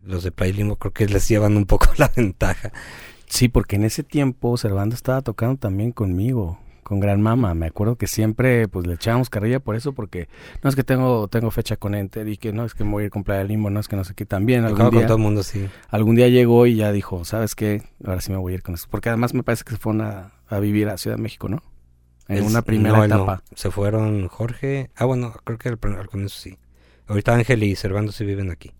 los 0.03 0.23
de 0.23 0.31
Playa 0.31 0.53
Limbo 0.53 0.75
creo 0.75 0.93
que 0.93 1.07
les 1.07 1.27
llevan 1.27 1.57
un 1.57 1.65
poco 1.65 1.87
la 1.97 2.11
ventaja. 2.15 2.71
Sí, 3.27 3.49
porque 3.49 3.75
en 3.75 3.83
ese 3.83 4.03
tiempo 4.03 4.57
Servando 4.57 4.95
estaba 4.95 5.21
tocando 5.21 5.57
también 5.57 5.91
conmigo, 5.91 6.59
con 6.83 6.99
Gran 6.99 7.21
Mama. 7.21 7.55
Me 7.55 7.65
acuerdo 7.65 7.95
que 7.95 8.05
siempre 8.05 8.67
pues 8.67 8.85
le 8.85 8.93
echábamos 8.93 9.31
carrilla 9.31 9.59
por 9.59 9.75
eso, 9.75 9.93
porque 9.93 10.27
no 10.61 10.69
es 10.69 10.75
que 10.75 10.83
tengo 10.83 11.27
tengo 11.27 11.49
fecha 11.49 11.77
con 11.77 11.95
Enter 11.95 12.27
y 12.27 12.37
que 12.37 12.53
no 12.53 12.63
es 12.63 12.75
que 12.75 12.83
me 12.83 12.91
voy 12.91 13.03
a 13.03 13.05
ir 13.05 13.11
con 13.11 13.23
Playa 13.23 13.43
Limbo, 13.43 13.71
no 13.71 13.79
es 13.79 13.87
que 13.87 13.95
no 13.95 14.03
sé 14.03 14.13
qué. 14.13 14.25
También 14.25 14.63
algún 14.65 14.85
con 14.85 14.91
día, 14.91 15.07
todo 15.07 15.17
el 15.17 15.23
mundo, 15.23 15.41
sí. 15.41 15.67
algún 15.89 16.15
día 16.15 16.29
llegó 16.29 16.67
y 16.67 16.75
ya 16.75 16.91
dijo, 16.91 17.25
¿sabes 17.25 17.55
qué? 17.55 17.81
Ahora 18.05 18.21
sí 18.21 18.31
me 18.31 18.37
voy 18.37 18.53
a 18.53 18.55
ir 18.55 18.61
con 18.61 18.75
eso. 18.75 18.87
Porque 18.91 19.09
además 19.09 19.33
me 19.33 19.41
parece 19.41 19.63
que 19.63 19.71
se 19.71 19.77
fueron 19.77 20.01
a, 20.01 20.33
a 20.47 20.59
vivir 20.59 20.89
a 20.89 20.97
Ciudad 20.97 21.17
de 21.17 21.23
México, 21.23 21.49
¿no? 21.49 21.63
En 22.27 22.43
una 22.43 22.61
primera 22.61 22.97
no, 22.97 23.03
él 23.03 23.09
no. 23.09 23.15
etapa. 23.17 23.43
Se 23.53 23.71
fueron 23.71 24.27
Jorge. 24.27 24.89
Ah, 24.95 25.05
bueno, 25.05 25.33
creo 25.43 25.57
que 25.57 25.69
al, 25.69 25.79
comienzo 26.07 26.39
sí. 26.39 26.57
Ahorita 27.07 27.35
Ángel 27.35 27.63
y 27.63 27.75
Servando 27.75 28.11
sí 28.11 28.25
viven 28.25 28.49
aquí. 28.49 28.71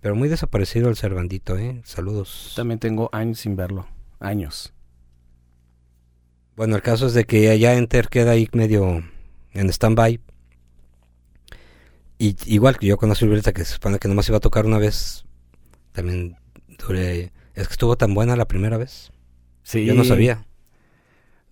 Pero 0.00 0.16
muy 0.16 0.28
desaparecido 0.28 0.88
el 0.88 0.96
Servandito, 0.96 1.56
¿eh? 1.56 1.80
Saludos. 1.84 2.52
También 2.56 2.78
tengo 2.78 3.08
años 3.12 3.38
sin 3.38 3.56
verlo. 3.56 3.86
Años. 4.18 4.72
Bueno, 6.56 6.76
el 6.76 6.82
caso 6.82 7.06
es 7.06 7.14
de 7.14 7.24
que 7.24 7.48
allá 7.50 7.74
Enter 7.74 8.08
queda 8.08 8.32
ahí 8.32 8.48
medio 8.52 9.02
en 9.52 9.68
stand-by. 9.70 10.20
Y 12.18 12.36
igual 12.46 12.78
que 12.78 12.86
yo 12.86 12.96
con 12.96 13.08
la 13.08 13.14
Violeta, 13.14 13.52
que 13.52 13.64
se 13.64 13.74
supone 13.74 13.98
que 13.98 14.08
nomás 14.08 14.28
iba 14.28 14.38
a 14.38 14.40
tocar 14.40 14.66
una 14.66 14.78
vez, 14.78 15.24
también 15.92 16.36
duré... 16.78 17.32
Es 17.54 17.68
que 17.68 17.72
estuvo 17.72 17.96
tan 17.96 18.14
buena 18.14 18.36
la 18.36 18.46
primera 18.46 18.76
vez. 18.76 19.12
Sí. 19.62 19.84
Yo 19.84 19.94
no 19.94 20.04
sabía. 20.04 20.44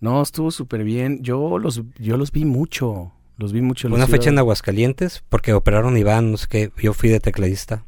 No, 0.03 0.21
estuvo 0.21 0.51
súper 0.51 0.83
bien. 0.83 1.23
Yo 1.23 1.57
los, 1.57 1.81
yo 1.97 2.17
los 2.17 2.31
vi 2.31 2.43
mucho. 2.43 3.13
Los 3.37 3.53
vi 3.53 3.61
mucho. 3.61 3.87
Una 3.87 4.05
fecha 4.07 4.29
en 4.29 4.37
Aguascalientes, 4.37 5.23
porque 5.29 5.53
operaron 5.53 5.97
Iván, 5.97 6.31
no 6.31 6.37
sé 6.37 6.47
qué. 6.49 6.71
Yo 6.81 6.93
fui 6.93 7.09
de 7.09 7.19
tecladista. 7.21 7.85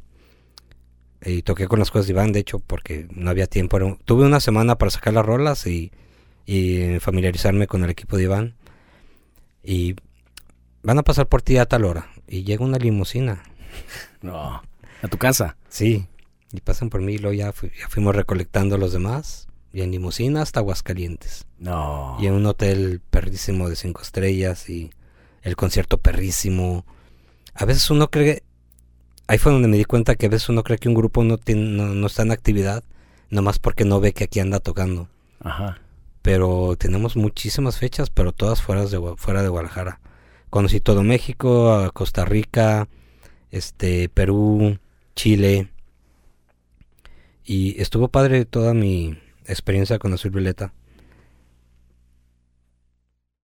Y 1.24 1.42
toqué 1.42 1.66
con 1.68 1.78
las 1.78 1.90
cosas 1.90 2.06
de 2.06 2.12
Iván, 2.14 2.32
de 2.32 2.40
hecho, 2.40 2.58
porque 2.60 3.06
no 3.12 3.28
había 3.30 3.46
tiempo. 3.46 3.76
Un- 3.76 3.98
Tuve 4.04 4.24
una 4.24 4.40
semana 4.40 4.76
para 4.78 4.90
sacar 4.90 5.12
las 5.14 5.26
rolas 5.26 5.66
y 5.66 5.92
y 6.48 7.00
familiarizarme 7.00 7.66
con 7.66 7.82
el 7.84 7.90
equipo 7.90 8.16
de 8.16 8.22
Iván. 8.22 8.54
Y 9.62 9.96
van 10.82 10.98
a 10.98 11.02
pasar 11.02 11.26
por 11.26 11.42
ti 11.42 11.58
a 11.58 11.66
tal 11.66 11.84
hora. 11.84 12.08
Y 12.28 12.44
llega 12.44 12.64
una 12.64 12.78
limusina. 12.78 13.42
No. 14.22 14.62
¿A 15.02 15.08
tu 15.10 15.18
casa? 15.18 15.56
Sí. 15.68 16.06
Y 16.52 16.60
pasan 16.60 16.88
por 16.88 17.02
mí 17.02 17.14
y 17.14 17.18
luego 17.18 17.34
ya, 17.34 17.52
ya 17.78 17.88
fuimos 17.88 18.14
recolectando 18.16 18.76
a 18.76 18.78
los 18.78 18.92
demás. 18.92 19.45
Y 19.76 19.82
en 19.82 19.90
limusina 19.90 20.40
hasta 20.40 20.60
Aguascalientes. 20.60 21.44
No. 21.58 22.16
Y 22.18 22.28
en 22.28 22.32
un 22.32 22.46
hotel 22.46 23.02
perrísimo 23.10 23.68
de 23.68 23.76
cinco 23.76 24.00
estrellas 24.00 24.70
y 24.70 24.90
el 25.42 25.54
concierto 25.54 25.98
perrísimo. 25.98 26.86
A 27.52 27.66
veces 27.66 27.90
uno 27.90 28.08
cree, 28.08 28.42
ahí 29.26 29.36
fue 29.36 29.52
donde 29.52 29.68
me 29.68 29.76
di 29.76 29.84
cuenta 29.84 30.14
que 30.14 30.24
a 30.24 30.28
veces 30.30 30.48
uno 30.48 30.62
cree 30.62 30.78
que 30.78 30.88
un 30.88 30.94
grupo 30.94 31.24
no, 31.24 31.36
tiene, 31.36 31.64
no, 31.76 31.88
no 31.88 32.06
está 32.06 32.22
en 32.22 32.30
actividad, 32.30 32.84
nomás 33.28 33.58
porque 33.58 33.84
no 33.84 34.00
ve 34.00 34.14
que 34.14 34.24
aquí 34.24 34.40
anda 34.40 34.60
tocando. 34.60 35.10
Ajá. 35.40 35.78
Pero 36.22 36.76
tenemos 36.78 37.14
muchísimas 37.14 37.76
fechas, 37.76 38.08
pero 38.08 38.32
todas 38.32 38.62
fuera 38.62 38.86
de, 38.86 39.14
fuera 39.18 39.42
de 39.42 39.50
Guadalajara. 39.50 40.00
Conocí 40.48 40.80
todo 40.80 41.02
México, 41.02 41.74
a 41.74 41.90
Costa 41.90 42.24
Rica, 42.24 42.88
este, 43.50 44.08
Perú, 44.08 44.78
Chile. 45.14 45.68
Y 47.44 47.78
estuvo 47.78 48.08
padre 48.08 48.46
toda 48.46 48.72
mi 48.72 49.18
experiencia 49.46 49.98
con 49.98 50.12
Azul 50.12 50.30
Violeta. 50.30 50.72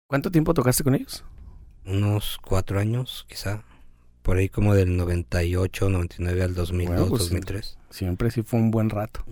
¿Cuánto 0.07 0.31
tiempo 0.31 0.53
tocaste 0.53 0.83
con 0.83 0.95
ellos? 0.95 1.23
Unos 1.85 2.37
cuatro 2.41 2.79
años, 2.79 3.25
quizá. 3.27 3.63
Por 4.21 4.37
ahí 4.37 4.47
como 4.47 4.73
del 4.73 4.95
98, 4.95 5.89
99 5.89 6.43
al 6.43 6.53
2002, 6.53 6.95
Bueno, 6.95 7.09
pues, 7.09 7.23
2003. 7.23 7.77
Siempre 7.89 8.31
sí 8.31 8.41
fue 8.41 8.59
un 8.59 8.71
buen 8.71 8.89
rato. 8.89 9.25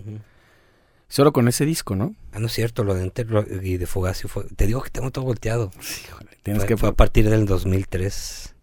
Solo 1.08 1.34
con 1.34 1.48
ese 1.48 1.66
disco, 1.66 1.96
¿no? 1.96 2.16
Ah, 2.32 2.40
no 2.40 2.48
es 2.48 2.54
cierto, 2.54 2.84
lo 2.84 2.94
de 2.94 3.04
Enter 3.04 3.28
y 3.62 3.78
de 3.78 3.86
Fugazi 3.86 4.28
fue... 4.28 4.46
Te 4.56 4.66
digo 4.66 4.82
que 4.82 4.90
tengo 4.90 5.12
todo 5.12 5.26
volteado. 5.26 5.72
Tienes 6.44 6.64
fue, 6.64 6.68
que 6.68 6.78
fue 6.78 6.90
a 6.90 6.94
partir 6.94 7.30
del 7.30 7.46
2003. 7.46 8.56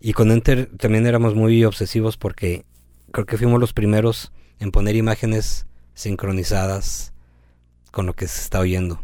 Y 0.00 0.12
con 0.12 0.30
Enter 0.30 0.66
también 0.76 1.06
éramos 1.06 1.34
muy 1.34 1.64
obsesivos 1.64 2.16
porque 2.16 2.64
creo 3.12 3.24
que 3.24 3.38
fuimos 3.38 3.60
los 3.60 3.72
primeros 3.72 4.32
en 4.58 4.72
poner 4.72 4.96
imágenes 4.96 5.66
sincronizadas 5.94 7.12
con 7.90 8.06
lo 8.06 8.14
que 8.14 8.26
se 8.26 8.40
está 8.40 8.60
oyendo. 8.60 9.02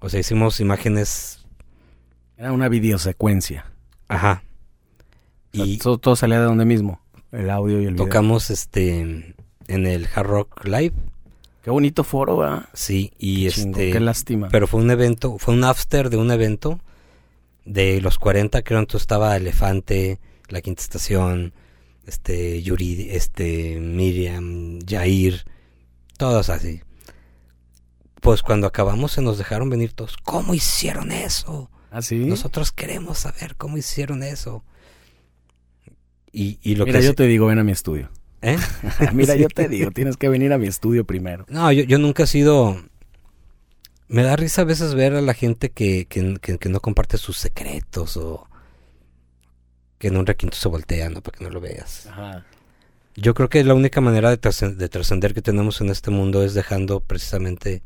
O 0.00 0.08
sea, 0.08 0.20
hicimos 0.20 0.60
imágenes... 0.60 1.44
Era 2.36 2.52
una 2.52 2.68
videosecuencia. 2.68 3.66
Ajá. 4.08 4.42
O 5.52 5.56
sea, 5.56 5.66
Y 5.66 5.78
todo, 5.78 5.98
todo 5.98 6.16
salía 6.16 6.40
de 6.40 6.46
donde 6.46 6.64
mismo. 6.64 7.00
El 7.30 7.50
audio 7.50 7.80
y 7.80 7.86
el 7.86 7.94
video. 7.94 8.06
tocamos 8.06 8.50
este 8.50 9.00
en 9.68 9.86
el 9.86 10.08
Hard 10.14 10.26
Rock 10.26 10.64
Live. 10.64 10.94
Qué 11.62 11.70
bonito 11.70 12.02
foro, 12.02 12.38
¿verdad? 12.38 12.68
Sí, 12.72 13.12
y 13.18 13.44
Qué 13.44 13.50
chingo, 13.52 13.78
este... 13.78 13.90
Qué 13.92 14.00
lástima. 14.00 14.48
Pero 14.50 14.66
fue 14.66 14.80
un 14.80 14.90
evento, 14.90 15.38
fue 15.38 15.54
un 15.54 15.64
after 15.64 16.10
de 16.10 16.16
un 16.16 16.30
evento 16.32 16.80
de 17.64 18.00
los 18.00 18.18
40, 18.18 18.62
creo 18.62 18.80
entonces 18.80 19.02
estaba 19.02 19.36
Elefante, 19.36 20.18
La 20.48 20.60
Quinta 20.60 20.82
Estación, 20.82 21.52
este 22.04 22.60
Yuri, 22.62 23.10
este 23.10 23.78
Miriam, 23.78 24.80
Jair, 24.84 25.44
todos 26.22 26.48
así. 26.50 26.80
Pues 28.20 28.42
cuando 28.42 28.66
acabamos 28.66 29.12
se 29.12 29.22
nos 29.22 29.38
dejaron 29.38 29.68
venir 29.70 29.92
todos. 29.92 30.16
¿Cómo 30.22 30.54
hicieron 30.54 31.10
eso? 31.12 31.70
¿Ah, 31.90 32.02
sí? 32.02 32.16
Nosotros 32.26 32.72
queremos 32.72 33.18
saber 33.18 33.56
cómo 33.56 33.76
hicieron 33.76 34.22
eso. 34.22 34.64
Y, 36.32 36.58
y 36.62 36.76
lo 36.76 36.86
Mira, 36.86 36.98
que 37.00 37.04
yo 37.04 37.10
se- 37.10 37.16
te 37.16 37.26
digo, 37.26 37.46
ven 37.46 37.58
a 37.58 37.64
mi 37.64 37.72
estudio. 37.72 38.10
¿Eh? 38.40 38.56
Mira, 39.12 39.34
Sí. 39.34 39.40
yo 39.40 39.48
te 39.48 39.68
digo, 39.68 39.90
tienes 39.90 40.16
que 40.16 40.28
venir 40.28 40.52
a 40.52 40.58
mi 40.58 40.66
estudio 40.66 41.04
primero. 41.04 41.44
No, 41.48 41.70
yo, 41.72 41.82
yo 41.84 41.98
nunca 41.98 42.22
he 42.22 42.26
sido... 42.26 42.80
Me 44.08 44.22
da 44.22 44.36
risa 44.36 44.62
a 44.62 44.64
veces 44.66 44.94
ver 44.94 45.14
a 45.14 45.20
la 45.22 45.34
gente 45.34 45.70
que, 45.70 46.06
que, 46.06 46.36
que- 46.40 46.58
que 46.58 46.68
no 46.68 46.80
comparte 46.80 47.18
sus 47.18 47.38
secretos 47.38 48.16
o 48.16 48.46
que 49.98 50.08
en 50.08 50.16
un 50.16 50.26
requinto 50.26 50.56
se 50.56 50.68
voltea, 50.68 51.08
¿no? 51.10 51.22
Para 51.22 51.38
que 51.38 51.44
no 51.44 51.50
lo 51.50 51.60
veas. 51.60 52.06
Ajá. 52.06 52.44
Yo 53.14 53.34
creo 53.34 53.48
que 53.48 53.62
la 53.64 53.74
única 53.74 54.00
manera 54.00 54.30
de 54.30 54.40
trascen- 54.40 54.76
de 54.76 54.88
trascender 54.88 55.34
que 55.34 55.42
tenemos 55.42 55.80
en 55.80 55.90
este 55.90 56.10
mundo 56.10 56.42
es 56.44 56.54
dejando 56.54 57.00
precisamente 57.00 57.82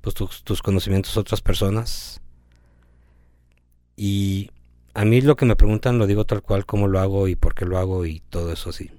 pues, 0.00 0.14
tus, 0.14 0.42
tus 0.44 0.62
conocimientos 0.62 1.16
a 1.16 1.20
otras 1.20 1.40
personas. 1.42 2.20
Y 3.96 4.50
a 4.94 5.04
mí 5.04 5.20
lo 5.20 5.36
que 5.36 5.44
me 5.44 5.56
preguntan 5.56 5.98
lo 5.98 6.06
digo 6.06 6.24
tal 6.24 6.42
cual, 6.42 6.66
cómo 6.66 6.88
lo 6.88 7.00
hago 7.00 7.28
y 7.28 7.36
por 7.36 7.54
qué 7.54 7.64
lo 7.66 7.78
hago 7.78 8.06
y 8.06 8.20
todo 8.30 8.52
eso 8.52 8.70
así. 8.70 8.90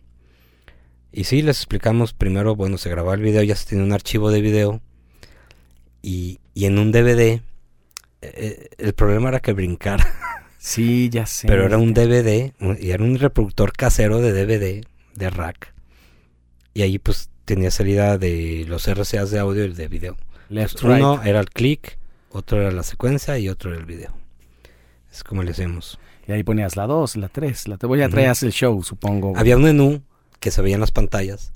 Y 1.11 1.25
sí, 1.25 1.41
les 1.41 1.57
explicamos 1.57 2.13
primero, 2.13 2.55
bueno, 2.55 2.77
se 2.77 2.89
grabó 2.89 3.13
el 3.13 3.21
video, 3.21 3.43
ya 3.43 3.55
se 3.55 3.67
tiene 3.67 3.83
un 3.83 3.93
archivo 3.93 4.31
de 4.31 4.41
video. 4.41 4.81
Y, 6.01 6.39
y 6.53 6.65
en 6.65 6.79
un 6.79 6.91
DVD, 6.91 7.41
eh, 8.21 8.69
el 8.77 8.93
problema 8.93 9.29
era 9.29 9.39
que 9.39 9.53
brincara. 9.53 10.05
Sí, 10.57 11.09
ya 11.09 11.25
sé. 11.25 11.47
Pero 11.47 11.65
era 11.65 11.77
un 11.77 11.93
DVD, 11.93 12.53
y 12.79 12.91
era 12.91 13.03
un 13.03 13.19
reproductor 13.19 13.73
casero 13.73 14.21
de 14.21 14.31
DVD, 14.31 14.85
de 15.15 15.29
rack. 15.29 15.73
Y 16.73 16.81
ahí 16.81 16.99
pues 16.99 17.29
tenía 17.45 17.71
salida 17.71 18.17
de 18.17 18.65
los 18.67 18.87
RCAs 18.87 19.31
de 19.31 19.39
audio 19.39 19.65
y 19.65 19.73
de 19.73 19.87
video. 19.87 20.17
Left, 20.49 20.81
Pues, 20.81 20.95
Uno 20.95 21.21
era 21.23 21.39
el 21.39 21.49
click, 21.49 21.97
otro 22.29 22.61
era 22.61 22.71
la 22.71 22.83
secuencia 22.83 23.37
y 23.37 23.49
otro 23.49 23.71
era 23.71 23.79
el 23.79 23.85
video. 23.85 24.13
Es 25.11 25.23
como 25.23 25.43
le 25.43 25.51
hacemos. 25.51 25.99
Y 26.27 26.31
ahí 26.31 26.43
ponías 26.43 26.75
la 26.75 26.87
2, 26.87 27.17
la 27.17 27.29
3, 27.29 27.67
la 27.67 27.77
3. 27.77 27.87
Voy 27.87 28.01
a 28.01 28.09
traías 28.09 28.43
el 28.43 28.51
show, 28.51 28.81
supongo. 28.83 29.33
Había 29.35 29.57
un 29.57 29.63
menú 29.63 30.01
que 30.39 30.51
se 30.51 30.61
veía 30.61 30.75
en 30.75 30.81
las 30.81 30.91
pantallas 30.91 31.51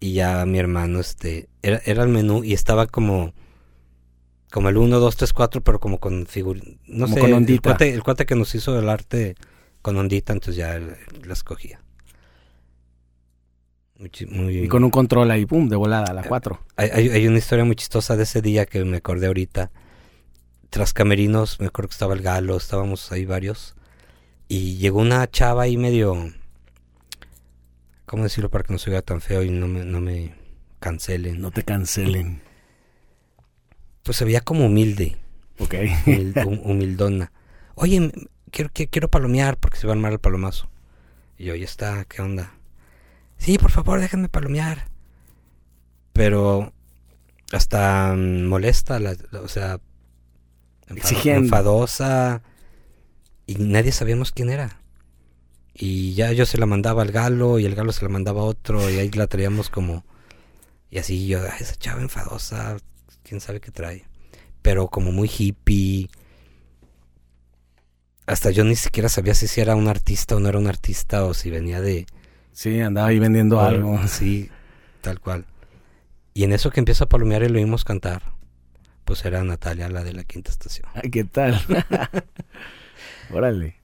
y 0.00 0.14
ya 0.14 0.44
mi 0.44 0.58
hermano, 0.58 1.00
este, 1.00 1.48
era, 1.62 1.80
era 1.84 2.02
el 2.02 2.08
menú 2.08 2.44
y 2.44 2.52
estaba 2.52 2.86
como, 2.86 3.32
como 4.50 4.68
el 4.68 4.76
1, 4.76 4.98
2, 4.98 5.16
3, 5.16 5.32
4, 5.32 5.60
pero 5.62 5.80
como 5.80 5.98
con 5.98 6.26
figuras, 6.26 6.64
no 6.86 7.06
Como 7.06 7.14
sé, 7.14 7.20
con 7.20 7.44
el 7.48 7.60
cuate, 7.62 7.94
el 7.94 8.02
cuate 8.02 8.26
que 8.26 8.34
nos 8.34 8.54
hizo 8.54 8.78
el 8.78 8.88
arte 8.88 9.36
con 9.82 9.96
ondita, 9.96 10.32
entonces 10.32 10.56
ya 10.56 10.78
la 10.78 11.32
escogía. 11.32 11.80
Muy 13.98 14.10
chi- 14.10 14.26
muy- 14.26 14.58
Y 14.64 14.68
con 14.68 14.82
un 14.84 14.90
control 14.90 15.30
ahí, 15.30 15.46
pum, 15.46 15.68
de 15.68 15.76
volada, 15.76 16.12
la 16.12 16.22
4. 16.24 16.60
hay, 16.76 16.90
hay- 16.90 17.08
hay 17.10 17.26
una 17.28 17.38
historia 17.38 17.64
muy 17.64 17.76
chistosa 17.76 18.16
de 18.16 18.24
ese 18.24 18.42
día 18.42 18.66
que 18.66 18.84
me 18.84 18.96
acordé 18.98 19.26
ahorita. 19.28 19.70
Tras 20.70 20.92
camerinos, 20.92 21.60
me 21.60 21.66
acuerdo 21.66 21.88
que 21.90 21.92
estaba 21.94 22.14
el 22.14 22.22
galo, 22.22 22.56
estábamos 22.56 23.12
ahí 23.12 23.24
varios. 23.24 23.76
Y 24.48 24.76
llegó 24.78 25.00
una 25.00 25.28
chava 25.30 25.62
ahí 25.62 25.76
medio... 25.76 26.32
¿Cómo 28.06 28.24
decirlo 28.24 28.50
para 28.50 28.64
que 28.64 28.72
no 28.72 28.78
se 28.78 28.90
vea 28.90 29.02
tan 29.02 29.20
feo 29.20 29.42
y 29.42 29.50
no 29.50 29.66
me, 29.68 29.84
no 29.84 30.00
me 30.00 30.34
cancelen? 30.80 31.40
No 31.40 31.50
te 31.52 31.62
cancelen. 31.62 32.42
Pues 34.02 34.18
se 34.18 34.24
veía 34.26 34.40
como 34.42 34.66
humilde, 34.66 35.16
Ok. 35.58 35.74
humil- 36.06 36.34
hum- 36.46 36.60
humildona. 36.64 37.32
Oye, 37.76 38.12
quiero, 38.50 38.70
quiero, 38.74 38.90
quiero 38.90 39.08
palomear 39.08 39.56
porque 39.56 39.78
se 39.78 39.86
va 39.86 39.92
a 39.92 39.96
armar 39.96 40.12
el 40.12 40.18
palomazo. 40.18 40.68
Y 41.38 41.44
yo, 41.44 41.54
ya 41.54 41.64
está, 41.64 42.04
¿qué 42.04 42.20
onda? 42.20 42.53
Sí, 43.44 43.58
por 43.58 43.70
favor, 43.70 44.00
déjenme 44.00 44.28
palomear. 44.28 44.88
Pero 46.12 46.72
hasta 47.52 48.14
mm, 48.16 48.44
molesta, 48.46 48.98
la, 48.98 49.14
la- 49.30 49.40
o 49.40 49.48
sea, 49.48 49.80
Exigiendo. 50.88 51.42
enfadosa. 51.42 52.42
Y 53.46 53.56
nadie 53.56 53.92
sabíamos 53.92 54.32
quién 54.32 54.48
era. 54.50 54.80
Y 55.74 56.14
ya 56.14 56.32
yo 56.32 56.46
se 56.46 56.56
la 56.56 56.66
mandaba 56.66 57.02
al 57.02 57.10
galo 57.12 57.58
y 57.58 57.66
el 57.66 57.74
galo 57.74 57.92
se 57.92 58.02
la 58.04 58.08
mandaba 58.08 58.40
a 58.42 58.44
otro 58.44 58.88
y 58.88 58.98
ahí 58.98 59.10
la 59.10 59.26
traíamos 59.26 59.68
como... 59.70 60.04
Y 60.90 60.98
así 60.98 61.26
yo, 61.26 61.40
"Ay, 61.42 61.58
esa 61.60 61.74
chava 61.74 62.00
enfadosa, 62.00 62.76
quién 63.24 63.40
sabe 63.40 63.60
qué 63.60 63.72
trae. 63.72 64.04
Pero 64.62 64.88
como 64.88 65.10
muy 65.12 65.28
hippie. 65.36 66.08
Hasta 68.26 68.50
yo 68.50 68.64
ni 68.64 68.76
siquiera 68.76 69.08
sabía 69.08 69.34
si, 69.34 69.48
si 69.48 69.60
era 69.60 69.74
un 69.76 69.88
artista 69.88 70.36
o 70.36 70.40
no 70.40 70.48
era 70.48 70.58
un 70.58 70.68
artista 70.68 71.24
o 71.26 71.34
si 71.34 71.50
venía 71.50 71.80
de... 71.80 72.06
Sí, 72.54 72.80
andaba 72.80 73.08
ahí 73.08 73.18
vendiendo 73.18 73.60
algo. 73.60 74.00
Sí, 74.08 74.48
tal 75.02 75.20
cual. 75.20 75.44
Y 76.32 76.44
en 76.44 76.52
eso 76.52 76.70
que 76.70 76.80
empieza 76.80 77.04
a 77.04 77.08
palomear 77.08 77.42
y 77.42 77.48
lo 77.48 77.58
oímos 77.58 77.84
cantar, 77.84 78.22
pues 79.04 79.24
era 79.26 79.44
Natalia, 79.44 79.88
la 79.90 80.02
de 80.02 80.12
la 80.14 80.24
quinta 80.24 80.50
estación. 80.50 80.88
Ay, 80.94 81.10
¿qué 81.10 81.24
tal? 81.24 81.60
Órale. 83.32 83.76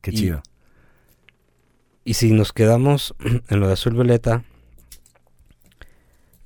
Qué 0.00 0.10
Y- 0.10 0.14
chido. 0.14 0.42
Y 2.04 2.14
si 2.14 2.32
nos 2.32 2.52
quedamos 2.52 3.14
en 3.48 3.60
lo 3.60 3.66
de 3.66 3.72
azul 3.74 3.94
violeta, 3.94 4.44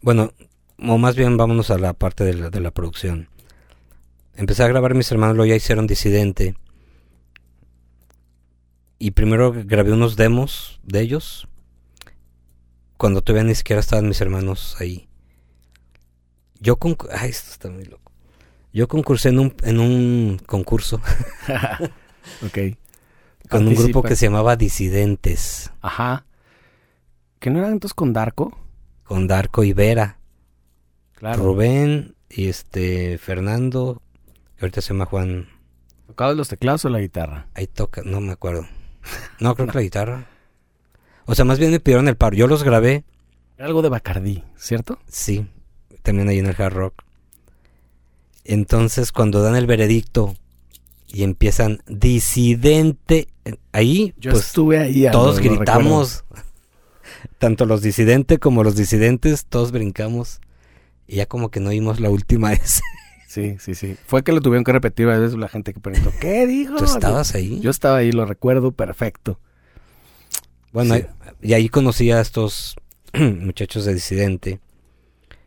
bueno, 0.00 0.32
o 0.78 0.98
más 0.98 1.16
bien 1.16 1.36
vámonos 1.36 1.70
a 1.70 1.78
la 1.78 1.92
parte 1.92 2.24
de 2.24 2.34
la, 2.34 2.50
de 2.50 2.60
la 2.60 2.70
producción. 2.70 3.28
Empecé 4.36 4.62
a 4.62 4.68
grabar 4.68 4.94
mis 4.94 5.10
hermanos, 5.10 5.36
luego 5.36 5.48
ya 5.50 5.56
hicieron 5.56 5.86
Disidente. 5.88 6.54
Y 8.98 9.12
primero 9.12 9.52
grabé 9.52 9.92
unos 9.92 10.16
demos 10.16 10.80
de 10.82 11.00
ellos. 11.00 11.48
Cuando 12.96 13.22
todavía 13.22 13.48
ni 13.48 13.54
siquiera 13.54 13.80
estaban 13.80 14.08
mis 14.08 14.20
hermanos 14.20 14.76
ahí. 14.80 15.08
Yo 16.60 16.76
con 16.76 16.96
ay, 17.12 17.30
esto 17.30 17.52
está 17.52 17.70
muy 17.70 17.84
loco. 17.84 18.12
Yo 18.72 18.88
concursé 18.88 19.28
en 19.30 19.38
un, 19.38 19.54
en 19.62 19.80
un 19.80 20.40
concurso 20.44 20.96
ok. 22.44 22.58
con 23.48 23.66
un 23.66 23.74
grupo 23.74 24.02
que 24.02 24.16
se 24.16 24.26
llamaba 24.26 24.56
Disidentes. 24.56 25.70
Ajá. 25.80 26.26
¿Que 27.38 27.50
no 27.50 27.60
eran 27.60 27.72
entonces 27.72 27.94
con 27.94 28.12
Darko? 28.12 28.58
Con 29.04 29.28
Darko 29.28 29.62
y 29.62 29.72
Vera. 29.72 30.18
Claro. 31.14 31.42
Rubén 31.42 32.16
y 32.28 32.48
este 32.48 33.18
Fernando, 33.18 34.02
que 34.56 34.64
ahorita 34.64 34.80
se 34.80 34.92
llama 34.92 35.06
Juan. 35.06 35.48
¿Tocabas 36.08 36.36
los 36.36 36.48
teclados 36.48 36.84
o 36.84 36.88
la 36.88 37.00
guitarra? 37.00 37.46
Ahí 37.54 37.66
toca, 37.66 38.02
no 38.04 38.20
me 38.20 38.32
acuerdo. 38.32 38.66
No, 39.40 39.54
creo 39.54 39.68
que 39.68 39.74
la 39.78 39.82
guitarra. 39.82 40.26
O 41.26 41.34
sea, 41.34 41.44
más 41.44 41.58
bien 41.58 41.70
me 41.70 41.80
pidieron 41.80 42.08
el 42.08 42.16
paro. 42.16 42.36
Yo 42.36 42.46
los 42.46 42.62
grabé, 42.62 43.04
Era 43.56 43.66
algo 43.66 43.82
de 43.82 43.88
Bacardí, 43.88 44.44
¿cierto? 44.56 44.98
sí, 45.08 45.46
también 46.02 46.28
ahí 46.28 46.38
en 46.38 46.46
el 46.46 46.60
hard 46.60 46.72
rock. 46.74 47.02
Entonces, 48.44 49.12
cuando 49.12 49.42
dan 49.42 49.56
el 49.56 49.66
veredicto 49.66 50.34
y 51.06 51.22
empiezan 51.22 51.82
disidente, 51.86 53.28
ahí 53.72 54.14
Yo 54.18 54.30
pues 54.32 54.46
estuve 54.46 54.78
ahí. 54.78 55.06
ah, 55.06 55.10
todos 55.10 55.40
gritamos. 55.40 56.24
Tanto 57.38 57.66
los 57.66 57.82
disidentes 57.82 58.38
como 58.38 58.64
los 58.64 58.76
disidentes, 58.76 59.44
todos 59.46 59.70
brincamos. 59.72 60.40
Y 61.06 61.16
ya 61.16 61.26
como 61.26 61.50
que 61.50 61.60
no 61.60 61.70
oímos 61.70 62.00
la 62.00 62.10
última 62.10 62.50
vez. 62.52 62.80
Sí, 63.28 63.56
sí, 63.60 63.74
sí. 63.74 63.94
Fue 64.06 64.22
que 64.24 64.32
lo 64.32 64.40
tuvieron 64.40 64.64
que 64.64 64.72
repetir 64.72 65.04
varias 65.04 65.20
veces 65.24 65.38
la 65.38 65.48
gente 65.48 65.74
que 65.74 65.80
preguntó, 65.80 66.10
¿qué 66.18 66.46
dijo? 66.46 66.76
¿Tú 66.76 66.84
estabas 66.84 67.34
ahí? 67.34 67.60
Yo 67.60 67.70
estaba 67.70 67.98
ahí, 67.98 68.10
lo 68.10 68.24
recuerdo 68.24 68.72
perfecto. 68.72 69.38
Bueno, 70.72 70.94
Sí. 70.96 71.04
y 71.42 71.52
ahí 71.52 71.68
conocí 71.68 72.10
a 72.10 72.22
estos 72.22 72.74
muchachos 73.14 73.84
de 73.84 73.92
disidente. 73.92 74.60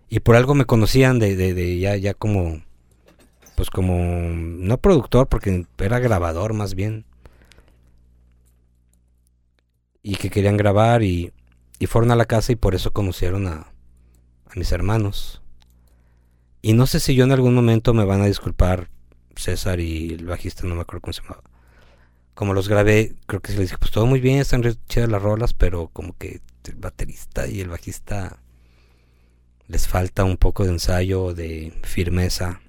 Y 0.10 0.20
por 0.20 0.36
algo 0.36 0.54
me 0.54 0.66
conocían 0.66 1.18
de, 1.18 1.36
de, 1.36 1.56
de 1.56 1.80
ya, 1.80 1.96
ya 1.96 2.14
como, 2.14 2.62
pues 3.56 3.72
como, 3.72 3.98
no 3.98 4.78
productor, 4.78 5.28
porque 5.28 5.66
era 5.80 5.98
grabador 5.98 6.54
más 6.54 6.76
bien. 6.76 7.06
Y 10.04 10.18
que 10.18 10.30
querían 10.30 10.58
grabar 10.58 11.02
y, 11.02 11.32
y 11.80 11.88
fueron 11.88 12.12
a 12.12 12.16
la 12.16 12.26
casa 12.26 12.52
y 12.52 12.56
por 12.56 12.76
eso 12.76 12.92
conocieron 12.94 13.48
a, 13.48 13.54
a 14.46 14.56
mis 14.56 14.72
hermanos. 14.72 15.41
Y 16.62 16.74
no 16.74 16.86
sé 16.88 17.00
si 17.00 17.16
yo 17.16 17.24
en 17.24 17.32
algún 17.32 17.54
momento 17.56 17.94
me 17.94 18.06
van 18.06 18.22
a 18.22 18.26
disculpar 18.28 18.90
César 19.36 19.80
y 19.80 20.14
el 20.14 20.26
bajista, 20.26 20.68
no 20.68 20.76
me 20.76 20.82
acuerdo 20.82 21.02
cómo 21.02 21.14
se 21.14 21.22
llamaba 21.22 21.44
como 22.34 22.54
los 22.54 22.68
grabé, 22.70 23.14
creo 23.28 23.40
que 23.42 23.52
se 23.52 23.58
les 23.60 23.68
dije, 23.68 23.78
pues 23.78 23.92
todo 23.92 24.08
muy 24.08 24.20
bien, 24.20 24.40
están 24.40 24.64
re 24.64 24.74
chidas 24.88 25.10
las 25.10 25.22
rolas, 25.22 25.54
pero 25.54 25.90
como 25.90 26.18
que 26.18 26.42
el 26.66 26.76
baterista 26.76 27.46
y 27.48 27.60
el 27.62 27.68
bajista 27.70 28.40
les 29.68 29.88
falta 29.88 30.24
un 30.24 30.38
poco 30.38 30.64
de 30.64 30.72
ensayo, 30.72 31.34
de 31.36 31.72
firmeza, 31.84 32.62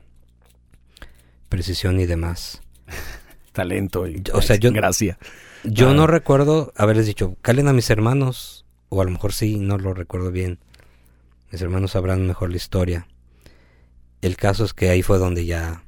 precisión 1.48 2.00
y 2.00 2.06
demás. 2.06 2.60
Talento 3.52 4.06
y 4.06 4.22
O 4.34 4.42
sea, 4.42 4.56
yo- 4.56 4.72
gracia. 4.72 5.18
Yo 5.64 5.90
Ah. 5.90 5.94
no 5.94 6.06
recuerdo 6.06 6.72
haberles 6.76 7.06
dicho, 7.06 7.36
calen 7.40 7.68
a 7.68 7.72
mis 7.72 7.88
hermanos, 7.88 8.66
o 8.88 9.00
a 9.00 9.04
lo 9.04 9.10
mejor 9.10 9.32
sí, 9.32 9.58
no 9.58 9.78
lo 9.78 9.94
recuerdo 9.94 10.32
bien. 10.32 10.58
Mis 11.50 11.62
hermanos 11.62 11.92
sabrán 11.92 12.26
mejor 12.26 12.50
la 12.50 12.56
historia. 12.56 13.06
El 14.22 14.36
caso 14.36 14.64
es 14.64 14.72
que 14.72 14.88
ahí 14.88 15.02
fue 15.02 15.18
donde 15.18 15.44
ya 15.44 15.84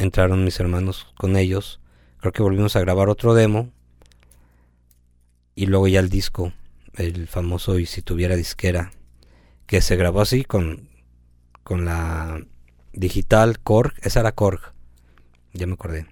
entraron 0.00 0.44
mis 0.44 0.58
hermanos 0.58 1.06
con 1.16 1.36
ellos. 1.36 1.80
Creo 2.18 2.32
que 2.32 2.42
volvimos 2.42 2.74
a 2.74 2.80
grabar 2.80 3.08
otro 3.08 3.34
demo. 3.34 3.70
Y 5.54 5.66
luego 5.66 5.86
ya 5.86 6.00
el 6.00 6.08
disco, 6.08 6.52
el 6.94 7.28
famoso 7.28 7.78
Y 7.78 7.86
si 7.86 8.02
tuviera 8.02 8.36
disquera, 8.36 8.90
que 9.66 9.80
se 9.80 9.96
grabó 9.96 10.22
así 10.22 10.44
con, 10.44 10.88
con 11.62 11.84
la 11.84 12.44
digital 12.92 13.60
Korg. 13.60 13.94
Esa 14.02 14.20
era 14.20 14.32
Korg. 14.32 14.74
Ya 15.52 15.68
me 15.68 15.74
acordé. 15.74 16.06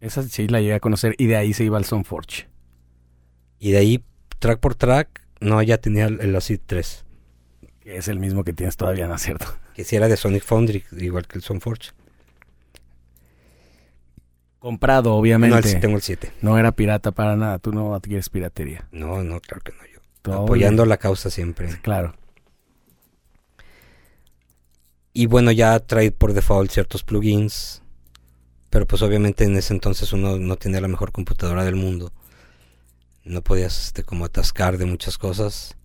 Esa 0.00 0.24
sí 0.24 0.48
la 0.48 0.60
llegué 0.60 0.74
a 0.74 0.80
conocer 0.80 1.14
y 1.18 1.26
de 1.26 1.36
ahí 1.36 1.52
se 1.52 1.62
iba 1.62 1.78
al 1.78 1.84
Soundforge. 1.84 2.48
Y 3.60 3.70
de 3.70 3.78
ahí, 3.78 4.04
track 4.40 4.58
por 4.58 4.74
track, 4.74 5.22
no, 5.40 5.62
ya 5.62 5.78
tenía 5.78 6.06
el, 6.06 6.20
el 6.20 6.34
Acid 6.34 6.60
3. 6.66 7.05
Que 7.86 7.98
es 7.98 8.08
el 8.08 8.18
mismo 8.18 8.42
que 8.42 8.52
tienes 8.52 8.76
todavía, 8.76 9.06
¿no 9.06 9.14
es 9.14 9.22
cierto? 9.22 9.46
Que 9.76 9.84
si 9.84 9.94
era 9.94 10.08
de 10.08 10.16
Sonic 10.16 10.42
Foundry, 10.42 10.82
igual 10.98 11.28
que 11.28 11.38
el 11.38 11.44
Soundforge. 11.44 11.92
Comprado, 14.58 15.10
No, 15.10 15.16
obviamente. 15.16 15.56
el, 15.56 15.62
sí 15.62 15.78
tengo 15.78 15.94
el 15.94 16.02
7. 16.02 16.32
No 16.42 16.58
era 16.58 16.72
pirata 16.72 17.12
para 17.12 17.36
nada. 17.36 17.60
Tú 17.60 17.70
no 17.72 17.94
adquieres 17.94 18.28
piratería. 18.28 18.88
No, 18.90 19.22
no, 19.22 19.38
claro 19.38 19.62
que 19.62 19.70
no 19.70 19.78
yo. 19.86 20.34
Apoyando 20.34 20.84
la 20.84 20.96
causa 20.96 21.30
siempre. 21.30 21.68
Claro. 21.82 22.16
Y 25.12 25.26
bueno, 25.26 25.52
ya 25.52 25.78
trae 25.78 26.10
por 26.10 26.32
default 26.32 26.72
ciertos 26.72 27.04
plugins. 27.04 27.82
Pero 28.68 28.84
pues 28.84 29.02
obviamente 29.02 29.44
en 29.44 29.54
ese 29.56 29.74
entonces 29.74 30.12
uno 30.12 30.38
no 30.38 30.56
tenía 30.56 30.80
la 30.80 30.88
mejor 30.88 31.12
computadora 31.12 31.64
del 31.64 31.76
mundo. 31.76 32.12
No 33.22 33.42
podías 33.42 33.78
este, 33.86 34.02
como 34.02 34.24
atascar 34.24 34.76
de 34.76 34.86
muchas 34.86 35.18
cosas. 35.18 35.76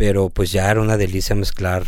Pero 0.00 0.30
pues 0.30 0.50
ya 0.50 0.70
era 0.70 0.80
una 0.80 0.96
delicia 0.96 1.36
mezclar. 1.36 1.84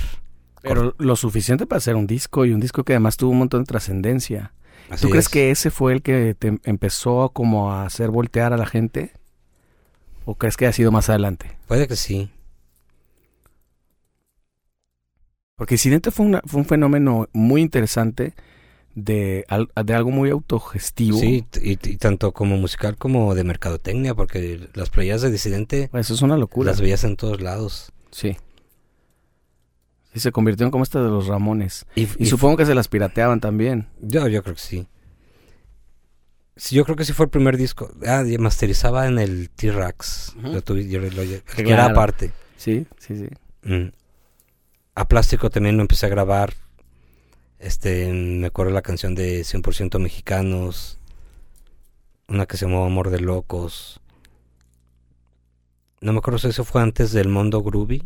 Pero 0.61 0.95
lo 0.99 1.17
suficiente 1.17 1.67
para 1.67 1.79
hacer 1.79 1.97
un 1.97 2.07
disco 2.07 2.45
y 2.45 2.53
un 2.53 2.61
disco 2.61 2.85
que 2.85 2.93
además 2.93 3.17
tuvo 3.17 3.31
un 3.31 3.39
montón 3.39 3.63
de 3.63 3.67
trascendencia. 3.69 4.53
¿Tú 5.01 5.09
crees 5.09 5.25
es. 5.25 5.29
que 5.31 5.51
ese 5.51 5.71
fue 5.71 5.95
el 5.95 6.03
que 6.03 6.37
te 6.39 6.59
empezó 6.65 7.31
como 7.31 7.73
a 7.73 7.87
hacer 7.87 8.11
voltear 8.11 8.53
a 8.53 8.59
la 8.59 8.67
gente? 8.67 9.13
¿O 10.27 10.35
crees 10.35 10.59
que 10.59 10.67
ha 10.67 10.73
sido 10.75 10.93
más 10.93 11.09
adelante? 11.09 11.57
Puede 11.67 11.89
que 11.89 11.97
sí. 11.97 12.29
Porque 15.57 15.75
Incidente 15.77 16.11
fue, 16.11 16.27
una- 16.27 16.43
fue 16.45 16.61
un 16.61 16.67
fenómeno 16.67 17.29
muy 17.33 17.61
interesante 17.63 18.35
de, 18.95 19.47
de 19.85 19.95
algo 19.95 20.11
muy 20.11 20.31
autogestivo. 20.31 21.19
Sí, 21.19 21.45
y, 21.63 21.71
y 21.73 21.97
tanto 21.97 22.33
como 22.33 22.57
musical 22.57 22.97
como 22.97 23.35
de 23.35 23.45
mercadotecnia, 23.45 24.15
porque 24.15 24.69
las 24.75 24.91
playas 24.91 25.23
de 25.23 25.31
Disidente 25.31 25.89
Eso 25.95 26.15
es 26.15 26.23
una 26.23 26.37
locura. 26.37 26.71
las 26.71 26.81
veías 26.81 27.05
en 27.05 27.17
todos 27.17 27.41
lados. 27.41 27.93
Sí. 28.13 28.37
Sí, 30.13 30.21
se 30.21 30.31
convirtieron 30.31 30.71
como 30.71 30.85
esta 30.85 31.03
de 31.03 31.09
los 31.09 31.27
Ramones. 31.27 31.87
Y, 31.97 32.03
Y 32.03 32.09
y 32.19 32.27
supongo 32.27 32.59
que 32.59 32.67
se 32.67 32.75
las 32.75 32.87
pirateaban 32.89 33.41
también. 33.41 33.89
Yo, 34.01 34.29
yo 34.29 34.43
creo 34.43 34.55
que 34.55 34.61
sí. 34.61 34.87
Sí, 36.55 36.77
yo 36.77 36.85
creo 36.85 36.97
que 36.97 37.05
sí 37.05 37.15
fue 37.15 37.25
el 37.25 37.31
primer 37.31 37.57
disco. 37.57 37.91
Ah, 38.07 38.23
y 38.27 38.37
masterizaba 38.37 39.07
en 39.07 39.19
el 39.19 39.49
T-Rex. 39.51 40.35
Claro. 41.47 41.71
era 41.71 41.87
aparte. 41.87 42.33
Sí, 42.57 42.87
sí, 42.99 43.17
sí. 43.17 43.29
Mm. 43.63 43.91
A 44.95 45.09
plástico 45.09 45.49
también 45.49 45.77
lo 45.77 45.83
empecé 45.83 46.07
a 46.07 46.11
grabar. 46.11 46.53
Este, 47.59 48.13
me 48.13 48.49
acuerdo 48.49 48.73
la 48.73 48.83
canción 48.83 49.15
de 49.15 49.41
100% 49.41 49.99
mexicanos. 49.99 50.99
Una 52.29 52.45
que 52.45 52.59
se 52.59 52.67
llamó 52.67 52.85
Amor 52.85 53.09
de 53.09 53.21
Locos. 53.21 54.02
No 56.03 56.12
me 56.12 56.19
acuerdo 56.19 56.39
si 56.39 56.49
eso 56.49 56.65
fue 56.65 56.83
antes 56.83 57.12
del 57.12 57.29
Mondo 57.29 57.62
Groovy. 57.62 58.03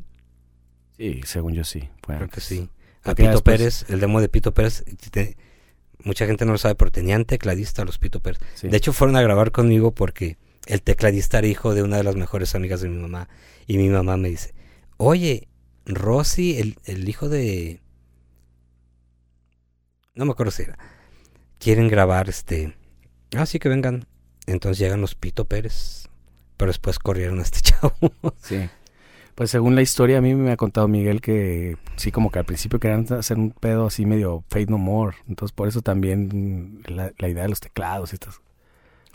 Sí, 0.96 1.20
según 1.24 1.54
yo 1.54 1.64
sí. 1.64 1.88
fue 2.02 2.16
Creo 2.16 2.28
que 2.28 2.40
sí. 2.40 2.68
A 3.02 3.14
Pito 3.14 3.30
después- 3.30 3.58
Pérez, 3.58 3.84
el 3.88 3.98
demo 4.00 4.20
de 4.20 4.28
Pito 4.28 4.52
Pérez. 4.54 4.84
te- 5.10 5.36
mucha 6.04 6.26
gente 6.26 6.44
no 6.44 6.52
lo 6.52 6.58
sabe, 6.58 6.74
pero 6.76 6.90
tenían 6.92 7.24
tecladista 7.24 7.84
los 7.84 7.98
Pito 7.98 8.20
Pérez. 8.20 8.38
Sí. 8.54 8.68
De 8.68 8.76
hecho, 8.76 8.92
fueron 8.92 9.16
a 9.16 9.22
grabar 9.22 9.50
conmigo 9.50 9.92
porque 9.92 10.36
el 10.66 10.82
tecladista 10.82 11.38
era 11.38 11.46
hijo 11.48 11.74
de 11.74 11.82
una 11.82 11.96
de 11.96 12.04
las 12.04 12.16
mejores 12.16 12.54
amigas 12.54 12.80
de 12.80 12.88
mi 12.88 12.96
mamá. 13.00 13.28
Y 13.66 13.78
mi 13.78 13.88
mamá 13.88 14.16
me 14.16 14.28
dice, 14.28 14.54
oye, 14.96 15.48
Rosy, 15.86 16.58
el, 16.58 16.78
el 16.84 17.08
hijo 17.08 17.28
de... 17.28 17.80
No 20.14 20.24
me 20.24 20.32
acuerdo 20.32 20.50
si 20.50 20.62
era. 20.62 20.78
Quieren 21.58 21.88
grabar 21.88 22.28
este... 22.28 22.74
Ah, 23.36 23.46
sí, 23.46 23.58
que 23.58 23.68
vengan. 23.68 24.06
Entonces 24.46 24.78
llegan 24.78 25.00
los 25.00 25.14
Pito 25.14 25.44
Pérez. 25.46 26.05
Pero 26.56 26.70
después 26.70 26.98
corrieron 26.98 27.38
a 27.38 27.42
este 27.42 27.60
chavo. 27.62 27.92
Sí. 28.42 28.68
Pues 29.34 29.50
según 29.50 29.74
la 29.74 29.82
historia, 29.82 30.18
a 30.18 30.20
mí 30.22 30.34
me 30.34 30.50
ha 30.52 30.56
contado 30.56 30.88
Miguel 30.88 31.20
que 31.20 31.76
sí, 31.96 32.10
como 32.10 32.30
que 32.30 32.38
al 32.38 32.46
principio 32.46 32.80
querían 32.80 33.06
hacer 33.12 33.36
un 33.36 33.50
pedo 33.50 33.86
así 33.86 34.06
medio 34.06 34.42
Fate 34.48 34.66
No 34.66 34.78
More. 34.78 35.16
Entonces 35.28 35.52
por 35.54 35.68
eso 35.68 35.82
también 35.82 36.80
la, 36.86 37.12
la 37.18 37.28
idea 37.28 37.42
de 37.42 37.50
los 37.50 37.60
teclados 37.60 38.12
y 38.12 38.16
estas. 38.16 38.40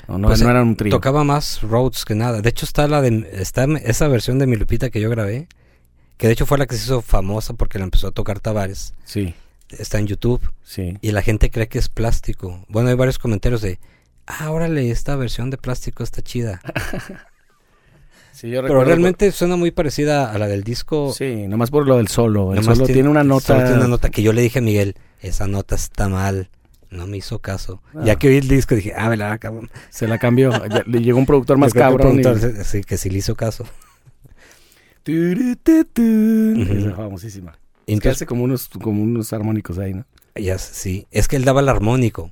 No, 0.08 0.20
no, 0.20 0.28
Pues, 0.28 0.42
no 0.42 0.48
eh, 0.48 0.52
eran 0.52 0.68
un 0.68 0.76
trío. 0.76 0.92
Tocaba 0.92 1.24
más 1.24 1.62
Rhodes 1.64 2.06
que 2.06 2.14
nada. 2.14 2.42
De 2.42 2.50
hecho, 2.50 2.66
está 2.66 2.88
la 2.88 3.02
de 3.02 3.28
está 3.34 3.66
esa 3.84 4.08
versión 4.08 4.38
de 4.38 4.46
mi 4.48 4.56
Lupita 4.58 4.90
que 4.92 5.02
yo 5.02 5.10
grabé. 5.10 5.48
Que 6.18 6.28
de 6.28 6.34
hecho 6.34 6.46
fue 6.46 6.60
la 6.60 6.68
que 6.68 6.76
se 6.76 6.84
hizo 6.84 7.02
famosa 7.02 7.54
porque 7.56 7.80
la 7.80 7.86
empezó 7.86 8.08
a 8.08 8.12
tocar 8.12 8.40
Tavares. 8.40 8.94
Sí, 9.06 9.34
Está 9.70 9.98
en 9.98 10.06
YouTube. 10.06 10.42
sí. 10.64 10.98
Y 11.02 11.14
la 11.14 11.24
gente 11.24 11.50
cree 11.50 11.68
que 11.68 11.80
es 11.80 11.90
plástico. 11.90 12.64
Bueno, 12.68 12.90
hay 12.90 12.96
varios 12.96 13.18
comentarios 13.18 13.62
de. 13.64 13.80
Ah, 14.28 14.52
órale, 14.52 14.92
esta 14.92 15.16
versión 15.16 15.50
de 15.50 15.58
plástico 15.58 16.04
está 16.04 16.22
chida. 16.22 16.62
Sí, 18.42 18.50
yo 18.50 18.64
Pero 18.64 18.84
realmente 18.84 19.32
suena 19.32 19.56
muy 19.56 19.70
parecida 19.70 20.32
a 20.32 20.38
la 20.40 20.48
del 20.48 20.64
disco. 20.64 21.14
Sí, 21.16 21.46
nomás 21.48 21.70
por 21.70 21.86
lo 21.88 21.98
del 21.98 22.08
solo. 22.08 22.54
El 22.56 22.62
Nomás 22.62 22.76
solo 22.80 22.88
tiene, 22.88 23.08
una 23.08 23.22
solo 23.22 23.36
nota. 23.36 23.64
tiene 23.64 23.78
una 23.78 23.88
nota 23.88 24.10
que 24.10 24.24
yo 24.24 24.34
le 24.34 24.42
dije 24.42 24.58
a 24.58 24.62
Miguel, 24.64 24.96
esa 25.20 25.46
nota 25.46 25.76
está 25.76 26.10
mal. 26.10 26.50
No 26.90 27.06
me 27.06 27.18
hizo 27.18 27.38
caso. 27.38 27.84
Ah. 27.94 28.02
Ya 28.04 28.16
que 28.16 28.30
oí 28.30 28.38
el 28.38 28.48
disco 28.48 28.74
dije, 28.74 28.94
ah, 28.98 29.10
me 29.10 29.16
la 29.18 29.38
cabrón. 29.38 29.70
Se 29.92 30.08
la 30.08 30.18
cambió. 30.18 30.50
Le 30.88 31.02
llegó 31.04 31.20
un 31.20 31.28
productor 31.28 31.60
más 31.60 31.72
que 31.72 31.78
cabrón. 31.78 32.20
y- 32.20 32.24
preguntó, 32.24 32.64
sí, 32.64 32.82
que 32.82 32.98
sí 32.98 33.12
le 33.12 33.20
hizo 33.20 33.36
caso. 33.36 33.64
Es 35.06 36.96
famosísima. 36.96 37.52
Es 37.52 37.58
que 37.86 37.94
Entonces, 37.94 38.14
hace 38.14 38.26
como 38.26 38.44
unos, 38.44 38.70
como 38.70 39.04
unos 39.04 39.34
armónicos 39.34 39.78
ahí, 39.78 39.94
¿no? 39.94 40.06
Ya, 40.34 40.58
sí. 40.58 41.06
Es 41.12 41.28
que 41.28 41.36
él 41.36 41.46
daba 41.46 41.62
el 41.62 41.70
armónico. 41.70 42.32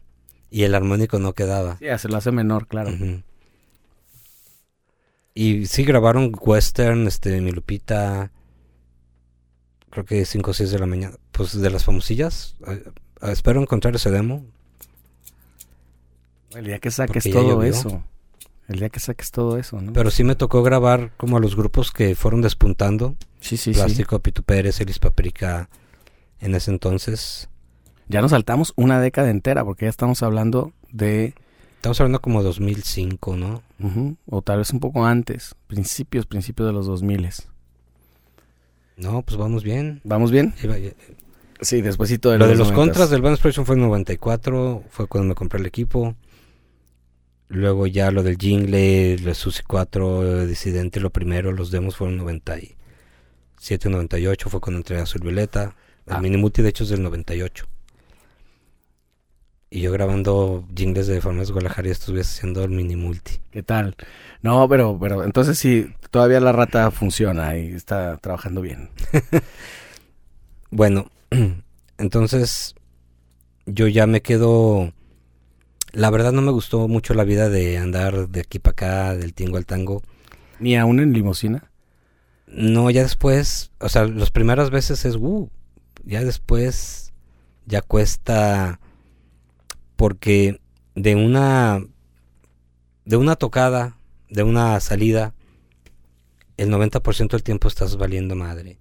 Y 0.50 0.64
el 0.64 0.74
armónico 0.74 1.20
no 1.20 1.34
quedaba. 1.34 1.78
Sí, 1.78 1.86
se 2.00 2.10
lo 2.10 2.18
hace 2.18 2.32
menor, 2.32 2.66
claro. 2.66 2.90
Y 5.34 5.68
sí 5.68 5.84
grabaron 5.84 6.32
western, 6.40 7.08
este, 7.08 7.40
mi 7.42 7.52
Lupita. 7.52 8.32
creo 9.90 10.06
que 10.06 10.26
5 10.26 10.52
o 10.52 10.54
6 10.54 10.72
de 10.72 10.80
la 10.80 10.86
mañana. 10.86 11.16
Pues 11.32 11.60
de 11.60 11.70
las 11.70 11.86
famosillas. 11.86 12.56
eh, 12.68 12.84
espero 13.22 13.62
encontrar 13.62 13.96
ese 13.96 14.12
demo. 14.12 14.46
El 16.56 16.66
día 16.66 16.80
que 16.80 16.92
saques 16.92 17.24
todo 17.32 17.64
eso. 17.64 18.04
El 18.68 18.80
día 18.80 18.90
que 18.90 19.00
saques 19.00 19.32
todo 19.32 19.58
eso, 19.58 19.82
¿no? 19.82 19.94
Pero 19.94 20.12
sí 20.12 20.24
me 20.24 20.36
tocó 20.36 20.62
grabar 20.62 21.12
como 21.18 21.38
a 21.38 21.40
los 21.40 21.56
grupos 21.56 21.92
que 21.92 22.16
fueron 22.16 22.42
despuntando. 22.42 23.16
sí, 23.40 23.58
sí, 23.58 23.74
sí. 23.74 23.80
Plástico, 23.80 24.20
Pitu 24.20 24.44
Pérez, 24.44 24.80
Elis 24.82 25.00
Paprika. 25.00 25.70
En 26.40 26.56
ese 26.56 26.72
entonces. 26.72 27.50
Ya 28.08 28.22
nos 28.22 28.32
saltamos 28.32 28.74
una 28.76 29.00
década 29.02 29.30
entera 29.30 29.64
porque 29.64 29.86
ya 29.86 29.90
estamos 29.90 30.24
hablando 30.24 30.74
de, 30.92 31.36
Estamos 31.80 32.00
hablando 32.02 32.20
como 32.22 32.44
2005, 32.44 33.38
¿no? 33.38 33.64
ujú, 33.82 34.18
o 34.30 34.42
tal 34.42 34.58
vez 34.58 34.72
un 34.72 34.82
poco 34.82 35.06
antes, 35.06 35.56
principios, 35.68 36.26
principios 36.26 36.68
de 36.68 36.74
los 36.74 36.86
2000. 36.88 37.30
No, 38.98 39.22
pues 39.22 39.38
vamos 39.38 39.64
bien. 39.64 40.02
¿Vamos 40.04 40.30
bien? 40.32 40.54
Eh, 40.62 40.94
Sí, 41.62 41.82
despuésito 41.82 42.32
de 42.32 42.38
Lo 42.38 42.46
de 42.48 42.52
los 42.56 42.68
los 42.70 42.72
90s. 42.72 42.76
contras 42.76 43.10
del 43.10 43.22
Band 43.22 43.36
Expression 43.36 43.66
fue 43.66 43.76
en 43.76 43.82
94, 43.82 44.84
fue 44.90 45.08
cuando 45.08 45.28
me 45.30 45.36
compré 45.36 45.60
el 45.60 45.66
equipo. 45.66 46.16
Luego 47.50 47.88
ya 47.88 48.12
lo 48.12 48.24
del 48.24 48.38
Jingle, 48.38 49.18
lo 49.18 49.26
de 49.30 49.34
Susi 49.36 49.64
4, 49.68 50.48
Disidente, 50.48 51.00
lo 51.00 51.10
primero, 51.10 51.52
los 51.52 51.72
demos 51.72 51.96
fueron 51.98 52.16
97, 52.18 53.90
98, 53.90 54.50
fue 54.50 54.60
cuando 54.62 54.78
entré 54.80 55.00
a 55.00 55.04
Azul 55.04 55.22
Violeta. 55.22 55.76
El 56.06 56.14
Ah. 56.14 56.22
Mini 56.22 56.38
Multi 56.38 56.62
de 56.62 56.70
hecho 56.70 56.84
es 56.84 56.90
del 56.92 57.04
98. 57.04 57.66
Y 59.72 59.82
yo 59.82 59.92
grabando 59.92 60.66
jingles 60.76 61.08
de 61.08 61.22
Farmacias 61.22 61.52
Guadalajara 61.52 61.88
y 61.88 61.92
estuve 61.92 62.22
haciendo 62.22 62.64
el 62.64 62.72
Mini 62.72 62.96
Multi. 62.96 63.34
¿Qué 63.52 63.62
tal? 63.62 63.96
No, 64.42 64.68
pero, 64.68 64.98
pero 65.00 65.24
entonces 65.24 65.60
sí, 65.60 65.94
todavía 66.10 66.40
la 66.40 66.52
rata 66.52 66.90
funciona 66.90 67.56
y 67.58 67.74
está 67.74 68.18
trabajando 68.18 68.62
bien. 68.62 68.90
Bueno, 70.72 71.10
entonces 71.98 72.76
yo 73.66 73.88
ya 73.88 74.08
me 74.08 74.22
quedo... 74.22 74.94
La 75.92 76.12
verdad 76.12 76.32
no 76.32 76.44
me 76.44 76.52
gustó 76.52 76.88
mucho 76.88 77.16
la 77.16 77.24
vida 77.24 77.50
de 77.50 77.80
andar 77.80 78.30
de 78.30 78.42
aquí 78.42 78.60
para 78.60 78.72
acá, 78.74 79.16
del 79.16 79.34
tingo 79.34 79.58
al 79.58 79.66
tango. 79.66 80.04
Ni 80.60 80.78
aún 80.78 81.00
en 81.00 81.14
limosina. 81.14 81.72
No, 82.46 82.92
ya 82.92 83.02
después, 83.02 83.72
o 83.80 83.90
sea, 83.90 84.06
las 84.06 84.30
primeras 84.30 84.70
veces 84.70 85.06
es, 85.06 85.16
uh, 85.16 85.50
ya 86.06 86.24
después 86.24 87.14
ya 87.66 87.82
cuesta 87.82 88.80
porque 90.00 90.62
de 90.96 91.16
una 91.18 91.84
de 93.04 93.18
una 93.18 93.36
tocada, 93.36 93.98
de 94.30 94.44
una 94.44 94.80
salida, 94.80 95.34
el 96.56 96.70
90% 96.70 97.32
del 97.32 97.44
tiempo 97.44 97.68
estás 97.68 97.98
valiendo 97.98 98.34
madre. 98.36 98.78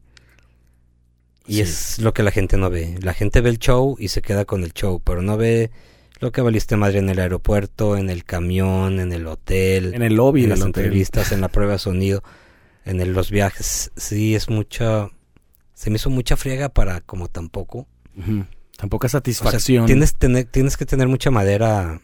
Y 1.45 1.55
Sí. 1.55 1.61
es 1.62 1.99
lo 1.99 2.15
que 2.15 2.23
la 2.23 2.31
gente 2.31 2.57
no 2.57 2.70
ve. 2.70 2.99
La 3.03 3.15
gente 3.15 3.40
ve 3.40 3.51
el 3.51 3.59
show 3.59 3.97
y 3.99 4.09
se 4.09 4.23
queda 4.23 4.45
con 4.45 4.62
el 4.62 4.73
show, 4.74 5.01
pero 5.03 5.20
no 5.23 5.36
ve 5.36 5.73
lo 6.20 6.31
que 6.31 6.40
valiste 6.40 6.77
madre 6.77 7.01
en 7.01 7.09
el 7.09 7.19
aeropuerto, 7.19 7.97
en 7.97 8.11
el 8.11 8.23
camión, 8.23 9.01
en 9.01 9.12
el 9.12 9.27
hotel 9.27 9.95
En 9.95 10.03
el 10.03 10.15
lobby 10.15 10.45
en 10.45 10.51
las 10.51 10.61
hotel. 10.61 10.69
entrevistas, 10.85 11.32
en 11.32 11.40
la 11.40 11.49
prueba 11.57 11.73
de 11.73 11.78
sonido, 11.81 12.23
en 12.85 13.01
el- 13.01 13.12
los 13.12 13.32
viajes. 13.32 13.90
Sí, 13.97 14.36
es 14.36 14.49
mucha. 14.49 15.11
Se 15.74 15.90
me 15.90 15.97
hizo 15.97 16.11
mucha 16.11 16.36
friega 16.36 16.69
para 16.69 17.01
como 17.01 17.27
tampoco. 17.28 17.89
Ujú. 18.79 18.81
Tampoca 18.81 19.07
O 19.07 19.09
sea, 19.09 19.19
satisfacción. 19.19 19.87
tienes, 19.87 20.15
tener, 20.15 20.45
tienes 20.45 20.77
que 20.77 20.87
tener 20.87 21.09
mucha 21.09 21.31
madera 21.31 22.01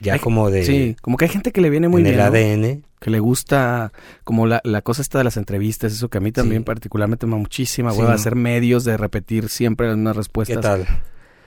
ya 0.00 0.14
Hay- 0.14 0.20
como 0.20 0.50
de. 0.50 0.64
Sí, 0.64 0.96
como 1.02 1.16
que 1.16 1.26
hay 1.26 1.30
gente 1.30 1.52
que 1.52 1.60
le 1.60 1.70
viene 1.70 1.88
muy 1.88 2.00
en 2.00 2.04
bien. 2.08 2.14
el 2.14 2.20
¿no? 2.20 2.26
ADN. 2.26 2.82
Que 3.00 3.10
le 3.10 3.20
gusta, 3.20 3.92
como 4.24 4.46
la, 4.46 4.60
la 4.64 4.82
cosa 4.82 5.02
esta 5.02 5.18
de 5.18 5.24
las 5.24 5.36
entrevistas, 5.36 5.92
eso 5.92 6.08
que 6.08 6.18
a 6.18 6.20
mí 6.20 6.32
también 6.32 6.62
Sí. 6.62 6.64
particularmente 6.66 7.26
me 7.26 7.32
da 7.32 7.38
muchísima 7.38 7.92
Sí, 7.92 7.98
hueva 7.98 8.10
¿no? 8.10 8.16
hacer 8.16 8.34
medios, 8.34 8.84
de 8.84 8.96
repetir 8.96 9.48
siempre 9.48 9.86
las 9.86 9.96
mismas 9.96 10.14
¿Qué 10.14 10.18
respuestas. 10.18 10.60
tal? 10.62 10.86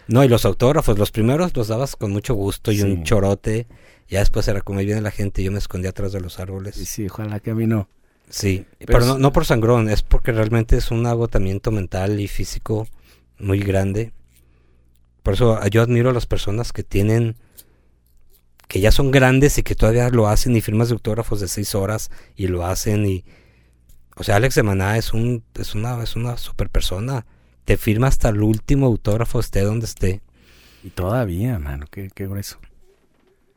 No, 0.07 0.23
y 0.23 0.27
los 0.29 0.45
autógrafos, 0.45 0.97
los 0.97 1.11
primeros 1.11 1.55
los 1.55 1.67
dabas 1.67 1.95
con 1.95 2.11
mucho 2.11 2.33
gusto 2.35 2.71
y 2.71 2.77
Sí. 2.77 2.83
un 2.83 3.03
chorote. 3.03 3.67
Ya 4.09 4.19
después 4.19 4.47
era 4.47 4.61
como 4.61 4.79
ahí 4.79 4.85
viene 4.85 5.01
la 5.01 5.11
gente 5.11 5.41
y 5.41 5.45
yo 5.45 5.51
me 5.51 5.57
escondía 5.59 5.89
atrás 5.91 6.11
de 6.11 6.19
los 6.21 6.39
árboles. 6.39 6.75
Sí, 6.75 6.85
sí, 6.85 7.07
ojalá 7.07 7.39
que 7.39 7.51
a 7.51 7.55
mí 7.55 7.65
no. 7.67 7.87
Sí, 8.29 8.65
Pero 8.79 8.93
pero, 8.99 9.05
no, 9.05 9.17
no 9.17 9.31
por 9.33 9.45
sangrón, 9.45 9.89
es 9.89 10.03
porque 10.03 10.31
realmente 10.31 10.77
es 10.77 10.91
un 10.91 11.05
agotamiento 11.05 11.71
mental 11.71 12.19
y 12.19 12.27
físico 12.27 12.87
muy 13.39 13.59
grande. 13.59 14.11
Por 15.23 15.33
eso 15.35 15.59
yo 15.67 15.81
admiro 15.81 16.09
a 16.09 16.13
las 16.13 16.25
personas 16.25 16.73
que 16.73 16.83
tienen, 16.83 17.35
que 18.67 18.79
ya 18.79 18.91
son 18.91 19.11
grandes 19.11 19.57
y 19.57 19.63
que 19.63 19.75
todavía 19.75 20.09
lo 20.09 20.27
hacen 20.27 20.55
y 20.55 20.61
firmas 20.61 20.89
de 20.89 20.93
autógrafos 20.93 21.39
de 21.39 21.47
seis 21.47 21.75
horas 21.75 22.09
y 22.35 22.47
lo 22.47 22.65
hacen 22.65 23.05
y, 23.05 23.23
o 24.15 24.23
sea, 24.23 24.37
Alex 24.37 24.55
de 24.55 24.63
Maná 24.63 24.97
es 24.97 25.13
un, 25.13 25.43
es 25.59 25.75
una, 25.75 26.01
es 26.01 26.15
una 26.15 26.37
super 26.37 26.69
persona. 26.69 27.25
Te 27.65 27.77
firma 27.77 28.07
hasta 28.07 28.29
el 28.29 28.41
último 28.41 28.87
autógrafo 28.87 29.39
esté 29.39 29.61
donde 29.61 29.85
esté. 29.85 30.21
Y 30.83 30.89
todavía, 30.89 31.59
mano, 31.59 31.85
qué, 31.91 32.09
qué 32.13 32.25
grueso. 32.25 32.59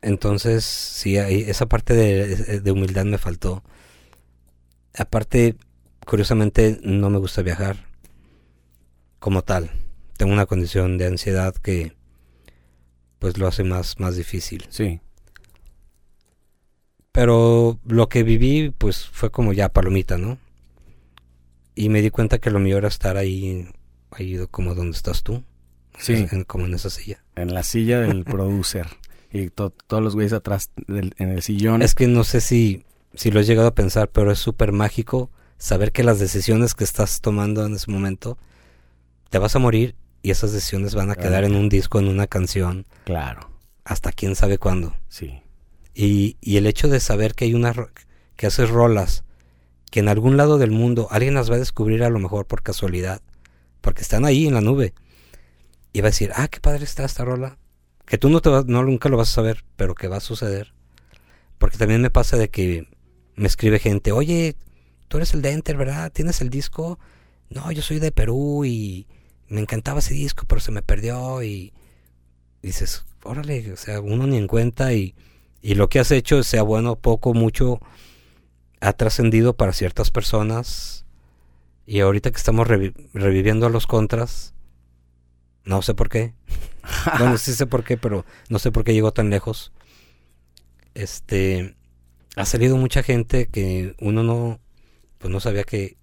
Entonces, 0.03 0.65
sí, 0.65 1.17
esa 1.17 1.67
parte 1.67 1.95
de, 1.95 2.61
de 2.61 2.71
humildad 2.71 3.07
me 3.07 3.17
faltó. 3.17 3.65
Aparte, 4.95 5.57
curiosamente, 6.05 6.79
no 6.83 7.09
me 7.09 7.19
gusta 7.19 7.41
viajar 7.41 7.87
como 9.19 9.41
tal. 9.43 9.71
Tengo 10.17 10.33
una 10.33 10.47
condición 10.47 10.99
de 10.99 11.07
ansiedad 11.07 11.55
que 11.55 11.93
pues 13.19 13.39
lo 13.39 13.47
hace 13.49 13.65
más, 13.65 13.99
más 13.99 14.17
difícil. 14.17 14.67
Sí. 14.71 15.01
Pero 17.13 17.79
lo 17.87 18.09
que 18.09 18.23
viví 18.23 18.71
pues 18.77 19.07
fue 19.07 19.31
como 19.31 19.53
ya 19.53 19.69
palomita, 19.73 20.19
¿no? 20.19 20.39
Y 21.75 21.89
me 21.89 22.03
di 22.03 22.11
cuenta 22.11 22.39
que 22.39 22.51
lo 22.51 22.59
mío 22.61 22.79
era 22.79 22.89
estar 22.89 23.17
ahí, 23.17 23.69
ahí 24.11 24.39
como 24.51 24.75
donde 24.75 24.97
estás 24.97 25.23
tú. 25.23 25.43
Sí. 25.99 26.27
En- 26.31 26.45
como 26.45 26.67
en 26.67 26.75
esa 26.75 26.91
silla. 26.91 27.25
En 27.37 27.55
la 27.55 27.63
silla 27.63 28.01
del 28.01 28.25
producer. 28.25 28.87
Y 29.33 29.51
to- 29.51 29.71
todos 29.87 30.03
los 30.03 30.15
güeyes 30.15 30.33
atrás 30.33 30.71
del- 30.87 31.15
en 31.19 31.31
el 31.31 31.43
sillón. 31.43 31.83
Es 31.83 31.95
que 31.95 32.07
no 32.09 32.25
sé 32.25 32.41
si, 32.41 32.85
si 33.15 33.31
lo 33.31 33.41
he 33.41 33.45
llegado 33.45 33.69
a 33.69 33.75
pensar, 33.75 34.09
pero 34.11 34.31
es 34.33 34.39
súper 34.39 34.73
mágico 34.73 35.31
saber 35.59 35.93
que 35.93 36.03
las 36.05 36.19
decisiones 36.19 36.75
que 36.75 36.85
estás 36.85 37.21
tomando 37.21 37.65
en 37.65 37.75
ese 37.75 37.91
momento 37.91 38.39
te 39.31 39.39
vas 39.39 39.55
a 39.57 39.61
morir 39.61 39.95
y 40.25 40.31
esas 40.33 40.53
decisiones 40.53 40.95
van 40.97 41.11
a 41.11 41.15
quedar 41.17 41.45
en 41.45 41.55
un 41.55 41.69
disco, 41.69 41.99
en 42.01 42.09
una 42.09 42.27
canción, 42.27 42.87
Claro, 43.05 43.51
hasta 43.85 44.11
quién 44.11 44.35
sabe 44.35 44.59
cuándo. 44.59 44.97
sí. 45.09 45.41
Y, 45.97 46.37
y 46.41 46.57
el 46.57 46.67
hecho 46.67 46.89
de 46.89 46.99
saber 46.99 47.35
que 47.37 47.45
hay 47.45 47.55
una 47.55 47.73
ro- 47.73 47.91
que 48.35 48.49
haces 48.49 48.69
rolas 48.69 49.23
que 49.93 50.01
en 50.01 50.09
algún 50.09 50.37
lado 50.37 50.59
del 50.59 50.73
mundo 50.73 51.07
alguien 51.13 51.35
las 51.35 51.49
va 51.49 51.55
a 51.55 51.59
descubrir 51.59 52.03
a 52.03 52.11
lo 52.11 52.19
mejor 52.19 52.47
por 52.47 52.63
casualidad, 52.63 53.23
porque 53.81 54.03
están 54.03 54.25
ahí 54.25 54.49
en 54.49 54.55
la 54.55 54.61
nube. 54.61 54.93
Y 55.93 56.01
va 56.01 56.09
a 56.09 56.11
decir, 56.11 56.33
ah, 56.35 56.49
qué 56.49 56.59
padre 56.59 56.83
está 56.83 57.05
esta 57.05 57.25
rola. 57.25 57.59
Que 58.07 58.19
tú 58.19 58.29
no, 58.29 58.41
te 58.41 58.49
vas- 58.49 58.67
no 58.67 58.83
nunca 58.83 59.09
lo 59.09 59.17
vas 59.17 59.29
a 59.31 59.35
saber, 59.35 59.65
pero 59.77 59.95
que 59.95 60.09
va 60.09 60.17
a 60.17 60.21
suceder. 60.21 60.75
Porque 61.59 61.79
también 61.79 62.01
me 62.03 62.11
pasa 62.11 62.37
de 62.37 62.49
que 62.49 62.89
me 63.37 63.47
escribe 63.47 63.79
gente, 63.79 64.11
oye, 64.11 64.57
tú 65.07 65.19
eres 65.19 65.33
el 65.35 65.43
de 65.43 65.53
Enter, 65.53 65.77
¿verdad? 65.77 66.11
¿Tienes 66.11 66.41
el 66.41 66.51
disco? 66.51 66.99
No, 67.51 67.71
yo 67.71 67.83
soy 67.83 68.01
de 68.01 68.11
Perú 68.11 68.65
y 68.65 69.07
me 69.49 69.61
encantaba 69.61 69.99
ese 70.01 70.15
disco, 70.15 70.45
pero 70.49 70.61
se 70.61 70.73
me 70.73 70.83
perdió 70.83 71.43
y 71.43 71.73
dices, 72.63 73.05
órale, 73.23 73.73
o 73.73 73.77
sea, 73.77 74.01
uno 74.01 74.27
ni 74.27 74.37
en 74.37 74.47
cuenta 74.47 74.93
y, 74.93 75.15
y 75.63 75.75
lo 75.75 75.89
que 75.89 76.01
has 76.01 76.11
hecho, 76.11 76.43
sea 76.43 76.63
bueno, 76.63 76.97
poco, 76.97 77.35
mucho, 77.35 77.81
ha 78.81 78.93
trascendido 78.93 79.55
para 79.55 79.73
ciertas 79.73 80.11
personas 80.11 81.05
y 81.87 82.01
ahorita 82.01 82.31
que 82.31 82.37
estamos 82.39 82.67
revi- 82.69 82.95
reviviendo 83.13 83.67
a 83.67 83.71
los 83.71 83.87
contras, 83.87 84.55
no 85.65 85.83
sé 85.83 85.95
por 85.95 86.09
qué. 86.09 86.35
bueno, 87.19 87.39
sí 87.39 87.55
sé 87.55 87.67
por 87.67 87.85
qué, 87.85 87.97
pero 87.97 88.25
no 88.49 88.59
sé 88.59 88.71
por 88.71 88.85
qué 88.85 88.93
llegó 88.93 89.13
tan 89.13 89.31
lejos. 89.31 89.73
Este, 90.95 91.75
ha 92.37 92.45
salido 92.45 92.77
mucha 92.77 93.03
gente 93.03 93.47
que 93.47 93.95
uno 94.01 94.23
no, 94.23 94.61
pues 95.19 95.33
no 95.33 95.41
sabía 95.41 95.65
que 95.65 95.97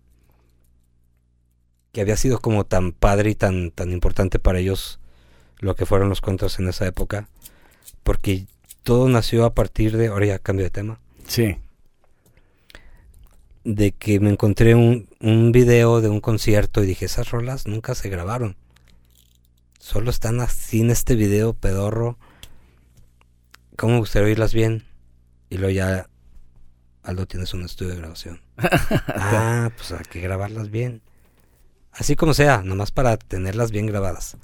que 1.91 2.01
había 2.01 2.17
sido 2.17 2.39
como 2.39 2.65
tan 2.65 2.91
padre 2.91 3.31
y 3.31 3.35
tan 3.35 3.71
tan 3.71 3.91
importante 3.91 4.39
para 4.39 4.59
ellos 4.59 4.99
lo 5.59 5.75
que 5.75 5.85
fueron 5.85 6.09
los 6.09 6.21
contras 6.21 6.59
en 6.59 6.67
esa 6.67 6.87
época, 6.87 7.27
porque 8.03 8.45
todo 8.83 9.07
nació 9.09 9.45
a 9.45 9.53
partir 9.53 9.95
de, 9.97 10.07
ahora 10.07 10.25
ya 10.25 10.39
cambio 10.39 10.65
de 10.65 10.71
tema, 10.71 10.99
Sí. 11.27 11.57
de 13.63 13.91
que 13.91 14.19
me 14.19 14.29
encontré 14.31 14.73
un, 14.73 15.07
un 15.19 15.51
video 15.51 16.01
de 16.01 16.09
un 16.09 16.19
concierto 16.19 16.83
y 16.83 16.87
dije, 16.87 17.05
esas 17.05 17.29
rolas 17.29 17.67
nunca 17.67 17.93
se 17.93 18.09
grabaron. 18.09 18.55
Solo 19.77 20.09
están 20.09 20.39
así 20.41 20.81
en 20.81 20.89
este 20.89 21.15
video 21.15 21.53
pedorro. 21.53 22.17
¿Cómo 23.77 23.93
me 23.93 23.99
gustaría 23.99 24.27
oírlas 24.27 24.53
bien? 24.53 24.83
Y 25.49 25.57
luego 25.57 25.71
ya, 25.71 26.07
Aldo, 27.03 27.25
tienes 27.27 27.53
un 27.53 27.63
estudio 27.63 27.91
de 27.91 27.97
grabación. 27.97 28.41
ah, 28.57 29.69
pues 29.75 29.91
hay 29.91 30.05
que 30.05 30.21
grabarlas 30.21 30.69
bien. 30.71 31.01
Así 31.93 32.15
como 32.15 32.33
sea, 32.33 32.61
nomás 32.63 32.91
para 32.91 33.17
tenerlas 33.17 33.71
bien 33.71 33.85
grabadas. 33.85 34.37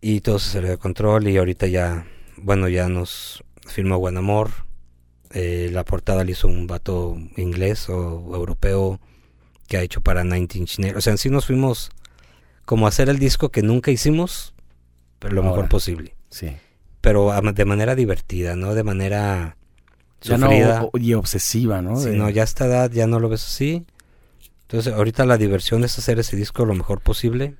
Y 0.00 0.20
todo 0.20 0.38
se 0.38 0.50
salió 0.50 0.70
de 0.70 0.78
control 0.78 1.28
y 1.28 1.36
ahorita 1.36 1.66
ya, 1.66 2.06
bueno, 2.36 2.68
ya 2.68 2.88
nos 2.88 3.44
firmó 3.66 3.98
Buen 3.98 4.16
Amor. 4.16 4.50
Eh, 5.30 5.70
la 5.72 5.84
portada 5.84 6.24
le 6.24 6.32
hizo 6.32 6.48
un 6.48 6.66
vato 6.66 7.16
inglés 7.36 7.88
o 7.88 8.34
europeo 8.34 9.00
que 9.68 9.78
ha 9.78 9.82
hecho 9.82 10.00
para 10.00 10.22
19 10.22 10.48
Inch 10.58 10.78
Nails. 10.78 10.96
O 10.96 11.00
sea, 11.00 11.12
en 11.12 11.18
sí 11.18 11.30
nos 11.30 11.46
fuimos 11.46 11.90
como 12.64 12.86
a 12.86 12.88
hacer 12.88 13.08
el 13.08 13.18
disco 13.18 13.50
que 13.50 13.62
nunca 13.62 13.90
hicimos, 13.90 14.54
pero 15.18 15.34
lo 15.34 15.42
mejor 15.42 15.68
posible. 15.68 16.14
Sí. 16.30 16.56
Pero 17.00 17.32
de 17.52 17.64
manera 17.64 17.94
divertida, 17.94 18.56
no 18.56 18.74
de 18.74 18.82
manera 18.84 19.56
Ya 20.20 20.36
sufrida. 20.38 20.88
y 20.94 21.14
obsesiva, 21.14 21.80
¿no? 21.80 21.96
Sí, 21.96 22.10
De- 22.10 22.16
no, 22.16 22.28
ya 22.28 22.42
a 22.42 22.44
esta 22.44 22.66
edad 22.66 22.90
ya 22.90 23.06
no 23.06 23.18
lo 23.20 23.28
ves 23.28 23.44
así. 23.44 23.86
Entonces, 24.72 24.94
ahorita 24.94 25.26
la 25.26 25.36
diversión 25.36 25.84
es 25.84 25.98
hacer 25.98 26.18
ese 26.18 26.34
disco 26.34 26.64
lo 26.64 26.72
mejor 26.72 27.02
posible. 27.02 27.56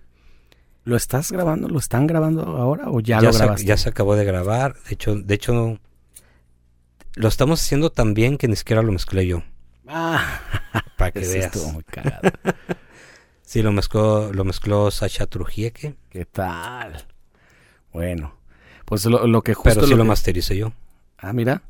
¿Lo 0.84 0.96
estás 0.96 1.30
grabando? 1.30 1.68
¿Lo 1.68 1.78
están 1.78 2.06
grabando 2.06 2.42
ahora 2.42 2.88
o 2.88 3.00
ya, 3.00 3.20
lo 3.20 3.34
se, 3.34 3.40
grabaste? 3.40 3.66
ya 3.66 3.76
se 3.76 3.90
acabó 3.90 4.16
de 4.16 4.24
grabar. 4.24 4.76
De 4.88 4.94
hecho, 4.94 5.16
de 5.16 5.34
hecho, 5.34 5.78
lo 7.14 7.28
estamos 7.28 7.60
haciendo 7.60 7.92
tan 7.92 8.14
bien 8.14 8.38
que 8.38 8.48
ni 8.48 8.56
siquiera 8.56 8.80
lo 8.80 8.92
mezclé 8.92 9.26
yo. 9.26 9.42
Ah, 9.86 10.40
Para 10.96 11.10
que 11.12 11.20
veas. 11.20 11.54
muy. 11.74 11.84
Sí, 13.42 13.60
lo 13.60 13.72
mezcló, 13.72 14.32
lo 14.32 14.44
mezcló 14.44 14.90
Sasha 14.90 15.26
Trujieque, 15.26 15.96
¿Qué 16.08 16.24
tal? 16.24 17.04
Bueno, 17.92 18.34
pues 18.86 19.04
lo, 19.04 19.26
lo 19.26 19.42
que 19.42 19.52
justo... 19.52 19.68
pero 19.68 19.86
sí 19.86 19.90
lo 19.90 19.98
lo 19.98 20.04
mastericé 20.06 20.56
yo. 20.56 20.72
Ah, 21.18 21.34
mira. 21.34 21.60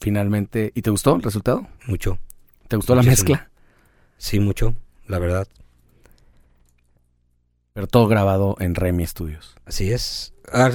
Finalmente. 0.00 0.72
¿Y 0.74 0.80
te 0.80 0.88
gustó 0.88 1.14
el 1.16 1.22
resultado? 1.22 1.66
Mucho. 1.84 2.18
¿Te 2.68 2.76
gustó 2.76 2.94
la 2.94 3.02
mezcla? 3.02 3.50
Sí, 4.18 4.40
mucho, 4.40 4.74
la 5.06 5.18
verdad. 5.18 5.48
Pero 7.72 7.86
todo 7.86 8.08
grabado 8.08 8.56
en 8.58 8.74
Remy 8.74 9.06
Studios. 9.06 9.54
Así 9.66 9.92
es. 9.92 10.32
Ah, 10.50 10.70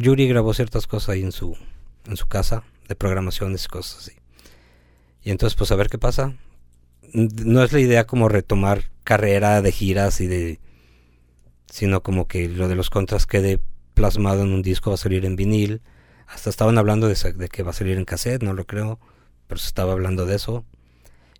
Yuri 0.00 0.26
grabó 0.26 0.54
ciertas 0.54 0.86
cosas 0.86 1.10
ahí 1.10 1.22
en 1.22 1.32
su, 1.32 1.56
en 2.06 2.16
su 2.16 2.26
casa, 2.26 2.64
de 2.88 2.96
programaciones 2.96 3.64
y 3.64 3.68
cosas 3.68 3.98
así. 3.98 4.12
Y 5.22 5.30
entonces, 5.32 5.56
pues 5.56 5.70
a 5.70 5.76
ver 5.76 5.90
qué 5.90 5.98
pasa. 5.98 6.34
No 7.12 7.62
es 7.62 7.72
la 7.72 7.80
idea 7.80 8.06
como 8.06 8.28
retomar 8.28 8.84
carrera 9.04 9.60
de 9.60 9.72
giras 9.72 10.20
y 10.20 10.28
de... 10.28 10.60
Sino 11.70 12.02
como 12.02 12.26
que 12.26 12.48
lo 12.48 12.68
de 12.68 12.74
los 12.74 12.90
contras 12.90 13.26
quede 13.26 13.60
plasmado 13.92 14.42
en 14.42 14.52
un 14.52 14.62
disco, 14.62 14.90
va 14.90 14.94
a 14.94 14.98
salir 14.98 15.26
en 15.26 15.36
vinil. 15.36 15.82
Hasta 16.26 16.48
estaban 16.48 16.78
hablando 16.78 17.08
de, 17.08 17.32
de 17.34 17.48
que 17.48 17.62
va 17.64 17.70
a 17.70 17.74
salir 17.74 17.98
en 17.98 18.04
cassette, 18.04 18.42
no 18.42 18.54
lo 18.54 18.66
creo. 18.66 18.98
Pero 19.46 19.58
se 19.58 19.66
estaba 19.66 19.92
hablando 19.92 20.24
de 20.26 20.36
eso. 20.36 20.64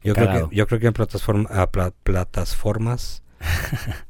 Yo 0.03 0.15
creo 0.15 0.49
que, 0.49 0.57
yo 0.57 0.67
creo 0.67 0.81
que 0.81 0.87
en 0.89 0.93
plataforma, 0.93 1.49
a 1.51 1.71
pla- 1.71 1.93
plataformas 2.03 3.23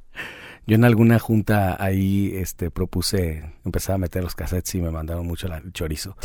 Yo 0.68 0.74
en 0.74 0.84
alguna 0.84 1.20
junta 1.20 1.76
ahí 1.82 2.32
este 2.34 2.72
propuse 2.72 3.52
empezar 3.64 3.94
a 3.94 3.98
meter 3.98 4.24
los 4.24 4.34
cassettes 4.34 4.74
y 4.74 4.80
me 4.80 4.90
mandaron 4.90 5.24
mucho 5.24 5.46
la- 5.46 5.58
el 5.58 5.72
chorizo. 5.72 6.16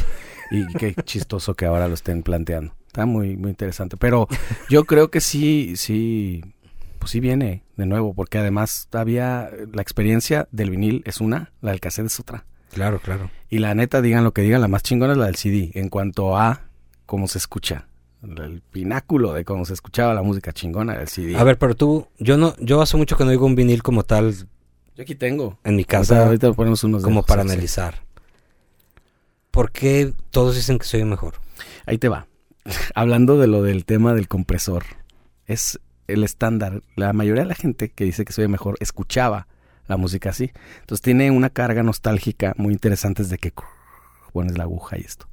Y 0.49 0.65
qué 0.73 0.95
chistoso 1.05 1.53
que 1.53 1.65
ahora 1.65 1.87
lo 1.87 1.93
estén 1.93 2.23
planteando. 2.23 2.73
Está 2.87 3.05
muy 3.05 3.37
muy 3.37 3.51
interesante, 3.51 3.97
pero 3.97 4.27
yo 4.67 4.85
creo 4.85 5.11
que 5.11 5.21
sí 5.21 5.73
sí 5.75 6.41
pues 6.97 7.11
sí 7.11 7.19
viene 7.19 7.63
de 7.77 7.85
nuevo 7.85 8.15
porque 8.15 8.39
además 8.39 8.87
había 8.93 9.49
la 9.73 9.81
experiencia 9.83 10.47
del 10.51 10.71
vinil 10.71 11.03
es 11.05 11.21
una, 11.21 11.51
la 11.61 11.71
del 11.71 11.79
cassette 11.79 12.07
es 12.07 12.19
otra. 12.19 12.45
Claro, 12.73 12.99
claro. 12.99 13.29
Y 13.49 13.59
la 13.59 13.75
neta, 13.75 14.01
digan 14.01 14.23
lo 14.23 14.33
que 14.33 14.41
digan, 14.41 14.61
la 14.61 14.67
más 14.67 14.81
chingona 14.81 15.13
es 15.13 15.19
la 15.19 15.25
del 15.27 15.35
CD 15.35 15.71
en 15.75 15.89
cuanto 15.89 16.35
a 16.37 16.61
cómo 17.05 17.27
se 17.27 17.37
escucha. 17.37 17.85
El 18.23 18.61
pináculo 18.61 19.33
de 19.33 19.43
cómo 19.43 19.65
se 19.65 19.73
escuchaba 19.73 20.13
la 20.13 20.21
música 20.21 20.51
chingona 20.51 20.97
del 20.97 21.07
CD. 21.07 21.35
A 21.35 21.43
ver, 21.43 21.57
pero 21.57 21.75
tú, 21.75 22.07
yo 22.19 22.37
no, 22.37 22.55
yo 22.59 22.81
hace 22.81 22.97
mucho 22.97 23.17
que 23.17 23.23
no 23.23 23.31
oigo 23.31 23.45
un 23.45 23.55
vinil 23.55 23.81
como 23.81 24.03
tal 24.03 24.47
yo 24.95 25.03
aquí 25.03 25.15
tengo. 25.15 25.57
en 25.63 25.75
mi 25.75 25.85
casa, 25.85 26.25
ahorita 26.25 26.51
ponemos 26.53 26.83
unos 26.83 27.01
de 27.01 27.05
como 27.07 27.23
para 27.23 27.41
analizar. 27.41 28.03
¿Por 29.49 29.71
qué 29.71 30.13
todos 30.29 30.55
dicen 30.55 30.79
que 30.79 30.85
soy 30.85 31.03
mejor? 31.05 31.35
Ahí 31.85 31.97
te 31.97 32.09
va. 32.09 32.27
Hablando 32.95 33.39
de 33.39 33.47
lo 33.47 33.63
del 33.63 33.85
tema 33.85 34.13
del 34.13 34.27
compresor, 34.27 34.83
es 35.45 35.79
el 36.07 36.23
estándar. 36.23 36.83
La 36.95 37.13
mayoría 37.13 37.43
de 37.43 37.49
la 37.49 37.55
gente 37.55 37.89
que 37.89 38.03
dice 38.03 38.25
que 38.25 38.33
soy 38.33 38.47
mejor 38.47 38.75
escuchaba 38.79 39.47
la 39.87 39.97
música 39.97 40.29
así. 40.29 40.51
Entonces 40.81 41.01
tiene 41.01 41.31
una 41.31 41.49
carga 41.49 41.83
nostálgica 41.83 42.53
muy 42.57 42.73
interesante 42.73 43.23
desde 43.23 43.37
que 43.37 43.53
pones 44.33 44.57
la 44.57 44.65
aguja 44.65 44.97
y 44.97 45.01
esto. 45.01 45.27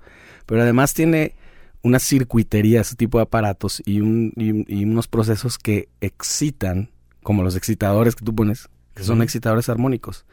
Pero 0.47 0.63
además 0.63 0.95
tiene 0.95 1.35
una 1.83 1.99
circuitería, 1.99 2.81
ese 2.81 2.97
tipo 2.97 3.19
de 3.19 3.23
aparatos 3.23 3.83
y, 3.87 4.01
un- 4.01 4.33
y 4.37 4.81
y 4.81 4.85
unos 4.85 5.09
procesos 5.09 5.59
que 5.59 5.89
excitan, 6.01 6.91
como 7.23 7.43
los 7.43 7.57
excitadores 7.57 8.15
que 8.17 8.25
tú 8.25 8.35
pones, 8.35 8.69
que 8.95 9.03
son 9.05 9.23
excitadores 9.23 9.69
armónicos. 9.69 10.25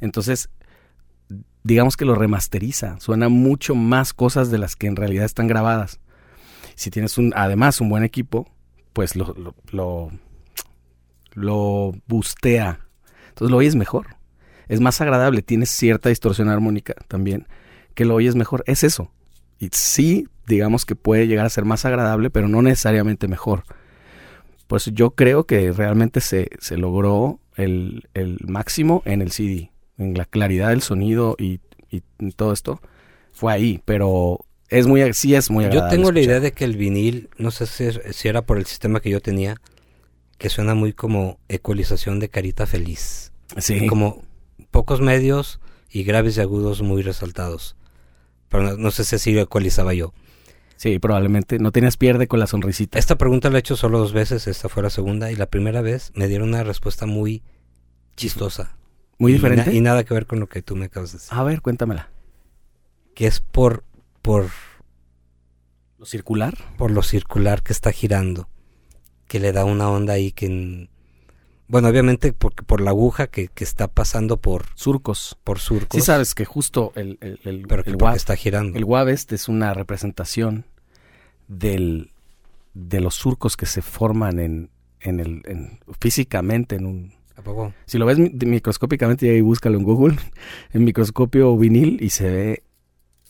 Entonces, 0.00 0.48
digamos 1.62 1.96
que 1.96 2.04
lo 2.04 2.14
remasteriza. 2.14 2.98
Suena 3.00 3.28
mucho 3.28 3.74
más 3.74 4.12
cosas 4.14 4.50
de 4.50 4.58
las 4.58 4.76
que 4.76 4.86
en 4.86 4.96
realidad 4.96 5.24
están 5.24 5.46
grabadas. 5.46 6.00
Si 6.74 6.90
tienes 6.90 7.18
un, 7.18 7.32
además 7.36 7.80
un 7.80 7.88
buen 7.88 8.02
equipo, 8.04 8.50
pues 8.92 9.14
lo, 9.16 9.34
lo, 9.34 9.54
lo, 9.72 10.10
lo 11.34 11.92
bustea. 12.06 12.80
Entonces 13.30 13.50
lo 13.50 13.56
oyes 13.58 13.74
mejor. 13.76 14.16
Es 14.68 14.80
más 14.80 15.00
agradable, 15.00 15.42
tienes 15.42 15.70
cierta 15.70 16.08
distorsión 16.08 16.48
armónica 16.48 16.94
también, 17.08 17.46
que 17.94 18.04
lo 18.04 18.14
oyes 18.14 18.34
mejor. 18.34 18.64
Es 18.66 18.84
eso. 18.84 19.10
Y 19.58 19.68
sí, 19.72 20.28
digamos 20.46 20.84
que 20.84 20.94
puede 20.96 21.26
llegar 21.26 21.46
a 21.46 21.50
ser 21.50 21.64
más 21.64 21.84
agradable, 21.84 22.30
pero 22.30 22.48
no 22.48 22.62
necesariamente 22.62 23.28
mejor. 23.28 23.64
Pues 24.66 24.86
yo 24.92 25.10
creo 25.10 25.44
que 25.44 25.72
realmente 25.72 26.20
se, 26.20 26.48
se 26.58 26.76
logró 26.76 27.40
el, 27.56 28.08
el 28.14 28.38
máximo 28.46 29.02
en 29.04 29.22
el 29.22 29.30
CD, 29.30 29.70
en 29.98 30.14
la 30.14 30.24
claridad 30.24 30.70
del 30.70 30.82
sonido 30.82 31.36
y, 31.38 31.60
y 31.90 32.02
todo 32.32 32.52
esto. 32.52 32.80
Fue 33.32 33.52
ahí, 33.52 33.82
pero 33.84 34.44
es 34.68 34.86
muy, 34.86 35.12
sí 35.12 35.34
es 35.34 35.50
muy 35.50 35.64
Yo 35.64 35.70
agradable. 35.70 35.96
tengo 35.96 36.12
la 36.12 36.20
idea 36.20 36.40
de 36.40 36.52
que 36.52 36.64
el 36.64 36.76
vinil, 36.76 37.28
no 37.36 37.50
sé 37.50 37.66
si, 37.66 37.86
si 38.12 38.28
era 38.28 38.42
por 38.42 38.58
el 38.58 38.66
sistema 38.66 39.00
que 39.00 39.10
yo 39.10 39.20
tenía, 39.20 39.60
que 40.38 40.48
suena 40.48 40.74
muy 40.74 40.92
como 40.92 41.38
ecualización 41.48 42.18
de 42.20 42.28
carita 42.28 42.66
feliz. 42.66 43.32
Sí. 43.58 43.86
Como 43.86 44.22
pocos 44.70 45.00
medios 45.00 45.60
y 45.90 46.02
graves 46.04 46.36
y 46.36 46.40
agudos 46.40 46.82
muy 46.82 47.02
resaltados. 47.02 47.76
Pero 48.48 48.62
no, 48.64 48.76
no 48.76 48.90
sé 48.90 49.04
si 49.04 49.16
así 49.16 49.32
lo 49.32 49.42
ecualizaba 49.42 49.94
yo. 49.94 50.12
Sí, 50.84 50.98
probablemente. 50.98 51.58
No 51.58 51.72
tenías 51.72 51.96
pierde 51.96 52.28
con 52.28 52.38
la 52.40 52.46
sonrisita. 52.46 52.98
Esta 52.98 53.16
pregunta 53.16 53.48
la 53.48 53.56
he 53.56 53.60
hecho 53.60 53.74
solo 53.74 53.98
dos 53.98 54.12
veces, 54.12 54.46
esta 54.46 54.68
fue 54.68 54.82
la 54.82 54.90
segunda, 54.90 55.32
y 55.32 55.34
la 55.36 55.46
primera 55.46 55.80
vez 55.80 56.12
me 56.14 56.28
dieron 56.28 56.48
una 56.50 56.62
respuesta 56.62 57.06
muy 57.06 57.42
chistosa. 58.16 58.76
Muy 59.16 59.30
Y 59.32 59.34
diferente. 59.36 59.70
na- 59.70 59.72
Y, 59.72 59.80
nada 59.80 60.04
que 60.04 60.12
ver 60.12 60.26
con 60.26 60.40
lo 60.40 60.46
que 60.46 60.60
tú 60.60 60.76
me 60.76 60.84
acabas 60.84 61.12
de 61.12 61.18
decir. 61.20 61.32
A 61.32 61.42
ver, 61.42 61.62
cuéntamela. 61.62 62.10
Que 63.14 63.26
es 63.26 63.40
por, 63.40 63.82
por, 64.20 64.48
¿Lo 65.98 66.04
circular? 66.04 66.54
por 66.76 66.90
lo 66.90 67.02
circular 67.02 67.62
que 67.62 67.72
está 67.72 67.90
girando. 67.90 68.50
Que 69.26 69.40
le 69.40 69.52
da 69.52 69.64
una 69.64 69.88
onda 69.88 70.12
ahí 70.12 70.32
que... 70.32 70.90
Bueno, 71.66 71.88
obviamente 71.88 72.34
por, 72.34 72.52
por 72.54 72.82
la 72.82 72.90
aguja 72.90 73.26
que, 73.28 73.48
que 73.48 73.64
está 73.64 73.88
pasando 73.88 74.36
por, 74.36 74.66
Surcos. 74.74 75.38
por 75.44 75.60
surcos. 75.60 75.98
Sí 75.98 76.04
sabes 76.04 76.34
que 76.34 76.44
justo 76.44 76.92
el, 76.94 77.16
el, 77.22 77.40
el, 77.44 77.66
Pero 77.66 77.84
que 77.84 77.90
el 77.92 77.96
porque 77.96 78.16
está 78.18 78.36
girando. 78.36 78.76
el 78.76 78.84
WAV 78.84 79.08
este 79.08 79.34
es 79.36 79.48
una 79.48 79.72
representación 79.72 80.66
del, 81.48 82.10
de 82.74 83.00
los 83.00 83.14
surcos 83.14 83.56
que 83.56 83.66
se 83.66 83.82
forman 83.82 84.38
en, 84.38 84.70
en 85.00 85.20
el, 85.20 85.42
en- 85.46 85.78
físicamente 86.00 86.76
en 86.76 86.86
un... 86.86 87.14
¿A 87.36 87.42
poco? 87.42 87.72
Si 87.86 87.98
lo 87.98 88.06
ves 88.06 88.18
mi- 88.18 88.30
microscópicamente, 88.30 89.28
ahí 89.30 89.40
búscalo 89.40 89.76
en 89.78 89.84
Google, 89.84 90.16
en 90.72 90.84
microscopio 90.84 91.56
vinil 91.56 91.98
y 92.02 92.10
se 92.10 92.30
ve 92.30 92.62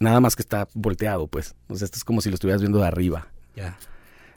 nada 0.00 0.20
más 0.20 0.36
que 0.36 0.42
está 0.42 0.68
volteado, 0.74 1.26
pues. 1.26 1.54
O 1.68 1.76
sea, 1.76 1.86
esto 1.86 1.96
es 1.96 2.04
como 2.04 2.20
si 2.20 2.28
lo 2.28 2.34
estuvieras 2.34 2.60
viendo 2.60 2.78
de 2.80 2.86
arriba. 2.86 3.28
Ya. 3.56 3.78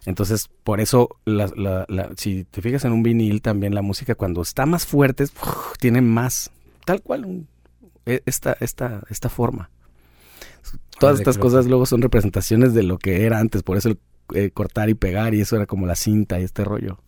Entonces, 0.06 0.50
por 0.64 0.80
eso, 0.80 1.10
la- 1.26 1.52
la- 1.58 1.86
la- 1.90 2.12
si 2.16 2.46
te 2.46 2.62
fijas 2.62 2.86
en 2.86 2.94
un 2.94 3.04
vinil, 3.04 3.42
también 3.42 3.76
la 3.76 3.82
música 3.82 4.16
cuando 4.16 4.42
está 4.42 4.66
más 4.66 4.86
fuerte, 4.86 5.26
tiene 5.80 6.00
más, 6.02 6.50
tal 6.86 7.02
cual, 7.02 7.26
un- 7.26 7.48
e- 8.06 8.22
esta, 8.26 8.56
esta, 8.62 9.02
esta 9.10 9.28
forma. 9.28 9.70
Todas 11.00 11.20
estas 11.20 11.38
cosas 11.38 11.66
luego 11.68 11.86
son 11.86 12.02
representaciones 12.02 12.74
de 12.74 12.84
lo 12.84 12.98
que 12.98 13.26
era 13.26 13.40
antes, 13.40 13.64
por 13.64 13.78
eso 13.78 13.90
el 13.90 14.00
eh, 14.34 14.52
cortar 14.52 14.90
y 14.90 14.94
pegar 14.94 15.34
y 15.34 15.42
eso 15.42 15.56
era 15.56 15.66
como 15.66 15.86
la 15.86 15.96
cinta 15.96 16.40
y 16.40 16.44
este 16.44 16.64
rollo. 16.64 17.00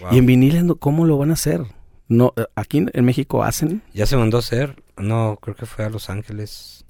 Wow. 0.00 0.14
Y 0.14 0.18
en 0.18 0.26
vinil. 0.26 0.76
¿cómo 0.78 1.04
lo 1.04 1.18
van 1.18 1.30
a 1.30 1.34
hacer? 1.34 1.62
No, 2.08 2.32
eh, 2.36 2.44
aquí 2.54 2.86
en 2.92 3.04
México 3.04 3.42
hacen, 3.42 3.82
Ya 3.92 4.06
se 4.06 4.16
mandó 4.16 4.36
a 4.36 4.40
hacer, 4.40 4.82
no, 4.96 5.38
creo 5.40 5.56
que 5.56 5.66
fue 5.66 5.84
a 5.84 5.90
Los 5.90 6.08
Ángeles. 6.08 6.84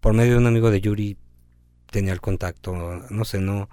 Por 0.00 0.12
medio 0.12 0.32
de 0.32 0.38
un 0.38 0.46
amigo 0.46 0.70
de 0.70 0.80
Yuri 0.80 1.16
tenía 1.90 2.12
el 2.12 2.20
contacto, 2.20 2.74
no 3.08 3.24
sé, 3.24 3.40
no. 3.40 3.68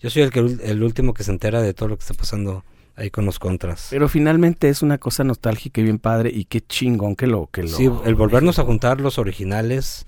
Yo 0.00 0.10
soy 0.10 0.22
el 0.22 0.30
que 0.30 0.40
el 0.40 0.82
último 0.82 1.12
que 1.12 1.24
se 1.24 1.30
entera 1.30 1.60
de 1.60 1.74
todo 1.74 1.90
lo 1.90 1.96
que 1.96 2.02
está 2.02 2.14
pasando 2.14 2.64
ahí 2.96 3.10
con 3.10 3.24
los 3.24 3.38
contras. 3.38 3.88
pero 3.90 4.08
finalmente 4.08 4.68
es 4.68 4.82
una 4.82 4.98
cosa 4.98 5.24
nostálgica 5.24 5.80
y 5.80 5.84
bien 5.84 5.98
padre 5.98 6.30
y 6.32 6.44
qué 6.44 6.60
chingón 6.60 7.16
que 7.16 7.26
lo 7.26 7.48
que 7.50 7.64
lo 7.64 7.68
Sí, 7.68 7.90
el 8.04 8.14
volvernos 8.14 8.58
a 8.58 8.64
juntar 8.64 9.00
los 9.00 9.18
originales 9.18 10.06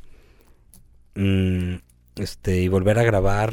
mm, 1.16 1.74
este 2.16 2.60
y 2.60 2.68
volver 2.68 2.98
a 2.98 3.02
grabar 3.02 3.52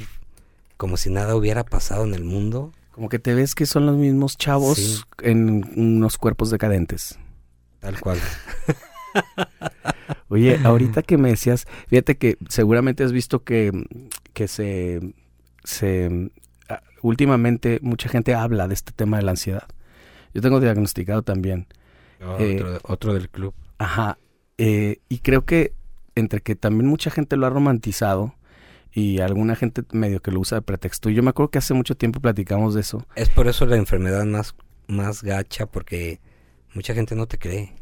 como 0.77 0.97
si 0.97 1.09
nada 1.09 1.35
hubiera 1.35 1.63
pasado 1.63 2.03
en 2.03 2.13
el 2.13 2.23
mundo. 2.23 2.71
Como 2.91 3.09
que 3.09 3.19
te 3.19 3.33
ves 3.33 3.55
que 3.55 3.65
son 3.65 3.85
los 3.87 3.97
mismos 3.97 4.37
chavos 4.37 4.77
Sí. 4.77 5.01
en 5.23 5.65
unos 5.75 6.17
cuerpos 6.17 6.51
decadentes. 6.51 7.17
Tal 7.79 7.99
cual. 7.99 8.19
Oye, 10.29 10.59
ahorita 10.63 11.01
que 11.03 11.17
me 11.17 11.29
decías, 11.29 11.65
fíjate 11.87 12.17
que 12.17 12.37
seguramente 12.49 13.03
has 13.03 13.11
visto 13.11 13.43
que, 13.43 13.71
que 14.33 14.47
se, 14.47 15.13
se 15.63 16.31
ah, 16.69 16.81
últimamente 17.01 17.79
mucha 17.81 18.09
gente 18.09 18.33
habla 18.33 18.67
de 18.67 18.73
este 18.73 18.91
tema 18.91 19.17
de 19.17 19.23
la 19.23 19.31
ansiedad. 19.31 19.67
Yo 20.33 20.41
tengo 20.41 20.59
diagnosticado 20.59 21.21
también. 21.21 21.67
Oh, 22.25 22.37
Eh, 22.39 22.55
otro, 22.63 22.79
otro 22.83 23.13
del 23.13 23.29
club. 23.29 23.53
Ajá. 23.77 24.17
eh, 24.57 24.99
y 25.09 25.19
creo 25.19 25.45
que 25.45 25.73
entre 26.15 26.41
que 26.41 26.55
también 26.55 26.87
mucha 26.87 27.09
gente 27.11 27.37
lo 27.37 27.45
ha 27.45 27.49
romantizado 27.49 28.35
y 28.91 29.19
alguna 29.19 29.55
gente 29.55 29.81
medio 29.91 30.21
que 30.21 30.31
lo 30.31 30.39
usa 30.39 30.57
de 30.59 30.61
pretexto. 30.61 31.09
Y 31.09 31.15
yo 31.15 31.23
me 31.23 31.31
acuerdo 31.31 31.49
que 31.49 31.57
hace 31.57 31.73
mucho 31.73 31.95
tiempo 31.95 32.19
platicamos 32.19 32.73
de 32.75 32.81
eso. 32.81 33.07
Es 33.15 33.29
por 33.29 33.47
eso 33.47 33.65
la 33.65 33.75
enfermedad 33.77 34.23
más, 34.25 34.55
más 34.87 35.23
gacha, 35.23 35.65
porque 35.65 36.19
mucha 36.73 36.93
gente 36.93 37.15
no 37.15 37.25
te 37.27 37.37
cree, 37.37 37.73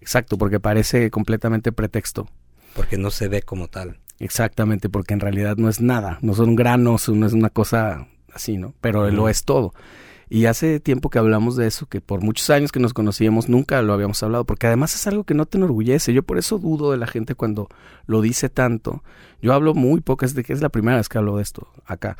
Exacto, 0.00 0.38
porque 0.38 0.58
parece 0.60 1.10
completamente 1.10 1.72
pretexto. 1.72 2.26
porque 2.74 2.96
no 2.96 3.10
se 3.10 3.28
ve 3.28 3.42
como 3.42 3.68
tal. 3.68 3.98
Exactamente, 4.18 4.88
porque 4.88 5.12
en 5.14 5.20
realidad 5.20 5.56
no 5.56 5.68
es 5.68 5.80
nada, 5.80 6.18
no 6.22 6.34
son 6.34 6.56
granos, 6.56 7.08
no 7.08 7.26
es 7.26 7.32
una 7.32 7.50
cosa 7.50 8.06
así, 8.32 8.56
¿no? 8.56 8.74
Pero 8.80 9.10
lo 9.10 9.28
es 9.28 9.44
todo. 9.44 9.74
Y 10.32 10.46
hace 10.46 10.78
tiempo 10.78 11.10
que 11.10 11.18
hablamos 11.18 11.56
de 11.56 11.66
eso, 11.66 11.86
que 11.86 12.00
por 12.00 12.22
muchos 12.22 12.48
años 12.50 12.70
que 12.70 12.78
nos 12.78 12.94
conocíamos 12.94 13.48
nunca 13.48 13.82
lo 13.82 13.92
habíamos 13.92 14.22
hablado, 14.22 14.44
porque 14.44 14.68
además 14.68 14.94
es 14.94 15.08
algo 15.08 15.24
que 15.24 15.34
no 15.34 15.44
te 15.44 15.58
enorgullece. 15.58 16.12
Yo 16.14 16.22
por 16.22 16.38
eso 16.38 16.58
dudo 16.58 16.92
de 16.92 16.98
la 16.98 17.08
gente 17.08 17.34
cuando 17.34 17.68
lo 18.06 18.20
dice 18.20 18.48
tanto. 18.48 19.02
Yo 19.42 19.52
hablo 19.52 19.74
muy 19.74 20.00
poco, 20.00 20.24
es 20.24 20.36
de 20.36 20.44
que 20.44 20.52
es 20.52 20.62
la 20.62 20.68
primera 20.68 20.98
vez 20.98 21.08
que 21.08 21.18
hablo 21.18 21.36
de 21.36 21.42
esto 21.42 21.66
acá. 21.84 22.16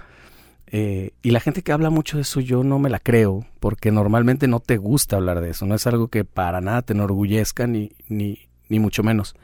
Eh, 0.72 1.12
y 1.22 1.30
la 1.30 1.38
gente 1.38 1.62
que 1.62 1.70
habla 1.70 1.90
mucho 1.90 2.16
de 2.16 2.22
eso 2.22 2.40
yo 2.40 2.64
no 2.64 2.80
me 2.80 2.90
la 2.90 2.98
creo, 2.98 3.46
porque 3.60 3.92
normalmente 3.92 4.48
no 4.48 4.58
te 4.58 4.76
gusta 4.76 5.16
hablar 5.16 5.40
de 5.40 5.50
eso, 5.50 5.66
no 5.66 5.76
es 5.76 5.86
algo 5.86 6.08
que 6.08 6.24
para 6.24 6.60
nada 6.60 6.82
te 6.82 6.92
enorgullezca 6.92 7.68
ni, 7.68 7.92
ni, 8.08 8.48
ni 8.68 8.80
mucho 8.80 9.04
menos. 9.04 9.36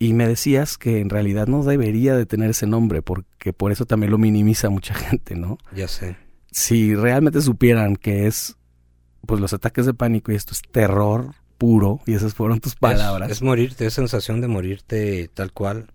Y 0.00 0.14
me 0.14 0.26
decías 0.26 0.78
que 0.78 1.00
en 1.00 1.10
realidad 1.10 1.46
no 1.46 1.62
debería 1.62 2.16
de 2.16 2.26
tener 2.26 2.50
ese 2.50 2.66
nombre, 2.66 3.02
porque 3.02 3.52
por 3.52 3.70
eso 3.70 3.86
también 3.86 4.10
lo 4.10 4.18
minimiza 4.18 4.68
mucha 4.68 4.94
gente, 4.94 5.36
¿no? 5.36 5.58
Ya 5.72 5.86
sé. 5.86 6.23
Si 6.54 6.94
realmente 6.94 7.40
supieran 7.42 7.96
que 7.96 8.28
es, 8.28 8.56
pues 9.26 9.40
los 9.40 9.52
ataques 9.52 9.86
de 9.86 9.92
pánico 9.92 10.30
y 10.30 10.36
esto 10.36 10.52
es 10.52 10.62
terror 10.62 11.34
puro, 11.58 11.98
y 12.06 12.14
esas 12.14 12.32
fueron 12.32 12.60
tus 12.60 12.76
palabras. 12.76 13.28
Es, 13.28 13.38
es 13.38 13.42
morirte, 13.42 13.86
es 13.86 13.94
sensación 13.94 14.40
de 14.40 14.46
morirte 14.46 15.28
tal 15.34 15.52
cual. 15.52 15.92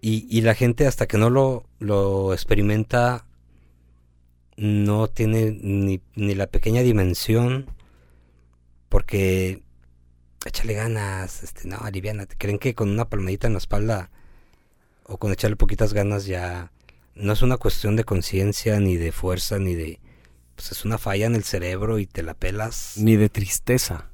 Y, 0.00 0.26
y 0.30 0.40
la 0.40 0.54
gente 0.54 0.86
hasta 0.86 1.06
que 1.06 1.18
no 1.18 1.28
lo, 1.28 1.66
lo 1.80 2.32
experimenta 2.32 3.26
no 4.56 5.06
tiene 5.08 5.50
ni, 5.60 6.00
ni 6.14 6.34
la 6.34 6.46
pequeña 6.46 6.80
dimensión 6.80 7.66
porque 8.88 9.62
échale 10.46 10.72
ganas, 10.72 11.42
este, 11.42 11.68
no, 11.68 11.76
aliviánate. 11.76 12.36
Creen 12.38 12.58
que 12.58 12.74
con 12.74 12.88
una 12.88 13.10
palmadita 13.10 13.48
en 13.48 13.52
la 13.52 13.58
espalda 13.58 14.10
o 15.04 15.18
con 15.18 15.30
echarle 15.30 15.56
poquitas 15.56 15.92
ganas 15.92 16.24
ya 16.24 16.72
no 17.16 17.32
es 17.32 17.42
una 17.42 17.56
cuestión 17.56 17.96
de 17.96 18.04
conciencia 18.04 18.78
ni 18.78 18.96
de 18.96 19.10
fuerza 19.10 19.58
ni 19.58 19.74
de 19.74 20.00
pues 20.54 20.72
es 20.72 20.84
una 20.86 20.96
falla 20.96 21.26
en 21.26 21.34
el 21.34 21.44
cerebro 21.44 21.98
y 21.98 22.06
te 22.06 22.22
la 22.22 22.32
pelas. 22.32 22.94
Ni 22.96 23.16
de 23.16 23.28
tristeza. 23.28 24.10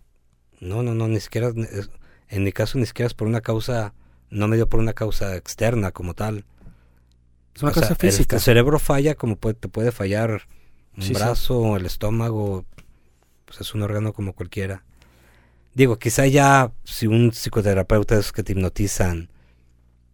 No, 0.61 0.83
no, 0.83 0.93
no, 0.95 1.07
ni 1.07 1.20
siquiera, 1.20 1.51
es- 1.70 1.91
en 2.29 2.43
mi 2.45 2.51
caso 2.53 2.79
ni 2.79 2.87
siquiera 2.87 3.07
es 3.07 3.15
por 3.15 3.29
una 3.29 3.41
causa, 3.43 3.95
no 4.31 4.49
me 4.49 4.57
dio 4.57 4.69
por 4.69 4.81
una 4.81 4.93
causa 4.93 5.37
externa 5.37 5.93
como 5.93 6.15
tal. 6.15 6.45
Es 7.55 7.62
una 7.62 7.70
O 7.70 7.74
sea, 7.74 7.89
el- 7.91 7.97
física. 7.97 8.37
El, 8.37 8.43
cerebro 8.43 8.79
falla 8.81 9.15
como 9.15 9.37
puede, 9.37 9.55
te 9.55 9.69
puede 9.69 9.93
fallar 9.93 10.49
un 10.97 11.03
Sí, 11.03 11.09
sí. 11.09 11.15
brazo, 11.15 11.77
el 11.77 11.87
estómago, 11.87 12.65
pues 13.45 13.61
es 13.61 13.74
un 13.74 13.83
órgano 13.83 14.12
como 14.12 14.33
cualquiera. 14.33 14.85
Digo, 15.74 15.99
quizá 15.99 16.27
ya 16.27 16.73
si 16.85 17.07
un 17.07 17.31
psicoterapeuta 17.33 18.15
esos 18.19 18.33
que 18.33 18.43
te 18.43 18.53
hipnotizan 18.53 19.31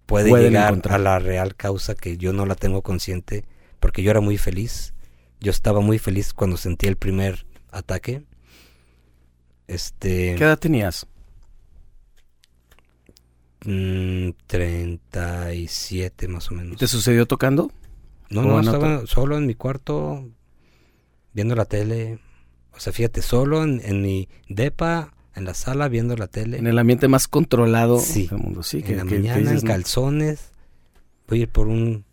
puede 0.09 0.31
llegar 0.41 0.71
encontrar. 0.71 0.97
a 0.97 0.99
la 0.99 1.19
real 1.19 1.55
causa 1.55 1.95
que 1.95 2.17
yo 2.17 2.33
no 2.33 2.47
la 2.47 2.55
tengo 2.55 2.83
consciente, 2.83 3.45
porque 3.79 4.03
yo 4.03 4.11
era 4.11 4.21
muy 4.21 4.39
feliz. 4.39 4.95
Yo 5.39 5.51
estaba 5.51 5.81
muy 5.81 5.99
feliz 5.99 6.33
cuando 6.33 6.57
sentí 6.57 6.87
el 6.87 6.97
primer 6.97 7.47
ataque. 7.71 8.25
Este 9.69 10.35
¿Qué 10.35 10.45
edad 10.45 10.59
tenías? 10.59 11.07
Mm, 13.65 14.31
37 14.47 16.27
más 16.29 16.51
o 16.51 16.55
menos. 16.55 16.79
¿Te 16.79 16.89
sucedió 16.89 17.27
tocando? 17.27 17.71
No, 18.31 18.43
no, 18.43 18.61
estaba 18.61 19.07
solo 19.07 19.37
en 19.37 19.47
mi 19.47 19.55
cuarto 19.55 20.27
viendo 21.35 21.55
la 21.55 21.67
tele. 21.67 22.19
O 22.73 22.81
sea, 22.81 22.93
fíjate, 22.93 23.21
solo 23.21 23.63
en, 23.63 23.81
en 23.85 24.01
mi 24.01 24.29
depa, 24.49 25.13
en 25.39 25.45
la 25.45 25.55
sala 25.55 25.89
viendo 25.89 26.17
la 26.17 26.27
tele. 26.27 26.59
En 26.59 26.67
el 26.67 26.79
ambiente 26.79 27.09
más 27.09 27.29
controlado 27.29 27.99
Sí. 28.01 28.27
del 28.29 28.39
mundo, 28.39 28.63
sí. 28.63 28.79
en 28.79 28.85
que- 28.85 28.97
la 28.97 29.03
que- 29.05 29.09
que 29.09 29.15
mañana, 29.19 29.39
dices, 29.39 29.63
en 29.63 29.67
calzones. 29.67 30.51
Voy 31.29 31.41
a 31.41 31.43
ir 31.43 31.49
por 31.49 31.69
un 31.69 32.05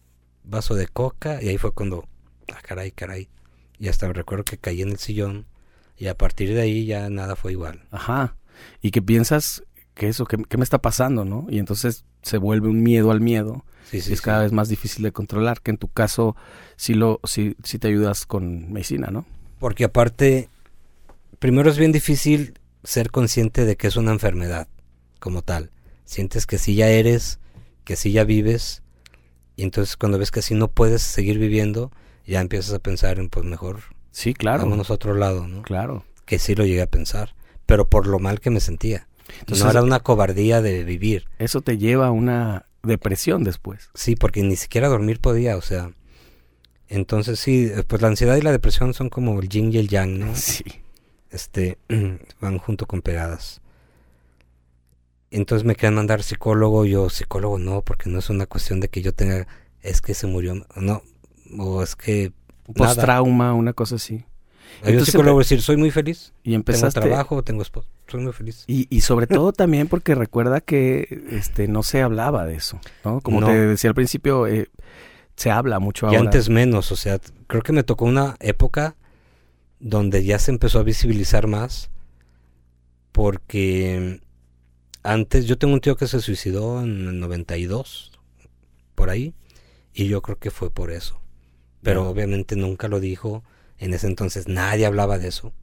vaso 0.44 0.76
de 0.76 0.88
coca 0.88 1.42
y 1.42 1.50
ahí 1.50 1.58
fue 1.58 1.72
cuando, 1.72 2.08
ah, 2.54 2.60
caray, 2.62 2.92
caray. 2.92 3.30
Y 3.80 3.88
hasta 3.90 4.12
recuerdo 4.14 4.46
que 4.46 4.58
caí 4.58 4.82
en 4.82 4.90
el 4.90 4.98
sillón 4.98 5.46
y 5.98 6.08
a 6.08 6.18
partir 6.18 6.54
de 6.54 6.62
ahí 6.62 6.86
ya 6.86 7.10
nada 7.10 7.36
fue 7.36 7.52
igual. 7.54 7.84
Ajá. 7.92 8.36
Y 8.82 8.92
que 8.92 9.02
piensas 9.02 9.64
que 9.94 10.08
eso, 10.10 10.26
que, 10.26 10.38
¿qué 10.48 10.58
me 10.58 10.64
está 10.64 10.80
pasando, 10.80 11.26
no? 11.26 11.46
Y 11.50 11.60
entonces 11.60 12.06
se 12.22 12.38
vuelve 12.38 12.68
un 12.70 12.84
miedo 12.84 13.12
al 13.12 13.22
miedo 13.22 13.64
Sí, 13.90 13.98
y 13.98 14.02
sí, 14.02 14.14
es 14.14 14.20
sí. 14.20 14.26
cada 14.26 14.42
vez 14.44 14.52
más 14.52 14.68
difícil 14.70 15.04
de 15.04 15.12
controlar, 15.12 15.62
que 15.62 15.72
en 15.72 15.78
tu 15.78 15.88
caso 15.88 16.36
sí, 16.76 16.94
lo, 16.94 17.20
sí, 17.24 17.56
sí 17.64 17.80
te 17.80 17.88
ayudas 17.88 18.26
con 18.26 18.72
medicina, 18.74 19.08
¿no? 19.12 19.26
Porque 19.60 19.84
aparte, 19.86 20.50
primero 21.40 21.70
es 21.70 21.78
bien 21.78 21.92
difícil 21.92 22.60
ser 22.86 23.12
consciente 23.12 23.66
de 23.66 23.76
que 23.76 23.88
es 23.88 23.96
una 23.98 24.12
enfermedad 24.12 24.68
como 25.20 25.42
tal. 25.42 25.72
Sientes 26.06 26.46
que 26.48 26.58
sí 26.58 26.76
ya 26.76 26.88
eres, 26.90 27.40
que 27.84 27.96
sí 27.96 28.12
ya 28.12 28.24
vives, 28.24 28.82
y 29.56 29.64
entonces 29.64 29.98
cuando 29.98 30.18
ves 30.18 30.32
que 30.32 30.40
así 30.40 30.54
no 30.56 30.70
puedes 30.70 31.02
seguir 31.02 31.38
viviendo, 31.40 31.92
ya 32.26 32.42
empiezas 32.42 32.74
a 32.74 32.80
pensar 32.80 33.20
en 33.20 33.30
pues 33.30 33.46
mejor 33.46 33.82
Sí, 34.12 34.34
claro. 34.34 34.64
vámonos 34.64 34.90
a 34.90 34.94
otro 34.94 35.14
lado, 35.16 35.48
¿no? 35.48 35.62
Claro. 35.64 36.06
Que 36.26 36.40
sí 36.40 36.56
lo 36.56 36.66
llegué 36.66 36.82
a 36.82 36.90
pensar, 36.90 37.36
pero 37.66 37.90
por 37.90 38.08
lo 38.08 38.20
mal 38.20 38.40
que 38.40 38.50
me 38.50 38.60
sentía. 38.60 39.08
Entonces- 39.40 39.64
no 39.66 39.72
era 39.72 39.82
una 39.84 40.00
cobardía 40.00 40.62
de 40.62 40.84
vivir, 40.84 41.26
Eso 41.40 41.62
te 41.62 41.78
lleva 41.78 42.08
a 42.08 42.12
una 42.12 42.66
depresión 42.84 43.44
después. 43.44 43.90
sí, 43.96 44.16
porque 44.16 44.42
ni 44.44 44.56
siquiera 44.56 44.88
dormir 44.90 45.20
podía, 45.20 45.58
o 45.58 45.62
sea. 45.62 45.92
Entonces 46.88 47.40
sí, 47.40 47.66
eh, 47.74 47.84
pues 47.88 48.02
la 48.02 48.10
ansiedad 48.10 48.36
y 48.38 48.42
la 48.42 48.52
depresión 48.52 48.94
son 48.94 49.10
como 49.10 49.40
el 49.40 49.50
yin 49.50 49.74
y 49.74 49.78
el 49.78 49.88
yang, 49.88 50.20
¿no? 50.20 50.32
Sí. 50.36 50.64
Este 51.36 51.78
van 52.42 52.58
junto 52.58 52.86
con 52.88 53.02
pegadas. 53.02 53.62
Entonces 55.32 55.66
me 55.66 55.76
querían 55.76 55.96
mandar 55.96 56.24
psicólogo, 56.24 56.86
yo 56.86 57.10
psicólogo 57.10 57.58
no, 57.60 57.82
porque 57.82 58.10
no 58.10 58.20
es 58.20 58.30
una 58.30 58.46
cuestión 58.46 58.80
de 58.80 58.88
que 58.90 59.02
yo 59.02 59.14
tenga, 59.14 59.48
es 59.82 60.02
que 60.02 60.14
se 60.14 60.28
murió, 60.28 60.66
no, 60.76 61.04
o 61.58 61.84
es 61.84 61.96
que. 61.96 62.32
Post-trauma, 62.74 63.54
una 63.54 63.74
cosa 63.74 63.96
así. 63.96 64.26
Entonces, 64.82 65.12
psicólogo 65.12 65.40
decir, 65.40 65.62
soy 65.62 65.78
muy 65.78 65.92
feliz, 65.92 66.34
Y 66.44 66.50
tengo 66.50 66.56
empezaste... 66.58 67.00
trabajo, 67.00 67.44
tengo 67.44 67.62
esposo, 67.62 67.88
soy 68.08 68.22
muy 68.22 68.34
feliz. 68.34 68.64
Y, 68.68 68.88
y 68.96 69.02
sobre 69.02 69.28
todo 69.28 69.52
también 69.54 69.88
porque 69.88 70.16
recuerda 70.16 70.62
que 70.62 71.24
este 71.32 71.68
no 71.68 71.84
se 71.84 72.02
hablaba 72.02 72.46
de 72.46 72.56
eso, 72.56 72.80
¿no? 73.04 73.22
Como 73.22 73.42
No. 73.42 73.48
te 73.48 73.54
decía 73.54 73.90
al 73.90 73.96
principio, 73.96 74.48
eh, 74.48 74.70
se 75.36 75.52
habla 75.52 75.80
mucho 75.80 76.06
Y 76.08 76.10
ahora. 76.10 76.22
antes 76.22 76.50
menos, 76.50 76.92
o 76.92 76.96
sea, 76.96 77.20
creo 77.48 77.62
que 77.62 77.74
me 77.74 77.84
tocó 77.84 78.06
una 78.06 78.36
época 78.40 78.96
donde 79.80 80.24
ya 80.24 80.40
se 80.40 80.52
empezó 80.52 80.80
a 80.80 80.84
visibilizar 80.84 81.48
más, 81.48 81.90
porque 83.12 84.22
antes 85.04 85.46
yo 85.46 85.58
tengo 85.58 85.74
un 85.74 85.82
tío 85.82 85.96
que 85.96 86.08
se 86.08 86.20
suicidó 86.20 86.82
en 86.82 87.08
el 87.08 87.20
92, 87.20 88.12
por 88.96 89.10
ahí, 89.10 89.34
y 89.94 90.08
yo 90.08 90.22
creo 90.22 90.40
que 90.40 90.52
fue 90.52 90.70
por 90.70 90.92
eso. 90.92 91.22
Pero 91.82 92.10
obviamente 92.10 92.56
nunca 92.56 92.88
lo 92.88 93.00
dijo, 93.00 93.44
en 93.78 93.94
ese 93.94 94.08
entonces 94.08 94.48
nadie 94.48 94.86
hablaba 94.86 95.18
de 95.18 95.28
eso. 95.28 95.54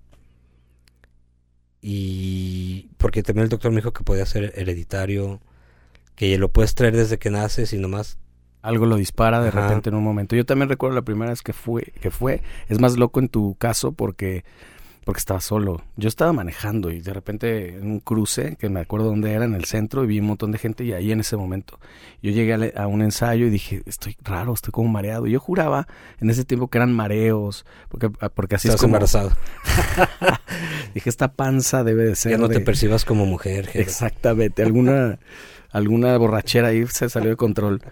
Y 1.80 2.90
porque 2.96 3.22
también 3.24 3.44
el 3.44 3.50
doctor 3.50 3.72
me 3.72 3.78
dijo 3.78 3.92
que 3.92 4.04
podía 4.04 4.24
ser 4.24 4.52
hereditario, 4.56 5.40
que 6.14 6.38
lo 6.38 6.52
puedes 6.52 6.74
traer 6.76 6.96
desde 6.96 7.18
que 7.18 7.30
naces 7.30 7.72
y 7.72 7.78
nomás 7.78 8.18
Algo 8.62 8.86
lo 8.86 8.96
dispara 8.96 9.40
de 9.40 9.48
Ajá. 9.48 9.68
repente 9.68 9.90
en 9.90 9.96
un 9.96 10.04
momento. 10.04 10.36
Yo 10.36 10.46
también 10.46 10.68
recuerdo 10.68 10.94
la 10.94 11.02
primera 11.02 11.30
vez 11.30 11.42
que 11.42 11.52
fue, 11.52 11.92
que 12.00 12.10
fue. 12.12 12.42
Es 12.68 12.78
más 12.78 12.96
loco 12.96 13.18
en 13.18 13.28
tu 13.28 13.56
caso 13.56 13.90
porque, 13.90 14.44
porque 15.04 15.18
estaba 15.18 15.40
solo. 15.40 15.82
Yo 15.96 16.08
estaba 16.08 16.32
manejando 16.32 16.92
y 16.92 17.00
de 17.00 17.12
repente 17.12 17.76
en 17.76 17.90
un 17.90 17.98
cruce, 17.98 18.56
que 18.60 18.68
me 18.68 18.78
acuerdo 18.78 19.06
dónde 19.06 19.32
era, 19.32 19.44
en 19.44 19.54
el 19.54 19.64
centro, 19.64 20.04
y 20.04 20.06
vi 20.06 20.20
un 20.20 20.26
montón 20.26 20.52
de 20.52 20.58
gente 20.58 20.84
y 20.84 20.92
ahí 20.92 21.10
en 21.10 21.18
ese 21.18 21.36
momento. 21.36 21.80
Yo 22.22 22.30
llegué 22.30 22.72
a, 22.76 22.86
un 22.86 23.02
ensayo 23.02 23.46
y 23.46 23.50
dije, 23.50 23.82
estoy 23.84 24.16
raro, 24.22 24.54
estoy 24.54 24.70
como 24.70 24.88
mareado. 24.88 25.26
Y 25.26 25.32
yo 25.32 25.40
juraba 25.40 25.88
en 26.20 26.30
ese 26.30 26.44
tiempo 26.44 26.68
que 26.68 26.78
eran 26.78 26.92
mareos, 26.92 27.66
porque, 27.88 28.10
porque 28.10 28.54
así 28.54 28.68
estás 28.68 28.76
es 28.76 28.80
como... 28.80 28.94
embarazado. 28.94 29.32
Dije, 30.94 31.10
esta 31.10 31.32
panza 31.32 31.82
debe 31.82 32.04
de 32.04 32.14
ser 32.14 32.30
Ya 32.30 32.38
no 32.38 32.48
te 32.48 32.60
percibas 32.60 33.04
como 33.04 33.26
mujer. 33.26 33.70
Exactamente, 33.74 34.62
alguna, 34.62 35.18
alguna 35.70 36.16
borrachera 36.16 36.68
ahí 36.68 36.86
se 36.86 37.08
salió 37.08 37.30
de 37.30 37.36
control. 37.36 37.82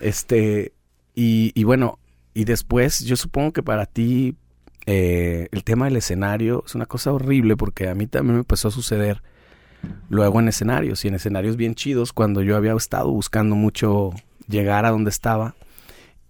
Este, 0.00 0.72
y, 1.14 1.52
y 1.54 1.64
bueno, 1.64 1.98
y 2.34 2.44
después 2.44 3.00
yo 3.00 3.16
supongo 3.16 3.52
que 3.52 3.62
para 3.62 3.86
ti 3.86 4.36
eh, 4.86 5.48
el 5.52 5.64
tema 5.64 5.84
del 5.86 5.96
escenario 5.96 6.64
es 6.66 6.74
una 6.74 6.86
cosa 6.86 7.12
horrible 7.12 7.56
porque 7.56 7.88
a 7.88 7.94
mí 7.94 8.06
también 8.06 8.34
me 8.36 8.40
empezó 8.40 8.68
a 8.68 8.72
suceder 8.72 9.22
luego 10.08 10.40
en 10.40 10.48
escenarios 10.48 11.04
y 11.04 11.08
en 11.08 11.14
escenarios 11.14 11.56
bien 11.56 11.74
chidos 11.74 12.12
cuando 12.12 12.42
yo 12.42 12.56
había 12.56 12.72
estado 12.74 13.10
buscando 13.10 13.54
mucho 13.56 14.10
llegar 14.48 14.84
a 14.86 14.90
donde 14.90 15.10
estaba 15.10 15.54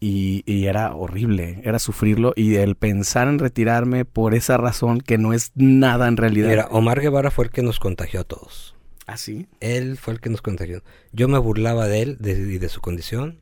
y, 0.00 0.42
y 0.46 0.66
era 0.66 0.94
horrible, 0.96 1.60
era 1.64 1.78
sufrirlo 1.78 2.32
y 2.34 2.56
el 2.56 2.74
pensar 2.74 3.28
en 3.28 3.38
retirarme 3.38 4.04
por 4.04 4.34
esa 4.34 4.56
razón 4.56 5.00
que 5.00 5.16
no 5.16 5.32
es 5.32 5.52
nada 5.54 6.08
en 6.08 6.16
realidad. 6.16 6.48
Mira, 6.48 6.66
Omar 6.72 7.00
Guevara 7.00 7.30
fue 7.30 7.44
el 7.44 7.50
que 7.52 7.62
nos 7.62 7.78
contagió 7.78 8.20
a 8.20 8.24
todos. 8.24 8.74
¿Ah, 9.06 9.16
sí? 9.16 9.46
Él 9.60 9.96
fue 9.98 10.14
el 10.14 10.20
que 10.20 10.30
nos 10.30 10.42
contagió. 10.42 10.82
Yo 11.12 11.28
me 11.28 11.38
burlaba 11.38 11.86
de 11.86 12.02
él 12.02 12.16
de- 12.18 12.32
y 12.32 12.58
de, 12.58 12.68
su 12.68 12.80
condición 12.80 13.38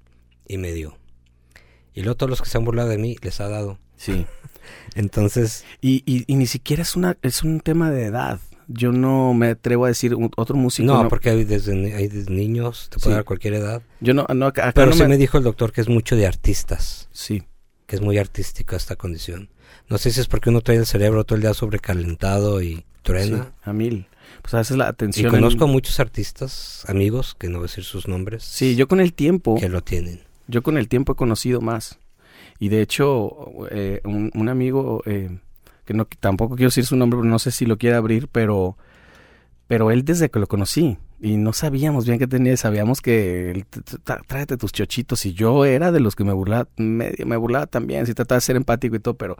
y 0.52 0.58
me 0.58 0.72
dio. 0.72 0.96
Y 1.94 2.02
luego 2.02 2.16
todos 2.16 2.30
los 2.30 2.40
que 2.42 2.48
se 2.48 2.58
han 2.58 2.64
burlado 2.64 2.88
de 2.88 2.98
mí 2.98 3.16
les 3.22 3.40
ha 3.40 3.48
dado. 3.48 3.78
Sí. 3.96 4.26
Entonces, 4.94 5.64
Y, 5.80 6.02
y, 6.06 6.24
y 6.26 6.36
ni 6.36 6.46
siquiera 6.46 6.82
es 6.82 6.96
una 6.96 7.16
es 7.22 7.42
un 7.42 7.60
tema 7.60 7.90
de 7.90 8.04
edad. 8.06 8.40
Yo 8.68 8.92
no 8.92 9.34
me 9.34 9.48
atrevo 9.48 9.86
a 9.86 9.88
decir 9.88 10.14
otro 10.36 10.54
músico. 10.56 10.86
no, 10.86 11.08
porque 11.08 11.30
hay 11.30 11.42
desde, 11.44 11.92
hay 11.94 12.06
desde 12.06 12.30
niños, 12.32 12.88
te 12.90 12.98
puede 12.98 13.14
Sí. 13.14 13.16
dar 13.16 13.24
cualquier 13.24 13.54
edad. 13.54 13.82
yo 14.00 14.14
no, 14.14 14.26
no 14.32 14.46
acá, 14.46 14.62
acá 14.64 14.72
Pero 14.74 14.86
no 14.90 14.92
sí 14.96 15.02
me- 15.02 15.08
me 15.08 15.16
dijo 15.18 15.38
el 15.38 15.44
doctor 15.44 15.72
que 15.72 15.80
es 15.80 15.88
mucho 15.88 16.14
de 16.14 16.26
artistas, 16.28 17.08
Sí. 17.10 17.42
que 17.86 17.96
es 17.96 18.02
muy 18.02 18.16
artística 18.18 18.76
esta 18.76 18.94
condición. 18.94 19.48
No 19.88 19.98
sé 19.98 20.12
si 20.12 20.20
es 20.20 20.28
porque 20.28 20.50
uno 20.50 20.60
trae 20.60 20.76
el 20.78 20.86
cerebro 20.86 21.24
todo 21.24 21.34
el 21.34 21.42
día 21.42 21.52
sobrecalentado 21.54 22.62
y 22.62 22.76
sí, 22.76 22.84
truena. 23.02 23.52
a 23.64 23.72
mil. 23.72 24.06
Pues 24.42 24.54
a 24.54 24.58
veces 24.58 24.76
la 24.76 24.84
y 24.84 24.88
atención. 24.88 25.26
en- 25.26 25.40
conozco 25.40 25.64
a 25.64 25.66
muchos 25.66 25.98
artistas, 25.98 26.84
amigos, 26.86 27.34
que 27.36 27.48
no 27.48 27.58
voy 27.58 27.64
a 27.64 27.68
decir 27.68 27.82
sus 27.82 28.06
nombres, 28.06 28.44
Sí, 28.44 28.76
yo 28.76 28.86
con 28.86 29.00
el 29.00 29.14
tiempo. 29.14 29.56
que 29.58 29.68
lo 29.68 29.82
tienen. 29.82 30.20
Yo 30.50 30.62
con 30.62 30.76
el 30.76 30.88
tiempo 30.88 31.12
he 31.12 31.16
conocido 31.16 31.60
más. 31.60 31.98
Y 32.58 32.68
de 32.68 32.82
hecho, 32.82 33.52
eh, 33.70 34.00
un, 34.04 34.30
un 34.34 34.48
amigo, 34.48 35.02
eh, 35.06 35.38
que 35.84 35.94
no 35.94 36.04
tampoco 36.04 36.56
quiero 36.56 36.68
decir 36.68 36.84
su 36.84 36.96
nombre, 36.96 37.20
no 37.22 37.38
sé 37.38 37.50
si 37.50 37.64
lo 37.66 37.78
quiere 37.78 37.96
abrir, 37.96 38.28
pero, 38.28 38.76
pero 39.66 39.90
él 39.90 40.04
desde 40.04 40.30
que 40.30 40.38
lo 40.38 40.46
conocí, 40.46 40.98
y 41.20 41.36
no 41.36 41.52
sabíamos 41.52 42.06
bien 42.06 42.18
qué 42.18 42.26
tenía, 42.26 42.56
sabíamos 42.56 43.00
que 43.00 43.64
tráete 44.26 44.56
tus 44.56 44.72
chochitos, 44.72 45.24
y 45.26 45.32
yo 45.32 45.64
era 45.64 45.92
de 45.92 46.00
los 46.00 46.16
que 46.16 46.24
me 46.24 46.32
burlaba, 46.32 46.68
medio 46.76 47.26
me 47.26 47.36
burlaba 47.36 47.66
también, 47.66 48.06
si 48.06 48.14
trataba 48.14 48.36
de 48.36 48.42
ser 48.42 48.56
empático 48.56 48.96
y 48.96 49.00
todo, 49.00 49.14
pero 49.14 49.36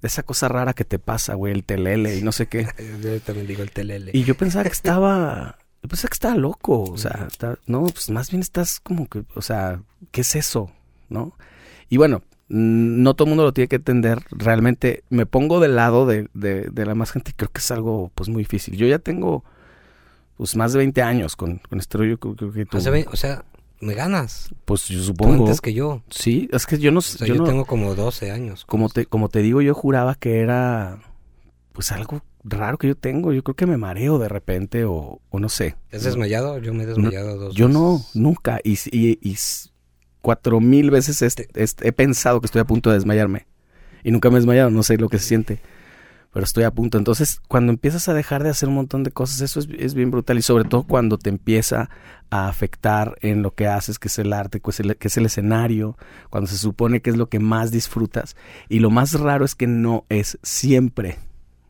de 0.00 0.08
esa 0.08 0.22
cosa 0.22 0.48
rara 0.48 0.74
que 0.74 0.84
te 0.84 0.98
pasa, 0.98 1.34
güey, 1.34 1.52
el 1.52 1.64
telele 1.64 2.16
y 2.16 2.22
no 2.22 2.32
sé 2.32 2.46
qué. 2.46 2.66
Yo 3.02 3.20
también 3.20 3.46
digo 3.46 3.62
el 3.62 3.70
telele. 3.70 4.10
Y 4.12 4.24
yo 4.24 4.34
pensaba 4.34 4.64
que 4.64 4.70
estaba, 4.70 5.56
yo 5.84 5.88
pensaba 5.88 6.08
que 6.08 6.14
estaba 6.14 6.34
loco, 6.34 6.82
o 6.82 6.96
sea, 6.96 7.26
está- 7.30 7.58
no, 7.66 7.82
pues 7.84 8.08
más 8.08 8.30
bien 8.30 8.40
estás 8.40 8.80
como 8.80 9.06
que, 9.06 9.22
o 9.34 9.42
sea, 9.42 9.82
¿qué 10.12 10.22
es 10.22 10.34
eso? 10.34 10.70
¿No? 11.10 11.36
Y 11.90 11.98
bueno, 11.98 12.22
no 12.48 13.12
todo 13.14 13.26
el 13.26 13.30
mundo 13.30 13.44
lo 13.44 13.52
tiene 13.52 13.68
que 13.68 13.76
entender, 13.76 14.18
realmente 14.30 15.04
me 15.10 15.26
pongo 15.26 15.60
del 15.60 15.76
lado 15.76 16.06
de, 16.06 16.28
de, 16.32 16.62
de 16.72 16.86
la 16.86 16.94
más 16.94 17.10
gente 17.12 17.32
y 17.32 17.34
creo 17.34 17.50
que 17.52 17.58
es 17.60 17.70
algo 17.70 18.10
pues 18.14 18.30
muy 18.30 18.42
difícil. 18.44 18.76
Yo 18.76 18.86
ya 18.86 18.98
tengo 18.98 19.44
pues 20.38 20.56
más 20.56 20.72
de 20.72 20.78
20 20.78 21.02
años 21.02 21.36
con, 21.36 21.58
con 21.58 21.78
este 21.78 21.98
rollo, 21.98 22.18
creo, 22.18 22.34
creo 22.34 22.52
que 22.52 22.64
tú, 22.66 22.78
O 22.78 22.80
sea, 22.80 22.90
ve- 22.90 23.06
o 23.12 23.16
sea, 23.16 23.44
me 23.80 23.92
ganas. 23.94 24.54
pues 24.64 24.88
yo 24.88 24.98
Tú 25.00 25.04
supongo. 25.04 25.44
antes 25.44 25.60
que 25.60 25.74
yo. 25.74 26.02
Sí, 26.08 26.48
es 26.50 26.64
que 26.66 26.78
yo 26.78 26.90
no, 26.92 27.00
O 27.00 27.02
sea, 27.02 27.26
yo 27.26 27.34
yo, 27.34 27.40
no- 27.42 27.46
tengo 27.46 27.66
como 27.66 27.94
12 27.94 28.30
años. 28.30 28.64
como 28.64 28.88
te, 28.88 29.04
como 29.06 29.28
te 29.28 29.40
digo, 29.40 29.60
yo 29.60 29.74
juraba 29.74 30.14
que 30.14 30.40
era 30.40 30.98
pues 31.72 31.92
algo 31.92 32.22
raro 32.44 32.76
que 32.78 32.88
yo 32.88 32.94
tengo, 32.96 33.32
yo 33.32 33.42
creo 33.42 33.56
que 33.56 33.66
me 33.66 33.76
mareo 33.76 34.18
de 34.18 34.28
repente 34.28 34.84
o, 34.84 35.20
o 35.30 35.40
no 35.40 35.48
sé. 35.48 35.76
¿Te 35.90 35.96
has 35.96 36.04
desmayado? 36.04 36.58
Yo 36.58 36.74
me 36.74 36.84
he 36.84 36.86
desmayado 36.86 37.36
dos 37.36 37.54
Yo 37.54 37.68
no, 37.68 37.94
veces. 37.98 38.16
nunca. 38.16 38.60
Y, 38.62 38.78
y, 38.92 39.18
y 39.22 39.32
s- 39.32 39.70
cuatro 40.20 40.60
mil 40.60 40.90
veces 40.90 41.22
es- 41.22 41.36
es- 41.54 41.76
he 41.82 41.92
pensado 41.92 42.40
que 42.40 42.46
estoy 42.46 42.60
a 42.60 42.66
punto 42.66 42.90
de 42.90 42.96
desmayarme. 42.96 43.46
Y 44.02 44.10
nunca 44.10 44.28
me 44.28 44.36
he 44.36 44.40
desmayado, 44.40 44.70
no 44.70 44.82
sé 44.82 44.98
lo 44.98 45.08
que 45.08 45.18
se 45.18 45.26
siente. 45.28 45.60
Pero 46.32 46.44
estoy 46.44 46.64
a 46.64 46.72
punto. 46.72 46.98
Entonces, 46.98 47.40
cuando 47.46 47.72
empiezas 47.72 48.08
a 48.08 48.12
dejar 48.14 48.42
de 48.42 48.50
hacer 48.50 48.68
un 48.68 48.74
montón 48.74 49.04
de 49.04 49.12
cosas, 49.12 49.40
eso 49.40 49.60
es, 49.60 49.68
es 49.78 49.94
bien 49.94 50.10
brutal. 50.10 50.36
Y 50.36 50.42
sobre 50.42 50.64
todo 50.64 50.82
cuando 50.82 51.16
te 51.16 51.30
empieza 51.30 51.88
a 52.28 52.48
afectar 52.48 53.14
en 53.20 53.40
lo 53.42 53.54
que 53.54 53.68
haces, 53.68 53.98
que 54.00 54.08
es 54.08 54.18
el 54.18 54.32
arte, 54.32 54.58
que 54.60 54.70
es 54.70 54.80
el, 54.80 54.96
que 54.96 55.06
es 55.08 55.16
el 55.16 55.26
escenario, 55.26 55.96
cuando 56.30 56.50
se 56.50 56.58
supone 56.58 57.00
que 57.00 57.10
es 57.10 57.16
lo 57.16 57.28
que 57.28 57.38
más 57.38 57.70
disfrutas. 57.70 58.34
Y 58.68 58.80
lo 58.80 58.90
más 58.90 59.12
raro 59.20 59.44
es 59.44 59.54
que 59.54 59.68
no 59.68 60.04
es 60.08 60.36
siempre. 60.42 61.18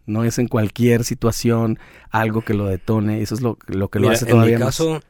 No 0.06 0.24
es 0.24 0.39
en 0.39 0.48
cualquier 0.48 1.05
situación 1.05 1.78
algo 2.10 2.43
que 2.44 2.55
lo 2.55 2.66
detone. 2.66 3.22
Eso 3.22 3.35
es 3.35 3.40
lo, 3.40 3.59
lo 3.66 3.89
que 3.90 4.01
lo 4.01 4.09
Mira, 4.09 4.12
hace 4.12 4.26
en 4.26 4.28
todavía 4.28 4.59
mi 4.59 4.59
más. 4.59 4.76
caso, 4.76 5.01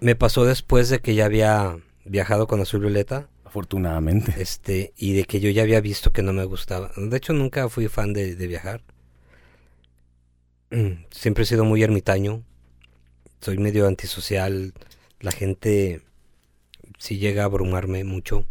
me 0.00 0.16
pasó 0.16 0.44
después 0.44 0.88
de 0.90 1.00
que 1.00 1.14
ya 1.14 1.26
había 1.26 1.78
viajado 2.04 2.46
con 2.46 2.60
Azul 2.60 2.80
Violeta. 2.80 3.28
Afortunadamente. 3.44 4.34
este 4.34 4.92
y 4.96 5.14
de 5.14 5.24
que 5.24 5.40
yo 5.40 5.50
ya 5.50 5.62
había 5.62 5.80
visto 5.80 6.12
que 6.12 6.22
no 6.22 6.32
me 6.32 6.44
gustaba. 6.44 6.92
De 6.96 7.16
hecho, 7.16 7.32
nunca 7.32 7.68
fui 7.68 7.88
fan 7.88 8.12
de, 8.12 8.34
de 8.36 8.46
viajar. 8.46 8.82
Mm, 10.70 11.04
Siempre 11.10 11.44
he 11.44 11.46
sido 11.46 11.64
muy 11.64 11.82
ermitaño. 11.82 12.42
Soy 13.40 13.58
medio 13.58 13.86
antisocial. 13.88 14.74
La 15.20 15.32
gente 15.32 16.02
sí 16.98 17.18
llega 17.18 17.42
a 17.42 17.46
abrumarme 17.46 18.04
mucho. 18.04 18.46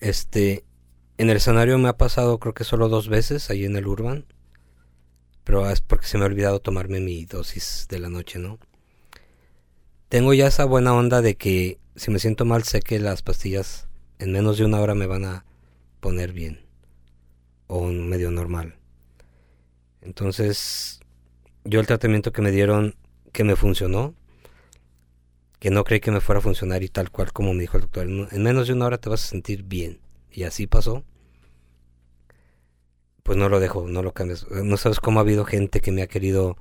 Este, 0.00 0.64
en 1.16 1.30
el 1.30 1.36
escenario 1.36 1.78
me 1.78 1.88
ha 1.88 1.96
pasado 1.96 2.38
creo 2.38 2.54
que 2.54 2.64
solo 2.64 2.88
dos 2.88 3.08
veces 3.08 3.50
ahí 3.50 3.64
en 3.64 3.76
el 3.76 3.86
Urban. 3.86 4.24
Pero 5.44 5.68
es 5.68 5.80
porque 5.80 6.06
se 6.06 6.16
me 6.16 6.24
ha 6.24 6.26
olvidado 6.26 6.60
tomarme 6.60 7.00
mi 7.00 7.24
dosis 7.26 7.86
de 7.90 7.98
la 7.98 8.08
noche, 8.08 8.38
¿no? 8.38 8.58
Tengo 10.08 10.32
ya 10.32 10.46
esa 10.46 10.64
buena 10.64 10.94
onda 10.94 11.22
de 11.22 11.36
que 11.36 11.78
si 11.96 12.10
me 12.10 12.18
siento 12.18 12.44
mal 12.44 12.64
sé 12.64 12.80
que 12.80 12.98
las 12.98 13.22
pastillas 13.22 13.88
en 14.18 14.32
menos 14.32 14.58
de 14.58 14.64
una 14.64 14.80
hora 14.80 14.94
me 14.94 15.06
van 15.06 15.24
a 15.24 15.44
poner 16.00 16.32
bien. 16.32 16.64
O 17.66 17.86
medio 17.86 18.30
normal. 18.30 18.76
Entonces, 20.02 21.00
yo 21.64 21.80
el 21.80 21.86
tratamiento 21.86 22.32
que 22.32 22.42
me 22.42 22.50
dieron, 22.50 22.94
que 23.32 23.44
me 23.44 23.56
funcionó, 23.56 24.14
que 25.58 25.70
no 25.70 25.84
creí 25.84 26.00
que 26.00 26.10
me 26.10 26.20
fuera 26.20 26.40
a 26.40 26.42
funcionar 26.42 26.82
y 26.82 26.88
tal 26.88 27.10
cual 27.10 27.32
como 27.32 27.54
me 27.54 27.62
dijo 27.62 27.78
el 27.78 27.84
doctor, 27.84 28.06
en 28.06 28.42
menos 28.42 28.66
de 28.66 28.74
una 28.74 28.86
hora 28.86 28.98
te 28.98 29.08
vas 29.08 29.24
a 29.24 29.28
sentir 29.28 29.62
bien. 29.62 30.03
Y 30.34 30.42
así 30.42 30.66
pasó. 30.66 31.04
Pues 33.22 33.38
no 33.38 33.48
lo 33.48 33.60
dejo, 33.60 33.86
no 33.88 34.02
lo 34.02 34.12
cambies. 34.12 34.46
No 34.50 34.76
sabes 34.76 35.00
cómo 35.00 35.18
ha 35.18 35.22
habido 35.22 35.44
gente 35.44 35.80
que 35.80 35.92
me 35.92 36.02
ha 36.02 36.06
querido 36.06 36.56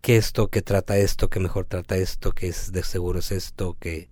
que 0.00 0.16
esto, 0.16 0.48
que 0.48 0.62
trata 0.62 0.96
esto, 0.96 1.28
que 1.28 1.40
mejor 1.40 1.66
trata 1.66 1.96
esto, 1.96 2.32
que 2.32 2.48
es 2.48 2.72
de 2.72 2.82
seguro 2.82 3.18
es 3.18 3.32
esto, 3.32 3.76
que... 3.78 4.08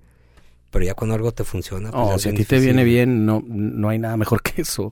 Pero 0.71 0.85
ya 0.85 0.93
cuando 0.95 1.15
algo 1.15 1.33
te 1.33 1.45
funciona... 1.45 1.91
pues 1.91 2.03
Oh, 2.05 2.19
si 2.19 2.29
a 2.29 2.35
ti 2.35 2.45
te 2.45 2.61
viene 2.61 2.85
bien, 2.85 3.25
no, 3.25 3.43
no 3.47 3.89
hay 3.89 3.99
nada 3.99 4.19
mejor 4.19 4.43
que 4.43 4.61
eso. 4.61 4.91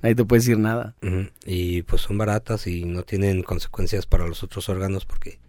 Nadie 0.00 0.14
te 0.14 0.24
puede 0.24 0.40
decir 0.40 0.56
nada. 0.58 0.96
Y 1.44 1.82
pues 1.82 2.00
son 2.00 2.16
baratas 2.16 2.66
y 2.66 2.86
no 2.86 3.02
tienen 3.02 3.42
consecuencias 3.42 4.06
para 4.06 4.26
los 4.26 4.42
otros 4.42 4.68
órganos 4.70 5.04
porque... 5.04 5.40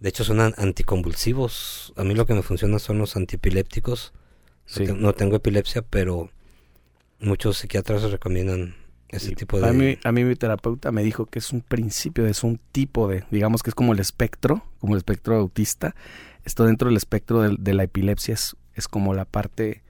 De 0.00 0.08
hecho 0.08 0.24
son 0.24 0.40
an- 0.40 0.54
anticonvulsivos. 0.56 1.92
A 1.96 2.04
mí 2.04 2.14
lo 2.14 2.24
que 2.24 2.32
me 2.32 2.42
funciona 2.42 2.78
son 2.78 2.98
los. 2.98 3.14
No, 3.16 4.86
te- 4.86 4.92
no 4.94 5.12
tengo 5.12 5.34
epilepsia, 5.36 5.82
pero 5.82 6.30
muchos 7.20 7.58
psiquiatras 7.58 8.10
recomiendan 8.10 8.74
ese 9.08 9.32
Y 9.32 9.34
tipo 9.34 9.60
de... 9.60 9.68
a, 9.68 9.72
mí, 9.72 9.98
a 10.04 10.12
mí 10.12 10.24
mi 10.24 10.36
terapeuta 10.36 10.92
me 10.92 11.02
dijo 11.02 11.26
que 11.26 11.38
es 11.38 11.52
un 11.52 11.60
principio, 11.62 12.26
es 12.26 12.44
un 12.44 12.60
tipo 12.72 13.08
de, 13.08 13.24
digamos 13.30 13.62
que 13.62 13.70
es 13.70 13.74
como 13.74 13.92
el 13.92 14.00
espectro, 14.00 14.64
como 14.78 14.94
el 14.94 14.98
espectro 14.98 15.36
autista. 15.36 15.94
Esto 16.44 16.64
dentro 16.64 16.88
del 16.88 16.96
espectro 16.96 17.42
de, 17.42 17.74
la 17.74 17.84
epilepsia 17.84 18.34
es, 18.34 18.56
es 18.74 18.88
como 18.88 19.14
la 19.14 19.24
parte, 19.24 19.82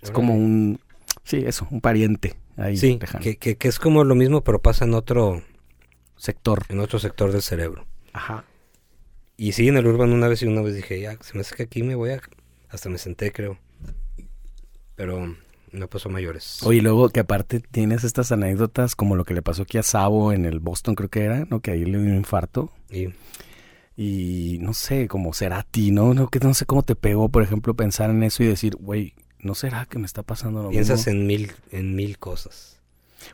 es 0.00 0.10
como 0.10 0.34
un, 0.34 0.80
sí, 1.24 1.42
eso, 1.46 1.66
un 1.70 1.80
pariente 1.80 2.36
ahí 2.56 2.76
Sí, 2.76 2.98
que, 3.20 3.36
que, 3.36 3.56
que 3.56 3.68
es 3.68 3.78
como 3.78 4.04
lo 4.04 4.14
mismo, 4.14 4.42
pero 4.42 4.60
pasa 4.60 4.84
en 4.84 4.94
otro, 4.94 5.42
sector. 6.16 6.64
en 6.68 6.80
otro 6.80 6.98
sector 6.98 7.32
del 7.32 7.42
cerebro. 7.42 7.86
Ajá. 8.12 8.44
Y 9.36 9.52
sí, 9.52 9.68
en 9.68 9.76
el 9.76 9.86
Urban 9.86 10.12
una 10.12 10.28
vez 10.28 10.42
y 10.42 10.46
una 10.46 10.60
vez 10.60 10.74
dije, 10.74 11.00
ya, 11.00 11.16
se 11.20 11.34
me 11.34 11.40
hace 11.40 11.56
que 11.56 11.64
aquí 11.64 11.82
me 11.82 11.94
voy 11.94 12.10
a... 12.10 12.20
Hasta 12.68 12.88
me 12.88 12.98
senté, 12.98 13.32
creo. 13.32 13.58
Pero 14.94 15.36
no 15.72 15.88
pasó 15.88 16.08
a 16.08 16.12
mayores. 16.12 16.58
Oye, 16.62 16.82
luego 16.82 17.08
que 17.08 17.20
aparte 17.20 17.60
tienes 17.60 18.04
estas 18.04 18.32
anécdotas 18.32 18.94
como 18.94 19.16
lo 19.16 19.24
que 19.24 19.34
le 19.34 19.42
pasó 19.42 19.62
aquí 19.62 19.78
a 19.78 19.82
Sabo 19.82 20.32
en 20.32 20.44
el 20.44 20.60
Boston, 20.60 20.94
creo 20.94 21.08
que 21.08 21.24
era, 21.24 21.46
¿no? 21.48 21.60
Que 21.60 21.72
ahí 21.72 21.84
le 21.84 21.98
dio 21.98 22.10
un 22.10 22.16
infarto. 22.16 22.70
Y 22.90 23.08
Y 23.96 24.58
no 24.60 24.72
sé, 24.72 25.08
como 25.08 25.34
Cerati, 25.34 25.90
¿no? 25.90 26.14
no, 26.14 26.28
que 26.28 26.38
no 26.40 26.54
sé 26.54 26.64
cómo 26.66 26.82
te 26.82 26.96
pegó, 26.96 27.28
por 27.28 27.42
ejemplo, 27.42 27.74
pensar 27.74 28.10
en 28.10 28.22
eso 28.22 28.42
y 28.42 28.46
decir, 28.46 28.76
güey, 28.76 29.14
¿no 29.38 29.54
será 29.54 29.86
que 29.86 29.98
me 29.98 30.06
está 30.06 30.22
pasando 30.22 30.62
lo 30.62 30.70
piensas 30.70 31.06
mismo? 31.06 31.12
en 31.12 31.26
mil, 31.26 31.52
en 31.70 31.94
mil 31.94 32.18
cosas. 32.18 32.80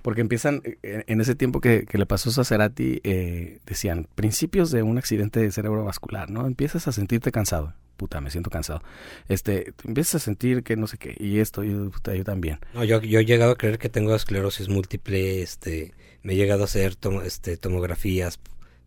Porque 0.02 0.20
empiezan, 0.20 0.62
eh, 0.82 1.04
en 1.06 1.20
ese 1.20 1.34
tiempo 1.34 1.60
que, 1.60 1.84
que 1.86 1.96
le 1.96 2.06
pasó 2.06 2.40
a 2.40 2.44
Cerati, 2.44 3.00
eh, 3.04 3.60
decían, 3.66 4.06
principios 4.14 4.70
de 4.70 4.82
un 4.82 4.98
accidente 4.98 5.40
de 5.40 5.50
cerebrovascular, 5.50 6.28
¿no? 6.30 6.46
Empiezas 6.46 6.88
a 6.88 6.92
sentirte 6.92 7.32
cansado. 7.32 7.74
Puta, 7.98 8.20
me 8.22 8.30
siento 8.30 8.48
cansado. 8.48 8.80
Este, 9.28 9.74
empiezas 9.84 10.14
a 10.22 10.24
sentir 10.24 10.62
que 10.62 10.76
no 10.76 10.86
sé 10.86 10.96
qué, 10.96 11.14
y 11.18 11.40
esto, 11.40 11.64
y 11.64 11.74
puta, 11.90 12.14
yo 12.14 12.24
también. 12.24 12.58
No, 12.72 12.82
yo, 12.84 13.02
yo 13.02 13.18
he 13.20 13.24
llegado 13.26 13.52
a 13.52 13.58
creer 13.58 13.78
que 13.78 13.90
tengo 13.90 14.14
esclerosis 14.14 14.68
múltiple, 14.70 15.42
este, 15.42 15.92
me 16.22 16.32
he 16.32 16.36
llegado 16.36 16.62
a 16.62 16.64
hacer 16.66 16.94
tomo- 16.94 17.22
este, 17.22 17.56
tomografías 17.56 18.38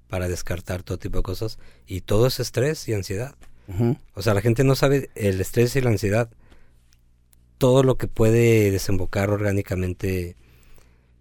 para 0.07 0.27
descartar 0.29 0.81
todo 0.83 0.97
tipo 0.97 1.17
de 1.17 1.23
cosas 1.23 1.59
y 1.85 2.01
todo 2.01 2.25
es 2.27 2.39
estrés 2.39 2.87
y 2.87 2.93
ansiedad. 2.93 3.35
O 4.15 4.21
sea, 4.21 4.33
la 4.33 4.41
gente 4.41 4.63
no 4.63 4.75
sabe 4.75 5.09
el 5.15 5.39
estrés 5.39 5.75
y 5.75 5.81
la 5.81 5.89
ansiedad, 5.91 6.29
todo 7.57 7.83
lo 7.83 7.97
que 7.97 8.07
puede 8.07 8.71
desembocar 8.71 9.29
orgánicamente, 9.29 10.35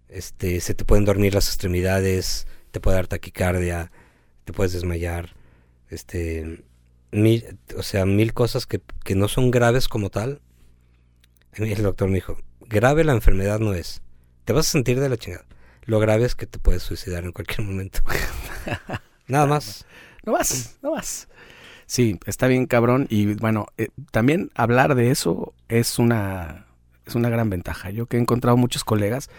este, 0.09 0.59
se 0.61 0.73
te 0.73 0.83
pueden 0.85 1.05
dormir 1.05 1.33
las 1.33 1.47
extremidades, 1.47 2.47
te 2.71 2.79
puede 2.79 2.95
dar 2.95 3.07
taquicardia, 3.07 3.91
te 4.45 4.53
puedes 4.53 4.73
desmayar, 4.73 5.35
este, 5.89 6.63
mil, 7.11 7.57
o 7.77 7.83
sea, 7.83 8.05
mil 8.05 8.33
cosas 8.33 8.65
que, 8.65 8.81
que 9.03 9.15
no 9.15 9.27
son 9.27 9.51
graves 9.51 9.87
como 9.87 10.09
tal, 10.09 10.41
el 11.53 11.83
doctor 11.83 12.07
me 12.09 12.15
dijo, 12.15 12.37
grave 12.61 13.03
la 13.03 13.13
enfermedad 13.13 13.59
no 13.59 13.73
es. 13.73 14.01
Te 14.45 14.53
vas 14.53 14.67
a 14.67 14.71
sentir 14.71 14.99
de 14.99 15.09
la 15.09 15.17
chingada. 15.17 15.45
Lo 15.83 15.99
grave 15.99 16.25
es 16.25 16.35
que 16.35 16.47
te 16.47 16.59
puedes 16.59 16.83
suicidar 16.83 17.23
en 17.23 17.31
cualquier 17.31 17.61
momento. 17.67 17.99
Nada 19.27 19.45
más. 19.45 19.85
No 20.23 20.33
más, 20.33 20.77
no 20.81 20.91
más. 20.91 21.27
Sí, 21.85 22.19
está 22.25 22.47
bien 22.47 22.67
cabrón 22.67 23.07
y 23.09 23.33
bueno, 23.33 23.67
eh, 23.77 23.89
también 24.11 24.51
hablar 24.55 24.95
de 24.95 25.11
eso 25.11 25.53
es 25.67 25.99
una 25.99 26.67
es 27.05 27.15
una 27.15 27.29
gran 27.29 27.49
ventaja. 27.49 27.89
Yo 27.89 28.05
que 28.05 28.17
he 28.17 28.19
encontrado 28.19 28.55
muchos 28.55 28.83
colegas, 28.83 29.29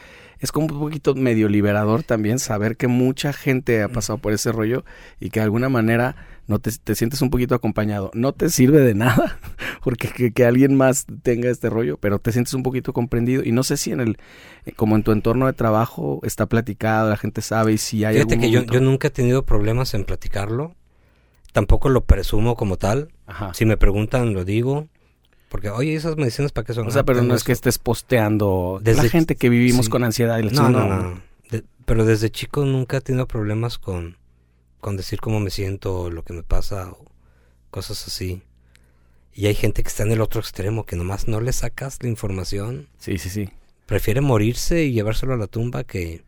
es 0.42 0.50
como 0.50 0.66
un 0.66 0.80
poquito 0.80 1.14
medio 1.14 1.48
liberador 1.48 2.02
también 2.02 2.40
saber 2.40 2.76
que 2.76 2.88
mucha 2.88 3.32
gente 3.32 3.80
ha 3.80 3.88
pasado 3.88 4.18
por 4.18 4.32
ese 4.32 4.50
rollo 4.50 4.84
y 5.20 5.30
que 5.30 5.38
de 5.38 5.44
alguna 5.44 5.68
manera 5.68 6.16
no 6.48 6.58
te, 6.58 6.72
te 6.72 6.96
sientes 6.96 7.22
un 7.22 7.30
poquito 7.30 7.54
acompañado. 7.54 8.10
No 8.12 8.32
te 8.32 8.50
sirve 8.50 8.80
de 8.80 8.96
nada 8.96 9.38
porque 9.84 10.08
que, 10.08 10.32
que, 10.32 10.44
alguien 10.44 10.74
más 10.76 11.06
tenga 11.22 11.48
este 11.48 11.70
rollo, 11.70 11.96
pero 11.96 12.18
te 12.18 12.32
sientes 12.32 12.54
un 12.54 12.64
poquito 12.64 12.92
comprendido 12.92 13.44
y 13.44 13.52
no 13.52 13.62
sé 13.62 13.76
si 13.76 13.92
en 13.92 14.00
el 14.00 14.18
eh, 14.66 14.72
como 14.72 14.96
en 14.96 15.04
tu 15.04 15.12
entorno 15.12 15.46
de 15.46 15.52
trabajo 15.52 16.18
está 16.24 16.46
platicado, 16.46 17.08
la 17.08 17.16
gente 17.16 17.40
sabe 17.40 17.74
y 17.74 17.78
si 17.78 18.04
hay 18.04 18.16
Fíjate 18.16 18.40
que 18.40 18.50
yo, 18.50 18.64
yo 18.64 18.80
nunca 18.80 19.08
he 19.08 19.12
tenido 19.12 19.46
problemas 19.46 19.94
en 19.94 20.04
platicarlo. 20.04 20.74
Tampoco 21.52 21.88
lo 21.88 22.04
presumo 22.04 22.56
como 22.56 22.78
tal. 22.78 23.12
Ajá. 23.26 23.54
Si 23.54 23.64
me 23.64 23.76
preguntan, 23.76 24.34
lo 24.34 24.44
digo. 24.44 24.88
Porque, 25.52 25.68
oye, 25.68 25.94
¿esas 25.94 26.16
medicinas 26.16 26.50
para 26.50 26.64
qué 26.64 26.72
son? 26.72 26.86
O 26.86 26.90
sea, 26.90 27.02
Ah, 27.02 27.04
pero 27.04 27.20
no 27.22 27.34
es 27.34 27.44
que 27.44 27.52
estés 27.52 27.76
posteando. 27.78 28.80
Desde 28.82 29.02
la 29.02 29.08
gente 29.10 29.36
que 29.36 29.50
vivimos 29.50 29.84
sí. 29.84 29.90
con 29.90 30.02
ansiedad 30.02 30.38
y 30.38 30.44
la 30.44 30.50
No, 30.50 30.70
no, 30.70 30.86
no. 30.88 31.20
De- 31.50 31.62
pero 31.84 32.06
desde 32.06 32.30
chico 32.30 32.64
nunca 32.64 32.96
he 32.96 33.00
tenido 33.02 33.26
problemas 33.26 33.76
con, 33.76 34.16
con 34.80 34.96
decir 34.96 35.20
cómo 35.20 35.40
me 35.40 35.50
siento 35.50 36.00
o 36.00 36.10
lo 36.10 36.24
que 36.24 36.32
me 36.32 36.42
pasa 36.42 36.88
o 36.92 37.04
cosas 37.70 38.06
así. 38.06 38.40
Y 39.34 39.44
hay 39.46 39.54
gente 39.54 39.82
que 39.82 39.88
está 39.88 40.04
en 40.04 40.12
el 40.12 40.22
otro 40.22 40.40
extremo, 40.40 40.86
que 40.86 40.96
nomás 40.96 41.28
no 41.28 41.42
le 41.42 41.52
sacas 41.52 41.98
la 42.02 42.08
información. 42.08 42.88
Sí, 42.98 43.18
sí, 43.18 43.28
sí. 43.28 43.50
Prefiere 43.84 44.22
morirse 44.22 44.84
y 44.84 44.92
llevárselo 44.92 45.34
a 45.34 45.36
la 45.36 45.48
tumba 45.48 45.84
que, 45.84 46.22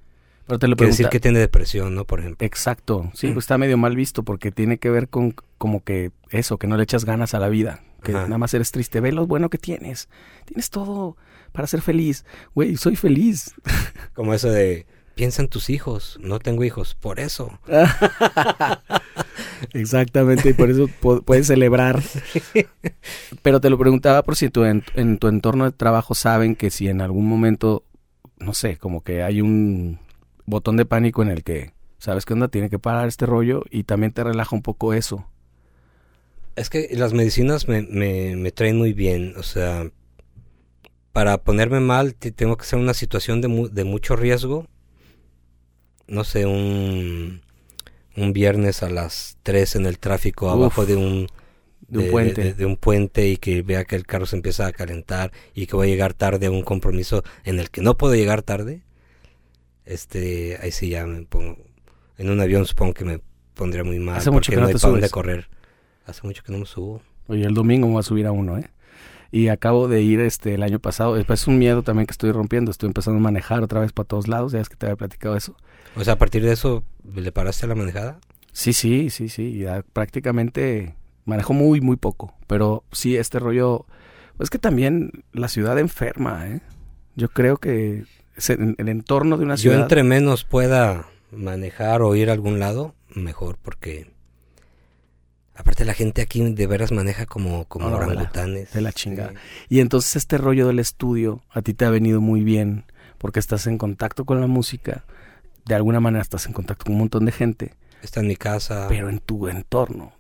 Pero 0.46 0.59
te 0.59 0.68
lo 0.68 0.76
que 0.76 0.84
decir 0.84 1.09
que 1.09 1.18
tiene 1.20 1.38
depresión, 1.38 1.94
¿no? 1.94 2.05
Por 2.05 2.20
ejemplo. 2.20 2.46
Exacto. 2.46 3.10
Sí, 3.14 3.28
pues 3.28 3.44
está 3.44 3.56
medio 3.56 3.78
mal 3.78 3.96
visto 3.96 4.22
porque 4.22 4.52
tiene 4.52 4.76
que 4.76 4.90
ver 4.90 5.09
con 5.09 5.34
como 5.56 5.82
que 5.82 6.10
eso, 6.28 6.59
que 6.59 6.66
no 6.66 6.76
le 6.76 6.82
echas 6.82 7.06
ganas 7.06 7.32
a 7.32 7.38
la 7.38 7.48
vida. 7.48 7.82
Que 8.05 8.12
Ajá. 8.12 8.22
nada 8.24 8.39
más 8.39 8.55
eres 8.55 8.70
triste. 8.70 9.01
Ve 9.01 9.10
lo 9.10 9.26
bueno 9.26 9.51
que 9.51 9.59
tienes. 9.59 10.09
Tienes 10.44 10.70
todo 10.70 11.16
para 11.52 11.66
ser 11.66 11.81
feliz. 11.81 12.24
Güey, 12.55 12.76
soy 12.76 12.94
feliz. 12.97 13.55
Como 14.14 14.35
eso 14.35 14.51
de, 14.51 14.86
piensa 15.16 15.43
en 15.43 15.48
tus 15.48 15.70
hijos. 15.70 16.18
No 16.22 16.39
tengo 16.39 16.62
hijos, 16.64 16.94
por 16.94 17.18
eso. 17.18 17.59
Exactamente, 19.72 20.51
y 20.51 20.52
por 20.52 20.70
eso 20.70 20.89
pu- 21.01 21.24
puedes 21.24 21.47
celebrar. 21.47 22.02
Pero 23.43 23.60
te 23.60 23.70
lo 23.70 23.78
preguntaba 23.78 24.22
por 24.22 24.36
si 24.36 24.51
tu 24.51 24.64
en, 24.64 24.85
en 24.94 25.18
tu 25.18 25.28
entorno 25.28 25.64
de 25.64 25.72
trabajo 25.72 26.14
saben 26.14 26.56
que 26.56 26.70
si 26.70 26.89
en 26.89 27.01
algún 27.01 27.26
momento, 27.26 27.85
no 28.39 28.55
sé, 28.55 28.76
como 28.76 29.02
que 29.02 29.22
hay 29.22 29.40
un 29.40 29.98
botón 30.47 30.76
de 30.76 30.85
pánico 30.85 31.22
en 31.22 31.28
el 31.31 31.43
que, 31.43 31.72
¿sabes 31.98 32.24
qué 32.24 32.35
onda? 32.35 32.48
Tiene 32.48 32.70
que 32.70 32.78
parar 32.78 33.09
este 33.09 33.26
rollo 33.26 33.62
y 33.70 33.85
también 33.85 34.12
te 34.12 34.22
relaja 34.24 34.55
un 34.55 34.62
poco 34.62 34.93
eso. 34.93 35.26
Es 36.56 36.70
que 36.70 36.89
las 36.93 37.12
medicinas 37.12 37.68
me, 37.68 37.82
me, 37.82 38.36
me 38.36 38.52
traen 38.52 38.76
muy 38.78 38.93
bien, 38.93 39.35
o 39.36 39.43
sea, 39.43 39.90
para 41.12 41.39
ponerme 41.39 41.81
mal 41.81 42.14
te- 42.14 42.32
tengo 42.32 42.56
que 42.56 42.64
ser 42.66 42.78
una 42.78 42.94
situación 42.94 43.40
de, 43.40 43.48
mu- 43.48 43.68
de 43.68 43.85
mucho 43.85 44.16
riesgo. 44.16 44.66
No 46.06 46.24
sé, 46.24 46.44
un, 46.47 47.40
un 48.16 48.32
viernes 48.32 48.82
a 48.82 48.90
las 48.90 49.39
3 49.43 49.76
en 49.76 49.86
el 49.86 49.98
tráfico 49.98 50.47
Uf, 50.47 50.52
abajo 50.52 50.86
de 50.86 50.97
un, 50.97 51.28
De 51.89 51.98
un 51.98 52.10
puente. 52.10 52.43
de- 52.43 52.55
de 52.55 52.66
un 52.66 52.76
puente 52.76 53.28
y 53.28 53.36
que 53.39 53.62
vea 53.62 53.85
que 53.85 53.97
el 53.97 54.06
carro 54.06 54.26
se 54.26 54.36
empieza 54.36 54.66
a 54.66 54.72
calentar 54.72 55.32
y 55.55 55.66
que 55.66 55.76
voy 55.76 55.89
a 55.89 55.90
llegar 55.90 56.14
tarde 56.14 56.47
a 56.47 56.51
un 56.51 56.62
compromiso 56.62 57.22
en 57.44 57.59
el 57.60 57.70
que 57.70 57.82
no 57.82 57.97
puedo 57.98 58.14
llegar 58.14 58.43
tarde. 58.43 58.82
Este, 59.85 60.59
ahí 60.62 60.72
sí 60.72 60.89
ya 60.90 61.06
me 61.06 61.22
pongo, 61.26 61.59
en 62.18 62.31
un 62.31 62.40
avión 62.40 62.64
supongo 62.66 62.94
que 62.94 63.05
me 63.05 63.20
pondría 63.55 63.85
muy 63.85 63.98
mal 63.98 64.16
Hace 64.18 64.31
mucho 64.31 64.51
porque 64.51 64.55
que 64.55 64.60
no 64.60 64.62
no 64.62 64.68
hay 64.68 64.74
te 64.74 64.78
para 64.81 64.93
dónde 64.93 65.09
subes. 65.09 65.12
correr. 65.12 65.48
Hace 66.06 66.26
mucho 66.26 66.43
que 66.43 66.52
no 66.52 66.59
me 66.59 66.66
subo. 66.66 67.01
Oye, 67.26 67.44
el 67.44 67.55
domingo 67.55 67.86
me 67.86 67.94
voy 67.94 68.01
a 68.01 68.05
subir 68.05 68.26
a 68.26 68.32
uno, 68.32 68.59
¿eh? 68.59 68.70
Y 69.32 69.48
acabo 69.48 69.89
de 69.89 70.02
ir 70.02 70.20
este 70.20 70.55
el 70.55 70.62
año 70.62 70.78
pasado. 70.78 71.16
Es 71.16 71.28
es 71.28 71.48
un 71.48 71.59
miedo 71.59 71.82
también 71.82 72.06
que 72.06 72.12
estoy 72.12 72.31
rompiendo. 72.31 72.70
Estoy 72.70 72.86
empezando 72.89 73.18
a 73.18 73.22
manejar 73.22 73.62
otra 73.62 73.81
vez 73.81 73.93
para 73.93 74.06
todos 74.06 74.28
lados. 74.28 74.52
Ya 74.52 74.60
es 74.60 74.68
que 74.68 74.76
te 74.76 74.86
había 74.86 74.97
platicado 74.97 75.36
eso. 75.36 75.56
O 75.97 76.05
sea, 76.05 76.14
a 76.14 76.18
partir 76.18 76.44
de 76.44 76.52
eso, 76.52 76.85
¿le 77.14 77.32
paraste 77.32 77.66
a 77.66 77.68
la 77.68 77.74
manejada? 77.74 78.18
Sí, 78.52 78.72
sí, 78.72 79.10
sí, 79.10 79.28
sí. 79.28 79.59
Ya 79.59 79.82
prácticamente 79.93 80.94
manejo 81.24 81.52
muy, 81.52 81.81
muy 81.81 81.97
poco. 81.97 82.35
Pero 82.47 82.85
sí, 82.93 83.16
este 83.16 83.40
rollo. 83.40 83.86
Es 84.39 84.51
que 84.51 84.59
también 84.59 85.24
la 85.32 85.48
ciudad 85.48 85.78
enferma, 85.78 86.47
¿eh? 86.48 86.60
Yo 87.16 87.28
creo 87.28 87.56
que 87.56 88.05
el 88.48 88.89
entorno 88.89 89.36
de 89.36 89.44
una 89.44 89.55
Yo 89.55 89.62
ciudad. 89.70 89.82
entre 89.82 90.02
menos 90.02 90.44
pueda 90.44 91.06
manejar 91.32 92.02
o 92.02 92.14
ir 92.14 92.31
a 92.31 92.32
algún 92.32 92.59
lado, 92.59 92.94
mejor, 93.14 93.59
porque... 93.62 94.14
Aparte 95.56 95.85
la 95.85 95.94
gente 95.94 96.20
aquí 96.22 96.40
de 96.52 96.66
veras 96.66 96.90
maneja 96.90 97.26
como, 97.26 97.64
como 97.66 97.85
No, 97.89 97.90
no, 97.93 98.01
de 98.01 98.06
la- 98.06 98.12
orangutanes. 98.12 98.72
de 98.72 98.81
la 98.81 98.93
chingada. 98.93 99.31
Sí. 99.31 99.36
Y 99.76 99.81
entonces 99.81 100.16
este 100.16 100.36
rollo 100.39 100.66
del 100.66 100.81
estudio 100.81 101.43
a 101.51 101.62
ti 101.62 101.74
te 101.74 101.85
ha 101.85 101.90
venido 101.90 102.20
muy 102.20 102.43
bien 102.43 102.85
porque 103.18 103.39
estás 103.40 103.66
en 103.68 103.78
contacto 103.78 104.24
con 104.24 104.40
la 104.40 104.47
música. 104.48 105.05
De 105.64 105.74
alguna 105.74 106.01
manera 106.01 106.22
estás 106.22 106.47
en 106.47 106.52
contacto 106.52 106.85
con 106.86 106.94
un 106.94 106.98
montón 107.01 107.24
de 107.24 107.32
gente, 107.32 107.74
Está 108.02 108.20
en 108.20 108.26
mi 108.26 108.36
casa. 108.36 108.86
pero 108.89 109.09
en 109.09 109.18
tu 109.20 109.48
entorno. 109.48 110.12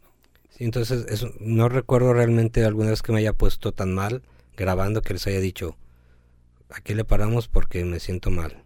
Sí, 0.50 0.64
entonces 0.64 1.04
eso, 1.08 1.32
no 1.40 1.68
recuerdo 1.68 2.12
realmente 2.14 2.64
alguna 2.64 2.90
vez 2.90 3.02
que 3.02 3.10
me 3.12 3.18
haya 3.18 3.32
puesto 3.32 3.72
tan 3.72 3.92
mal 3.92 4.22
grabando 4.56 5.02
que 5.02 5.14
les 5.14 5.26
haya 5.26 5.40
dicho, 5.40 5.76
aquí 6.70 6.94
le 6.94 7.04
paramos 7.04 7.48
porque 7.48 7.84
me 7.84 7.98
siento 7.98 8.30
mal. 8.30 8.62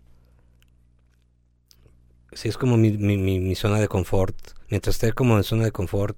Sí, 2.32 2.49
es 2.49 2.59
como 2.59 2.77
mi, 2.77 2.90
mi, 2.93 3.16
mi, 3.16 3.40
mi 3.40 3.55
zona 3.55 3.81
de 3.81 3.89
confort. 3.89 4.36
Mientras 4.69 4.97
esté 4.97 5.12
como 5.15 5.36
en 5.39 5.45
zona 5.45 5.65
de 5.65 5.73
confort, 5.73 6.16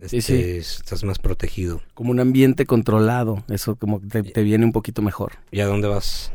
este, 0.00 0.20
sí. 0.22 0.56
estás 0.58 1.04
más 1.04 1.18
protegido. 1.18 1.80
Como 1.94 2.10
un 2.10 2.20
ambiente 2.20 2.66
controlado. 2.66 3.44
Eso 3.48 3.76
como 3.76 4.00
te, 4.00 4.22
te 4.22 4.42
viene 4.42 4.64
un 4.64 4.72
poquito 4.72 5.02
mejor. 5.02 5.32
¿Y 5.50 5.60
a 5.60 5.66
dónde 5.66 5.88
vas? 5.88 6.32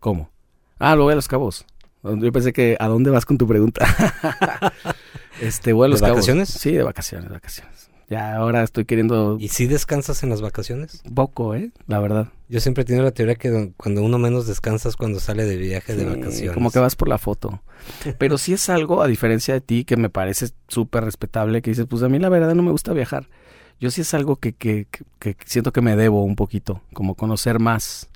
¿Cómo? 0.00 0.30
Ah, 0.78 0.94
lo 0.96 1.04
voy 1.04 1.12
a 1.12 1.16
Los 1.16 1.28
Cabos. 1.28 1.64
Yo 2.02 2.32
pensé 2.32 2.52
que 2.52 2.76
¿a 2.78 2.86
dónde 2.88 3.10
vas 3.10 3.24
con 3.26 3.38
tu 3.38 3.46
pregunta? 3.46 3.84
este, 5.40 5.72
voy 5.72 5.84
a 5.84 5.88
¿De 5.88 5.90
Los 5.90 6.00
Cabos. 6.00 6.16
vacaciones? 6.16 6.48
Sí, 6.48 6.72
de 6.72 6.82
vacaciones, 6.82 7.30
vacaciones. 7.30 7.87
Ya 8.08 8.34
ahora 8.36 8.62
estoy 8.62 8.86
queriendo 8.86 9.36
¿Y 9.38 9.48
si 9.48 9.66
descansas 9.66 10.22
en 10.22 10.30
las 10.30 10.40
vacaciones? 10.40 11.02
poco, 11.14 11.54
¿eh? 11.54 11.70
La 11.86 12.00
verdad. 12.00 12.28
Yo 12.48 12.58
siempre 12.60 12.82
he 12.82 12.84
tenido 12.86 13.04
la 13.04 13.10
teoría 13.10 13.34
que 13.34 13.72
cuando 13.76 14.02
uno 14.02 14.18
menos 14.18 14.46
descansa 14.46 14.88
es 14.88 14.96
cuando 14.96 15.20
sale 15.20 15.44
de 15.44 15.56
viaje 15.56 15.94
de 15.94 16.06
vacaciones. 16.06 16.54
Como 16.54 16.70
que 16.70 16.78
vas 16.78 16.96
por 16.96 17.08
la 17.08 17.18
foto. 17.18 17.60
Pero 18.16 18.38
sí 18.38 18.54
es 18.54 18.70
algo, 18.70 19.02
a 19.02 19.06
diferencia 19.06 19.52
de 19.52 19.60
ti, 19.60 19.84
que 19.84 19.98
me 19.98 20.08
parece 20.08 20.48
súper 20.68 21.04
respetable, 21.04 21.60
que 21.60 21.70
dices, 21.70 21.84
pues 21.86 22.02
a 22.02 22.08
mí 22.08 22.18
la 22.18 22.30
verdad 22.30 22.54
no 22.54 22.62
me 22.62 22.70
gusta 22.70 22.94
viajar. 22.94 23.28
Yo 23.78 23.90
sí 23.90 24.00
es 24.00 24.14
algo 24.14 24.36
que, 24.36 24.54
que, 24.54 24.86
que, 25.18 25.34
que 25.34 25.36
siento 25.44 25.72
que 25.72 25.82
me 25.82 25.94
debo 25.94 26.24
un 26.24 26.34
poquito, 26.34 26.80
como 26.94 27.14
conocer 27.14 27.58
más. 27.60 28.08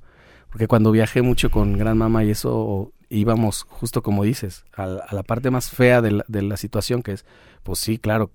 Porque 0.48 0.66
cuando 0.68 0.90
viajé 0.90 1.20
mucho 1.20 1.50
con 1.50 1.76
Gran 1.76 1.98
Mama 1.98 2.24
y 2.24 2.30
eso, 2.30 2.92
íbamos, 3.10 3.64
justo 3.68 4.02
como 4.02 4.24
dices, 4.24 4.64
a, 4.74 4.86
la- 4.86 5.04
a 5.06 5.14
la 5.14 5.22
parte 5.22 5.50
más 5.50 5.70
fea 5.70 6.00
de 6.00 6.10
la, 6.12 6.24
de 6.28 6.40
la 6.42 6.56
situación, 6.56 7.02
que 7.02 7.12
es, 7.12 7.26
pues 7.62 7.78
sí, 7.78 7.98
claro. 7.98 8.30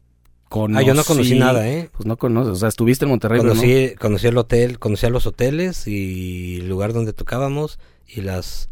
Ah, 0.49 0.81
yo 0.81 0.93
no 0.93 1.03
conocí 1.03 1.37
nada, 1.37 1.67
¿eh? 1.69 1.89
Pues 1.91 2.05
no 2.05 2.17
conoces, 2.17 2.53
o 2.53 2.55
sea, 2.55 2.69
estuviste 2.69 3.05
en 3.05 3.09
Monterrey, 3.09 3.41
pero 3.41 3.53
no. 3.53 3.59
Conocí, 3.59 3.95
conocí 3.95 4.27
el 4.27 4.37
hotel, 4.37 4.79
conocí 4.79 5.05
a 5.05 5.09
los 5.09 5.27
hoteles 5.27 5.87
y 5.87 6.59
el 6.59 6.69
lugar 6.69 6.93
donde 6.93 7.13
tocábamos 7.13 7.79
y 8.07 8.21
las, 8.21 8.69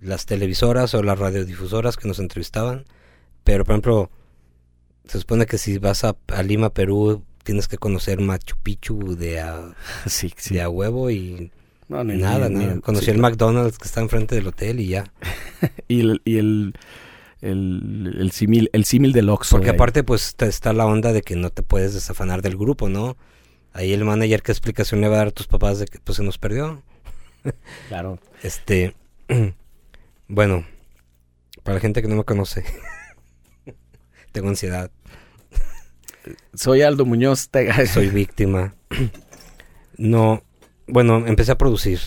las 0.00 0.26
televisoras 0.26 0.94
o 0.94 1.02
las 1.02 1.18
radiodifusoras 1.18 1.96
que 1.96 2.06
nos 2.06 2.20
entrevistaban. 2.20 2.84
Pero, 3.42 3.64
por 3.64 3.74
ejemplo, 3.74 4.10
se 5.06 5.18
supone 5.18 5.46
que 5.46 5.58
si 5.58 5.78
vas 5.78 6.04
a, 6.04 6.16
a 6.28 6.42
Lima, 6.42 6.70
Perú, 6.70 7.24
tienes 7.42 7.66
que 7.66 7.78
conocer 7.78 8.20
Machu 8.20 8.56
Picchu 8.62 9.16
de 9.16 9.40
a, 9.40 9.74
Sí, 10.06 10.32
sí. 10.36 10.54
de 10.54 10.62
a 10.62 10.68
huevo 10.68 11.10
y 11.10 11.50
No, 11.88 12.04
nada, 12.04 12.48
nada. 12.48 12.80
Conocí 12.80 13.06
sí, 13.06 13.10
el 13.10 13.18
McDonald's 13.18 13.78
que 13.78 13.88
está 13.88 14.00
enfrente 14.00 14.36
del 14.36 14.46
hotel 14.46 14.80
y 14.80 14.88
ya. 14.88 15.12
Y 15.88 16.00
el, 16.00 16.22
y 16.24 16.38
el, 16.38 16.74
el, 17.42 18.16
el 18.18 18.30
símil, 18.32 18.70
el 18.72 18.84
símil 18.84 19.12
del 19.12 19.28
Oxxo. 19.30 19.56
Porque 19.56 19.66
de 19.70 19.74
aparte, 19.74 20.02
pues 20.04 20.34
está 20.40 20.72
la 20.72 20.86
onda 20.86 21.12
de 21.12 21.22
que 21.22 21.36
no 21.36 21.50
te 21.50 21.62
puedes 21.62 21.94
desafanar 21.94 22.42
del 22.42 22.56
grupo, 22.56 22.88
¿no? 22.88 23.16
Ahí 23.72 23.92
el 23.92 24.04
manager, 24.04 24.42
¿qué 24.42 24.52
explicación 24.52 25.00
le 25.00 25.08
va 25.08 25.14
a 25.14 25.18
dar 25.18 25.28
a 25.28 25.32
tus 25.32 25.46
papás 25.46 25.78
de 25.78 25.86
que 25.86 25.98
pues 26.00 26.16
se 26.16 26.22
nos 26.22 26.38
perdió? 26.38 26.82
Claro. 27.88 28.18
Este, 28.42 28.94
bueno, 30.28 30.66
para 31.62 31.76
la 31.76 31.80
gente 31.80 32.02
que 32.02 32.08
no 32.08 32.16
me 32.16 32.24
conoce, 32.24 32.64
tengo 34.32 34.48
ansiedad, 34.48 34.90
Soy 36.54 36.82
Aldo 36.82 37.06
Muñoz. 37.06 37.48
te- 37.48 37.86
soy 37.86 38.08
víctima. 38.08 38.74
No, 39.96 40.42
bueno, 40.86 41.26
empecé 41.26 41.52
a 41.52 41.58
producir, 41.58 42.00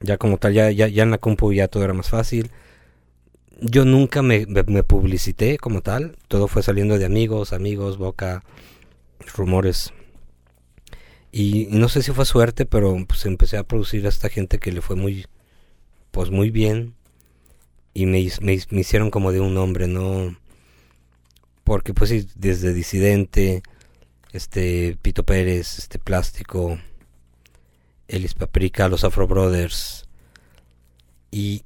ya 0.00 0.16
como 0.16 0.38
tal, 0.38 0.54
ya, 0.54 0.70
ya, 0.70 0.88
ya 0.88 1.02
en 1.02 1.10
la 1.10 1.18
compu 1.18 1.52
ya 1.52 1.68
todo 1.68 1.84
era 1.84 1.92
más 1.92 2.08
fácil. 2.08 2.50
Yo 3.60 3.84
nunca 3.84 4.22
me, 4.22 4.46
me, 4.46 4.82
publicité 4.82 5.56
como 5.58 5.80
tal, 5.80 6.16
todo 6.28 6.46
fue 6.48 6.62
saliendo 6.62 6.98
de 6.98 7.06
amigos, 7.06 7.52
amigos, 7.52 7.96
boca, 7.96 8.44
rumores. 9.34 9.92
Y, 11.32 11.68
no 11.70 11.88
sé 11.88 12.02
si 12.02 12.12
fue 12.12 12.24
suerte, 12.26 12.66
pero 12.66 12.96
pues 13.06 13.24
empecé 13.26 13.56
a 13.56 13.64
producir 13.64 14.06
a 14.06 14.10
esta 14.10 14.28
gente 14.28 14.58
que 14.58 14.72
le 14.72 14.82
fue 14.82 14.96
muy, 14.96 15.26
pues 16.10 16.30
muy 16.30 16.50
bien. 16.50 16.94
Y 17.94 18.06
me, 18.06 18.26
me, 18.40 18.52
hicieron 18.80 19.10
como 19.10 19.32
de 19.32 19.40
un 19.40 19.56
hombre, 19.56 19.86
¿no? 19.86 20.36
Porque 21.64 21.94
pues 21.94 22.10
sí, 22.10 22.26
desde 22.36 22.74
Disidente, 22.74 23.62
este 24.32 24.96
Pito 25.02 25.24
Pérez, 25.24 25.78
este 25.78 25.98
Plástico, 25.98 26.78
Elis 28.08 28.34
Paprika, 28.34 28.88
los 28.88 29.04
Afro 29.04 29.26
Brothers. 29.26 30.06
Y, 31.30 31.64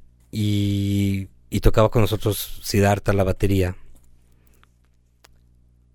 y 1.51 1.61
tocaba 1.61 1.91
con 1.91 2.03
nosotros 2.03 2.61
Siddhartha 2.63 3.13
la 3.13 3.25
batería. 3.25 3.77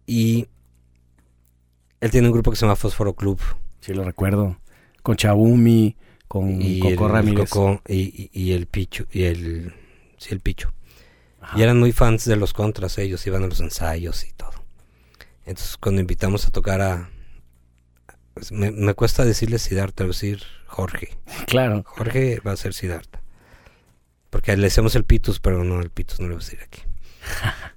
Y 0.06 0.48
él 2.02 2.12
tiene 2.12 2.28
un 2.28 2.34
grupo 2.34 2.52
que 2.52 2.58
se 2.58 2.66
llama 2.66 2.76
Fósforo 2.76 3.14
Club. 3.14 3.40
Sí, 3.82 3.94
lo 3.94 4.04
recuerdo. 4.04 4.58
Con 5.02 5.16
Chabumi, 5.16 5.96
con 6.28 6.62
y 6.62 6.80
Coco 6.80 7.06
el, 7.08 7.12
Ramírez. 7.12 7.50
Coco 7.50 7.82
y, 7.88 8.30
y- 8.34 8.42
y 8.42 8.52
el 8.54 8.68
Picho, 8.68 9.06
y 9.12 9.24
el, 9.24 9.74
sí, 10.18 10.30
el 10.34 10.40
Picho. 10.40 10.74
Y 11.56 11.62
eran 11.62 11.80
muy 11.80 11.92
fans 11.92 12.26
de 12.26 12.36
los 12.38 12.54
contras, 12.54 12.98
ellos 12.98 13.26
iban 13.28 13.44
a 13.44 13.48
los 13.48 13.60
ensayos 13.60 14.26
y 14.26 14.34
todo. 14.34 14.54
Entonces 15.46 15.78
cuando 15.78 16.02
invitamos 16.02 16.48
a 16.48 16.50
tocar 16.50 16.82
a... 16.82 17.10
me, 18.50 18.72
me 18.72 18.94
cuesta 18.96 19.24
decirle 19.26 19.60
Siddhartha, 19.60 20.06
decir 20.06 20.42
Jorge. 20.66 21.18
Claro. 21.46 21.84
Jorge 21.86 22.40
va 22.40 22.54
a 22.54 22.58
ser 22.58 22.74
Siddhartha. 22.74 23.22
Porque 24.30 24.56
le 24.58 24.64
decíamos 24.64 24.96
el 24.96 25.06
Pitus, 25.06 25.40
pero 25.40 25.64
no, 25.64 25.80
el 25.80 25.90
Pitus 25.90 26.20
no 26.20 26.28
le 26.28 26.36
a 26.36 26.38
decir 26.38 26.60
aquí. 26.62 26.82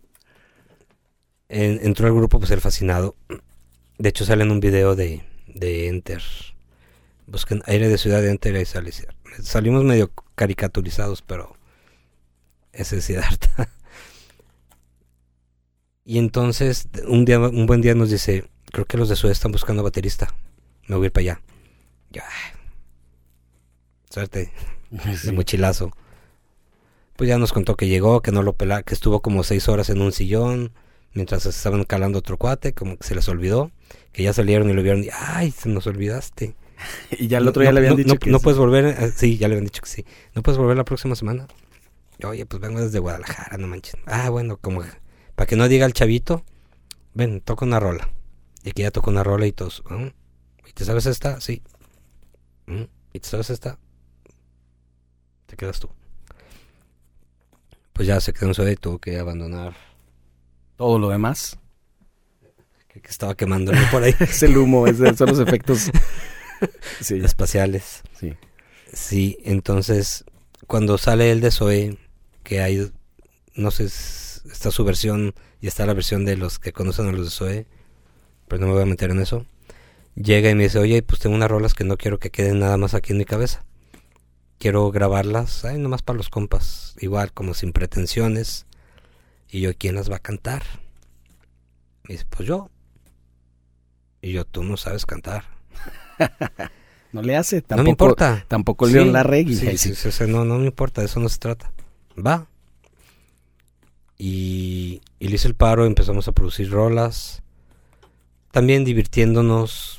En- 1.48 1.80
entró 1.86 2.06
al 2.06 2.14
grupo, 2.14 2.38
pues 2.38 2.50
el 2.50 2.60
fascinado. 2.60 3.16
De 3.98 4.10
hecho, 4.10 4.24
sale 4.24 4.44
en 4.44 4.50
un 4.50 4.60
video 4.60 4.94
de, 4.96 5.24
de 5.46 5.88
Enter. 5.88 6.22
Busquen 7.26 7.62
aire 7.66 7.88
de 7.88 7.98
ciudad 7.98 8.20
de 8.20 8.30
Enter 8.30 8.54
y 8.56 8.64
sale. 8.64 8.90
Salimos 9.42 9.84
medio 9.84 10.12
caricaturizados, 10.34 11.22
pero 11.22 11.56
ese 12.72 12.98
es 12.98 13.04
Siddhartha. 13.04 13.68
Y 16.04 16.18
entonces, 16.18 16.88
un 17.06 17.24
día, 17.24 17.38
un 17.38 17.66
buen 17.66 17.82
día 17.82 17.94
nos 17.94 18.10
dice, 18.10 18.48
creo 18.72 18.86
que 18.86 18.96
los 18.96 19.08
de 19.08 19.16
Suez 19.16 19.32
están 19.32 19.52
buscando 19.52 19.82
baterista. 19.82 20.34
Me 20.86 20.96
voy 20.96 21.04
a 21.04 21.06
ir 21.06 21.12
para 21.12 21.22
allá. 21.22 21.40
Ya. 22.10 22.24
Suerte 24.10 24.50
de 24.90 25.32
mochilazo. 25.32 25.92
Pues 27.18 27.26
ya 27.26 27.36
nos 27.36 27.52
contó 27.52 27.76
que 27.76 27.88
llegó, 27.88 28.22
que 28.22 28.30
no 28.30 28.42
lo 28.44 28.52
pela, 28.52 28.84
que 28.84 28.94
estuvo 28.94 29.20
como 29.22 29.42
seis 29.42 29.68
horas 29.68 29.90
en 29.90 30.00
un 30.00 30.12
sillón, 30.12 30.72
mientras 31.14 31.44
estaban 31.46 31.82
calando 31.82 32.20
otro 32.20 32.36
cuate, 32.38 32.74
como 32.74 32.96
que 32.96 33.04
se 33.04 33.16
les 33.16 33.28
olvidó, 33.28 33.72
que 34.12 34.22
ya 34.22 34.32
salieron 34.32 34.70
y 34.70 34.72
lo 34.72 34.84
vieron 34.84 35.02
y, 35.02 35.08
ay, 35.12 35.50
se 35.50 35.68
nos 35.68 35.86
olvidaste. 35.88 36.54
Y 37.10 37.26
ya 37.26 37.38
el 37.38 37.48
otro 37.48 37.62
día 37.62 37.72
No- 37.72 37.74
le 37.74 37.80
habían 37.80 37.94
no- 37.94 37.96
dicho 37.96 38.14
no, 38.14 38.20
que 38.20 38.30
no 38.30 38.38
sí. 38.38 38.44
puedes 38.44 38.58
volver, 38.58 38.84
eh, 38.86 39.10
sí, 39.14 39.36
ya 39.36 39.48
le 39.48 39.54
habían 39.54 39.64
dicho 39.64 39.82
que 39.82 39.88
sí. 39.90 40.06
¿No 40.36 40.42
puedes 40.44 40.58
volver 40.58 40.76
la 40.76 40.84
próxima 40.84 41.16
semana? 41.16 41.48
Oye, 42.24 42.46
pues 42.46 42.62
vengo 42.62 42.80
desde 42.80 43.00
Guadalajara, 43.00 43.58
no 43.58 43.66
manches. 43.66 43.96
Ah, 44.06 44.30
bueno, 44.30 44.56
como 44.58 44.82
para 45.34 45.46
que 45.48 45.56
no 45.56 45.66
diga 45.68 45.86
el 45.86 45.92
chavito, 45.92 46.44
ven, 47.14 47.40
toca 47.40 47.64
una 47.64 47.80
rola. 47.80 48.08
Y 48.62 48.70
aquí 48.70 48.82
ya 48.82 48.92
toca 48.92 49.10
una 49.10 49.24
rola 49.24 49.46
y 49.48 49.52
todos, 49.52 49.82
"¿Mm? 49.90 50.06
¿y 50.68 50.72
te 50.72 50.84
sabes 50.84 51.06
esta? 51.06 51.40
Sí. 51.40 51.62
"¿Mm? 52.66 52.82
¿Y 53.12 53.18
te 53.20 53.28
sabes 53.28 53.50
esta? 53.50 53.78
Te 55.46 55.56
quedas 55.56 55.80
tú. 55.80 55.88
Pues 57.98 58.06
ya 58.06 58.20
se 58.20 58.32
quedó 58.32 58.46
en 58.46 58.54
suave 58.54 58.72
y 58.74 58.76
tuvo 58.76 59.00
que 59.00 59.18
abandonar. 59.18 59.74
Todo 60.76 61.00
lo 61.00 61.08
demás 61.08 61.58
Que 62.86 63.00
que 63.00 63.08
estaba 63.10 63.36
quemándolo 63.36 63.80
por 63.90 64.04
ahí. 64.04 64.14
es 64.20 64.40
el 64.44 64.56
humo, 64.56 64.86
es, 64.86 64.98
son 65.18 65.28
los 65.28 65.40
efectos. 65.40 65.90
Sí, 67.00 67.20
espaciales. 67.22 68.02
sí. 68.18 68.34
Sí, 68.92 69.38
entonces 69.44 70.24
cuando 70.68 70.96
sale 70.96 71.32
el 71.32 71.40
de 71.40 71.50
Zoe, 71.50 71.98
que 72.44 72.60
hay, 72.60 72.92
no 73.54 73.70
sé, 73.72 73.84
está 73.84 74.70
su 74.70 74.84
versión 74.84 75.34
y 75.60 75.66
está 75.66 75.84
la 75.84 75.94
versión 75.94 76.24
de 76.24 76.36
los 76.36 76.60
que 76.60 76.72
conocen 76.72 77.08
a 77.08 77.12
los 77.12 77.24
de 77.24 77.30
Zoe, 77.30 77.66
pero 78.46 78.60
no 78.60 78.68
me 78.68 78.72
voy 78.74 78.82
a 78.82 78.86
meter 78.86 79.10
en 79.10 79.20
eso. 79.20 79.44
Llega 80.14 80.50
y 80.50 80.54
me 80.54 80.64
dice, 80.64 80.78
oye, 80.78 81.02
pues 81.02 81.20
tengo 81.20 81.34
unas 81.34 81.50
rolas 81.50 81.74
que 81.74 81.84
no 81.84 81.96
quiero 81.96 82.18
que 82.18 82.30
queden 82.30 82.60
nada 82.60 82.76
más 82.76 82.94
aquí 82.94 83.12
en 83.12 83.18
mi 83.18 83.24
cabeza. 83.24 83.64
Quiero 84.58 84.90
grabarlas, 84.90 85.64
ay, 85.64 85.78
nomás 85.78 86.02
para 86.02 86.16
los 86.16 86.30
compas, 86.30 86.96
igual 87.00 87.32
como 87.32 87.54
sin 87.54 87.72
pretensiones. 87.72 88.66
Y 89.50 89.60
yo, 89.60 89.70
¿quién 89.76 89.94
las 89.94 90.10
va 90.10 90.16
a 90.16 90.20
cantar? 90.20 90.62
Me 92.04 92.14
dice, 92.14 92.26
pues 92.28 92.48
yo. 92.48 92.70
Y 94.20 94.32
yo, 94.32 94.44
tú 94.44 94.64
no 94.64 94.76
sabes 94.76 95.06
cantar. 95.06 95.44
No 97.12 97.22
le 97.22 97.36
hace. 97.36 97.62
Tampoco, 97.62 97.76
no 97.78 97.84
me 97.84 97.90
importa. 97.90 98.44
Tampoco 98.48 98.86
León 98.86 99.06
Sí, 99.06 99.12
Larregui. 99.12 99.56
Sí, 99.78 99.94
no, 100.26 100.44
no 100.44 100.58
me 100.58 100.66
importa, 100.66 101.00
de 101.00 101.06
eso 101.06 101.20
no 101.20 101.28
se 101.28 101.38
trata. 101.38 101.72
Va. 102.14 102.46
Y, 104.18 105.00
y 105.18 105.28
le 105.28 105.36
hice 105.36 105.48
el 105.48 105.54
paro, 105.54 105.86
empezamos 105.86 106.28
a 106.28 106.32
producir 106.32 106.70
rolas. 106.70 107.42
También 108.50 108.84
divirtiéndonos. 108.84 109.97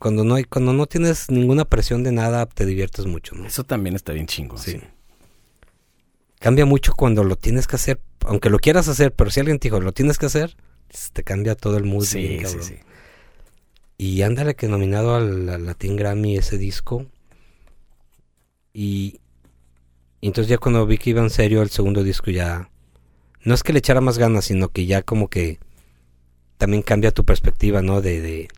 Cuando 0.00 0.24
no 0.24 0.34
hay, 0.34 0.44
cuando 0.44 0.72
no 0.72 0.86
tienes 0.86 1.30
ninguna 1.30 1.64
presión 1.66 2.02
de 2.02 2.10
nada, 2.10 2.46
te 2.46 2.66
diviertes 2.66 3.06
mucho, 3.06 3.36
¿no? 3.36 3.46
Eso 3.46 3.64
también 3.64 3.94
está 3.94 4.12
bien 4.12 4.26
chingo. 4.26 4.56
Sí. 4.56 4.72
Sí. 4.72 4.80
Cambia 6.40 6.64
mucho 6.64 6.94
cuando 6.94 7.22
lo 7.22 7.36
tienes 7.36 7.66
que 7.66 7.76
hacer, 7.76 8.00
aunque 8.20 8.48
lo 8.48 8.58
quieras 8.58 8.88
hacer, 8.88 9.12
pero 9.12 9.30
si 9.30 9.40
alguien 9.40 9.58
te 9.58 9.68
dijo, 9.68 9.78
lo 9.78 9.92
tienes 9.92 10.16
que 10.16 10.24
hacer, 10.24 10.56
te 11.12 11.22
cambia 11.22 11.54
todo 11.54 11.76
el 11.76 11.84
mood. 11.84 12.06
Sí, 12.06 12.26
bien, 12.26 12.48
sí, 12.48 12.58
sí. 12.62 12.76
Y 13.98 14.22
ándale 14.22 14.56
que 14.56 14.68
nominado 14.68 15.14
al, 15.14 15.46
al 15.50 15.66
Latin 15.66 15.96
Grammy 15.96 16.38
ese 16.38 16.56
disco. 16.56 17.04
Y, 18.72 19.20
y 20.22 20.28
entonces 20.28 20.48
ya 20.48 20.56
cuando 20.56 20.86
vi 20.86 20.96
que 20.96 21.10
iba 21.10 21.20
en 21.20 21.28
serio 21.28 21.60
el 21.60 21.68
segundo 21.68 22.02
disco 22.02 22.30
ya... 22.30 22.70
No 23.44 23.52
es 23.52 23.62
que 23.62 23.74
le 23.74 23.80
echara 23.80 24.00
más 24.00 24.16
ganas, 24.16 24.46
sino 24.46 24.70
que 24.70 24.86
ya 24.86 25.02
como 25.02 25.28
que 25.28 25.58
también 26.56 26.82
cambia 26.82 27.10
tu 27.10 27.26
perspectiva, 27.26 27.82
¿no? 27.82 28.00
De, 28.00 28.22
de 28.22 28.48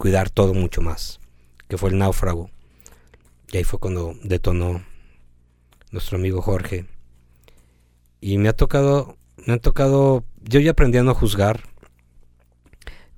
cuidar 0.00 0.30
todo 0.30 0.54
mucho 0.54 0.80
más. 0.80 1.20
Que 1.68 1.76
fue 1.76 1.90
el 1.90 1.98
náufrago. 1.98 2.50
Y 3.52 3.58
ahí 3.58 3.64
fue 3.64 3.78
cuando 3.78 4.14
detonó 4.24 4.82
nuestro 5.90 6.16
amigo 6.16 6.40
Jorge. 6.40 6.86
Y 8.18 8.38
me 8.38 8.48
ha 8.48 8.54
tocado, 8.54 9.18
me 9.46 9.52
ha 9.52 9.58
tocado, 9.58 10.24
yo 10.42 10.58
ya 10.58 10.70
aprendí 10.70 10.96
a 10.96 11.02
no 11.02 11.14
juzgar 11.14 11.64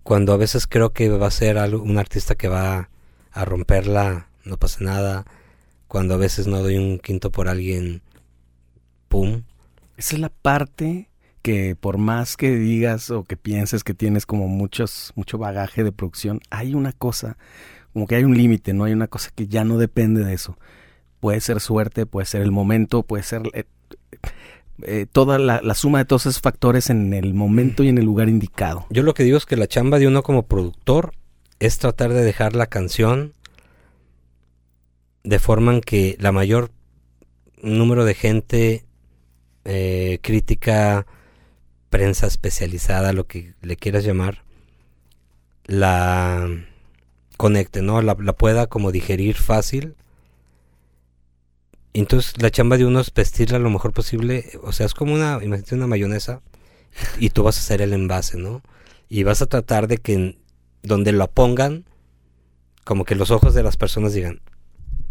cuando 0.03 0.33
a 0.33 0.37
veces 0.37 0.67
creo 0.67 0.93
que 0.93 1.09
va 1.09 1.29
a 1.29 1.31
ser 1.31 1.57
algo- 1.57 1.83
un 1.85 1.99
artista 1.99 2.35
que 2.35 2.49
va 2.49 2.91
a 3.31 3.45
romperla, 3.45 4.29
no 4.45 4.57
pasa 4.57 4.79
nada. 4.83 5.25
Cuando 5.87 6.15
a 6.15 6.19
veces 6.19 6.49
no 6.49 6.63
doy 6.63 6.79
un 6.79 6.99
quinto 6.99 7.31
por 7.31 7.49
alguien, 7.49 8.03
pum. 9.09 9.45
Esa 9.97 10.17
es 10.17 10.21
la 10.21 10.31
parte 10.31 11.12
que 11.43 11.77
por 11.77 11.99
más 11.99 12.37
que 12.37 12.57
digas 12.57 13.11
o 13.11 13.25
que 13.25 13.37
pienses 13.37 13.85
que 13.85 13.95
tienes 13.95 14.25
como 14.25 14.49
muchos, 14.49 15.13
mucho 15.17 15.39
bagaje 15.39 15.85
de 15.85 15.93
producción, 15.93 16.41
hay 16.51 16.75
una 16.75 16.93
cosa, 16.93 17.37
como 17.93 18.07
que 18.07 18.15
hay 18.15 18.25
un 18.25 18.37
límite, 18.37 18.73
¿no? 18.73 18.85
Hay 18.85 18.93
una 18.93 19.09
cosa 19.09 19.31
que 19.35 19.49
ya 19.49 19.65
no 19.65 19.77
depende 19.77 20.25
de 20.25 20.33
eso. 20.33 20.57
Puede 21.21 21.41
ser 21.41 21.61
suerte, 21.61 22.07
puede 22.07 22.27
ser 22.27 22.43
el 22.43 22.53
momento, 22.53 23.03
puede 23.03 23.25
ser 23.25 23.43
eh, 23.53 23.65
eh, 24.83 25.07
toda 25.11 25.39
la, 25.39 25.61
la 25.63 25.75
suma 25.75 25.99
de 25.99 26.05
todos 26.05 26.27
esos 26.27 26.41
factores 26.41 26.91
en 26.91 27.13
el 27.13 27.35
momento 27.35 27.83
y 27.83 27.89
en 27.89 27.99
el 27.99 28.05
lugar 28.05 28.29
indicado. 28.29 28.87
Yo 28.91 29.03
lo 29.03 29.15
que 29.15 29.25
digo 29.25 29.37
es 29.37 29.47
que 29.47 29.57
la 29.57 29.67
chamba 29.67 29.99
de 29.99 30.07
uno 30.07 30.23
como 30.23 30.45
productor 30.45 31.13
es 31.59 31.79
tratar 31.79 32.13
de 32.13 32.23
dejar 32.23 32.57
la 32.57 32.67
canción 32.67 33.35
de 35.25 35.39
forma 35.39 35.75
en 35.75 35.81
que 35.81 36.17
la 36.19 36.33
mayor 36.33 36.71
número 37.63 38.05
de 38.05 38.15
gente, 38.15 38.85
eh, 39.65 40.19
crítica, 40.23 41.07
prensa 41.93 42.27
especializada, 42.27 43.13
lo 43.13 43.27
que 43.27 43.53
le 43.61 43.77
quieras 43.77 44.03
llamar, 44.03 44.43
la 45.67 46.49
conecte, 47.37 47.83
¿no? 47.83 48.01
La, 48.01 48.17
la 48.19 48.33
pueda 48.33 48.67
como 48.67 48.91
digerir 48.93 49.37
fácil. 49.37 49.95
Entonces 51.93 52.41
la 52.41 52.51
chamba 52.51 52.79
de 52.79 52.87
uno 52.87 53.01
es 53.01 53.13
vestirla 53.13 53.59
lo 53.59 53.69
mejor 53.69 53.93
posible. 53.93 54.51
O 54.63 54.73
sea, 54.73 54.87
es 54.87 54.95
como 54.95 55.13
una, 55.13 55.39
imagínate 55.43 55.75
una 55.75 55.87
mayonesa 55.87 56.41
y 57.19 57.29
tú 57.29 57.43
vas 57.43 57.59
a 57.59 57.61
hacer 57.61 57.83
el 57.83 57.93
envase, 57.93 58.39
¿no? 58.39 58.63
Y 59.11 59.25
vas 59.25 59.43
a 59.43 59.47
tratar 59.47 59.87
de 59.87 59.99
que 59.99 60.39
donde 60.83 61.13
lo 61.13 61.31
pongan, 61.31 61.85
como 62.85 63.05
que 63.05 63.15
los 63.15 63.31
ojos 63.31 63.53
de 63.53 63.63
las 63.63 63.77
personas 63.77 64.15
digan, 64.15 64.41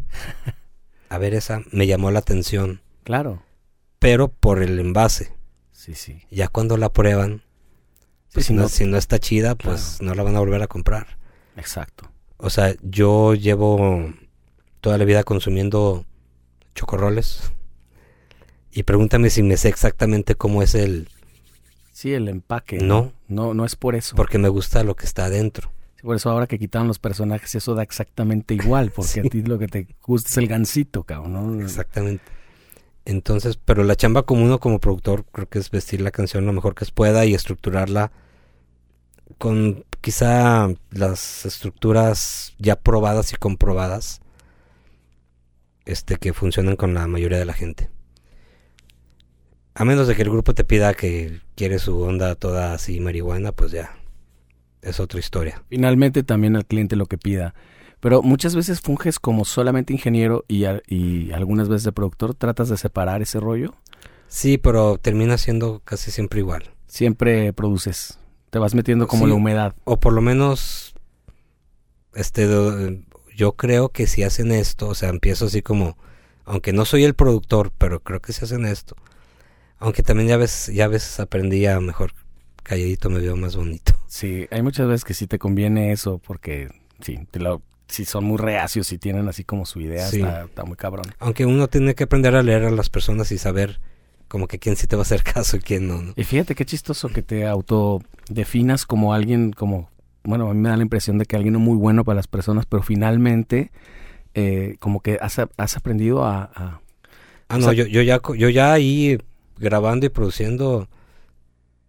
a 1.10 1.18
ver, 1.20 1.36
esa 1.36 1.62
me 1.72 1.86
llamó 1.86 2.10
la 2.10 2.20
atención, 2.20 2.82
Claro. 3.04 3.44
pero 4.00 4.30
por 4.30 4.64
el 4.64 4.80
envase. 4.80 5.32
Sí, 5.82 5.96
sí. 5.96 6.22
Ya 6.30 6.48
cuando 6.48 6.78
la 6.78 6.94
prueban, 6.94 7.42
pues 8.34 8.46
si 8.46 8.54
si, 8.54 8.54
no, 8.54 8.70
si 8.70 8.86
no 8.86 8.98
está 8.98 9.18
chida, 9.18 9.56
pues 9.56 10.00
no 10.00 10.14
la 10.14 10.22
van 10.22 10.36
a 10.36 10.40
volver 10.40 10.62
a 10.62 10.68
comprar. 10.68 11.18
Exacto. 11.58 12.08
O 12.38 12.52
sea, 12.52 12.76
yo 12.84 13.34
llevo 13.34 14.14
toda 14.80 15.00
la 15.00 15.06
vida 15.06 15.24
consumiendo 15.24 16.06
chocorroles. 16.76 17.52
Y 18.72 18.84
pregúntame 18.84 19.32
si 19.32 19.42
me 19.42 19.58
sé 19.58 19.70
exactamente 19.70 20.36
cómo 20.36 20.62
es 20.62 20.76
el... 20.76 21.10
Sí, 21.92 22.14
el 22.14 22.28
empaque. 22.28 22.78
No. 22.78 23.12
No, 23.28 23.56
no 23.56 23.66
es 23.66 23.76
por 23.76 23.96
eso. 23.96 24.16
Porque 24.16 24.38
me 24.38 24.50
gusta 24.50 24.84
lo 24.84 24.96
que 24.96 25.06
está 25.06 25.26
adentro. 25.26 25.72
Por 26.04 26.16
eso 26.16 26.30
ahora 26.30 26.46
que 26.46 26.60
quitaron 26.60 26.90
los 26.90 27.00
personajes, 27.00 27.56
eso 27.56 27.74
da 27.74 27.82
exactamente 27.82 28.54
igual, 28.54 28.92
porque 28.92 29.22
a 29.22 29.24
ti 29.24 29.42
lo 29.42 29.58
que 29.58 29.68
te 29.68 29.88
gusta 30.04 30.30
es 30.30 30.38
el 30.38 30.48
gancito, 30.48 31.06
cabrón. 31.06 31.58
¿no? 31.58 31.64
Exactamente. 31.66 32.41
Entonces, 33.06 33.58
pero 33.58 33.84
la 33.84 33.96
chamba 33.96 34.24
como 34.24 34.44
uno 34.44 34.60
como 34.60 34.80
productor 34.80 35.26
creo 35.32 35.50
que 35.50 35.60
es 35.60 35.72
vestir 35.72 36.02
la 36.02 36.12
canción 36.12 36.46
lo 36.46 36.54
mejor 36.54 36.76
que 36.76 36.86
pueda 36.94 37.26
y 37.26 37.34
estructurarla 37.34 38.12
con 39.38 39.86
quizá 40.02 40.68
las 40.92 41.46
estructuras 41.46 42.54
ya 42.60 42.76
probadas 42.76 43.34
y 43.34 43.38
comprobadas 43.38 44.22
este 45.86 46.18
que 46.18 46.34
funcionan 46.34 46.76
con 46.76 46.94
la 46.94 47.08
mayoría 47.08 47.40
de 47.40 47.46
la 47.46 47.54
gente. 47.54 47.90
A 49.74 49.86
menos 49.86 50.08
de 50.08 50.16
que 50.16 50.22
el 50.22 50.30
grupo 50.30 50.54
te 50.54 50.64
pida 50.64 50.94
que 50.94 51.42
quiere 51.56 51.80
su 51.80 52.00
onda 52.02 52.36
toda 52.36 52.74
así 52.74 53.00
marihuana, 53.00 53.52
pues 53.52 53.72
ya 53.72 53.98
es 54.82 55.00
otra 55.00 55.20
historia. 55.20 55.64
Finalmente 55.70 56.24
también 56.24 56.56
al 56.56 56.66
cliente 56.66 56.96
lo 56.96 57.06
que 57.06 57.18
pida. 57.18 57.54
Pero 58.02 58.22
muchas 58.22 58.56
veces 58.56 58.82
funges 58.82 59.20
como 59.20 59.46
solamente 59.46 59.94
ingeniero 59.94 60.44
y, 60.50 60.66
a- 60.66 60.82
y 60.88 61.32
algunas 61.32 61.70
veces 61.70 61.86
de 61.86 61.92
productor. 61.94 62.36
¿Tratas 62.36 62.68
de 62.70 62.76
separar 62.78 63.22
ese 63.22 63.40
rollo? 63.40 63.76
Sí, 64.28 64.58
pero 64.58 64.98
termina 64.98 65.38
siendo 65.38 65.82
casi 65.86 66.12
siempre 66.12 66.40
igual. 66.40 66.64
Siempre 66.88 67.54
produces. 67.54 68.18
Te 68.50 68.60
vas 68.60 68.74
metiendo 68.76 69.08
como 69.08 69.24
Sí. 69.26 69.30
la 69.30 69.36
humedad. 69.36 69.76
O 69.86 70.00
por 70.00 70.14
lo 70.14 70.22
menos, 70.22 70.94
este, 72.16 73.04
yo 73.36 73.54
creo 73.54 73.90
que 73.90 74.08
si 74.08 74.24
hacen 74.24 74.52
esto, 74.52 74.88
o 74.90 74.96
sea, 74.96 75.10
empiezo 75.10 75.46
así 75.46 75.62
como, 75.62 75.98
aunque 76.46 76.74
no 76.74 76.86
soy 76.86 77.04
el 77.04 77.14
productor, 77.14 77.72
pero 77.78 78.02
creo 78.02 78.20
que 78.20 78.34
si 78.34 78.44
hacen 78.44 78.66
esto, 78.66 78.96
aunque 79.80 80.04
también 80.04 80.28
ya 80.30 80.38
ves, 80.38 80.72
ya 80.74 80.86
a 80.86 80.90
veces 80.90 81.20
aprendí 81.20 81.66
a 81.66 81.80
mejor 81.80 82.14
calladito 82.64 83.10
me 83.10 83.20
veo 83.20 83.36
más 83.36 83.56
bonito. 83.56 83.94
Sí, 84.08 84.48
hay 84.52 84.62
muchas 84.62 84.88
veces 84.88 85.06
que 85.06 85.14
sí 85.14 85.28
te 85.28 85.40
conviene 85.40 85.92
eso 85.92 86.20
porque 86.20 86.70
sí, 87.02 87.20
te 87.32 87.40
lo, 87.40 87.62
si 87.92 88.06
son 88.06 88.24
muy 88.24 88.38
reacios 88.38 88.92
y 88.92 88.98
tienen 88.98 89.28
así 89.28 89.44
como 89.44 89.66
su 89.66 89.80
idea, 89.82 90.08
Sí. 90.08 90.18
está, 90.18 90.44
está 90.46 90.64
muy 90.66 90.76
cabrón. 90.78 91.06
Aunque 91.20 91.46
uno 91.46 91.68
tiene 91.68 91.94
que 91.94 92.06
aprender 92.06 92.36
a 92.36 92.42
leer 92.44 92.64
a 92.66 92.72
las 92.72 92.90
personas 92.90 93.32
y 93.32 93.38
saber 93.38 93.80
como 94.28 94.48
que 94.48 94.60
quién 94.60 94.76
sí 94.78 94.88
te 94.88 94.96
va 94.96 95.02
a 95.02 95.04
hacer 95.04 95.24
caso 95.36 95.58
y 95.58 95.60
quién 95.60 95.88
no, 95.88 96.02
¿no? 96.02 96.14
Y 96.16 96.24
fíjate 96.24 96.56
qué 96.56 96.66
chistoso 96.66 97.10
que 97.10 97.22
te 97.22 97.46
autodefinas 97.46 98.86
como 98.86 99.14
alguien, 99.14 99.52
como, 99.52 99.90
bueno, 100.24 100.50
a 100.50 100.54
mí 100.54 100.60
me 100.60 100.70
da 100.70 100.78
la 100.78 100.84
impresión 100.84 101.18
de 101.18 101.26
que 101.26 101.36
alguien 101.36 101.56
muy 101.58 101.78
bueno 101.78 102.04
para 102.06 102.16
las 102.16 102.28
personas, 102.28 102.66
pero 102.66 102.82
finalmente 102.84 103.72
eh, 104.34 104.78
como 104.80 105.02
que 105.02 105.18
has, 105.22 105.38
has 105.58 105.78
aprendido 105.78 106.24
a, 106.26 106.44
a- 106.56 106.82
Ah, 107.50 107.58
no, 107.58 107.66
sea- 107.66 107.74
yo, 107.74 107.86
yo 107.86 108.02
ya, 108.02 108.22
yo 108.38 108.48
ya 108.50 108.72
ahí 108.72 109.18
grabando 109.58 110.06
y 110.06 110.10
produciendo 110.10 110.88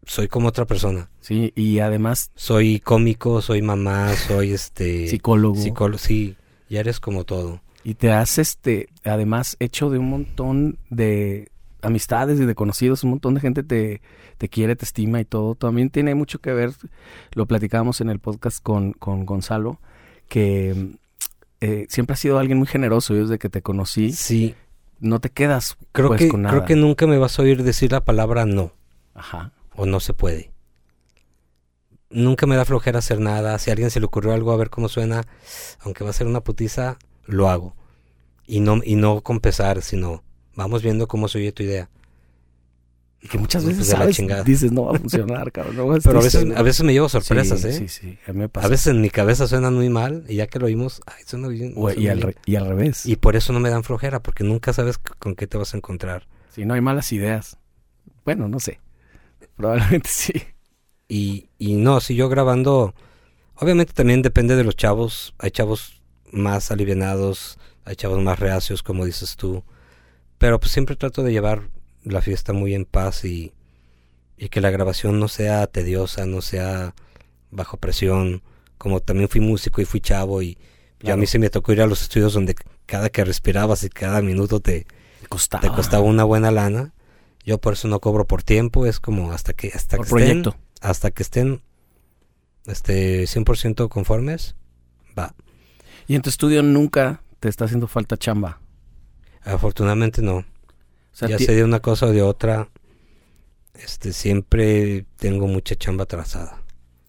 soy 0.07 0.29
como 0.29 0.49
otra 0.49 0.67
persona. 0.67 1.11
sí, 1.21 1.53
y 1.55 1.79
además 1.79 2.31
Soy 2.35 2.81
cómico, 2.81 3.41
soy 3.43 3.63
mamá, 3.63 4.13
soy 4.15 4.53
este 4.53 5.09
psicólogo. 5.09 5.57
psicólogo, 5.57 5.99
sí, 5.99 6.37
ya 6.69 6.81
eres 6.81 7.01
como 7.01 7.25
todo. 7.25 7.61
Y 7.85 7.95
te 7.95 8.13
has, 8.13 8.39
este, 8.39 8.89
además 9.05 9.57
hecho 9.61 9.91
de 9.91 9.99
un 9.99 10.09
montón 10.11 10.79
de 10.91 11.51
amistades 11.83 12.39
y 12.41 12.45
de 12.45 12.55
conocidos, 12.55 13.03
un 13.05 13.11
montón 13.11 13.35
de 13.35 13.41
gente 13.41 13.63
te, 13.65 14.01
te 14.39 14.49
quiere, 14.49 14.77
te 14.77 14.85
estima 14.85 15.21
y 15.21 15.25
todo. 15.25 15.57
También 15.57 15.91
tiene 15.91 16.15
mucho 16.15 16.39
que 16.39 16.53
ver, 16.53 16.73
lo 17.33 17.47
platicábamos 17.47 18.01
en 18.01 18.09
el 18.09 18.21
podcast 18.21 18.63
con, 18.63 18.93
con 18.93 19.27
Gonzalo, 19.27 19.81
que 20.29 20.93
eh, 21.61 21.87
siempre 21.89 22.15
has 22.15 22.21
sido 22.21 22.39
alguien 22.39 22.59
muy 22.59 22.69
generoso. 22.69 23.15
Yo 23.15 23.23
desde 23.23 23.39
que 23.39 23.49
te 23.49 23.63
conocí, 23.63 24.13
Sí, 24.13 24.55
no 25.01 25.19
te 25.21 25.31
quedas 25.31 25.77
creo 25.91 26.09
pues 26.09 26.21
que 26.21 26.29
con 26.29 26.43
nada. 26.43 26.55
creo 26.55 26.65
que 26.67 26.77
nunca 26.77 27.09
me 27.09 27.19
vas 27.19 27.37
a 27.39 27.43
oír 27.43 27.65
decir 27.65 27.91
la 27.91 28.05
palabra 28.05 28.47
no 28.47 28.73
Ajá. 29.15 29.51
O 29.75 29.87
no 29.87 30.01
se 30.01 30.15
puede. 30.15 30.51
Nunca 32.11 32.47
me 32.47 32.57
da 32.57 32.65
flojera 32.65 32.99
hacer 32.99 33.21
nada. 33.21 33.59
Si 33.59 33.71
a 33.71 33.73
alguien 33.73 33.91
se 33.91 33.99
le 34.01 34.07
ocurrió 34.07 34.33
algo 34.33 34.53
a 34.53 34.57
ver 34.57 34.69
cómo 34.71 34.89
suena, 34.89 35.25
aunque 35.81 36.05
va 36.05 36.11
a 36.11 36.15
ser 36.15 36.27
una 36.27 36.43
putiza, 36.43 36.99
lo 37.25 37.49
hago. 37.49 37.75
Y 38.47 38.61
no 38.61 38.81
y 38.85 38.97
no 38.97 39.23
con 39.23 39.41
pesar, 39.41 39.81
sino 39.83 40.23
vamos 40.55 40.83
viendo 40.83 41.09
cómo 41.09 41.29
se 41.29 41.39
oye 41.39 41.53
tu 41.53 41.63
idea. 41.63 41.89
Y 43.25 43.29
que 43.29 43.39
muchas 43.39 43.63
Pues 43.63 43.79
veces 43.79 43.93
sabes, 43.93 44.45
dices, 44.45 44.73
no 44.73 44.87
va 44.87 44.97
a 44.97 44.99
funcionar, 44.99 45.53
cabrón. 45.53 45.77
no 45.77 45.97
Pero 46.03 46.19
a 46.19 46.23
veces, 46.23 46.45
a 46.57 46.63
veces 46.63 46.85
me 46.85 46.93
llevo 46.93 47.09
sorpresas, 47.09 47.61
sí, 47.61 47.69
¿eh? 47.69 47.73
Sí, 47.73 47.89
sí, 47.89 48.19
a 48.27 48.33
mí 48.33 48.41
me 48.41 48.49
pasa. 48.49 48.67
A 48.67 48.71
veces 48.71 48.89
en 48.89 49.01
mi 49.01 49.11
cabeza 49.11 49.47
suenan 49.47 49.75
muy 49.75 49.89
mal 49.89 50.25
y 50.29 50.35
ya 50.37 50.49
que 50.49 50.59
lo 50.59 50.67
oímos, 50.67 51.01
ay, 51.07 51.23
suena 51.25 51.47
bien. 51.47 51.73
O- 51.77 51.89
y, 51.89 51.95
suena 51.95 52.13
al, 52.13 52.19
bien. 52.19 52.35
y 52.45 52.57
al 52.57 52.67
revés. 52.67 53.07
Y 53.07 53.15
por 53.17 53.37
eso 53.37 53.53
no 53.53 53.61
me 53.61 53.71
dan 53.71 53.85
flojera, 53.85 54.21
porque 54.21 54.43
nunca 54.43 54.73
sabes 54.73 54.99
con 54.99 55.37
qué 55.37 55.47
te 55.47 55.57
vas 55.57 55.73
a 55.73 55.77
encontrar. 55.77 56.27
Si 56.51 56.65
no 56.65 56.75
hay 56.75 56.81
malas 56.81 57.13
ideas. 57.13 57.59
Bueno, 58.25 58.49
no 58.49 58.59
sé. 58.59 58.81
Probablemente 59.57 60.09
sí. 60.13 60.33
Y, 61.09 61.49
y 61.59 61.75
no, 61.75 62.01
si 62.01 62.15
yo 62.15 62.29
grabando, 62.29 62.95
obviamente 63.57 63.93
también 63.93 64.23
depende 64.23 64.57
de 64.57 64.65
los 64.65 64.77
chavos. 64.77 65.35
Hay 65.39 65.51
chavos 65.51 66.01
más 66.31 66.71
alivianados, 66.71 67.59
hay 67.85 67.97
chavos 67.97 68.21
más 68.23 68.39
reacios, 68.39 68.83
como 68.83 69.05
dices 69.05 69.37
tú. 69.37 69.63
Pero 70.39 70.59
pues 70.59 70.73
siempre 70.73 70.97
trato 70.97 71.23
de 71.23 71.33
llevar 71.33 71.69
la 72.05 72.21
fiesta 72.23 72.53
muy 72.53 72.75
en 72.75 72.85
paz 72.85 73.25
y, 73.25 73.53
y 74.37 74.49
que 74.49 74.61
la 74.61 74.71
grabación 74.71 75.21
no 75.21 75.29
sea 75.29 75.67
tediosa, 75.67 76.27
no 76.27 76.41
sea 76.43 76.95
bajo 77.51 77.77
presión. 77.77 78.43
Como 78.79 79.01
también 79.01 79.29
fui 79.29 79.41
músico 79.41 79.81
y 79.81 79.85
fui 79.85 80.01
chavo 80.01 80.43
y 80.43 80.55
yo 80.55 81.15
a 81.15 81.17
Claro. 81.17 81.19
mí 81.19 81.27
se 81.27 81.39
me 81.39 81.51
tocó 81.51 81.73
ir 81.73 81.83
a 81.83 81.87
los 81.87 82.03
estudios 82.03 82.33
donde 82.33 82.55
cada 82.87 83.11
que 83.11 83.25
respirabas 83.25 83.83
y 83.85 83.89
cada 83.91 84.23
minuto 84.23 84.61
te, 84.61 84.87
Te 85.21 85.27
costaba. 85.29 85.61
te 85.61 85.69
costaba 85.71 86.03
una 86.05 86.25
buena 86.25 86.51
lana. 86.51 86.95
Yo 87.45 87.59
por 87.59 87.73
eso 87.75 87.89
no 87.89 88.01
cobro 88.01 88.27
por 88.27 88.43
tiempo, 88.43 88.87
es 88.87 89.01
como 89.01 89.33
hasta 89.33 89.53
que 89.53 89.73
hasta 89.75 89.97
Por 89.97 90.07
que 90.07 90.15
estén 90.15 90.55
hasta 90.81 91.11
que 91.11 91.23
estén 91.23 91.63
este 92.67 93.25
100% 93.25 93.89
conformes, 93.89 94.55
va. 95.19 95.35
Y 96.07 96.15
en 96.15 96.23
tu 96.23 96.31
estudio 96.31 96.63
nunca 96.63 97.23
te 97.41 97.49
está 97.49 97.65
haciendo 97.65 97.89
falta 97.89 98.17
chamba. 98.17 98.61
Afortunadamente 99.43 100.23
no. 100.23 100.37
O 100.37 100.45
sea, 101.13 101.29
ya 101.29 101.39
sea 101.39 101.55
de 101.55 101.65
una 101.65 101.81
cosa 101.81 102.07
o 102.07 102.13
de 102.13 102.23
otra, 102.23 102.69
este 103.75 104.13
siempre 104.13 105.05
tengo 105.17 105.47
mucha 105.47 105.75
chamba 105.75 106.05
atrasada. 106.05 106.63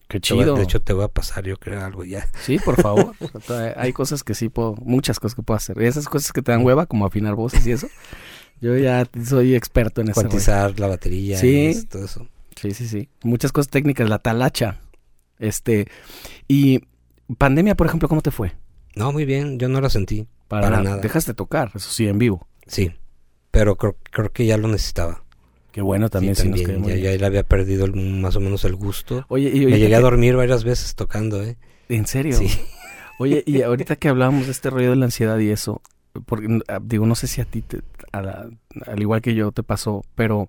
qué 0.08 0.18
voy 0.18 0.20
chido. 0.20 0.56
de 0.56 0.62
hecho 0.62 0.82
te 0.82 0.92
voy 0.92 1.04
a 1.04 1.08
pasar 1.08 1.44
yo 1.44 1.56
creo 1.58 1.84
algo 1.84 2.04
ya. 2.04 2.28
sí, 2.42 2.58
por 2.58 2.80
favor. 2.80 3.14
Hay 3.76 3.92
cosas 3.92 4.24
que 4.24 4.34
sí 4.34 4.48
puedo, 4.48 4.74
muchas 4.74 5.20
cosas 5.20 5.36
que 5.36 5.42
puedo 5.42 5.56
hacer. 5.56 5.80
Y 5.80 5.86
esas 5.86 6.08
cosas 6.08 6.32
que 6.32 6.42
te 6.42 6.52
dan 6.52 6.64
hueva, 6.64 6.86
como 6.86 7.06
afinar 7.06 7.34
voces 7.34 7.66
y 7.66 7.72
eso. 7.72 7.88
Yo 8.60 8.76
ya 8.76 9.06
soy 9.26 9.54
experto 9.54 10.00
en 10.00 10.08
eso. 10.08 10.14
Cuantizar 10.20 10.78
la 10.80 10.86
batería 10.86 11.38
Sí. 11.38 11.66
eso, 11.66 11.86
todo 11.90 12.04
eso. 12.04 12.28
Sí, 12.56 12.70
sí, 12.72 12.86
sí. 12.88 13.08
Muchas 13.22 13.52
cosas 13.52 13.70
técnicas, 13.70 14.08
la 14.08 14.18
talacha. 14.18 14.80
Este, 15.38 15.88
y 16.48 16.80
pandemia, 17.38 17.74
por 17.74 17.86
ejemplo, 17.86 18.08
¿cómo 18.08 18.22
te 18.22 18.30
fue? 18.30 18.52
No, 18.94 19.12
muy 19.12 19.24
bien, 19.24 19.58
yo 19.58 19.68
no 19.68 19.80
la 19.80 19.90
sentí. 19.90 20.26
Para 20.48 20.70
nada. 20.70 20.98
Dejaste 20.98 21.32
de 21.32 21.36
tocar, 21.36 21.72
eso 21.74 21.90
sí, 21.90 22.06
en 22.06 22.18
vivo. 22.18 22.46
Sí. 22.66 22.92
Pero 23.50 23.76
creo, 23.76 23.96
creo 24.10 24.32
que 24.32 24.46
ya 24.46 24.56
lo 24.56 24.68
necesitaba. 24.68 25.24
Qué 25.72 25.80
bueno 25.82 26.08
también, 26.08 26.36
Sí, 26.36 26.42
también. 26.44 26.80
muy 26.80 27.00
ya, 27.00 27.10
ya 27.12 27.18
le 27.18 27.26
había 27.26 27.42
perdido 27.42 27.84
el- 27.84 27.94
más 27.96 28.36
o 28.36 28.40
menos 28.40 28.64
el 28.64 28.76
gusto. 28.76 29.26
Oye, 29.28 29.48
y 29.50 29.54
Me 29.58 29.62
ahorita 29.64 29.78
llegué 29.78 29.94
a 29.96 30.00
dormir 30.00 30.36
varias 30.36 30.62
veces 30.62 30.94
tocando, 30.94 31.42
¿eh? 31.42 31.56
¿En 31.88 32.06
serio? 32.06 32.36
Sí. 32.38 32.48
Oye, 33.18 33.42
y 33.46 33.62
ahorita 33.62 33.96
que 33.96 34.08
hablábamos 34.08 34.46
de 34.46 34.52
este 34.52 34.70
rollo 34.70 34.90
de 34.90 34.96
la 34.96 35.06
ansiedad 35.06 35.38
y 35.38 35.50
eso, 35.50 35.82
porque 36.26 36.60
ah, 36.68 36.78
digo, 36.82 37.06
no 37.06 37.14
sé 37.16 37.26
si 37.26 37.40
a 37.40 37.44
ti, 37.44 37.62
te- 37.62 37.80
a 38.18 38.22
la- 38.22 38.48
al 38.86 39.00
igual 39.00 39.20
que 39.22 39.34
yo, 39.34 39.52
te 39.52 39.62
pasó, 39.62 40.02
pero 40.14 40.48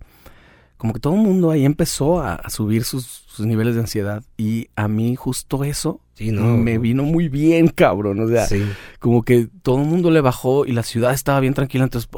como 0.78 0.94
que 0.94 1.00
todo 1.00 1.14
el 1.16 1.22
mundo 1.22 1.52
ahí 1.52 1.64
empezó 1.66 2.20
a, 2.22 2.36
a 2.36 2.50
subir 2.50 2.84
sus, 2.84 3.06
sus 3.06 3.46
niveles 3.46 3.76
de 3.76 3.82
ansiedad 3.82 4.24
y 4.38 4.68
a 4.76 4.88
mí 4.88 5.16
justo 5.16 5.64
eso 5.64 6.02
Sí, 6.16 6.32
no. 6.32 6.42
me 6.58 6.78
vino 6.78 7.04
muy 7.04 7.28
bien, 7.30 7.68
cabrón. 7.76 8.20
O 8.20 8.28
sea, 8.28 8.46
Sí. 8.48 8.64
como 9.00 9.24
que 9.24 9.48
todo 9.62 9.82
el 9.82 9.88
mundo 9.88 10.12
le 10.12 10.22
bajó 10.22 10.66
y 10.66 10.72
la 10.74 10.84
ciudad 10.84 11.14
estaba 11.14 11.40
bien 11.40 11.54
tranquila, 11.54 11.84
entonces 11.86 12.10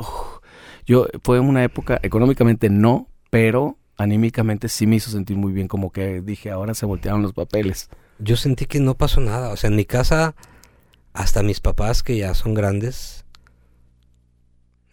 yo 0.86 1.06
fue 1.24 1.40
una 1.40 1.64
época 1.64 2.00
económicamente 2.04 2.70
no, 2.70 3.08
pero 3.30 3.78
anímicamente 3.98 4.70
sí 4.70 4.86
me 4.88 4.96
hizo 4.98 5.10
sentir 5.12 5.38
muy 5.38 5.52
bien, 5.52 5.68
como 5.68 5.92
que 5.92 6.22
dije, 6.22 6.50
ahora 6.52 6.74
se 6.74 6.86
voltearon 6.86 7.22
los 7.24 7.34
papeles. 7.34 7.90
Yo 8.20 8.36
sentí 8.38 8.66
que 8.66 8.80
no 8.80 8.96
pasó 8.96 9.20
nada. 9.22 9.50
O 9.50 9.58
sea, 9.58 9.70
en 9.70 9.76
mi 9.76 9.86
casa, 9.86 10.36
hasta 11.14 11.44
mis 11.44 11.60
papás, 11.60 12.04
que 12.04 12.18
ya 12.18 12.34
son 12.34 12.54
grandes. 12.54 13.26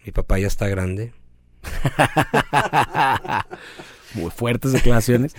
Mi 0.05 0.13
papá 0.13 0.39
ya 0.39 0.47
está 0.47 0.69
grande. 0.69 1.13
muy 4.15 4.31
fuertes 4.31 4.73
declaraciones. 4.73 5.35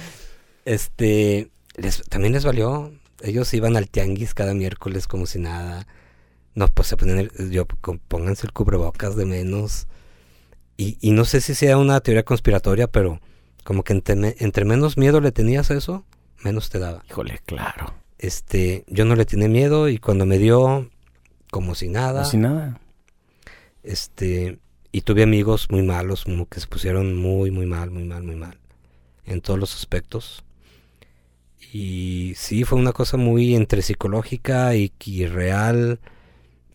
Este, 0.65 1.49
les, 1.75 2.03
también 2.09 2.33
les 2.33 2.45
valió. 2.45 2.91
Ellos 3.21 3.53
iban 3.53 3.77
al 3.77 3.89
tianguis 3.89 4.33
cada 4.33 4.53
miércoles 4.53 5.07
como 5.07 5.25
si 5.25 5.39
nada. 5.39 5.87
No, 6.53 6.67
pues 6.67 6.87
se 6.87 6.97
ponen, 6.97 7.19
el- 7.19 7.51
yo, 7.51 7.65
pónganse 8.07 8.45
el 8.47 8.53
cubrebocas 8.53 9.15
de 9.15 9.25
menos. 9.25 9.87
Y, 10.77 10.97
y 11.01 11.11
no 11.11 11.25
sé 11.25 11.41
si 11.41 11.55
sea 11.55 11.77
una 11.77 11.99
teoría 12.01 12.23
conspiratoria, 12.23 12.87
pero 12.87 13.21
como 13.63 13.83
que 13.83 13.93
entre, 13.93 14.35
entre 14.39 14.65
menos 14.65 14.97
miedo 14.97 15.21
le 15.21 15.31
tenías 15.31 15.71
a 15.71 15.75
eso, 15.75 16.05
menos 16.43 16.69
te 16.69 16.79
daba. 16.79 17.03
Híjole, 17.09 17.39
claro. 17.45 17.93
Este, 18.17 18.83
yo 18.87 19.05
no 19.05 19.15
le 19.15 19.25
tenía 19.25 19.47
miedo 19.47 19.89
y 19.89 19.97
cuando 19.99 20.25
me 20.25 20.37
dio, 20.37 20.89
como 21.51 21.75
si 21.75 21.89
nada, 21.89 22.21
No 22.21 22.25
sin 22.25 22.41
nada. 22.41 22.79
Este, 23.85 24.59
y 24.91 25.01
tuve 25.01 25.23
amigos 25.23 25.67
muy 25.69 25.83
malos, 25.83 26.25
como 26.25 26.47
que 26.47 26.59
se 26.59 26.67
pusieron 26.67 27.15
muy, 27.15 27.51
muy 27.51 27.65
mal, 27.65 27.91
muy 27.91 28.03
mal, 28.03 28.23
muy 28.23 28.35
mal, 28.35 28.57
en 29.25 29.41
todos 29.41 29.59
los 29.59 29.75
aspectos. 29.75 30.43
Y 31.73 32.33
sí, 32.35 32.63
fue 32.63 32.79
una 32.79 32.93
cosa 32.93 33.17
muy 33.17 33.55
entre 33.55 33.81
psicológica 33.81 34.75
y, 34.75 34.93
y 35.03 35.25
real 35.25 35.99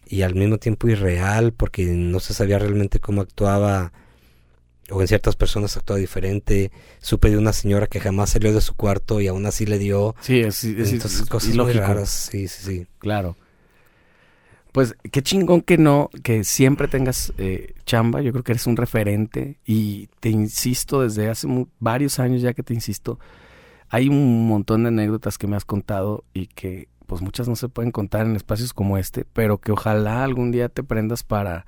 y 0.06 0.22
al 0.22 0.34
mismo 0.34 0.58
tiempo 0.58 0.88
irreal 0.88 1.52
porque 1.52 1.84
no 1.86 2.20
se 2.20 2.34
sabía 2.34 2.58
realmente 2.58 2.98
cómo 2.98 3.22
actuaba 3.22 3.92
o 4.90 5.00
en 5.00 5.08
ciertas 5.08 5.36
personas 5.36 5.76
actuaba 5.76 6.00
diferente. 6.00 6.72
Supe 6.98 7.30
de 7.30 7.38
una 7.38 7.52
señora 7.52 7.86
que 7.86 8.00
jamás 8.00 8.30
salió 8.30 8.52
de 8.52 8.60
su 8.60 8.74
cuarto 8.74 9.20
y 9.20 9.28
aún 9.28 9.46
así 9.46 9.66
le 9.66 9.78
dio. 9.78 10.14
Sí, 10.20 10.40
es, 10.40 10.64
es, 10.64 10.92
Entonces, 10.92 11.20
es 11.20 11.28
cosas 11.28 11.54
muy 11.54 11.72
raras. 11.72 12.28
Sí, 12.30 12.48
sí, 12.48 12.62
sí. 12.64 12.86
Claro. 12.98 13.36
Pues 14.72 14.96
qué 15.10 15.22
chingón 15.22 15.62
que 15.62 15.78
no, 15.78 16.10
que 16.22 16.44
siempre 16.44 16.86
tengas 16.88 17.32
eh, 17.38 17.74
chamba. 17.86 18.20
Yo 18.20 18.30
creo 18.32 18.44
que 18.44 18.52
eres 18.52 18.66
un 18.66 18.76
referente 18.76 19.58
y 19.64 20.08
te 20.20 20.28
insisto 20.30 21.02
desde 21.02 21.28
hace 21.28 21.48
varios 21.80 22.18
años 22.18 22.40
ya 22.42 22.52
que 22.54 22.62
te 22.62 22.74
insisto. 22.74 23.18
Hay 23.88 24.08
un 24.08 24.46
montón 24.46 24.84
de 24.84 24.88
anécdotas 24.88 25.38
que 25.38 25.48
me 25.48 25.56
has 25.56 25.64
contado 25.64 26.24
y 26.32 26.46
que 26.46 26.88
pues 27.06 27.22
muchas 27.22 27.48
no 27.48 27.56
se 27.56 27.68
pueden 27.68 27.90
contar 27.90 28.24
en 28.26 28.36
espacios 28.36 28.72
como 28.72 28.96
este, 28.96 29.24
pero 29.32 29.58
que 29.58 29.72
ojalá 29.72 30.22
algún 30.22 30.52
día 30.52 30.68
te 30.68 30.84
prendas 30.84 31.24
para 31.24 31.66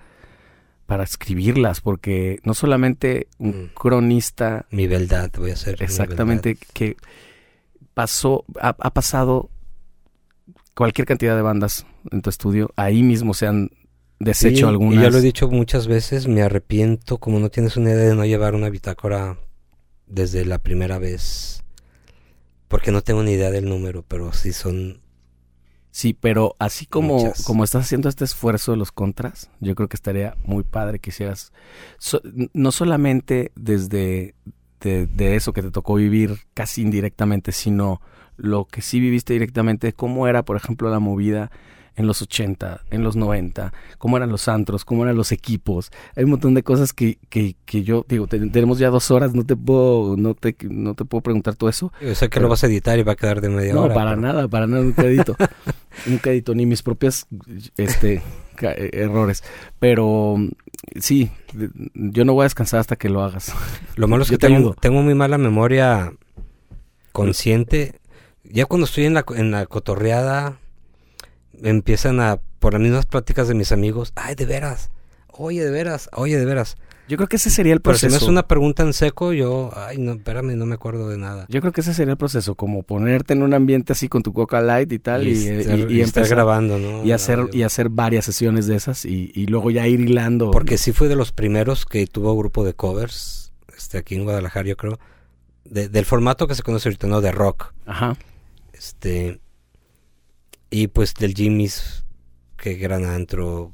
para 0.87 1.05
escribirlas, 1.05 1.81
porque 1.81 2.39
no 2.45 2.55
solamente 2.55 3.29
un 3.39 3.65
Mm. 3.65 3.75
cronista 3.75 4.67
Mi 4.71 4.87
verdad, 4.87 5.31
voy 5.39 5.51
a 5.51 5.55
hacer. 5.55 5.79
mi 5.81 5.85
Exactamente, 5.85 6.59
que 6.75 6.97
pasó, 7.95 8.45
ha, 8.61 8.77
ha 8.79 8.91
pasado 8.93 9.49
cualquier 10.83 11.07
cantidad 11.07 11.37
de 11.37 11.43
bandas 11.43 11.87
en 12.11 12.23
tu 12.23 12.29
estudio, 12.31 12.71
ahí 12.75 13.05
mismo 13.05 13.35
se 13.35 13.47
han 13.47 13.71
deshecho 14.19 14.57
Sí, 14.57 14.63
algunas. 14.65 14.99
Y 14.99 15.03
ya 15.03 15.11
lo 15.11 15.19
he 15.19 15.23
dicho 15.23 15.49
muchas 15.49 15.87
veces, 15.87 16.27
me 16.27 16.43
arrepiento, 16.43 17.19
como 17.19 17.39
no 17.39 17.51
tienes 17.51 17.77
una 17.77 17.91
idea 17.91 18.09
de 18.09 18.15
no 18.17 18.25
llevar 18.25 18.57
una 18.57 18.69
bitácora 18.69 19.39
desde 20.09 20.45
la 20.45 20.59
primera 20.59 20.99
vez. 20.99 21.63
Porque 22.67 22.91
no 22.91 23.03
tengo 23.03 23.23
ni 23.23 23.31
idea 23.33 23.51
del 23.53 23.69
número, 23.69 24.03
pero 24.03 24.33
sí 24.33 24.53
son... 24.53 25.01
Sí, 25.93 26.15
pero 26.19 26.57
así 26.59 26.87
como, 26.87 27.19
Muchas. 27.19 27.45
como 27.45 27.63
estás 27.65 27.85
haciendo 27.85 28.09
este 28.09 28.25
esfuerzo 28.25 28.73
de 28.73 28.79
los 28.79 28.91
contras, 28.91 29.51
yo 29.61 29.75
creo 29.77 29.89
que 29.89 29.97
estaría 29.97 30.37
muy 30.45 30.65
padre 30.65 30.99
que 30.99 31.11
hicieras, 31.11 31.53
so- 31.99 32.23
no 32.55 32.73
solamente 32.73 33.53
desde 33.55 34.35
de, 34.81 35.07
de 35.07 35.37
eso 35.37 35.53
que 35.53 35.63
te 35.63 35.71
tocó 35.71 35.95
vivir 35.95 36.39
casi 36.55 36.83
indirectamente, 36.83 37.53
sino 37.53 38.01
lo 38.43 38.67
que 38.67 38.83
sí 38.83 39.01
viviste 39.01 39.33
directamente, 39.33 39.93
cómo 39.95 40.27
era, 40.29 40.45
por 40.45 40.57
ejemplo, 40.57 40.91
la 40.91 40.99
movida 40.99 41.51
en 41.95 42.07
los 42.07 42.23
80, 42.23 42.81
en 42.91 43.05
los 43.05 43.17
90, 43.17 43.73
cómo 43.99 44.17
eran 44.17 44.31
los 44.31 44.49
antros, 44.49 44.85
cómo 44.87 45.05
eran 45.05 45.15
los 45.15 45.31
equipos. 45.31 45.91
Hay 46.17 46.25
un 46.25 46.31
montón 46.31 46.55
de 46.55 46.63
cosas 46.63 46.95
que, 46.95 47.19
que, 47.29 47.55
que 47.67 47.83
yo 47.83 48.07
digo, 48.09 48.27
te- 48.27 48.39
tenemos 48.49 48.79
ya 48.79 48.89
dos 48.89 49.11
horas, 49.11 49.35
no 49.35 49.45
te 49.45 49.57
puedo, 49.57 50.17
no 50.17 50.35
te, 50.35 50.57
no 50.71 50.95
te 50.95 51.05
puedo 51.05 51.21
preguntar 51.21 51.55
todo 51.55 51.69
eso. 51.69 51.93
Yo 52.01 52.15
sé 52.15 52.27
que 52.31 52.37
Pero- 52.37 52.45
lo 52.45 52.49
vas 52.49 52.65
a 52.65 52.67
editar 52.69 52.99
y 52.99 53.03
va 53.03 53.13
a 53.13 53.17
quedar 53.17 53.43
de 53.43 53.51
media 53.51 53.75
No, 53.75 53.83
hora. 53.83 53.95
para 53.95 54.11
pero- 54.13 54.23
nada, 54.23 54.49
para 54.49 54.67
nada, 54.67 54.83
nunca 54.83 55.03
edito. 55.05 55.37
nunca 56.07 56.31
edito 56.33 56.55
ni 56.55 56.65
mis 56.65 56.83
propias 56.83 57.27
este, 57.77 58.23
eh, 58.63 58.91
errores. 58.95 59.45
Pero 59.79 60.37
sí, 60.99 61.31
yo 61.95 62.25
no 62.25 62.33
voy 62.33 62.45
a 62.45 62.47
descansar 62.47 62.81
hasta 62.81 62.97
que 62.97 63.11
lo 63.11 63.23
hagas. 63.23 63.53
Lo 63.97 64.09
malo 64.09 64.23
es 64.25 64.31
que 64.31 64.39
te 64.39 64.47
tengo, 64.49 64.73
tengo 64.75 65.03
muy 65.03 65.15
mala 65.15 65.37
memoria 65.37 66.11
consciente. 67.13 68.01
Ya 68.45 68.67
cuando 68.67 68.87
estoy 68.87 69.05
en 69.07 69.15
la, 69.15 69.25
en 69.37 69.51
la 69.51 69.67
cotorreada, 69.67 70.59
empiezan 71.63 72.21
a, 72.21 72.39
por 72.59 72.73
las 72.75 72.83
mismas 72.83 73.07
pláticas 73.07 73.49
de 73.49 73.55
mis 73.55 73.73
amigos, 73.73 74.13
ay, 74.17 74.35
de 74.35 74.47
veras, 74.47 74.91
oye, 75.29 75.65
de 75.65 75.71
veras, 75.71 76.09
oye, 76.13 76.39
de 76.39 76.45
veras. 76.45 76.77
Yo 77.09 77.17
creo 77.17 77.29
que 77.29 77.37
ese 77.37 77.51
sería 77.51 77.73
el 77.73 77.81
Pero 77.81 77.97
si 77.99 78.07
me 78.07 78.11
proceso. 78.11 78.27
hace 78.27 78.31
una 78.33 78.47
pregunta 78.47 78.83
en 78.85 78.93
seco, 78.93 79.33
yo, 79.33 79.71
ay, 79.77 79.99
no, 79.99 80.13
espérame, 80.13 80.57
no 80.57 80.67
me 80.67 80.75
acuerdo 80.77 81.09
de 81.09 81.19
nada. 81.19 81.47
Yo 81.49 81.61
creo 81.61 81.73
que 81.73 81.81
ese 81.83 81.95
sería 81.95 82.13
el 82.13 82.17
proceso, 82.17 82.55
como 82.55 82.85
ponerte 82.85 83.33
en 83.33 83.43
un 83.43 83.55
ambiente 83.55 83.93
así 83.93 84.09
con 84.09 84.23
tu 84.23 84.33
Coca 84.33 84.61
Light 84.61 84.91
y 84.93 84.99
tal, 84.99 85.27
y, 85.27 85.33
estar, 85.47 85.79
y- 85.79 85.83
y 85.83 85.97
y 85.97 86.01
estar 86.01 86.23
empezar- 86.23 86.37
grabando, 86.37 86.79
¿no? 86.79 87.05
y 87.05 87.13
hacer, 87.13 87.49
y 87.53 87.63
hacer 87.63 87.89
varias 87.91 88.25
sesiones 88.25 88.67
de 88.67 88.77
esas 88.77 89.05
y, 89.05 89.31
y 89.35 89.47
luego 89.47 89.71
ya 89.71 89.87
ir 89.89 90.01
hilando. 90.01 90.51
Porque 90.53 90.79
sí 90.79 90.93
fue 90.93 91.09
de 91.09 91.17
los 91.17 91.33
primeros 91.33 91.85
que 91.87 92.07
tuvo 92.07 92.37
grupo 92.37 92.65
de 92.65 92.75
covers, 92.75 93.53
este, 93.77 93.99
aquí 93.99 94.15
en 94.15 94.25
Guadalajara, 94.25 94.69
yo 94.69 94.77
creo, 94.77 94.99
de- 95.65 95.89
del 95.89 96.05
formato 96.05 96.47
que 96.47 96.55
se 96.55 96.63
conoce 96.63 96.89
ahorita, 96.89 97.09
¿no? 97.09 97.21
De 97.21 97.33
rock. 97.33 97.73
Ajá. 97.85 98.17
Este. 98.83 99.41
Y 100.71 100.89
pues 100.89 101.15
del 101.15 101.35
Jimmy's, 101.35 102.05
que 102.57 102.75
gran 102.75 103.05
antro. 103.05 103.73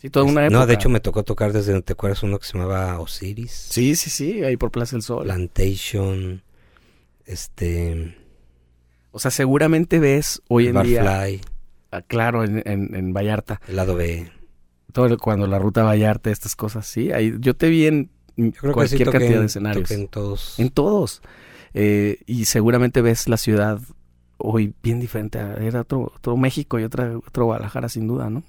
Sí, 0.00 0.08
toda 0.08 0.24
una 0.24 0.46
época. 0.46 0.58
No, 0.60 0.66
de 0.66 0.74
hecho 0.74 0.88
me 0.88 1.00
tocó 1.00 1.24
tocar 1.24 1.52
desde, 1.52 1.82
¿te 1.82 1.92
acuerdas 1.92 2.22
uno 2.22 2.38
que 2.38 2.46
se 2.46 2.54
llamaba 2.56 2.98
Osiris? 3.00 3.50
Sí, 3.52 3.96
sí, 3.96 4.08
sí, 4.08 4.42
ahí 4.44 4.56
por 4.56 4.70
Plaza 4.70 4.96
del 4.96 5.02
Sol. 5.02 5.24
Plantation, 5.24 6.42
este, 7.26 8.16
O 9.10 9.18
sea, 9.18 9.30
seguramente 9.30 9.98
ves 9.98 10.40
hoy 10.48 10.68
en 10.68 10.82
día, 10.84 11.02
Barfly, 11.02 11.40
ah, 11.90 12.00
claro, 12.02 12.44
en, 12.44 12.62
en, 12.64 12.94
en 12.94 13.12
Vallarta, 13.12 13.60
el 13.68 13.76
lado 13.76 13.94
B. 13.96 14.30
todo 14.92 15.06
el- 15.06 15.18
cuando 15.18 15.46
la 15.48 15.58
ruta 15.58 15.82
Vallarta, 15.82 16.30
estas 16.30 16.56
cosas, 16.56 16.86
sí. 16.86 17.12
Ahí, 17.12 17.34
yo 17.40 17.54
te 17.54 17.68
vi 17.68 17.86
en 17.86 18.08
Yo 18.36 18.52
creo 18.52 18.72
cualquier 18.72 18.98
que 19.00 19.04
sí 19.04 19.04
toqué 19.04 19.18
cantidad 19.18 19.40
de 19.40 19.46
escenarios. 19.46 19.90
en 19.90 20.08
todos. 20.08 20.58
En 20.58 20.70
todos. 20.70 21.20
Eh, 21.74 22.18
y 22.26 22.46
seguramente 22.46 23.02
ves 23.02 23.28
la 23.28 23.36
ciudad 23.36 23.80
hoy 24.42 24.74
bien 24.82 25.00
diferente. 25.00 25.38
Era 25.38 25.82
otro, 25.82 26.12
otro 26.16 26.36
México 26.36 26.78
y 26.78 26.84
otra, 26.84 27.16
otro 27.18 27.46
Guadalajara, 27.46 27.88
sin 27.88 28.06
duda, 28.08 28.30
¿no? 28.30 28.42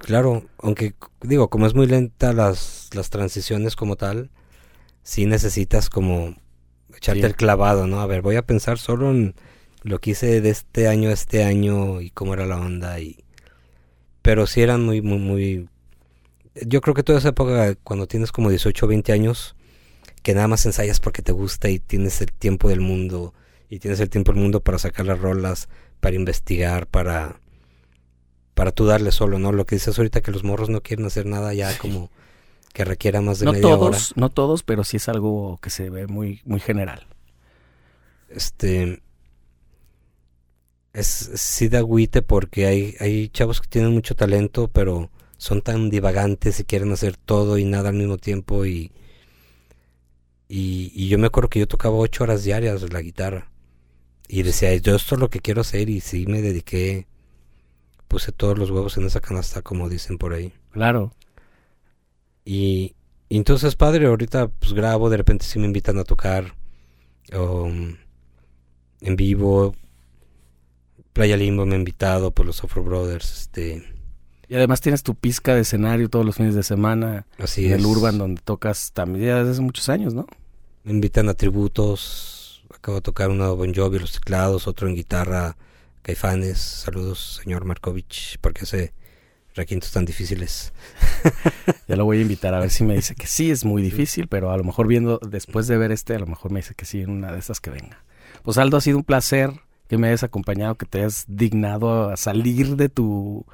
Claro, 0.00 0.44
aunque 0.58 0.94
digo, 1.22 1.48
como 1.50 1.66
es 1.66 1.74
muy 1.74 1.86
lenta 1.86 2.32
las, 2.32 2.88
las 2.94 3.10
transiciones 3.10 3.76
como 3.76 3.96
tal, 3.96 4.30
sí 5.02 5.26
necesitas 5.26 5.90
como 5.90 6.36
echarte 6.96 7.22
Sí. 7.22 7.26
el 7.26 7.36
clavado, 7.36 7.86
¿no? 7.86 8.00
A 8.00 8.06
ver, 8.06 8.22
voy 8.22 8.36
a 8.36 8.46
pensar 8.46 8.78
solo 8.78 9.10
en 9.10 9.34
lo 9.82 10.00
que 10.00 10.12
hice 10.12 10.40
de 10.40 10.50
este 10.50 10.88
año 10.88 11.10
a 11.10 11.12
este 11.12 11.44
año 11.44 12.00
y 12.00 12.10
cómo 12.10 12.34
era 12.34 12.46
la 12.46 12.58
onda 12.58 13.00
y 13.00 13.24
pero 14.22 14.46
sí 14.46 14.62
eran 14.62 14.84
muy 14.84 15.02
muy 15.02 15.18
muy 15.18 15.68
yo 16.66 16.80
creo 16.80 16.94
que 16.94 17.02
toda 17.02 17.18
esa 17.18 17.30
época 17.30 17.74
cuando 17.84 18.06
tienes 18.06 18.32
como 18.32 18.48
18 18.50 18.86
o 18.86 18.88
20 18.88 19.12
años 19.12 19.56
que 20.22 20.34
nada 20.34 20.48
más 20.48 20.64
ensayas 20.66 21.00
porque 21.00 21.22
te 21.22 21.32
gusta 21.32 21.68
y 21.68 21.78
tienes 21.80 22.20
el 22.22 22.32
tiempo 22.32 22.68
del 22.70 22.80
mundo 22.80 23.34
y 23.74 23.80
tienes 23.80 23.98
el 24.00 24.08
tiempo 24.10 24.32
del 24.32 24.40
mundo 24.40 24.60
para 24.60 24.78
sacar 24.78 25.04
las 25.06 25.18
rolas, 25.20 25.68
para 26.00 26.16
investigar, 26.16 26.86
para 26.86 27.40
para 28.54 28.70
tú 28.70 28.86
darle 28.86 29.10
solo, 29.10 29.38
¿no? 29.40 29.50
Lo 29.52 29.66
que 29.66 29.74
dices 29.76 29.98
ahorita 29.98 30.20
que 30.20 30.30
los 30.30 30.44
morros 30.44 30.70
no 30.70 30.80
quieren 30.80 31.06
hacer 31.06 31.26
nada 31.26 31.52
ya 31.54 31.76
como 31.76 32.10
que 32.72 32.84
requiera 32.84 33.20
más 33.20 33.40
de 33.40 33.46
No 33.46 33.52
media 33.52 33.76
hora. 33.76 33.98
todos, 33.98 34.12
no 34.16 34.30
todos, 34.30 34.62
pero 34.62 34.84
sí 34.84 34.98
es 34.98 35.08
algo 35.08 35.58
que 35.60 35.70
se 35.70 35.90
ve 35.90 36.06
muy, 36.06 36.40
muy 36.44 36.60
general. 36.60 37.06
este 38.28 39.02
es 40.92 41.08
sí 41.34 41.68
da 41.68 41.78
agüite 41.80 42.22
porque 42.22 42.66
hay 42.66 42.94
hay 43.00 43.28
chavos 43.28 43.60
que 43.60 43.68
tienen 43.68 43.92
mucho 43.92 44.14
talento 44.14 44.68
pero 44.68 45.10
son 45.38 45.60
tan 45.62 45.90
divagantes 45.90 46.60
y 46.60 46.64
quieren 46.64 46.92
hacer 46.92 47.16
todo 47.16 47.58
y 47.58 47.64
nada 47.64 47.88
al 47.90 47.96
mismo 47.96 48.16
tiempo 48.18 48.64
y 48.66 48.92
y, 50.48 50.92
y 50.94 51.08
yo 51.08 51.18
me 51.18 51.26
acuerdo 51.26 51.48
que 51.50 51.58
yo 51.60 51.66
tocaba 51.68 51.96
ocho 51.96 52.24
horas 52.24 52.44
diarias 52.44 52.92
la 52.92 53.00
guitarra 53.00 53.50
y 54.28 54.42
decía 54.42 54.74
yo 54.76 54.96
esto 54.96 55.14
es 55.16 55.20
lo 55.20 55.28
que 55.30 55.40
quiero 55.40 55.60
hacer 55.62 55.88
y 55.90 56.00
sí 56.00 56.26
me 56.26 56.40
dediqué 56.42 57.06
puse 58.08 58.32
todos 58.32 58.58
los 58.58 58.70
huevos 58.70 58.96
en 58.96 59.06
esa 59.06 59.20
canasta 59.20 59.62
como 59.62 59.88
dicen 59.88 60.18
por 60.18 60.32
ahí 60.32 60.52
Claro. 60.72 61.12
y, 62.44 62.94
y 63.28 63.36
entonces, 63.38 63.74
padre, 63.76 64.06
ahorita 64.06 64.48
pues 64.48 64.72
grabo, 64.74 65.08
de 65.10 65.16
repente 65.16 65.44
sí 65.44 65.58
me 65.58 65.66
invitan 65.66 65.98
a 65.98 66.04
tocar 66.04 66.54
um, 67.36 67.96
en 69.00 69.16
vivo. 69.16 69.74
Playa 71.12 71.36
Limbo 71.36 71.64
me 71.64 71.74
ha 71.74 71.78
invitado 71.78 72.32
por 72.32 72.44
los 72.44 72.62
Afro 72.64 72.82
Brothers, 72.82 73.40
este, 73.42 73.84
Y 74.48 74.54
además 74.56 74.80
tienes 74.80 75.02
tu 75.04 75.14
pizca 75.14 75.54
de 75.54 75.60
escenario 75.62 76.08
todos 76.10 76.26
los 76.26 76.34
fines 76.36 76.54
de 76.56 76.62
semana 76.64 77.26
así 77.38 77.66
en 77.66 77.72
es. 77.72 77.78
el 77.78 77.86
Urban 77.86 78.18
donde 78.18 78.42
tocas 78.42 78.92
también 78.92 79.26
ya 79.26 79.38
desde 79.38 79.52
hace 79.52 79.60
muchos 79.62 79.88
años, 79.88 80.12
¿no? 80.12 80.26
Me 80.82 80.90
invitan 80.92 81.28
a 81.28 81.34
tributos, 81.34 82.33
acabo 82.84 82.98
de 82.98 83.02
tocar 83.02 83.30
uno 83.30 83.48
de 83.48 83.54
Bon 83.54 83.74
Jovi, 83.74 83.98
los 83.98 84.12
teclados, 84.12 84.68
otro 84.68 84.88
en 84.88 84.94
guitarra, 84.94 85.56
Caifanes, 86.02 86.58
saludos 86.58 87.40
señor 87.42 87.64
Markovich, 87.64 88.36
porque 88.42 88.64
hace 88.64 88.92
requintos 89.54 89.90
tan 89.90 90.04
difíciles. 90.04 90.74
Ya 91.88 91.96
lo 91.96 92.04
voy 92.04 92.18
a 92.18 92.22
invitar 92.22 92.52
a 92.52 92.60
ver 92.60 92.68
si 92.68 92.84
me 92.84 92.94
dice 92.94 93.14
que 93.14 93.26
sí, 93.26 93.50
es 93.50 93.64
muy 93.64 93.80
difícil, 93.80 94.28
pero 94.28 94.50
a 94.50 94.56
lo 94.58 94.64
mejor 94.64 94.86
viendo, 94.86 95.18
después 95.18 95.66
de 95.66 95.78
ver 95.78 95.92
este, 95.92 96.14
a 96.14 96.18
lo 96.18 96.26
mejor 96.26 96.50
me 96.50 96.60
dice 96.60 96.74
que 96.74 96.84
sí 96.84 97.00
en 97.00 97.08
una 97.08 97.32
de 97.32 97.38
esas 97.38 97.58
que 97.60 97.70
venga. 97.70 98.04
Pues 98.42 98.58
Aldo, 98.58 98.76
ha 98.76 98.80
sido 98.82 98.98
un 98.98 99.04
placer 99.04 99.50
que 99.88 99.96
me 99.96 100.08
hayas 100.08 100.22
acompañado, 100.22 100.74
que 100.74 100.84
te 100.84 100.98
hayas 100.98 101.24
dignado 101.26 102.10
a 102.10 102.18
salir 102.18 102.76
de 102.76 102.90
tu 102.90 103.46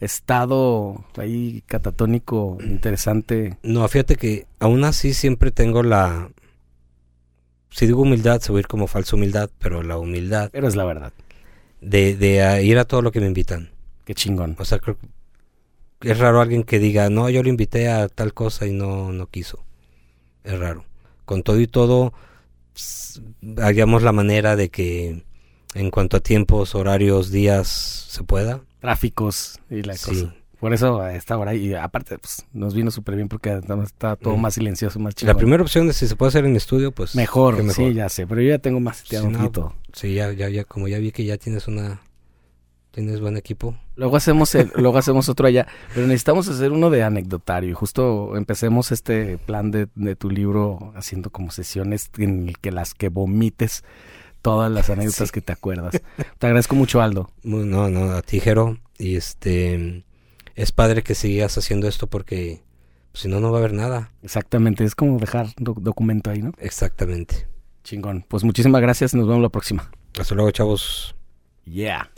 estado 0.00 1.04
ahí 1.18 1.62
catatónico 1.66 2.56
interesante. 2.62 3.58
No, 3.62 3.86
fíjate 3.88 4.16
que 4.16 4.46
aún 4.60 4.84
así 4.84 5.12
siempre 5.12 5.50
tengo 5.50 5.82
la... 5.82 6.30
Si 7.72 7.86
digo 7.86 8.02
humildad, 8.02 8.40
se 8.40 8.52
va 8.52 8.58
a 8.58 8.60
ir 8.60 8.66
como 8.68 8.86
falsa 8.86 9.16
humildad, 9.16 9.50
pero 9.58 9.82
la 9.82 9.98
humildad 9.98 10.50
Pero 10.52 10.68
es 10.68 10.76
la 10.76 10.84
verdad. 10.84 11.12
de, 11.80 12.14
de 12.16 12.42
a 12.42 12.60
ir 12.60 12.78
a 12.78 12.84
todo 12.84 13.02
lo 13.02 13.10
que 13.12 13.20
me 13.20 13.26
invitan. 13.26 13.70
Qué 14.04 14.14
chingón. 14.14 14.56
O 14.58 14.64
sea, 14.64 14.78
creo 14.78 14.96
que 16.00 16.10
es 16.10 16.18
raro 16.18 16.40
alguien 16.40 16.64
que 16.64 16.78
diga, 16.78 17.08
no, 17.10 17.30
yo 17.30 17.42
lo 17.42 17.48
invité 17.48 17.88
a 17.88 18.08
tal 18.08 18.34
cosa 18.34 18.66
y 18.66 18.72
no, 18.72 19.12
no 19.12 19.26
quiso. 19.28 19.64
Es 20.44 20.58
raro. 20.58 20.84
Con 21.24 21.42
todo 21.44 21.60
y 21.60 21.66
todo, 21.68 22.12
s- 22.74 23.20
hagamos 23.58 24.02
la 24.02 24.12
manera 24.12 24.56
de 24.56 24.68
que 24.68 25.22
en 25.74 25.90
cuanto 25.90 26.16
a 26.16 26.20
tiempos, 26.20 26.74
horarios, 26.74 27.30
días 27.30 27.68
se 27.68 28.24
pueda. 28.24 28.60
Tráficos 28.80 29.60
y 29.70 29.82
la 29.82 29.94
Sí. 29.96 30.04
cosa. 30.10 30.34
Por 30.62 30.72
eso 30.72 31.00
a 31.00 31.12
esta 31.16 31.36
hora, 31.36 31.54
y 31.56 31.74
aparte, 31.74 32.18
pues 32.20 32.46
nos 32.52 32.72
vino 32.72 32.92
súper 32.92 33.16
bien 33.16 33.26
porque 33.28 33.60
está, 33.84 34.14
todo 34.14 34.36
más 34.36 34.54
silencioso, 34.54 35.00
más 35.00 35.12
chido. 35.16 35.32
La 35.32 35.36
primera 35.36 35.60
opción 35.60 35.88
de 35.88 35.92
si 35.92 36.06
se 36.06 36.14
puede 36.14 36.28
hacer 36.28 36.44
en 36.44 36.54
estudio, 36.54 36.92
pues 36.92 37.16
Mejor, 37.16 37.56
que 37.56 37.68
sí, 37.72 37.92
ya 37.94 38.08
sé, 38.08 38.28
pero 38.28 38.40
yo 38.42 38.50
ya 38.50 38.58
tengo 38.60 38.78
más 38.78 38.98
seteado 38.98 39.74
Sí, 39.92 40.14
ya, 40.14 40.30
ya, 40.32 40.48
ya, 40.48 40.62
como 40.62 40.86
ya 40.86 40.98
vi 41.00 41.10
que 41.10 41.24
ya 41.24 41.36
tienes 41.36 41.66
una, 41.66 42.00
tienes 42.92 43.20
buen 43.20 43.36
equipo. 43.36 43.76
Luego 43.96 44.16
hacemos 44.16 44.54
el- 44.54 44.70
luego 44.76 44.98
hacemos 44.98 45.28
otro 45.28 45.48
allá, 45.48 45.66
pero 45.94 46.06
necesitamos 46.06 46.46
hacer 46.48 46.70
uno 46.70 46.90
de 46.90 47.02
anecdotario. 47.02 47.70
Y 47.70 47.74
justo 47.74 48.36
empecemos 48.36 48.92
este 48.92 49.38
plan 49.38 49.72
de, 49.72 49.88
de 49.96 50.14
tu 50.14 50.30
libro 50.30 50.92
haciendo 50.94 51.30
como 51.30 51.50
sesiones 51.50 52.08
en 52.18 52.46
el 52.48 52.58
que 52.58 52.70
las 52.70 52.94
que 52.94 53.08
vomites 53.08 53.82
todas 54.42 54.70
las 54.70 54.90
anécdotas 54.90 55.28
Sí. 55.28 55.32
que 55.34 55.40
te 55.40 55.52
acuerdas. 55.52 56.00
Te 56.38 56.46
agradezco 56.46 56.76
mucho, 56.76 57.02
Aldo. 57.02 57.30
No, 57.42 57.90
no, 57.90 58.12
a 58.12 58.22
ti, 58.22 58.38
Jero. 58.38 58.78
Y 58.96 59.16
este, 59.16 60.04
es 60.54 60.72
padre 60.72 61.02
que 61.02 61.14
sigas 61.14 61.56
haciendo 61.58 61.88
esto 61.88 62.06
porque 62.06 62.62
pues, 63.12 63.22
si 63.22 63.28
no, 63.28 63.40
no 63.40 63.50
va 63.50 63.58
a 63.58 63.60
haber 63.60 63.72
nada. 63.72 64.12
Exactamente, 64.22 64.84
es 64.84 64.94
como 64.94 65.18
dejar 65.18 65.46
doc- 65.56 65.80
documento 65.80 66.30
ahí, 66.30 66.42
¿no? 66.42 66.52
Exactamente. 66.58 67.46
Chingón. 67.84 68.24
Pues 68.28 68.44
muchísimas 68.44 68.80
gracias, 68.80 69.14
nos 69.14 69.26
vemos 69.26 69.42
la 69.42 69.48
próxima. 69.48 69.90
Hasta 70.18 70.34
luego, 70.34 70.50
chavos. 70.50 71.14
Yeah. 71.64 72.10